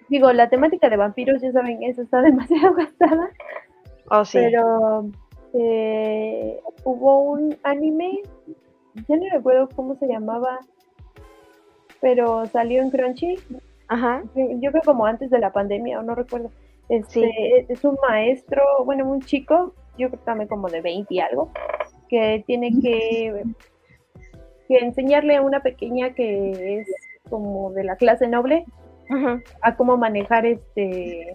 Digo, 0.09 0.31
la 0.33 0.49
temática 0.49 0.89
de 0.89 0.97
vampiros, 0.97 1.41
ya 1.41 1.51
saben, 1.51 1.81
eso 1.83 2.01
está 2.01 2.21
demasiado 2.21 2.73
gastada. 2.73 3.29
Oh, 4.09 4.25
sí. 4.25 4.39
Pero 4.39 5.09
eh, 5.53 6.59
hubo 6.83 7.19
un 7.31 7.55
anime, 7.63 8.21
ya 9.07 9.15
no 9.15 9.23
recuerdo 9.31 9.69
cómo 9.75 9.95
se 9.95 10.07
llamaba, 10.07 10.59
pero 12.01 12.45
salió 12.47 12.81
en 12.81 12.91
Crunchy. 12.91 13.35
Ajá. 13.87 14.23
Yo 14.35 14.71
creo 14.71 14.83
como 14.83 15.05
antes 15.05 15.29
de 15.29 15.39
la 15.39 15.51
pandemia, 15.51 15.99
o 15.99 16.03
no 16.03 16.15
recuerdo. 16.15 16.51
Este, 16.89 17.65
Es 17.69 17.85
un 17.85 17.97
maestro, 18.07 18.61
bueno, 18.85 19.09
un 19.09 19.21
chico, 19.21 19.73
yo 19.97 20.09
creo 20.09 20.21
también 20.25 20.49
como 20.49 20.67
de 20.67 20.81
20 20.81 21.13
y 21.13 21.19
algo, 21.19 21.51
que 22.09 22.43
tiene 22.45 22.71
que 22.81 23.43
que 24.67 24.77
enseñarle 24.77 25.35
a 25.35 25.41
una 25.41 25.61
pequeña 25.61 26.13
que 26.13 26.79
es 26.79 26.87
como 27.33 27.71
de 27.71 27.83
la 27.83 27.95
clase 27.95 28.27
noble 28.27 28.65
a 29.61 29.75
cómo 29.75 29.97
manejar 29.97 30.45
este 30.45 31.33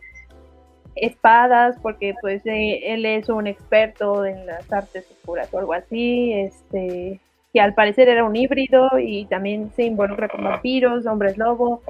espadas 0.95 1.77
porque 1.81 2.15
pues 2.21 2.45
eh, 2.47 2.93
él 2.93 3.05
es 3.05 3.29
un 3.29 3.47
experto 3.47 4.25
en 4.25 4.47
las 4.47 4.73
artes 4.73 5.09
oscuras 5.11 5.53
o 5.53 5.59
algo 5.59 5.73
así 5.73 6.33
este 6.33 7.21
que 7.53 7.61
al 7.61 7.75
parecer 7.75 8.09
era 8.09 8.25
un 8.25 8.37
híbrido 8.37 8.89
y 8.99 9.27
también 9.27 9.71
se 9.73 9.85
involucra 9.85 10.29
con 10.29 10.45
vampiros 10.45 11.07
hombres 11.07 11.37
lobo 11.39 11.83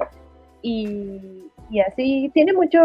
y, 0.61 1.49
y 1.69 1.79
así. 1.79 2.31
Tiene 2.33 2.53
mucho 2.53 2.79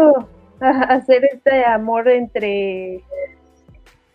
a 0.59 0.69
hacer 0.95 1.25
este 1.25 1.65
amor 1.65 2.07
entre 2.07 3.01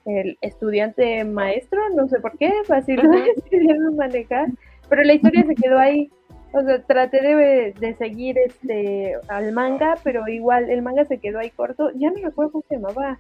el 0.07 0.39
estudiante 0.41 1.25
maestro, 1.25 1.81
no 1.95 2.09
sé 2.09 2.21
por 2.21 2.37
qué, 2.39 2.53
fácil 2.67 3.01
manejar, 3.97 4.49
pero 4.89 5.03
la 5.03 5.15
historia 5.15 5.45
se 5.47 5.55
quedó 5.55 5.79
ahí. 5.79 6.11
O 6.53 6.63
sea, 6.63 6.83
traté 6.83 7.23
de, 7.23 7.75
de, 7.79 7.95
seguir 7.95 8.37
este 8.39 9.15
al 9.29 9.53
manga, 9.53 9.97
pero 10.03 10.27
igual 10.29 10.69
el 10.69 10.83
manga 10.83 11.05
se 11.05 11.19
quedó 11.19 11.39
ahí 11.39 11.51
corto. 11.51 11.91
Ya 11.95 12.11
no 12.11 12.17
recuerdo 12.17 12.53
cómo 12.53 12.65
se 12.69 12.77
llamaba. 12.77 13.19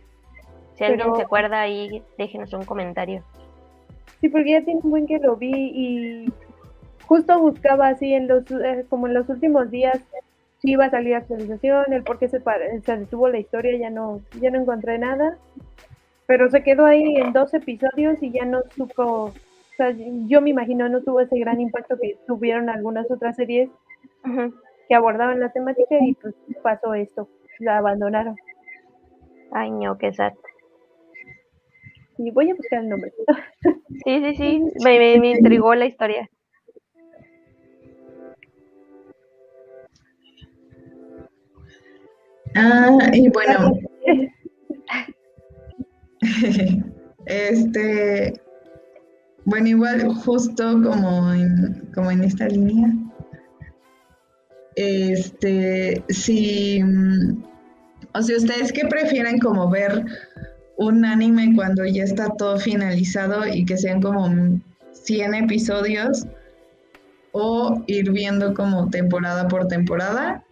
Si 0.74 0.84
alguien 0.84 1.14
se 1.14 1.22
acuerda 1.22 1.60
ahí, 1.60 2.02
déjenos 2.18 2.52
un 2.52 2.64
comentario. 2.64 3.22
Sí, 4.20 4.28
porque 4.28 4.52
ya 4.52 4.64
tiene 4.64 4.80
un 4.82 4.90
buen 4.90 5.06
que 5.06 5.18
lo 5.18 5.36
vi 5.36 5.52
y 5.52 6.32
justo 7.06 7.38
buscaba 7.38 7.88
así 7.88 8.12
en 8.12 8.28
los 8.28 8.50
eh, 8.50 8.84
como 8.88 9.06
en 9.06 9.14
los 9.14 9.28
últimos 9.28 9.70
días 9.70 9.98
si 10.58 10.72
iba 10.72 10.84
a 10.84 10.90
salir 10.90 11.14
actualización, 11.14 11.92
el 11.92 12.02
por 12.02 12.18
qué 12.18 12.28
se, 12.28 12.42
se 12.84 12.96
detuvo 12.96 13.28
la 13.28 13.38
historia, 13.38 13.78
ya 13.78 13.88
no 13.88 14.20
ya 14.40 14.50
no 14.50 14.60
encontré 14.60 14.98
nada 14.98 15.38
pero 16.30 16.48
se 16.48 16.62
quedó 16.62 16.86
ahí 16.86 17.16
en 17.16 17.32
dos 17.32 17.52
episodios 17.54 18.22
y 18.22 18.30
ya 18.30 18.44
no 18.44 18.62
supo, 18.76 19.32
sea, 19.82 19.94
yo 20.26 20.40
me 20.40 20.50
imagino 20.50 20.88
no 20.88 21.02
tuvo 21.02 21.20
ese 21.20 21.38
gran 21.38 21.60
impacto 21.60 21.96
que 22.00 22.18
tuvieron 22.26 22.68
algunas 22.68 23.10
otras 23.10 23.36
series 23.36 23.70
que 24.88 24.94
abordaban 24.94 25.40
la 25.40 25.52
temática 25.52 25.96
y 26.00 26.14
pues 26.14 26.34
pasó 26.62 26.94
esto, 26.94 27.28
la 27.58 27.78
abandonaron. 27.78 28.36
Ay, 29.52 29.70
no, 29.70 29.96
qué 29.98 30.12
sad. 30.12 30.32
Y 32.18 32.30
voy 32.30 32.50
a 32.50 32.54
buscar 32.54 32.80
el 32.80 32.88
nombre. 32.88 33.12
Sí, 34.04 34.18
sí, 34.20 34.34
sí, 34.36 34.62
me, 34.84 35.18
me 35.18 35.32
intrigó 35.32 35.74
la 35.74 35.84
historia. 35.84 36.30
Ah, 42.54 42.98
y 43.12 43.28
bueno, 43.28 43.72
este, 47.26 48.40
bueno, 49.44 49.68
igual 49.68 50.14
justo 50.14 50.80
como 50.82 51.32
en, 51.32 51.88
como 51.94 52.10
en 52.10 52.24
esta 52.24 52.48
línea, 52.48 52.92
este, 54.76 56.02
si, 56.08 56.82
mm, 56.82 57.42
o 58.14 58.22
sea, 58.22 58.36
ustedes 58.36 58.72
qué 58.72 58.86
prefieren 58.86 59.38
como 59.38 59.68
ver 59.70 60.04
un 60.76 61.04
anime 61.04 61.54
cuando 61.54 61.84
ya 61.84 62.04
está 62.04 62.30
todo 62.38 62.58
finalizado 62.58 63.46
y 63.46 63.64
que 63.64 63.76
sean 63.76 64.00
como 64.00 64.60
100 64.92 65.34
episodios 65.34 66.26
o 67.32 67.82
ir 67.86 68.10
viendo 68.10 68.54
como 68.54 68.88
temporada 68.88 69.46
por 69.48 69.68
temporada 69.68 70.42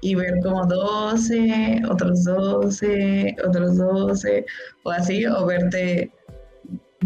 y 0.00 0.14
ver 0.14 0.34
como 0.42 0.66
12, 0.66 1.82
otros 1.88 2.24
12, 2.24 3.36
otros 3.46 3.78
12, 3.78 4.44
o 4.82 4.90
así, 4.90 5.26
o 5.26 5.46
verte 5.46 6.12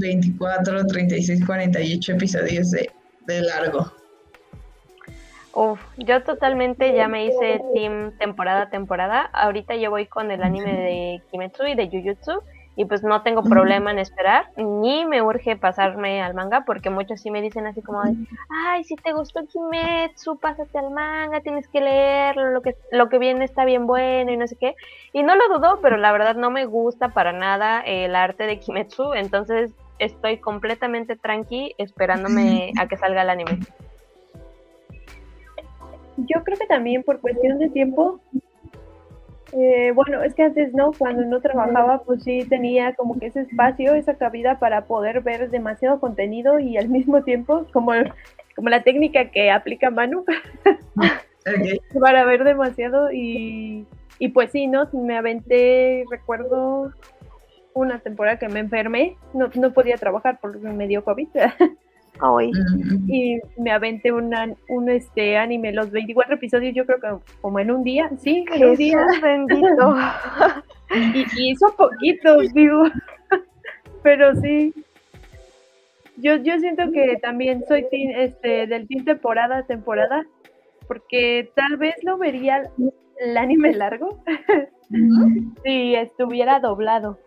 24, 0.01 0.87
36, 0.87 1.47
48 1.47 2.13
episodios 2.13 2.71
de, 2.73 2.91
de 3.27 3.43
largo. 3.43 3.93
Uf, 5.53 5.81
yo 5.97 6.23
totalmente 6.23 6.95
ya 6.95 7.09
me 7.09 7.27
hice 7.27 7.61
team 7.75 8.13
temporada 8.19 8.63
a 8.63 8.71
temporada. 8.71 9.23
Ahorita 9.33 9.75
yo 9.77 9.91
voy 9.91 10.07
con 10.07 10.31
el 10.31 10.43
anime 10.43 10.73
de 10.73 11.23
Kimetsu 11.31 11.67
y 11.67 11.75
de 11.75 11.89
Jujutsu 11.89 12.41
y 12.77 12.85
pues 12.87 13.03
no 13.03 13.23
tengo 13.23 13.43
problema 13.43 13.91
en 13.91 13.99
esperar, 13.99 14.47
ni 14.57 15.05
me 15.05 15.21
urge 15.21 15.57
pasarme 15.57 16.23
al 16.23 16.33
manga, 16.33 16.65
porque 16.65 16.89
muchos 16.89 17.21
sí 17.21 17.31
me 17.31 17.43
dicen 17.43 17.67
así 17.67 17.83
como 17.83 18.03
de, 18.03 18.15
ay, 18.49 18.85
si 18.85 18.95
te 18.97 19.13
gustó 19.13 19.41
Kimetsu, 19.47 20.39
pásate 20.39 20.79
al 20.79 20.91
manga, 20.91 21.41
tienes 21.41 21.69
que 21.69 21.81
leerlo, 21.81 22.51
lo 22.53 22.63
que, 22.63 22.77
lo 22.93 23.11
que 23.11 23.19
viene 23.19 23.45
está 23.45 23.67
bien 23.67 23.87
bueno 23.87 24.33
y 24.33 24.37
no 24.39 24.47
sé 24.47 24.57
qué. 24.57 24.77
Y 25.13 25.23
no 25.23 25.35
lo 25.35 25.59
dudo, 25.59 25.81
pero 25.83 25.97
la 25.97 26.11
verdad 26.13 26.37
no 26.37 26.51
me 26.51 26.65
gusta 26.65 27.09
para 27.09 27.33
nada 27.33 27.81
el 27.81 28.15
arte 28.15 28.45
de 28.45 28.61
Kimetsu, 28.61 29.13
entonces 29.13 29.73
estoy 30.01 30.39
completamente 30.39 31.17
tranqui 31.17 31.75
esperándome 31.79 32.73
a 32.81 32.89
que 32.89 32.97
salga 32.97 33.23
el 33.23 33.31
anime. 33.31 33.59
Yo 36.17 36.43
creo 36.45 36.59
que 36.59 36.67
también 36.67 37.03
por 37.03 37.21
cuestión 37.21 37.59
de 37.59 37.69
tiempo 37.71 38.21
eh, 39.53 39.91
bueno, 39.95 40.23
es 40.23 40.35
que 40.35 40.45
antes 40.45 40.73
no, 40.75 40.93
cuando 40.97 41.25
no 41.25 41.41
trabajaba, 41.41 42.03
pues 42.05 42.23
sí 42.23 42.45
tenía 42.49 42.95
como 42.95 43.19
que 43.19 43.27
ese 43.27 43.41
espacio, 43.41 43.95
esa 43.95 44.15
cabida 44.15 44.59
para 44.59 44.87
poder 44.87 45.23
ver 45.23 45.51
demasiado 45.51 45.99
contenido 45.99 46.61
y 46.61 46.77
al 46.77 46.89
mismo 46.89 47.23
tiempo, 47.25 47.67
como, 47.73 47.93
como 48.55 48.69
la 48.69 48.83
técnica 48.83 49.31
que 49.31 49.51
aplica 49.51 49.91
Manu, 49.91 50.25
para 52.01 52.25
ver 52.25 52.45
demasiado 52.45 53.11
y, 53.11 53.87
y 54.21 54.29
pues 54.29 54.53
sí, 54.53 54.69
¿no? 54.69 54.89
Me 54.93 55.17
aventé, 55.17 56.05
recuerdo 56.11 56.93
una 57.75 57.99
temporada 58.01 58.39
que 58.39 58.49
me 58.49 58.61
enfermé, 58.61 59.17
no, 59.35 59.49
no 59.55 59.73
podía 59.73 59.97
trabajar 59.97 60.39
porque 60.41 60.59
me 60.59 60.87
dio 60.87 61.05
COVID. 61.05 61.29
Mm. 62.23 63.11
y 63.11 63.41
me 63.57 63.71
aventé 63.71 64.13
una, 64.13 64.55
un 64.69 64.91
este 64.91 65.37
anime, 65.37 65.73
los 65.73 65.91
24 65.91 66.35
episodios, 66.35 66.75
yo 66.75 66.85
creo 66.85 67.01
que 67.01 67.31
como 67.41 67.59
en 67.61 67.71
un 67.71 67.83
día, 67.83 68.11
sí, 68.19 68.45
en 68.53 68.65
un 68.65 68.77
día. 68.77 69.07
bendito. 69.23 69.97
y, 70.95 71.21
y 71.21 71.51
hizo 71.51 71.75
poquitos, 71.77 72.53
digo, 72.53 72.83
pero 74.03 74.35
sí. 74.37 74.75
Yo, 76.17 76.37
yo 76.37 76.59
siento 76.59 76.91
que 76.93 77.17
también 77.23 77.65
soy 77.67 77.87
este, 77.91 78.67
del 78.67 78.87
team 78.87 79.07
temporada 79.07 79.63
temporada, 79.63 80.27
porque 80.87 81.51
tal 81.55 81.79
vez 81.79 81.95
lo 82.03 82.19
vería 82.19 82.65
el 83.21 83.37
anime 83.39 83.73
largo 83.73 84.23
si 85.65 85.95
estuviera 85.95 86.61
doblado 86.61 87.19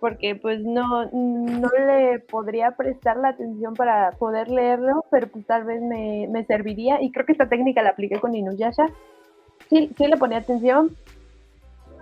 porque 0.00 0.34
pues 0.34 0.60
no, 0.60 1.04
no 1.12 1.68
le 1.68 2.20
podría 2.20 2.72
prestar 2.72 3.18
la 3.18 3.28
atención 3.28 3.74
para 3.74 4.12
poder 4.12 4.50
leerlo, 4.50 5.04
pero 5.10 5.28
pues 5.28 5.46
tal 5.46 5.64
vez 5.64 5.80
me, 5.82 6.44
serviría 6.46 7.00
y 7.02 7.12
creo 7.12 7.26
que 7.26 7.32
esta 7.32 7.48
técnica 7.48 7.82
la 7.82 7.90
apliqué 7.90 8.18
con 8.18 8.34
Inuyasha. 8.34 8.86
Sí, 9.68 9.92
sí 9.96 10.06
le 10.06 10.16
ponía 10.16 10.38
atención 10.38 10.96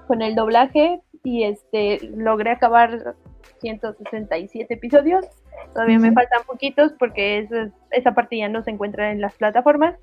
con 0.06 0.22
el 0.22 0.36
doblaje 0.36 1.00
y 1.24 1.42
este 1.42 1.98
logré 2.14 2.52
acabar 2.52 3.16
167 3.60 4.72
episodios. 4.72 5.26
Todavía 5.74 5.98
me 5.98 6.12
faltan 6.12 6.44
poquitos 6.46 6.92
porque 6.98 7.38
esa, 7.38 7.70
esa 7.90 8.14
parte 8.14 8.38
ya 8.38 8.48
no 8.48 8.62
se 8.62 8.70
encuentra 8.70 9.10
en 9.10 9.20
las 9.20 9.34
plataformas. 9.34 9.96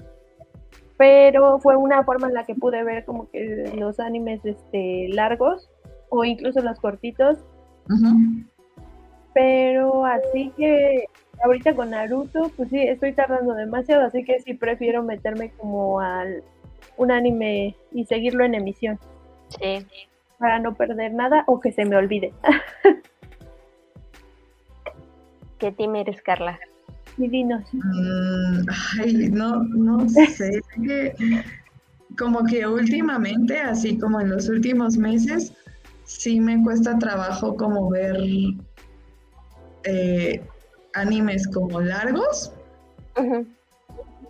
Pero 0.97 1.59
fue 1.59 1.75
una 1.75 2.03
forma 2.03 2.27
en 2.27 2.33
la 2.33 2.45
que 2.45 2.55
pude 2.55 2.83
ver 2.83 3.03
como 3.03 3.29
que 3.29 3.71
los 3.75 3.99
animes 3.99 4.45
este, 4.45 5.07
largos 5.09 5.69
o 6.09 6.23
incluso 6.23 6.61
los 6.61 6.79
cortitos 6.79 7.43
pero 9.33 10.05
así 10.05 10.51
que 10.57 11.05
ahorita 11.43 11.75
con 11.75 11.91
Naruto, 11.91 12.51
pues 12.55 12.69
sí, 12.69 12.79
estoy 12.79 13.13
tardando 13.13 13.53
demasiado, 13.53 14.05
así 14.05 14.23
que 14.23 14.39
sí 14.39 14.53
prefiero 14.53 15.03
meterme 15.03 15.51
como 15.51 15.99
al 15.99 16.43
un 16.97 17.11
anime 17.11 17.75
y 17.91 18.05
seguirlo 18.05 18.45
en 18.45 18.55
emisión. 18.55 18.97
Sí. 19.49 19.85
Para 20.39 20.59
no 20.59 20.73
perder 20.75 21.13
nada 21.13 21.43
o 21.47 21.59
que 21.59 21.71
se 21.71 21.85
me 21.85 21.95
olvide. 21.95 22.33
¿Qué 25.59 25.71
team 25.71 25.95
eres, 25.95 26.21
Carla? 26.21 26.59
Divinos. 27.17 27.63
Mm, 27.73 28.65
ay, 28.99 29.29
no, 29.31 29.63
no 29.63 30.07
sé. 30.09 30.61
como 32.17 32.45
que 32.45 32.67
últimamente, 32.67 33.59
así 33.59 33.97
como 33.97 34.19
en 34.19 34.29
los 34.29 34.49
últimos 34.49 34.97
meses, 34.97 35.53
sí 36.05 36.39
me 36.39 36.63
cuesta 36.63 36.97
trabajo 36.97 37.55
como 37.55 37.89
ver 37.89 38.17
eh, 39.83 40.41
animes 40.93 41.47
como 41.47 41.81
largos. 41.81 42.51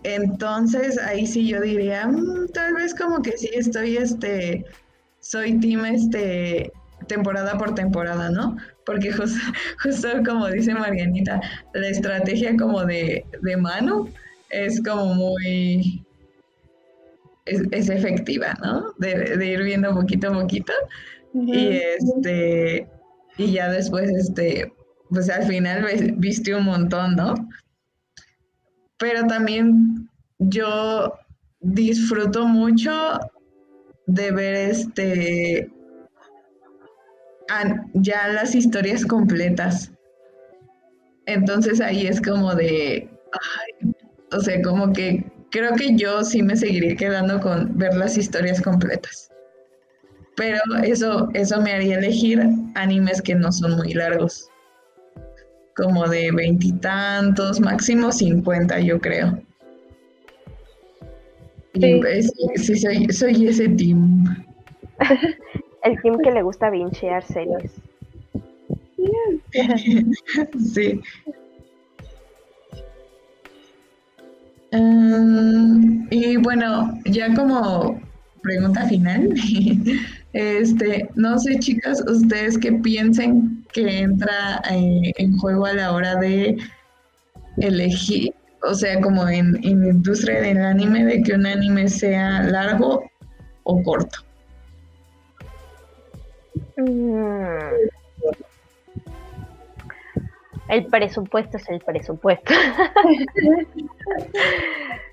Entonces 0.02 0.98
ahí 0.98 1.26
sí 1.26 1.48
yo 1.48 1.60
diría, 1.60 2.06
mm, 2.06 2.48
tal 2.52 2.74
vez 2.74 2.94
como 2.94 3.22
que 3.22 3.32
sí 3.32 3.50
estoy, 3.54 3.96
este, 3.96 4.64
soy 5.20 5.58
team, 5.58 5.84
este, 5.84 6.72
temporada 7.08 7.58
por 7.58 7.74
temporada, 7.74 8.30
¿no? 8.30 8.56
Porque 8.84 9.12
justo, 9.12 9.38
justo 9.82 10.08
como 10.24 10.48
dice 10.48 10.74
Marianita, 10.74 11.40
la 11.74 11.88
estrategia 11.88 12.56
como 12.56 12.84
de, 12.84 13.24
de 13.42 13.56
mano 13.56 14.08
es 14.50 14.80
como 14.82 15.14
muy, 15.14 16.04
es, 17.46 17.88
efectiva, 17.88 18.54
¿no? 18.62 18.92
De, 18.98 19.36
de, 19.36 19.46
ir 19.46 19.62
viendo 19.62 19.94
poquito 19.94 20.28
a 20.28 20.32
poquito. 20.32 20.72
Y 21.44 21.76
este, 21.76 22.88
y 23.36 23.52
ya 23.52 23.70
después, 23.70 24.10
este, 24.10 24.72
pues 25.10 25.28
al 25.28 25.44
final 25.44 25.86
viste 26.16 26.54
un 26.54 26.64
montón, 26.64 27.16
¿no? 27.16 27.34
Pero 28.98 29.26
también 29.26 30.08
yo 30.38 31.12
disfruto 31.60 32.46
mucho 32.46 33.18
de 34.06 34.30
ver 34.30 34.54
este 34.54 35.70
ya 37.94 38.28
las 38.28 38.54
historias 38.54 39.04
completas. 39.04 39.92
Entonces 41.26 41.80
ahí 41.80 42.06
es 42.06 42.20
como 42.20 42.54
de, 42.54 43.08
o 44.32 44.40
sea, 44.40 44.60
como 44.62 44.92
que 44.92 45.24
creo 45.50 45.74
que 45.74 45.96
yo 45.96 46.24
sí 46.24 46.42
me 46.42 46.56
seguiré 46.56 46.96
quedando 46.96 47.40
con 47.40 47.76
ver 47.76 47.94
las 47.94 48.16
historias 48.16 48.60
completas. 48.60 49.30
Pero 50.36 50.58
eso, 50.84 51.28
eso 51.34 51.60
me 51.60 51.72
haría 51.72 51.98
elegir 51.98 52.42
animes 52.74 53.22
que 53.22 53.34
no 53.34 53.50
son 53.50 53.76
muy 53.76 53.94
largos. 53.94 54.50
Como 55.74 56.06
de 56.08 56.30
veintitantos, 56.30 57.60
máximo 57.60 58.12
cincuenta, 58.12 58.78
yo 58.78 59.00
creo. 59.00 59.38
Sí, 61.74 62.00
sí 62.56 62.76
soy, 62.76 63.06
soy 63.12 63.48
ese 63.48 63.68
team. 63.70 64.24
El 65.82 66.00
team 66.02 66.18
que 66.22 66.30
le 66.30 66.42
gusta 66.42 66.70
vinchear 66.70 67.22
series. 67.22 67.72
sí. 70.74 71.00
Mm, 74.72 76.08
y 76.10 76.36
bueno, 76.38 76.98
ya 77.04 77.32
como 77.34 78.00
pregunta 78.42 78.86
final, 78.86 79.34
Este, 80.36 81.08
no 81.14 81.38
sé, 81.38 81.58
chicas, 81.60 82.04
ustedes 82.06 82.58
qué 82.58 82.70
piensen 82.70 83.64
que 83.72 84.00
entra 84.00 84.60
eh, 84.70 85.14
en 85.16 85.38
juego 85.38 85.64
a 85.64 85.72
la 85.72 85.92
hora 85.92 86.16
de 86.16 86.58
elegir, 87.56 88.34
o 88.62 88.74
sea, 88.74 89.00
como 89.00 89.26
en, 89.30 89.56
en 89.64 89.86
industria 89.86 90.42
del 90.42 90.58
anime, 90.58 91.06
de 91.06 91.22
que 91.22 91.32
un 91.32 91.46
anime 91.46 91.88
sea 91.88 92.42
largo 92.42 93.10
o 93.62 93.82
corto. 93.82 94.18
Mm. 96.76 97.56
El 100.68 100.84
presupuesto 100.84 101.56
es 101.56 101.66
el 101.70 101.80
presupuesto. 101.80 102.52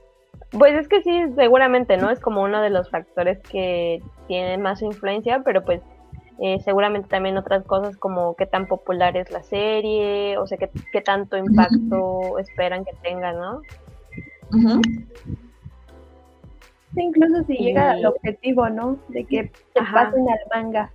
Pues 0.57 0.75
es 0.75 0.88
que 0.88 1.01
sí, 1.01 1.23
seguramente, 1.35 1.97
¿no? 1.97 2.11
Es 2.11 2.19
como 2.19 2.43
uno 2.43 2.61
de 2.61 2.69
los 2.69 2.89
factores 2.89 3.39
que 3.39 4.01
tiene 4.27 4.57
más 4.57 4.81
influencia, 4.81 5.41
pero 5.43 5.63
pues 5.63 5.81
eh, 6.39 6.59
seguramente 6.63 7.09
también 7.09 7.38
otras 7.38 7.63
cosas 7.65 7.97
como 7.97 8.35
qué 8.35 8.45
tan 8.45 8.67
popular 8.67 9.17
es 9.17 9.31
la 9.31 9.43
serie, 9.43 10.38
o 10.38 10.45
sea, 10.45 10.57
qué, 10.57 10.69
qué 10.91 11.01
tanto 11.01 11.38
impacto 11.38 12.38
esperan 12.38 12.85
que 12.85 12.93
tenga, 13.01 13.34
¿no? 13.34 13.61
incluso 16.95 17.43
si 17.45 17.55
llega 17.55 17.91
al 17.91 18.05
objetivo, 18.05 18.69
¿no? 18.69 18.97
De 19.09 19.25
que 19.25 19.51
te 19.73 19.81
pasen 19.91 20.27
al 20.30 20.39
manga, 20.53 20.91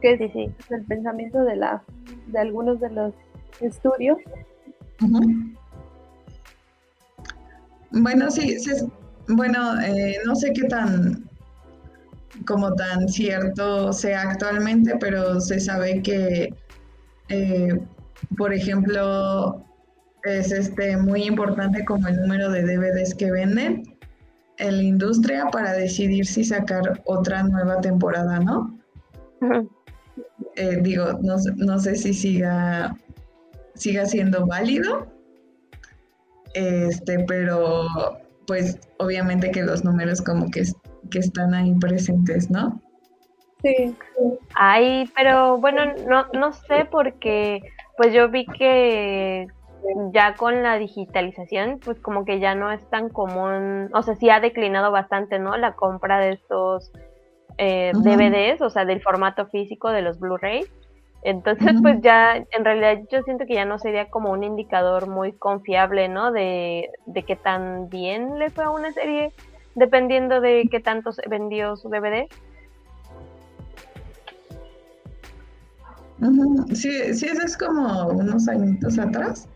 que 0.00 0.14
es, 0.14 0.32
sí, 0.32 0.50
el 0.70 0.84
pensamiento 0.84 1.44
de, 1.44 1.56
la, 1.56 1.82
de 2.26 2.38
algunos 2.38 2.80
de 2.80 2.90
los 2.90 3.14
estudios. 3.60 4.18
Bueno, 7.90 8.30
sí, 8.30 8.56
bueno, 9.28 9.80
eh, 9.80 10.18
no 10.24 10.34
sé 10.34 10.52
qué 10.52 10.64
tan 10.68 11.24
como 12.44 12.74
tan 12.74 13.08
cierto 13.08 13.92
sea 13.92 14.22
actualmente, 14.22 14.96
pero 15.00 15.40
se 15.40 15.58
sabe 15.58 16.02
que, 16.02 16.54
eh, 17.28 17.80
por 18.36 18.52
ejemplo, 18.52 19.64
es 20.24 20.52
este 20.52 20.96
muy 20.96 21.24
importante 21.24 21.84
como 21.84 22.06
el 22.08 22.16
número 22.20 22.50
de 22.50 22.62
DVDs 22.62 23.14
que 23.14 23.30
venden 23.30 23.96
en 24.58 24.76
la 24.76 24.82
industria 24.82 25.46
para 25.50 25.72
decidir 25.72 26.26
si 26.26 26.44
sacar 26.44 27.02
otra 27.04 27.42
nueva 27.42 27.80
temporada, 27.80 28.40
¿no? 28.40 28.78
Eh, 30.56 30.78
digo, 30.82 31.18
no, 31.22 31.36
no, 31.56 31.78
sé 31.78 31.94
si 31.96 32.14
siga, 32.14 32.96
siga 33.74 34.06
siendo 34.06 34.46
válido, 34.46 35.06
este, 36.56 37.24
pero 37.28 37.86
pues 38.46 38.78
obviamente 38.98 39.50
que 39.50 39.62
los 39.62 39.84
números 39.84 40.22
como 40.22 40.50
que, 40.50 40.62
que 41.10 41.18
están 41.18 41.54
ahí 41.54 41.74
presentes, 41.78 42.50
¿no? 42.50 42.80
Sí. 43.62 43.96
Ay, 44.54 45.10
pero 45.14 45.58
bueno, 45.58 45.94
no, 46.08 46.26
no 46.32 46.52
sé 46.52 46.86
porque 46.90 47.60
pues 47.96 48.12
yo 48.12 48.28
vi 48.28 48.46
que 48.46 49.48
ya 50.12 50.34
con 50.34 50.62
la 50.62 50.78
digitalización, 50.78 51.78
pues 51.84 52.00
como 52.00 52.24
que 52.24 52.40
ya 52.40 52.54
no 52.54 52.70
es 52.70 52.88
tan 52.90 53.08
común, 53.08 53.90
o 53.94 54.02
sea, 54.02 54.14
sí 54.16 54.30
ha 54.30 54.40
declinado 54.40 54.90
bastante, 54.90 55.38
¿no? 55.38 55.56
La 55.56 55.74
compra 55.74 56.18
de 56.18 56.32
estos 56.32 56.92
eh, 57.58 57.92
DVDs, 57.94 58.60
o 58.62 58.70
sea, 58.70 58.84
del 58.84 59.02
formato 59.02 59.46
físico 59.46 59.90
de 59.90 60.02
los 60.02 60.18
Blu-ray. 60.18 60.64
Entonces, 61.26 61.74
pues 61.82 62.00
ya, 62.02 62.36
en 62.36 62.64
realidad 62.64 63.02
yo 63.10 63.20
siento 63.24 63.46
que 63.46 63.54
ya 63.54 63.64
no 63.64 63.80
sería 63.80 64.08
como 64.10 64.30
un 64.30 64.44
indicador 64.44 65.08
muy 65.08 65.32
confiable, 65.32 66.08
¿no? 66.08 66.30
De, 66.30 66.88
de 67.06 67.24
qué 67.24 67.34
tan 67.34 67.88
bien 67.88 68.38
le 68.38 68.48
fue 68.50 68.62
a 68.62 68.70
una 68.70 68.92
serie, 68.92 69.32
dependiendo 69.74 70.40
de 70.40 70.68
qué 70.70 70.78
tanto 70.78 71.12
se 71.12 71.28
vendió 71.28 71.76
su 71.76 71.88
DVD. 71.88 72.28
Sí, 76.72 77.12
sí, 77.12 77.26
eso 77.26 77.42
es 77.44 77.56
como 77.56 78.06
unos 78.06 78.46
añitos 78.46 78.96
atrás. 78.96 79.48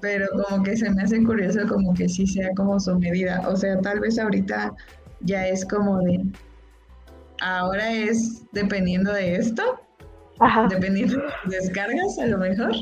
pero 0.00 0.26
como 0.48 0.64
que 0.64 0.76
se 0.76 0.90
me 0.90 1.00
hace 1.02 1.22
curioso 1.22 1.60
como 1.68 1.94
que 1.94 2.08
sí 2.08 2.26
sea 2.26 2.50
como 2.56 2.80
su 2.80 2.98
medida. 2.98 3.40
O 3.48 3.54
sea, 3.54 3.80
tal 3.82 4.00
vez 4.00 4.18
ahorita 4.18 4.72
ya 5.20 5.46
es 5.46 5.64
como 5.64 5.98
de, 6.00 6.24
ahora 7.40 7.92
es 7.92 8.44
dependiendo 8.50 9.12
de 9.12 9.36
esto, 9.36 9.85
dependiendo 10.68 11.22
de 11.44 11.56
descargas 11.56 12.18
a 12.18 12.26
lo 12.26 12.38
mejor. 12.38 12.72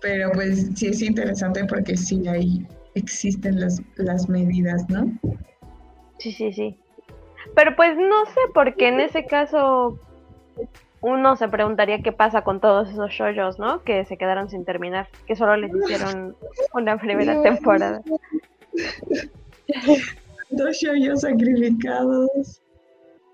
Pero 0.00 0.30
pues 0.32 0.70
sí 0.74 0.88
es 0.88 1.02
interesante 1.02 1.64
porque 1.64 1.96
sí 1.96 2.26
ahí 2.28 2.66
existen 2.94 3.60
las, 3.60 3.82
las 3.96 4.28
medidas, 4.28 4.88
¿no? 4.88 5.10
Sí, 6.18 6.32
sí, 6.32 6.52
sí. 6.52 6.78
Pero 7.54 7.76
pues 7.76 7.96
no 7.96 8.24
sé, 8.26 8.40
porque 8.52 8.88
en 8.88 9.00
ese 9.00 9.26
caso 9.26 9.98
uno 11.00 11.36
se 11.36 11.48
preguntaría 11.48 12.02
qué 12.02 12.12
pasa 12.12 12.42
con 12.42 12.60
todos 12.60 12.90
esos 12.90 13.10
shows, 13.10 13.58
¿no? 13.58 13.82
Que 13.82 14.04
se 14.06 14.16
quedaron 14.16 14.48
sin 14.48 14.64
terminar, 14.64 15.08
que 15.26 15.36
solo 15.36 15.56
les 15.56 15.70
hicieron 15.74 16.34
una 16.72 16.96
primera 17.00 17.42
temporada. 17.42 18.02
Dos 20.50 20.76
shows 20.80 21.20
sacrificados. 21.20 22.62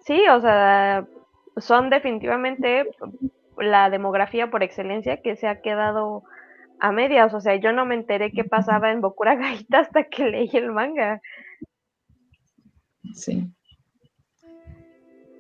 Sí, 0.05 0.21
o 0.29 0.41
sea, 0.41 1.07
son 1.57 1.91
definitivamente 1.91 2.91
la 3.59 3.91
demografía 3.91 4.51
por 4.51 4.63
excelencia 4.63 5.21
que 5.23 5.37
se 5.37 5.47
ha 5.47 5.61
quedado 5.61 6.23
a 6.79 6.93
medias. 6.93 7.35
O 7.35 7.41
sea, 7.41 7.57
yo 7.57 7.73
no 7.73 7.87
me 7.87 7.95
enteré 7.95 8.33
qué 8.33 8.45
pasaba 8.45 8.91
en 8.91 9.01
Bokura 9.01 9.35
Gaita 9.37 9.81
hasta 9.81 10.05
que 10.05 10.25
leí 10.25 10.51
el 10.53 10.73
manga. 10.73 11.21
Sí. 13.15 13.51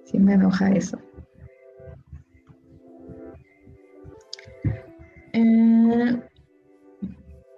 Sí 0.04 0.18
me 0.18 0.34
enoja 0.34 0.70
eso. 0.72 0.98
Eh, 5.32 6.20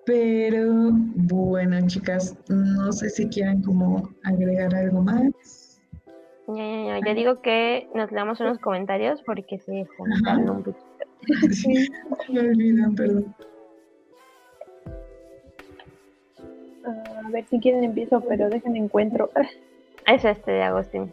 pero 0.04 0.90
bueno, 0.92 1.86
chicas, 1.86 2.36
no 2.48 2.92
sé 2.92 3.08
si 3.08 3.28
quieren 3.28 3.62
como 3.62 4.10
agregar 4.24 4.74
algo 4.74 5.00
más. 5.00 5.61
Ya, 6.48 6.54
ya, 6.54 6.84
ya, 6.84 7.00
ya 7.06 7.14
digo 7.14 7.40
que 7.40 7.88
nos 7.94 8.10
leamos 8.10 8.40
unos 8.40 8.58
comentarios 8.58 9.22
porque 9.22 9.58
se 9.58 9.86
juntaron 9.96 10.50
un 10.50 10.62
poquito. 10.62 10.86
Sí, 11.52 11.88
me 12.30 12.40
olvidan, 12.40 12.96
perdón. 12.96 13.32
a 16.84 17.30
ver 17.30 17.44
si 17.46 17.60
quieren 17.60 17.84
empiezo, 17.84 18.20
pero 18.22 18.48
déjenme 18.48 18.78
encuentro. 18.78 19.30
Es 20.06 20.24
este 20.24 20.50
de 20.50 20.62
Agustín. 20.62 21.12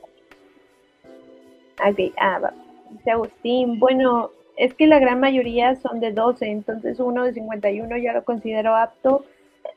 Ok, 1.88 2.14
ah, 2.18 2.40
va. 2.40 2.54
Dice 2.90 3.12
Agustín, 3.12 3.80
bueno, 3.80 4.32
es 4.58 4.74
que 4.74 4.88
la 4.88 5.00
gran 5.00 5.20
mayoría 5.20 5.76
son 5.76 6.00
de 6.00 6.12
12, 6.12 6.48
entonces 6.48 7.00
uno 7.00 7.24
de 7.24 7.34
51 7.34 7.98
ya 7.98 8.14
lo 8.14 8.24
considero 8.24 8.76
apto 8.76 9.26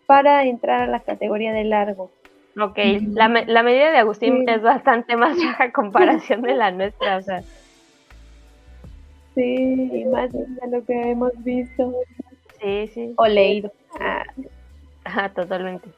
para 0.06 0.44
entrar 0.44 0.82
a 0.82 0.86
la 0.86 1.00
categoría 1.00 1.52
de 1.52 1.64
largo. 1.64 2.10
Ok, 2.60 2.78
la, 3.12 3.28
la 3.28 3.62
medida 3.62 3.90
de 3.90 3.98
Agustín 3.98 4.46
es 4.48 4.60
bastante 4.60 5.16
más 5.16 5.36
baja 5.38 5.64
a 5.64 5.72
comparación 5.72 6.42
de 6.42 6.54
la 6.54 6.70
nuestra, 6.70 7.16
o 7.16 7.22
sea. 7.22 7.42
Sí, 9.34 10.04
más 10.10 10.30
de 10.32 10.46
lo 10.70 10.84
que 10.84 11.10
hemos 11.10 11.32
visto. 11.42 11.94
Sí, 12.60 12.90
sí. 12.92 13.14
O 13.16 13.26
leído. 13.26 13.72
Ah. 13.98 15.28
totalmente. 15.34 15.88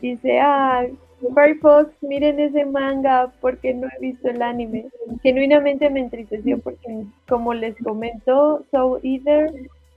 Dice, 0.00 0.40
ah, 0.40 0.86
Firefox, 1.34 1.90
miren 2.00 2.40
ese 2.40 2.64
manga 2.64 3.30
porque 3.40 3.74
no 3.74 3.86
he 3.86 4.00
visto 4.00 4.30
el 4.30 4.40
anime. 4.40 4.86
Genuinamente 5.22 5.90
me 5.90 6.00
entristeció 6.00 6.58
porque, 6.58 7.04
como 7.28 7.52
les 7.52 7.76
comento, 7.82 8.64
Soul 8.70 9.00
Eater 9.02 9.52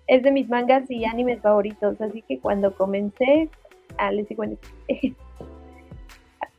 es 0.07 0.23
de 0.23 0.31
mis 0.31 0.49
mangas 0.49 0.89
y 0.91 1.05
animes 1.05 1.39
favoritos. 1.39 1.99
Así 2.01 2.21
que 2.23 2.39
cuando 2.39 2.75
comencé, 2.75 3.49
ah, 3.97 4.11
les 4.11 4.27
digo, 4.27 4.43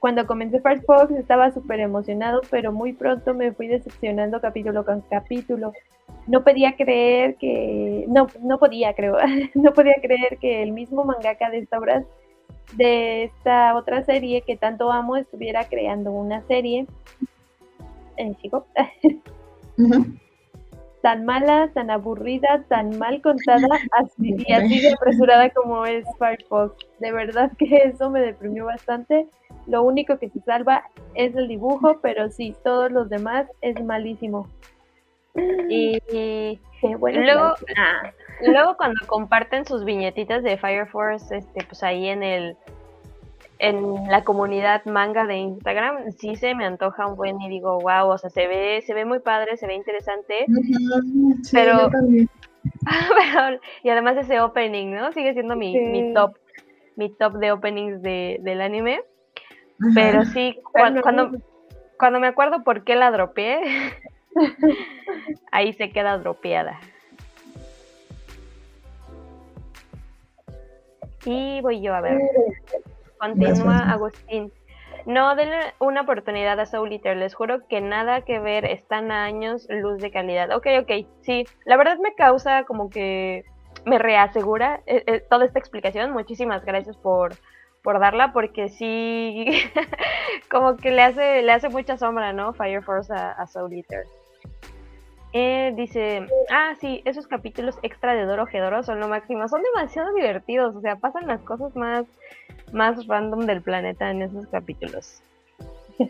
cuando 0.05 0.27
comencé 0.27 0.61
Firefox 0.61 1.13
estaba 1.13 1.51
súper 1.51 1.81
emocionado, 1.81 2.43
pero 2.51 2.73
muy 2.73 2.93
pronto 2.93 3.33
me 3.33 3.53
fui 3.53 3.69
decepcionando 3.69 4.39
capítulo 4.39 4.85
con 4.85 5.01
capítulo. 5.01 5.73
No 6.27 6.45
podía 6.45 6.77
creer 6.77 7.37
que, 7.37 8.05
no, 8.09 8.27
no 8.43 8.59
podía, 8.59 8.93
creo, 8.93 9.17
no 9.55 9.73
podía 9.73 9.95
creer 10.03 10.37
que 10.39 10.63
el 10.63 10.73
mismo 10.73 11.05
mangaka 11.05 11.49
de 11.49 11.61
esta 11.61 11.79
obra 11.79 12.05
de 12.75 13.25
esta 13.25 13.75
otra 13.77 14.05
serie 14.05 14.43
que 14.43 14.59
tanto 14.59 14.93
amo 14.93 15.17
estuviera 15.17 15.65
creando 15.71 16.13
una 16.13 16.43
serie 16.49 16.87
eh, 18.19 18.35
chico 18.43 18.67
tan 21.01 21.25
mala, 21.25 21.71
tan 21.73 21.91
aburrida, 21.91 22.63
tan 22.69 22.99
mal 22.99 23.23
contada 23.23 23.69
así, 23.93 24.37
y 24.39 24.53
así 24.53 24.81
de 24.81 24.93
apresurada 24.93 25.49
como 25.49 25.87
es 25.87 26.05
Firefox. 26.19 26.77
De 26.99 27.11
verdad 27.11 27.53
que 27.59 27.77
eso 27.85 28.11
me 28.11 28.21
deprimió 28.21 28.67
bastante. 28.67 29.29
Lo 29.67 29.83
único 29.83 30.19
que 30.19 30.29
se 30.29 30.41
salva 30.41 30.85
es 31.15 31.35
el 31.35 31.49
dibujo, 31.49 31.99
pero 32.03 32.31
sí, 32.31 32.55
todos 32.65 32.91
los 32.91 33.09
demás 33.09 33.47
es 33.61 33.83
malísimo. 33.83 34.49
Y, 35.69 35.99
luego, 36.83 37.55
ah, 37.77 38.13
luego 38.43 38.77
cuando 38.77 39.01
comparten 39.07 39.65
sus 39.65 39.85
viñetitas 39.85 40.43
de 40.43 40.57
Fire 40.57 40.87
Force, 40.87 41.37
este, 41.37 41.65
pues 41.65 41.83
ahí 41.83 42.09
en 42.09 42.23
el 42.23 42.57
en 43.59 44.09
la 44.09 44.25
comunidad 44.25 44.85
manga 44.85 45.27
de 45.27 45.37
Instagram, 45.37 46.13
sí 46.19 46.37
se 46.37 46.55
me 46.55 46.67
antoja 46.67 47.07
un 47.07 47.17
buen 47.17 47.41
y 47.41 47.49
digo, 47.49 47.79
wow, 47.81 48.09
o 48.09 48.19
sea, 48.19 48.29
se 48.29 48.47
ve, 48.47 48.83
se 48.85 48.95
ve 48.95 49.05
muy 49.05 49.21
padre, 49.21 49.57
se 49.57 49.67
ve 49.67 49.75
interesante, 49.75 50.45
pero, 51.53 51.89
y 53.83 53.89
además 53.89 54.17
ese 54.17 54.41
opening, 54.41 54.91
¿no? 54.91 55.13
Sigue 55.13 55.33
siendo 55.35 55.57
mi, 55.57 55.79
mi 55.79 56.13
top, 56.13 56.37
mi 56.97 57.11
top 57.11 57.35
de 57.35 57.53
openings 57.53 58.03
de, 58.03 58.39
del 58.43 58.61
anime, 58.61 59.01
pero 59.95 60.25
sí, 60.25 60.59
cuando, 60.73 61.03
cuando 61.99 62.21
me 62.21 62.27
acuerdo 62.27 62.65
por 62.65 62.85
qué 62.85 62.97
la 62.97 63.11
dropeé, 63.11 63.61
Ahí 65.51 65.73
se 65.73 65.91
queda 65.91 66.19
dropeada. 66.19 66.79
Y 71.25 71.61
voy 71.63 71.81
yo 71.81 71.95
a 71.95 72.01
ver. 72.01 72.21
Continúa 73.19 73.91
Agustín. 73.91 74.53
No, 75.07 75.35
denle 75.37 75.59
una 75.81 76.03
oportunidad 76.03 76.59
a 76.61 76.67
Soul 76.67 76.93
Eater. 76.93 77.17
Les 77.17 77.35
juro 77.35 77.67
que 77.67 77.81
nada 77.81 78.23
que 78.23 78.39
ver. 78.39 78.65
Están 78.65 79.11
a 79.11 79.25
años 79.25 79.67
luz 79.71 79.99
de 79.99 80.11
calidad. 80.11 80.55
Ok, 80.55 80.67
ok. 80.81 81.07
Sí, 81.23 81.47
la 81.65 81.77
verdad 81.77 81.99
me 81.99 82.15
causa 82.15 82.65
como 82.65 82.91
que 82.91 83.45
me 83.87 83.99
reasegura 83.99 84.81
eh, 84.87 85.03
eh, 85.07 85.21
toda 85.29 85.47
esta 85.47 85.59
explicación. 85.59 86.13
Muchísimas 86.13 86.65
gracias 86.65 86.97
por, 86.97 87.35
por 87.85 88.01
darla 88.01 88.33
porque 88.33 88.71
sí, 88.71 89.45
como 90.51 90.77
que 90.79 90.91
le 90.91 91.03
hace, 91.03 91.43
le 91.43 91.53
hace 91.53 91.69
mucha 91.69 91.99
sombra, 91.99 92.33
¿no? 92.33 92.55
Fire 92.55 92.83
Force 92.83 93.13
a, 93.13 93.33
a 93.33 93.47
Soul 93.47 93.75
Eater. 93.75 94.07
Eh, 95.35 95.75
dice, 95.77 96.27
ah, 96.51 96.75
sí, 96.81 97.03
esos 97.05 97.27
capítulos 97.27 97.77
extra 97.83 98.15
de 98.15 98.25
Doro 98.25 98.47
Gedoro 98.47 98.83
son 98.85 99.01
lo 99.01 99.09
máximo. 99.09 99.47
Son 99.49 99.61
demasiado 99.63 100.15
divertidos, 100.15 100.75
o 100.75 100.81
sea, 100.81 100.97
pasan 100.97 101.27
las 101.27 101.43
cosas 101.43 101.77
más, 101.77 102.07
más 102.73 103.07
random 103.07 103.41
del 103.41 103.61
planeta 103.61 104.11
en 104.11 104.23
esos 104.23 104.47
capítulos. 104.47 105.21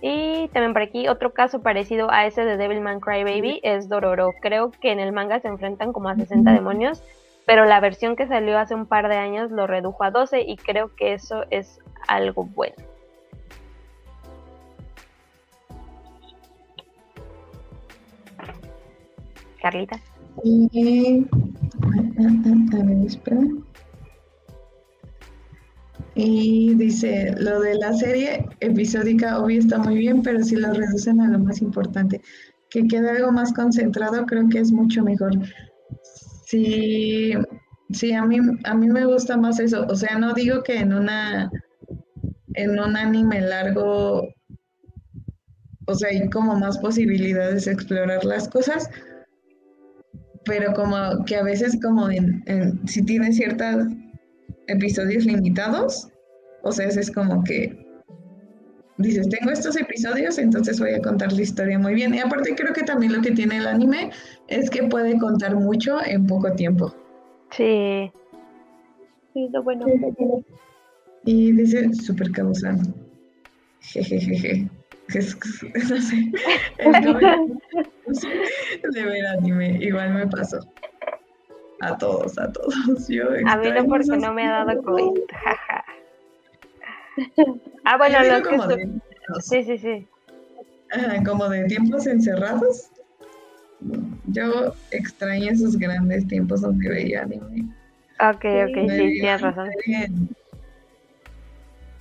y 0.00 0.46
también 0.48 0.72
por 0.72 0.82
aquí 0.82 1.08
otro 1.08 1.32
caso 1.32 1.62
parecido 1.62 2.12
a 2.12 2.26
ese 2.26 2.44
de 2.44 2.56
Devilman 2.56 3.00
Crybaby 3.00 3.58
es 3.64 3.88
Dororo. 3.88 4.34
Creo 4.40 4.70
que 4.70 4.92
en 4.92 5.00
el 5.00 5.12
manga 5.12 5.40
se 5.40 5.48
enfrentan 5.48 5.92
como 5.92 6.10
a 6.10 6.14
60 6.14 6.52
demonios, 6.52 7.02
pero 7.48 7.64
la 7.64 7.80
versión 7.80 8.14
que 8.14 8.28
salió 8.28 8.58
hace 8.58 8.74
un 8.74 8.84
par 8.84 9.08
de 9.08 9.16
años 9.16 9.50
lo 9.50 9.66
redujo 9.66 10.04
a 10.04 10.10
12 10.10 10.42
y 10.42 10.56
creo 10.58 10.94
que 10.94 11.14
eso 11.14 11.46
es 11.48 11.80
algo 12.06 12.44
bueno. 12.44 12.76
Carlita. 19.62 19.98
Y, 20.44 21.26
Y 26.14 26.74
dice, 26.74 27.34
lo 27.38 27.60
de 27.60 27.76
la 27.76 27.94
serie 27.94 28.44
episódica 28.60 29.38
obvio 29.38 29.60
está 29.60 29.78
muy 29.78 29.96
bien, 29.96 30.20
pero 30.20 30.44
si 30.44 30.54
lo 30.54 30.70
reducen 30.74 31.22
a 31.22 31.28
lo 31.28 31.38
más 31.38 31.62
importante, 31.62 32.20
que 32.68 32.86
quede 32.86 33.08
algo 33.08 33.32
más 33.32 33.54
concentrado, 33.54 34.26
creo 34.26 34.50
que 34.50 34.58
es 34.58 34.70
mucho 34.70 35.02
mejor. 35.02 35.32
Sí, 36.48 37.34
sí, 37.90 38.12
a 38.14 38.24
mí, 38.24 38.38
a 38.64 38.74
mí 38.74 38.88
me 38.88 39.04
gusta 39.04 39.36
más 39.36 39.60
eso. 39.60 39.84
O 39.86 39.94
sea, 39.94 40.18
no 40.18 40.32
digo 40.32 40.62
que 40.62 40.78
en 40.78 40.94
una 40.94 41.50
en 42.54 42.70
un 42.70 42.96
anime 42.96 43.42
largo, 43.42 44.26
o 45.86 45.94
sea, 45.94 46.08
hay 46.08 46.30
como 46.30 46.56
más 46.58 46.78
posibilidades 46.78 47.66
de 47.66 47.72
explorar 47.72 48.24
las 48.24 48.48
cosas, 48.48 48.88
pero 50.46 50.72
como 50.72 51.22
que 51.26 51.36
a 51.36 51.42
veces 51.42 51.78
como 51.82 52.08
en, 52.08 52.42
si 52.86 53.02
tiene 53.02 53.30
ciertos 53.30 53.86
episodios 54.68 55.26
limitados, 55.26 56.08
o 56.62 56.72
sea, 56.72 56.86
es 56.86 57.10
como 57.10 57.44
que 57.44 57.78
dices, 58.98 59.28
tengo 59.28 59.50
estos 59.50 59.76
episodios, 59.76 60.38
entonces 60.38 60.78
voy 60.78 60.92
a 60.92 61.00
contar 61.00 61.32
la 61.32 61.42
historia 61.42 61.78
muy 61.78 61.94
bien. 61.94 62.14
Y 62.14 62.20
aparte 62.20 62.54
creo 62.54 62.72
que 62.72 62.82
también 62.82 63.12
lo 63.12 63.22
que 63.22 63.30
tiene 63.30 63.56
el 63.56 63.66
anime 63.66 64.10
es 64.48 64.68
que 64.68 64.82
puede 64.84 65.18
contar 65.18 65.56
mucho 65.56 65.98
en 66.04 66.26
poco 66.26 66.52
tiempo. 66.52 66.94
Sí. 67.50 68.10
Sí, 69.32 69.48
lo 69.52 69.62
bueno. 69.62 69.86
Y 71.24 71.52
dice 71.52 71.92
súper 71.94 72.30
causano. 72.32 72.82
Jejejeje. 73.80 74.68
No 78.06 78.14
sé. 78.14 78.28
De 78.92 79.04
ver 79.04 79.26
anime, 79.26 79.78
igual 79.80 80.12
me 80.12 80.26
pasó. 80.26 80.58
A 81.80 81.96
todos, 81.96 82.38
a 82.38 82.52
todos. 82.52 83.08
Yo 83.08 83.24
a 83.46 83.56
mí 83.56 83.70
no 83.70 83.86
porque 83.86 84.16
no 84.16 84.34
me 84.34 84.46
ha 84.46 84.64
dado 84.64 84.82
COVID. 84.82 85.20
Jaja. 85.32 85.84
Ah, 87.92 87.96
bueno, 87.96 88.18
lo 88.22 88.42
que... 88.42 88.88
Sí, 89.40 89.64
sí, 89.64 89.78
sí. 89.78 90.06
como 91.24 91.48
de 91.48 91.64
tiempos 91.64 92.06
encerrados. 92.06 92.90
Yo 94.26 94.74
extraño 94.90 95.52
esos 95.52 95.76
grandes 95.76 96.26
tiempos 96.28 96.62
donde 96.62 96.88
veía 96.88 97.22
anime. 97.22 97.68
Ok, 98.20 98.44
ok, 98.44 98.90
sí, 98.90 99.20
tienes 99.20 99.40
razón. 99.40 99.70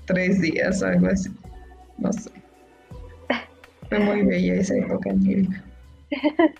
Tres 0.05 0.41
días 0.41 0.81
o 0.81 0.87
algo 0.87 1.07
así. 1.07 1.29
No 1.97 2.11
sé. 2.11 2.31
Fue 3.89 3.99
muy 3.99 4.23
bella 4.23 4.55
esa 4.55 4.75
época 4.77 5.09
en 5.09 5.23
mi 5.23 5.35
vida. 5.35 5.63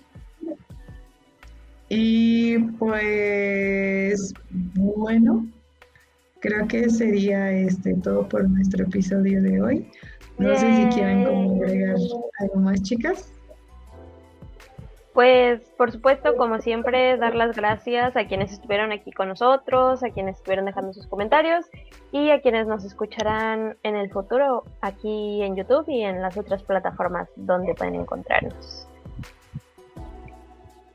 Y 1.90 2.60
pues 2.78 4.34
bueno, 4.84 5.48
creo 6.48 6.68
que 6.68 6.90
sería 6.90 7.52
este 7.52 7.94
todo 7.96 8.28
por 8.28 8.50
nuestro 8.50 8.86
episodio 8.86 9.42
de 9.42 9.62
hoy. 9.62 9.92
No 10.38 10.56
sé 10.56 10.76
si 10.76 10.86
quieren 10.96 11.26
agregar 11.26 11.96
algo 12.40 12.60
más, 12.60 12.82
chicas. 12.84 13.34
Pues 15.14 15.62
por 15.78 15.92
supuesto, 15.92 16.38
como 16.38 16.60
siempre, 16.60 17.18
dar 17.18 17.34
las 17.34 17.56
gracias 17.56 18.16
a 18.16 18.28
quienes 18.28 18.52
estuvieron 18.52 18.92
aquí 18.92 19.12
con 19.12 19.30
nosotros, 19.30 20.04
a 20.04 20.12
quienes 20.12 20.38
estuvieron 20.38 20.66
dejando 20.66 20.94
sus 20.94 21.08
comentarios 21.08 21.66
y 22.12 22.30
a 22.30 22.40
quienes 22.40 22.68
nos 22.68 22.86
escucharán 22.86 23.78
en 23.82 23.96
el 23.96 24.12
futuro 24.12 24.64
aquí 24.82 25.42
en 25.42 25.56
YouTube 25.56 25.86
y 25.88 26.04
en 26.04 26.22
las 26.22 26.38
otras 26.38 26.62
plataformas 26.62 27.30
donde 27.36 27.74
pueden 27.74 27.96
encontrarnos. 27.96 28.88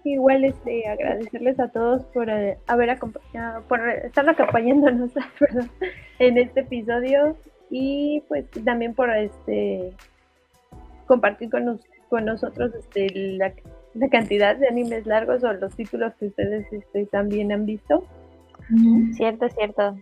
Igual 0.04 0.44
este 0.44 0.88
agradecerles 0.88 1.60
a 1.60 1.68
todos 1.68 2.02
por 2.06 2.28
eh, 2.28 2.58
haber 2.66 2.90
acompañado, 2.90 3.62
por 3.68 3.88
estar 3.88 4.28
acompañándonos 4.28 5.12
en 6.18 6.38
este 6.38 6.60
episodio 6.60 7.36
y 7.70 8.22
pues 8.28 8.44
también 8.64 8.94
por 8.94 9.10
este 9.10 9.92
compartir 11.06 11.50
con, 11.50 11.80
con 12.08 12.24
nosotros 12.24 12.72
este 12.74 13.36
la, 13.36 13.52
cantidad 14.10 14.56
de 14.56 14.68
animes 14.68 15.06
largos 15.06 15.44
o 15.44 15.52
los 15.52 15.74
títulos 15.76 16.14
que 16.14 16.26
ustedes 16.26 16.66
este, 16.72 17.06
también 17.06 17.52
han 17.52 17.66
visto. 17.66 18.04
Cierto, 19.14 19.48
cierto. 19.50 19.98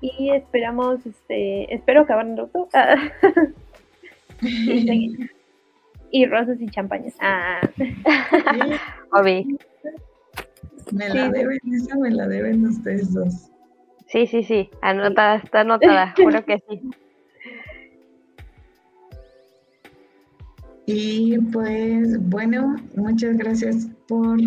Y 0.00 0.30
esperamos, 0.30 1.04
este, 1.06 1.74
espero 1.74 2.02
acabar 2.02 2.26
Naruto. 2.26 2.68
y, 4.42 5.16
y, 6.14 6.26
rosas 6.26 6.60
y 6.60 6.66
champañas. 6.68 7.14
Ah. 7.20 7.60
Obi. 9.12 9.58
Me 10.92 11.08
la 11.08 11.28
deben, 11.28 11.58
esa 11.72 11.96
me 11.96 12.10
la 12.10 12.28
deben 12.28 12.64
ustedes 12.66 13.12
dos. 13.12 13.50
Sí, 14.06 14.28
sí, 14.28 14.44
sí, 14.44 14.70
anotada, 14.80 15.36
está 15.36 15.60
anotada, 15.62 16.14
juro 16.16 16.44
que 16.44 16.62
sí. 16.68 16.80
Y 20.86 21.38
pues 21.50 22.16
bueno, 22.28 22.76
muchas 22.94 23.36
gracias 23.36 23.88
por 24.06 24.38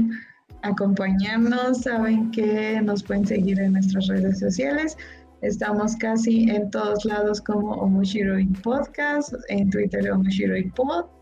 acompañarnos. 0.61 1.81
Saben 1.81 2.31
que 2.31 2.79
nos 2.81 3.03
pueden 3.03 3.25
seguir 3.25 3.59
en 3.59 3.73
nuestras 3.73 4.07
redes 4.07 4.39
sociales. 4.39 4.95
Estamos 5.41 5.97
casi 5.97 6.49
en 6.49 6.71
todos 6.71 7.03
lados 7.03 7.41
como 7.41 7.73
Omoshiroi 7.73 8.45
Podcast, 8.63 9.33
en 9.49 9.69
Twitter 9.69 10.09
Omoshiroi 10.09 10.69
Pod 10.71 11.16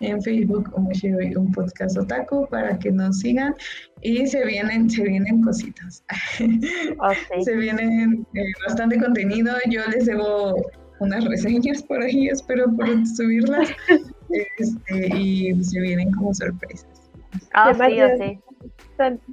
en 0.00 0.20
Facebook 0.22 0.72
un 0.76 1.52
podcast 1.52 1.96
otaku 1.96 2.46
para 2.48 2.78
que 2.78 2.90
nos 2.90 3.20
sigan. 3.20 3.54
Y 4.02 4.26
se 4.26 4.44
vienen 4.44 4.90
se 4.90 5.02
vienen 5.02 5.42
cositas. 5.42 6.04
Se 7.44 7.56
vienen 7.56 8.26
eh, 8.34 8.42
bastante 8.66 8.98
contenido. 8.98 9.54
Yo 9.68 9.82
les 9.90 10.06
debo 10.06 10.54
unas 11.00 11.24
reseñas 11.24 11.82
por 11.82 12.02
ahí 12.02 12.28
espero 12.28 12.64
por 12.76 12.86
subirlas. 13.06 13.70
Este, 14.58 15.16
y 15.16 15.54
se 15.62 15.80
vienen 15.80 16.10
como 16.10 16.34
sorpresas. 16.34 17.08
Ah, 17.54 17.72
sí, 18.18 18.40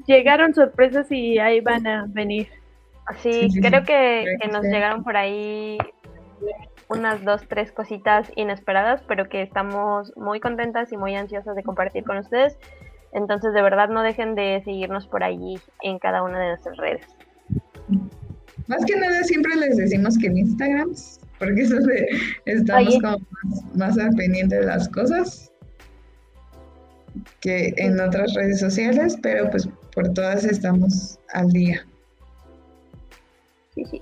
llegaron 0.06 0.54
sorpresas 0.54 1.12
y 1.12 1.40
ahí 1.40 1.62
van 1.62 1.88
a 1.88 2.06
venir. 2.10 2.48
Sí, 3.18 3.48
creo 3.60 3.84
que, 3.84 4.24
que 4.40 4.48
nos 4.50 4.62
llegaron 4.66 5.04
por 5.04 5.18
ahí 5.18 5.80
unas 6.94 7.24
dos, 7.24 7.42
tres 7.48 7.72
cositas 7.72 8.32
inesperadas, 8.36 9.02
pero 9.08 9.28
que 9.28 9.42
estamos 9.42 10.14
muy 10.16 10.40
contentas 10.40 10.92
y 10.92 10.98
muy 10.98 11.16
ansiosas 11.16 11.56
de 11.56 11.64
compartir 11.64 12.04
con 12.04 12.18
ustedes. 12.18 12.58
Entonces, 13.12 13.54
de 13.54 13.62
verdad, 13.62 13.90
no 13.90 14.02
dejen 14.02 14.36
de 14.36 14.62
seguirnos 14.64 15.08
por 15.08 15.24
allí 15.24 15.60
en 15.82 16.00
cada 16.00 16.24
una 16.24 16.40
de 16.40 16.50
nuestras 16.50 16.78
redes. 16.78 17.06
Más 18.68 18.86
que 18.86 18.96
nada, 18.96 19.24
siempre 19.24 19.56
les 19.56 19.78
decimos 19.78 20.18
que 20.18 20.28
en 20.28 20.38
Instagram, 20.38 20.92
porque 21.38 21.62
eso 21.62 21.76
de, 21.76 22.08
estamos 22.46 22.98
como 23.02 23.18
más, 23.76 23.98
al 23.98 24.12
pendiente 24.16 24.56
de 24.56 24.66
las 24.66 24.88
cosas 24.90 25.52
que 27.42 27.74
en 27.78 28.00
otras 28.00 28.34
redes 28.34 28.60
sociales, 28.60 29.18
pero 29.22 29.50
pues 29.50 29.68
por 29.94 30.12
todas 30.14 30.46
estamos 30.46 31.20
al 31.34 31.50
día. 31.50 31.86
Sí, 33.76 33.86
sí. 33.86 34.02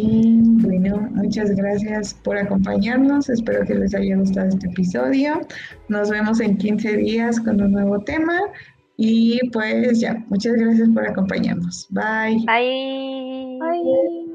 Y 0.00 0.40
bueno, 0.62 1.08
muchas 1.14 1.50
gracias 1.56 2.14
por 2.14 2.38
acompañarnos. 2.38 3.28
Espero 3.28 3.64
que 3.66 3.74
les 3.74 3.94
haya 3.94 4.16
gustado 4.16 4.48
este 4.48 4.68
episodio. 4.68 5.40
Nos 5.88 6.10
vemos 6.10 6.40
en 6.40 6.56
15 6.56 6.96
días 6.98 7.40
con 7.40 7.60
un 7.60 7.72
nuevo 7.72 7.98
tema. 8.00 8.38
Y 8.96 9.40
pues 9.52 10.00
ya, 10.00 10.24
muchas 10.28 10.54
gracias 10.54 10.88
por 10.90 11.06
acompañarnos. 11.06 11.86
Bye. 11.90 12.44
Bye. 12.46 13.58
Bye. 13.60 14.27